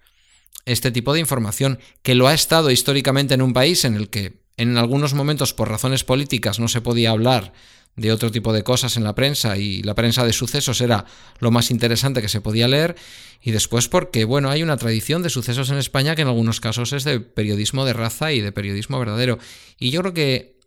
este 0.65 0.91
tipo 0.91 1.13
de 1.13 1.19
información, 1.19 1.79
que 2.03 2.15
lo 2.15 2.27
ha 2.27 2.33
estado 2.33 2.71
históricamente 2.71 3.33
en 3.33 3.41
un 3.41 3.53
país 3.53 3.83
en 3.83 3.95
el 3.95 4.09
que 4.09 4.41
en 4.57 4.77
algunos 4.77 5.13
momentos 5.13 5.53
por 5.53 5.69
razones 5.69 6.03
políticas 6.03 6.59
no 6.59 6.67
se 6.67 6.81
podía 6.81 7.11
hablar 7.11 7.53
de 7.95 8.11
otro 8.11 8.31
tipo 8.31 8.53
de 8.53 8.63
cosas 8.63 8.97
en 8.97 9.03
la 9.03 9.15
prensa 9.15 9.57
y 9.57 9.83
la 9.83 9.95
prensa 9.95 10.25
de 10.25 10.33
sucesos 10.33 10.81
era 10.81 11.05
lo 11.39 11.51
más 11.51 11.71
interesante 11.71 12.21
que 12.21 12.29
se 12.29 12.41
podía 12.41 12.67
leer 12.67 12.95
y 13.41 13.51
después 13.51 13.87
porque 13.89 14.23
bueno 14.23 14.49
hay 14.49 14.63
una 14.63 14.77
tradición 14.77 15.23
de 15.23 15.29
sucesos 15.29 15.69
en 15.69 15.77
España 15.77 16.15
que 16.15 16.21
en 16.21 16.29
algunos 16.29 16.61
casos 16.61 16.93
es 16.93 17.03
de 17.03 17.19
periodismo 17.19 17.85
de 17.85 17.93
raza 17.93 18.31
y 18.31 18.41
de 18.41 18.51
periodismo 18.51 18.99
verdadero. 18.99 19.39
Y 19.77 19.91
yo 19.91 20.01
creo 20.01 20.13
que 20.13 20.59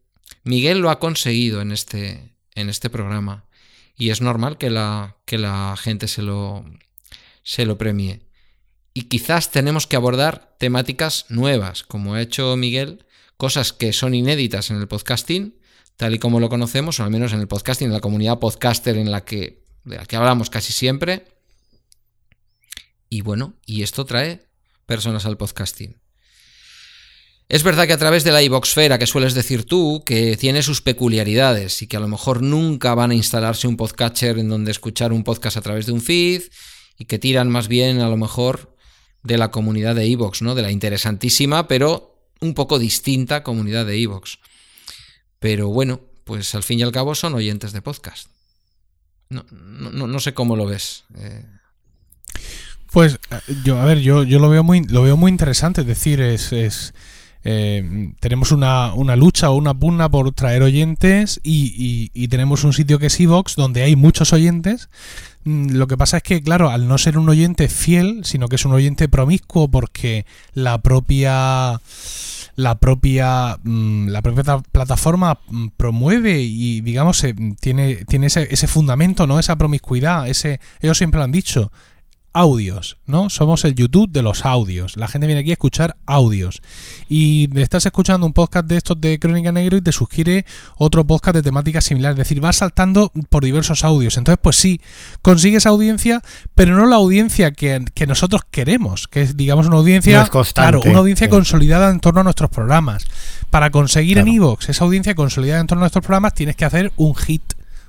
Miguel 0.43 0.79
lo 0.79 0.91
ha 0.91 0.99
conseguido 0.99 1.61
en 1.63 1.73
este 1.73 2.35
en 2.55 2.69
este 2.69 2.91
programa 2.91 3.47
y 3.97 4.11
es 4.11 4.21
normal 4.21 4.59
que 4.59 4.71
la 4.71 5.17
que 5.25 5.39
la 5.39 5.77
gente 5.79 6.09
se 6.09 6.23
lo 6.23 6.65
se 7.43 7.65
lo 7.65 7.79
premie. 7.79 8.23
Y 8.93 9.03
quizás 9.03 9.51
tenemos 9.51 9.87
que 9.87 9.97
abordar 9.97 10.55
temáticas 10.59 11.27
nuevas 11.31 11.83
como 11.83 12.15
ha 12.15 12.23
hecho 12.23 12.55
Miguel 12.57 13.07
cosas 13.37 13.73
que 13.73 13.93
son 13.93 14.15
inéditas 14.15 14.71
en 14.71 14.77
el 14.77 14.89
podcasting 14.89 15.55
tal 15.97 16.15
y 16.15 16.19
como 16.19 16.41
lo 16.41 16.49
conocemos, 16.49 17.01
o 17.01 17.05
al 17.05 17.11
menos 17.11 17.33
en 17.33 17.41
el 17.41 17.49
podcasting, 17.49 17.89
en 17.89 17.93
la 17.93 18.01
comunidad 18.01 18.39
podcaster 18.39 18.97
en 18.97 19.11
la 19.11 19.25
que, 19.25 19.65
de 19.85 19.97
la 19.97 20.07
que 20.07 20.17
hablamos 20.17 20.51
casi 20.51 20.73
siempre. 20.73 21.27
Y 23.09 23.21
bueno, 23.21 23.55
y 23.65 23.83
esto 23.83 24.05
trae 24.05 24.47
personas 24.87 25.27
al 25.27 25.37
podcasting. 25.37 26.01
Es 27.49 27.63
verdad 27.63 27.87
que 27.87 27.93
a 27.93 27.99
través 27.99 28.25
de 28.25 28.33
la 28.33 28.43
iBoxfera, 28.43 28.99
que 28.99 29.07
sueles 29.07 29.35
decir 29.35 29.65
tú, 29.65 30.03
que 30.05 30.37
tiene 30.37 30.63
sus 30.63 30.81
peculiaridades 30.81 31.83
y 31.83 31.87
que 31.87 31.99
a 31.99 32.01
lo 32.01 32.09
mejor 32.09 32.43
nunca 32.43 32.95
van 32.95 33.11
a 33.11 33.15
instalarse 33.15 33.69
un 33.69 33.77
podcatcher 33.77 34.39
en 34.39 34.49
donde 34.49 34.71
escuchar 34.71 35.13
un 35.13 35.25
podcast 35.25 35.59
a 35.59 35.61
través 35.61 35.85
de 35.87 35.93
un 35.93 36.01
feed 36.01 36.43
y 36.99 37.05
que 37.05 37.19
tiran 37.19 37.51
más 37.51 37.69
bien 37.69 38.01
a 38.01 38.09
lo 38.09 38.17
mejor 38.17 38.75
de 39.23 39.37
la 39.37 39.51
comunidad 39.51 39.95
de 39.95 40.07
iVoox, 40.07 40.43
¿no? 40.43 40.55
De 40.55 40.63
la 40.63 40.71
interesantísima, 40.71 41.69
pero 41.69 42.31
un 42.41 42.55
poco 42.55 42.79
distinta 42.79 43.43
comunidad 43.43 43.85
de 43.87 43.99
iVoox. 43.99 44.39
Pero 45.45 45.69
bueno, 45.69 46.01
pues 46.25 46.55
al 46.55 46.63
fin 46.63 46.81
y 46.81 46.85
al 46.85 46.91
cabo 46.91 47.15
son 47.15 47.35
oyentes 47.35 47.75
de 47.75 47.83
podcast. 47.83 48.29
No, 49.29 49.45
no, 49.51 50.19
sé 50.19 50.33
cómo 50.33 50.57
lo 50.57 50.65
ves. 50.65 51.05
Eh. 51.19 51.45
Pues 52.91 53.19
eh, 53.31 53.55
yo, 53.63 53.79
a 53.79 53.85
ver, 53.85 54.01
yo, 54.01 54.23
yo 54.23 54.39
lo 54.39 54.49
veo 54.49 54.63
muy, 54.65 54.85
lo 54.85 55.03
veo 55.03 55.19
muy 55.19 55.31
interesante. 55.31 55.83
Es 55.83 55.87
decir, 55.87 56.23
es, 56.23 56.51
es, 56.55 56.95
eh, 57.45 58.15
tenemos 58.21 58.53
una, 58.53 58.95
una, 58.95 59.17
lucha 59.17 59.51
o 59.51 59.57
una 59.57 59.75
pugna 59.75 60.09
por 60.09 60.33
traer 60.33 60.63
oyentes 60.63 61.41
y, 61.43 61.75
y, 61.77 62.11
y 62.15 62.29
tenemos 62.29 62.65
un 62.65 62.73
sitio 62.73 62.99
que 62.99 63.09
es 63.09 63.21
Evox 63.21 63.55
donde 63.55 63.83
hay 63.83 63.97
muchos 63.97 64.33
oyentes. 64.33 64.89
Mm, 65.45 65.73
Lo 65.73 65.87
que 65.89 65.99
pasa 65.99 66.17
es 66.17 66.23
que, 66.23 66.43
claro, 66.43 66.71
al 66.71 66.89
no 66.89 66.97
ser 66.97 67.19
un 67.19 67.29
oyente 67.29 67.69
fiel, 67.69 68.25
sino 68.25 68.49
que 68.49 68.57
es 68.57 68.65
un 68.65 68.73
oyente 68.73 69.11
promiscuo 69.11 69.69
porque 69.69 70.25
la 70.55 70.79
propia 70.79 71.83
la 72.57 72.77
propia 72.79 73.59
mm, 73.63 74.09
la 74.09 74.23
propia 74.23 74.43
ta- 74.45 74.63
plataforma 74.73 75.39
mm, 75.49 75.67
promueve 75.77 76.41
y 76.41 76.81
digamos 76.83 77.25
tiene 77.61 78.05
tiene 78.05 78.27
ese, 78.27 78.47
ese 78.51 78.67
fundamento 78.67 79.27
no 79.27 79.39
esa 79.39 79.57
promiscuidad 79.57 80.29
ese 80.29 80.61
ellos 80.81 80.97
siempre 80.99 81.19
lo 81.19 81.25
han 81.25 81.33
dicho 81.33 81.73
audios, 82.35 82.99
¿no? 83.07 83.31
Somos 83.31 83.65
el 83.65 83.75
YouTube 83.77 84.11
de 84.11 84.21
los 84.21 84.45
audios. 84.45 84.97
La 84.97 85.07
gente 85.09 85.27
viene 85.29 85.41
aquí 85.41 85.51
a 85.51 85.55
escuchar 85.55 85.97
audios. 86.05 86.61
Y 87.09 87.49
estás 87.59 87.87
escuchando 87.87 88.27
un 88.27 88.33
podcast 88.33 88.67
de 88.67 88.77
estos 88.77 89.01
de 89.01 89.19
Crónica 89.21 89.53
Negro 89.53 89.77
y 89.77 89.81
te 89.81 89.93
sugiere 89.93 90.45
otro 90.77 91.07
podcast 91.07 91.37
de 91.37 91.43
temática 91.43 91.81
similar. 91.81 92.13
Es 92.13 92.19
decir, 92.19 92.41
vas 92.41 92.57
saltando 92.57 93.13
por 93.31 93.45
diversos 93.45 93.85
audios. 93.85 94.17
Entonces, 94.19 94.41
pues 94.43 94.57
sí, 94.57 94.81
consigues 95.23 95.65
audiencia, 95.65 96.23
pero 96.57 96.77
no 96.77 96.87
la 96.87 96.97
audiencia 96.97 97.53
que, 97.53 97.85
que 97.95 98.07
nosotros 98.07 98.43
queremos, 98.51 99.07
que 99.07 99.23
es, 99.23 99.37
digamos, 99.37 99.69
una 99.69 99.77
audiencia, 99.77 100.19
No 100.19 100.25
es 100.25 100.31
constante, 100.31 100.73
claro, 100.81 100.91
una 100.91 100.99
audiencia 100.99 101.29
sí. 101.29 101.31
consolidada 101.31 101.89
en 101.91 102.01
torno 102.01 102.21
a 102.21 102.25
nuestros 102.25 102.51
programas. 102.51 103.07
Para 103.51 103.71
conseguir 103.71 104.15
Claro. 104.15 104.29
en 104.29 104.35
Evox 104.35 104.69
esa 104.69 104.85
audiencia 104.85 105.15
consolidada 105.15 105.61
en 105.61 105.69
torno 105.69 105.83
a 105.83 105.85
nuestros 105.85 106.05
programas, 106.05 106.35
tienes 106.35 106.57
que 106.57 106.65
hacer 106.65 106.93
un 106.97 107.15
hit 107.15 107.43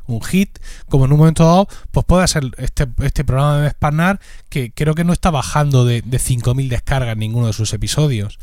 un 0.07 0.21
hit, 0.21 0.59
como 0.89 1.05
en 1.05 1.11
un 1.13 1.19
momento 1.19 1.43
dado, 1.45 1.67
pues 1.91 2.05
puede 2.05 2.27
ser 2.27 2.43
este, 2.57 2.87
este 3.03 3.23
programa 3.23 3.61
de 3.61 3.69
Spannar, 3.71 4.19
que 4.49 4.71
creo 4.71 4.95
que 4.95 5.03
no 5.03 5.13
está 5.13 5.31
bajando 5.31 5.85
de, 5.85 6.01
de 6.03 6.17
5.000 6.19 6.67
descargas 6.69 7.17
ninguno 7.17 7.47
de 7.47 7.53
sus 7.53 7.73
episodios. 7.73 8.37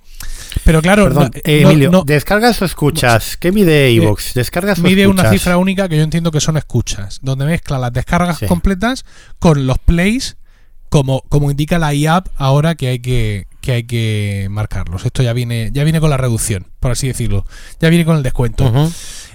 Pero 0.64 0.82
claro, 0.82 1.04
Perdón, 1.04 1.30
no- 1.34 1.40
eh, 1.44 1.62
Emilio, 1.62 1.90
no- 1.90 2.02
¿descargas 2.04 2.60
o 2.62 2.64
escuchas? 2.64 3.36
¿Qué 3.36 3.50
mide 3.52 3.88
Evox? 3.94 4.34
¿Descargas 4.34 4.78
o 4.78 4.82
mide 4.82 5.06
una 5.06 5.30
cifra 5.30 5.56
única 5.56 5.88
que 5.88 5.96
yo 5.96 6.02
entiendo 6.02 6.30
que 6.30 6.40
son 6.40 6.56
escuchas, 6.56 7.18
donde 7.22 7.44
mezcla 7.44 7.78
las 7.78 7.92
descargas 7.92 8.38
Sí. 8.38 8.46
completas 8.46 9.04
con 9.38 9.66
los 9.66 9.78
plays, 9.78 10.36
como, 10.88 11.22
como 11.28 11.50
indica 11.50 11.78
la 11.78 11.94
IAP 11.94 12.28
ahora 12.36 12.74
que 12.74 12.88
hay 12.88 12.98
que, 13.00 13.46
que 13.62 13.72
hay 13.72 13.84
que 13.84 14.46
marcarlos. 14.50 15.06
Esto 15.06 15.22
ya 15.22 15.32
viene, 15.32 15.70
ya 15.72 15.84
viene 15.84 16.00
con 16.00 16.10
la 16.10 16.18
reducción, 16.18 16.66
por 16.80 16.90
así 16.90 17.08
decirlo. 17.08 17.46
Ya 17.80 17.88
viene 17.88 18.04
con 18.04 18.16
el 18.18 18.22
descuento. 18.22 18.70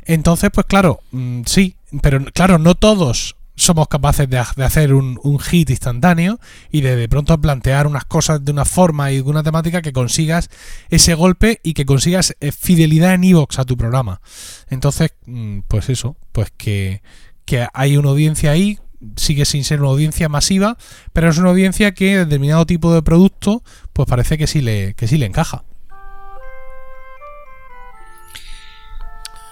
Entonces, 0.06 0.50
pues 0.54 0.66
claro, 0.68 1.00
mm, 1.12 1.42
sí, 1.48 1.76
pero 2.02 2.24
claro, 2.34 2.58
no 2.58 2.76
todos 2.76 3.36
somos 3.58 3.88
capaces 3.88 4.30
de, 4.30 4.42
de 4.56 4.64
hacer 4.64 4.94
un, 4.94 5.20
un 5.24 5.40
hit 5.40 5.70
instantáneo 5.72 6.40
y 6.72 6.82
de 6.82 6.96
de 6.96 7.10
pronto 7.10 7.40
plantear 7.42 7.88
unas 7.88 8.06
cosas 8.06 8.46
de 8.46 8.52
una 8.52 8.66
forma 8.66 9.12
y 9.12 9.18
de 9.18 9.24
una 9.24 9.44
temática 9.44 9.82
que 9.82 9.92
consigas 9.92 10.50
ese 10.90 11.16
golpe 11.16 11.60
y 11.64 11.74
que 11.74 11.86
consigas 11.86 12.36
eh, 12.40 12.52
fidelidad 12.52 13.16
en 13.16 13.24
Evox 13.24 13.58
a 13.58 13.66
tu 13.66 13.76
programa. 13.76 14.22
Entonces, 14.70 15.14
mm, 15.26 15.62
pues 15.68 15.90
eso, 15.90 16.16
pues 16.32 16.54
que, 16.56 17.02
que 17.46 17.68
hay 17.74 17.98
una 17.98 18.10
audiencia 18.10 18.52
ahí, 18.52 18.80
sigue 19.16 19.46
sin 19.46 19.64
ser 19.64 19.82
una 19.82 19.90
audiencia 19.90 20.30
masiva, 20.30 20.78
pero 21.12 21.30
es 21.30 21.38
una 21.38 21.50
audiencia 21.50 21.94
que 21.94 22.18
determinado 22.18 22.66
tipo 22.68 22.94
de 22.94 23.02
producto, 23.02 23.64
pues 23.94 24.08
parece 24.08 24.38
que 24.38 24.46
sí 24.46 24.62
le, 24.62 24.94
que 24.94 25.08
sí 25.08 25.18
le 25.18 25.26
encaja. 25.26 25.64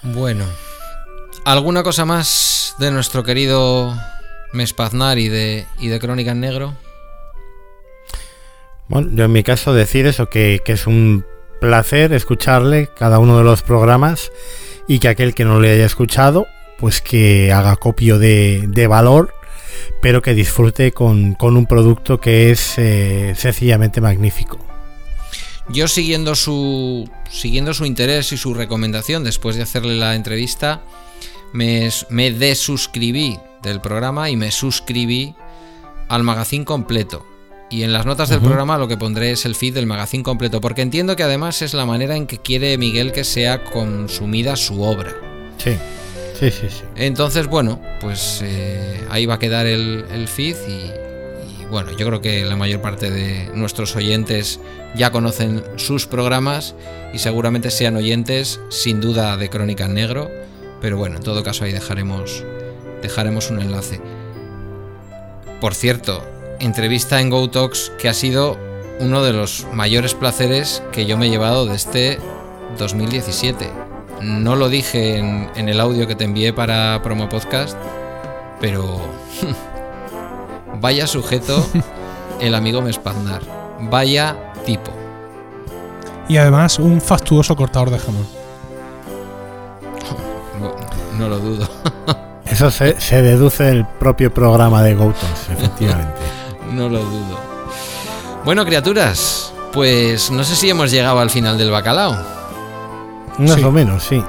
Bueno, 0.02 0.44
¿alguna 1.46 1.84
cosa 1.84 2.04
más 2.04 2.74
de 2.78 2.90
nuestro 2.90 3.22
querido 3.22 3.96
Mespaznar 4.52 5.18
y 5.18 5.28
de, 5.28 5.64
y 5.78 5.86
de 5.86 6.00
Crónica 6.00 6.32
en 6.32 6.40
Negro? 6.40 6.74
Bueno, 8.88 9.10
yo 9.12 9.24
en 9.24 9.32
mi 9.32 9.44
caso 9.44 9.72
decir 9.72 10.06
eso, 10.06 10.28
que, 10.28 10.60
que 10.64 10.72
es 10.72 10.88
un 10.88 11.24
placer 11.60 12.12
escucharle 12.12 12.88
cada 12.98 13.20
uno 13.20 13.38
de 13.38 13.44
los 13.44 13.62
programas 13.62 14.32
y 14.88 14.98
que 14.98 15.08
aquel 15.08 15.34
que 15.34 15.44
no 15.44 15.60
le 15.60 15.70
haya 15.70 15.86
escuchado, 15.86 16.46
pues 16.78 17.00
que 17.00 17.52
haga 17.52 17.76
copio 17.76 18.18
de, 18.18 18.64
de 18.66 18.86
valor, 18.88 19.32
pero 20.02 20.22
que 20.22 20.34
disfrute 20.34 20.90
con, 20.90 21.34
con 21.34 21.56
un 21.56 21.66
producto 21.66 22.20
que 22.20 22.50
es 22.50 22.74
eh, 22.76 23.34
sencillamente 23.36 24.00
magnífico. 24.00 24.58
Yo 25.68 25.86
siguiendo 25.86 26.34
su 26.34 27.08
siguiendo 27.28 27.72
su 27.74 27.86
interés 27.86 28.32
y 28.32 28.36
su 28.36 28.54
recomendación 28.54 29.24
después 29.24 29.56
de 29.56 29.62
hacerle 29.62 29.96
la 29.96 30.14
entrevista, 30.14 30.82
me, 31.56 31.88
me 32.10 32.30
desuscribí 32.30 33.38
del 33.62 33.80
programa 33.80 34.28
y 34.30 34.36
me 34.36 34.50
suscribí 34.50 35.34
al 36.08 36.22
magazine 36.22 36.64
completo. 36.64 37.26
Y 37.68 37.82
en 37.82 37.92
las 37.92 38.06
notas 38.06 38.28
del 38.28 38.40
programa 38.40 38.78
lo 38.78 38.86
que 38.86 38.96
pondré 38.96 39.32
es 39.32 39.44
el 39.44 39.56
feed 39.56 39.74
del 39.74 39.86
magazine 39.86 40.22
completo, 40.22 40.60
porque 40.60 40.82
entiendo 40.82 41.16
que 41.16 41.24
además 41.24 41.62
es 41.62 41.74
la 41.74 41.84
manera 41.84 42.14
en 42.14 42.26
que 42.26 42.38
quiere 42.38 42.78
Miguel 42.78 43.10
que 43.10 43.24
sea 43.24 43.64
consumida 43.64 44.54
su 44.54 44.82
obra. 44.82 45.14
Sí, 45.58 45.76
sí, 46.38 46.50
sí, 46.50 46.66
sí. 46.68 46.84
Entonces, 46.94 47.48
bueno, 47.48 47.80
pues 48.00 48.40
eh, 48.44 49.04
ahí 49.10 49.26
va 49.26 49.34
a 49.34 49.38
quedar 49.40 49.66
el, 49.66 50.04
el 50.12 50.28
feed 50.28 50.56
y, 50.68 51.62
y, 51.62 51.64
bueno, 51.68 51.90
yo 51.96 52.06
creo 52.06 52.20
que 52.20 52.44
la 52.44 52.54
mayor 52.54 52.82
parte 52.82 53.10
de 53.10 53.50
nuestros 53.54 53.96
oyentes 53.96 54.60
ya 54.94 55.10
conocen 55.10 55.64
sus 55.74 56.06
programas 56.06 56.76
y 57.12 57.18
seguramente 57.18 57.72
sean 57.72 57.96
oyentes 57.96 58.60
sin 58.68 59.00
duda 59.00 59.36
de 59.36 59.48
Crónica 59.50 59.86
en 59.86 59.94
Negro, 59.94 60.30
pero 60.80 60.96
bueno, 60.96 61.16
en 61.16 61.22
todo 61.22 61.42
caso 61.42 61.64
ahí 61.64 61.72
dejaremos, 61.72 62.44
dejaremos 63.02 63.50
un 63.50 63.60
enlace. 63.60 64.00
Por 65.60 65.74
cierto, 65.74 66.22
entrevista 66.60 67.20
en 67.20 67.30
GoTalks 67.30 67.92
que 67.98 68.08
ha 68.08 68.14
sido 68.14 68.58
uno 69.00 69.22
de 69.22 69.32
los 69.32 69.66
mayores 69.72 70.14
placeres 70.14 70.82
que 70.92 71.06
yo 71.06 71.18
me 71.18 71.26
he 71.26 71.30
llevado 71.30 71.66
de 71.66 71.74
este 71.74 72.18
2017. 72.78 73.70
No 74.22 74.56
lo 74.56 74.68
dije 74.68 75.18
en, 75.18 75.50
en 75.56 75.68
el 75.68 75.80
audio 75.80 76.06
que 76.06 76.14
te 76.14 76.24
envié 76.24 76.52
para 76.52 77.00
Promo 77.02 77.28
Podcast, 77.28 77.76
pero 78.60 79.00
vaya 80.80 81.06
sujeto 81.06 81.66
el 82.40 82.54
amigo 82.54 82.82
Mespaznar. 82.82 83.42
Vaya 83.80 84.52
tipo. 84.64 84.90
Y 86.28 86.38
además 86.38 86.78
un 86.78 87.00
fastuoso 87.00 87.54
cortador 87.54 87.90
de 87.90 87.98
jamón. 87.98 88.35
No, 91.18 91.28
lo 91.28 91.38
dudo. 91.38 91.68
Eso 92.46 92.70
se, 92.70 93.00
se 93.00 93.22
deduce 93.22 93.64
del 93.64 93.84
propio 93.84 94.32
programa 94.32 94.82
de 94.82 94.94
GoTos, 94.94 95.30
efectivamente. 95.50 96.20
No 96.72 96.88
lo 96.88 97.00
dudo. 97.00 97.38
Bueno, 98.44 98.64
criaturas, 98.64 99.52
pues 99.72 100.30
no 100.30 100.44
sé 100.44 100.54
si 100.54 100.70
hemos 100.70 100.90
llegado 100.90 101.18
al 101.18 101.30
final 101.30 101.58
del 101.58 101.70
bacalao. 101.70 102.16
Más 103.38 103.52
Sí. 103.54 103.64
o 103.64 103.70
menos, 103.72 104.04
sí. 104.04 104.22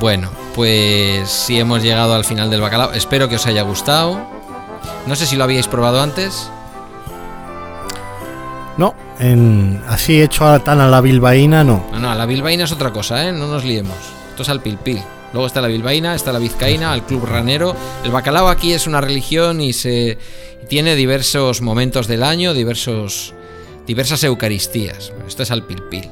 Bueno, 0.00 0.30
pues 0.54 1.28
si 1.28 1.58
hemos 1.60 1.82
llegado 1.82 2.14
al 2.14 2.24
final 2.24 2.50
del 2.50 2.60
bacalao. 2.60 2.92
Espero 2.92 3.28
que 3.28 3.36
os 3.36 3.46
haya 3.46 3.62
gustado. 3.62 4.18
No 5.06 5.14
sé 5.16 5.26
si 5.26 5.36
lo 5.36 5.44
habíais 5.44 5.68
probado 5.68 6.00
antes. 6.02 6.50
No, 8.76 8.94
en, 9.18 9.82
así 9.88 10.20
hecho 10.22 10.46
a, 10.46 10.58
tan 10.60 10.80
a 10.80 10.86
la 10.88 11.00
bilbaína, 11.00 11.64
no. 11.64 11.84
No, 11.92 11.98
no, 11.98 12.14
la 12.14 12.26
bilbaína 12.26 12.64
es 12.64 12.72
otra 12.72 12.92
cosa, 12.92 13.26
¿eh? 13.28 13.32
No 13.32 13.46
nos 13.48 13.64
liemos. 13.64 13.96
Esto 14.30 14.42
es 14.42 14.48
al 14.48 14.60
pilpil. 14.60 15.02
Luego 15.32 15.46
está 15.46 15.60
la 15.60 15.68
bilbaína, 15.68 16.14
está 16.14 16.32
la 16.32 16.38
vizcaína, 16.38 16.94
el 16.94 17.02
club 17.02 17.24
ranero. 17.24 17.74
El 18.04 18.10
bacalao 18.10 18.48
aquí 18.48 18.72
es 18.72 18.86
una 18.86 19.00
religión 19.00 19.60
y 19.60 19.72
se 19.72 20.18
tiene 20.68 20.96
diversos 20.96 21.60
momentos 21.60 22.06
del 22.06 22.22
año, 22.22 22.54
diversos 22.54 23.34
diversas 23.88 24.22
eucaristías. 24.22 25.12
Esto 25.26 25.42
es 25.42 25.50
al 25.50 25.66
pilpil. 25.66 26.08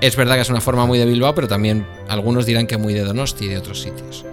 Es 0.00 0.16
verdad 0.16 0.36
que 0.36 0.40
es 0.40 0.50
una 0.50 0.60
forma 0.60 0.86
muy 0.86 0.98
de 0.98 1.04
Bilbao, 1.04 1.34
pero 1.34 1.46
también 1.46 1.86
algunos 2.08 2.46
dirán 2.46 2.66
que 2.66 2.78
muy 2.78 2.94
de 2.94 3.04
Donosti 3.04 3.44
y 3.44 3.48
de 3.48 3.58
otros 3.58 3.82
sitios. 3.82 4.24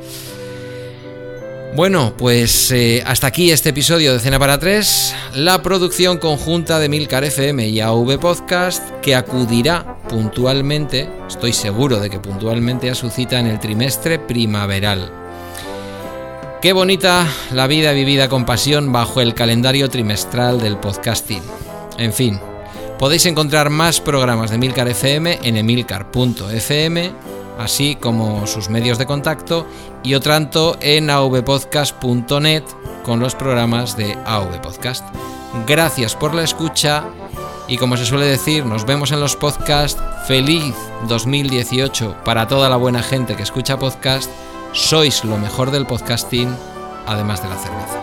Bueno, 1.76 2.14
pues 2.16 2.70
eh, 2.72 3.02
hasta 3.04 3.26
aquí 3.26 3.50
este 3.50 3.70
episodio 3.70 4.14
de 4.14 4.20
Cena 4.20 4.38
para 4.38 4.60
Tres, 4.60 5.16
la 5.34 5.64
producción 5.64 6.20
conjunta 6.20 6.78
de 6.78 6.88
Milcar 6.88 7.24
FM 7.24 7.68
y 7.68 7.80
AV 7.80 8.20
Podcast, 8.20 8.88
que 9.02 9.16
acudirá 9.16 9.98
puntualmente, 10.08 11.10
estoy 11.28 11.52
seguro 11.52 12.00
de 12.00 12.12
que 12.12 12.20
puntualmente 12.20 12.92
a 12.92 12.96
su 12.96 13.10
cita 13.10 13.40
en 13.40 13.48
el 13.48 13.60
trimestre 13.60 14.20
primaveral. 14.20 15.12
Qué 16.62 16.74
bonita 16.74 17.28
la 17.52 17.66
vida 17.66 17.92
vivida 17.92 18.30
con 18.30 18.46
pasión 18.46 18.92
bajo 18.92 19.20
el 19.20 19.34
calendario 19.34 19.90
trimestral 19.90 20.62
del 20.62 20.78
podcasting. 20.78 21.42
En 21.98 22.14
fin, 22.14 22.40
podéis 23.00 23.26
encontrar 23.26 23.72
más 23.72 24.00
programas 24.00 24.52
de 24.52 24.60
Milcar 24.60 24.90
FM 24.90 25.40
en 25.42 25.58
emilcar.fm 25.58 27.14
así 27.58 27.96
como 27.96 28.48
sus 28.48 28.70
medios 28.70 28.98
de 28.98 29.06
contacto 29.06 29.66
y 30.04 30.16
otro 30.16 30.34
tanto 30.34 30.78
en 30.82 31.10
avpodcast.net 31.10 32.64
con 33.04 33.20
los 33.20 33.36
programas 33.36 33.96
de 33.98 34.18
AV 34.26 34.62
Podcast. 34.62 35.06
Gracias 35.68 36.16
por 36.16 36.34
la 36.34 36.44
escucha 36.44 37.04
y 37.68 37.78
como 37.78 37.98
se 37.98 38.06
suele 38.06 38.26
decir, 38.26 38.66
nos 38.66 38.86
vemos 38.86 39.12
en 39.12 39.20
los 39.20 39.36
podcasts. 39.36 40.02
Feliz 40.28 40.76
2018 41.08 42.18
para 42.26 42.48
toda 42.48 42.70
la 42.70 42.78
buena 42.78 43.04
gente 43.04 43.36
que 43.36 43.44
escucha 43.44 43.80
podcast. 43.80 44.30
Sois 44.74 45.24
lo 45.24 45.38
mejor 45.38 45.72
del 45.72 45.86
podcasting, 45.86 46.56
además 47.06 47.44
de 47.44 47.50
la 47.50 47.58
cerveza. 47.58 48.03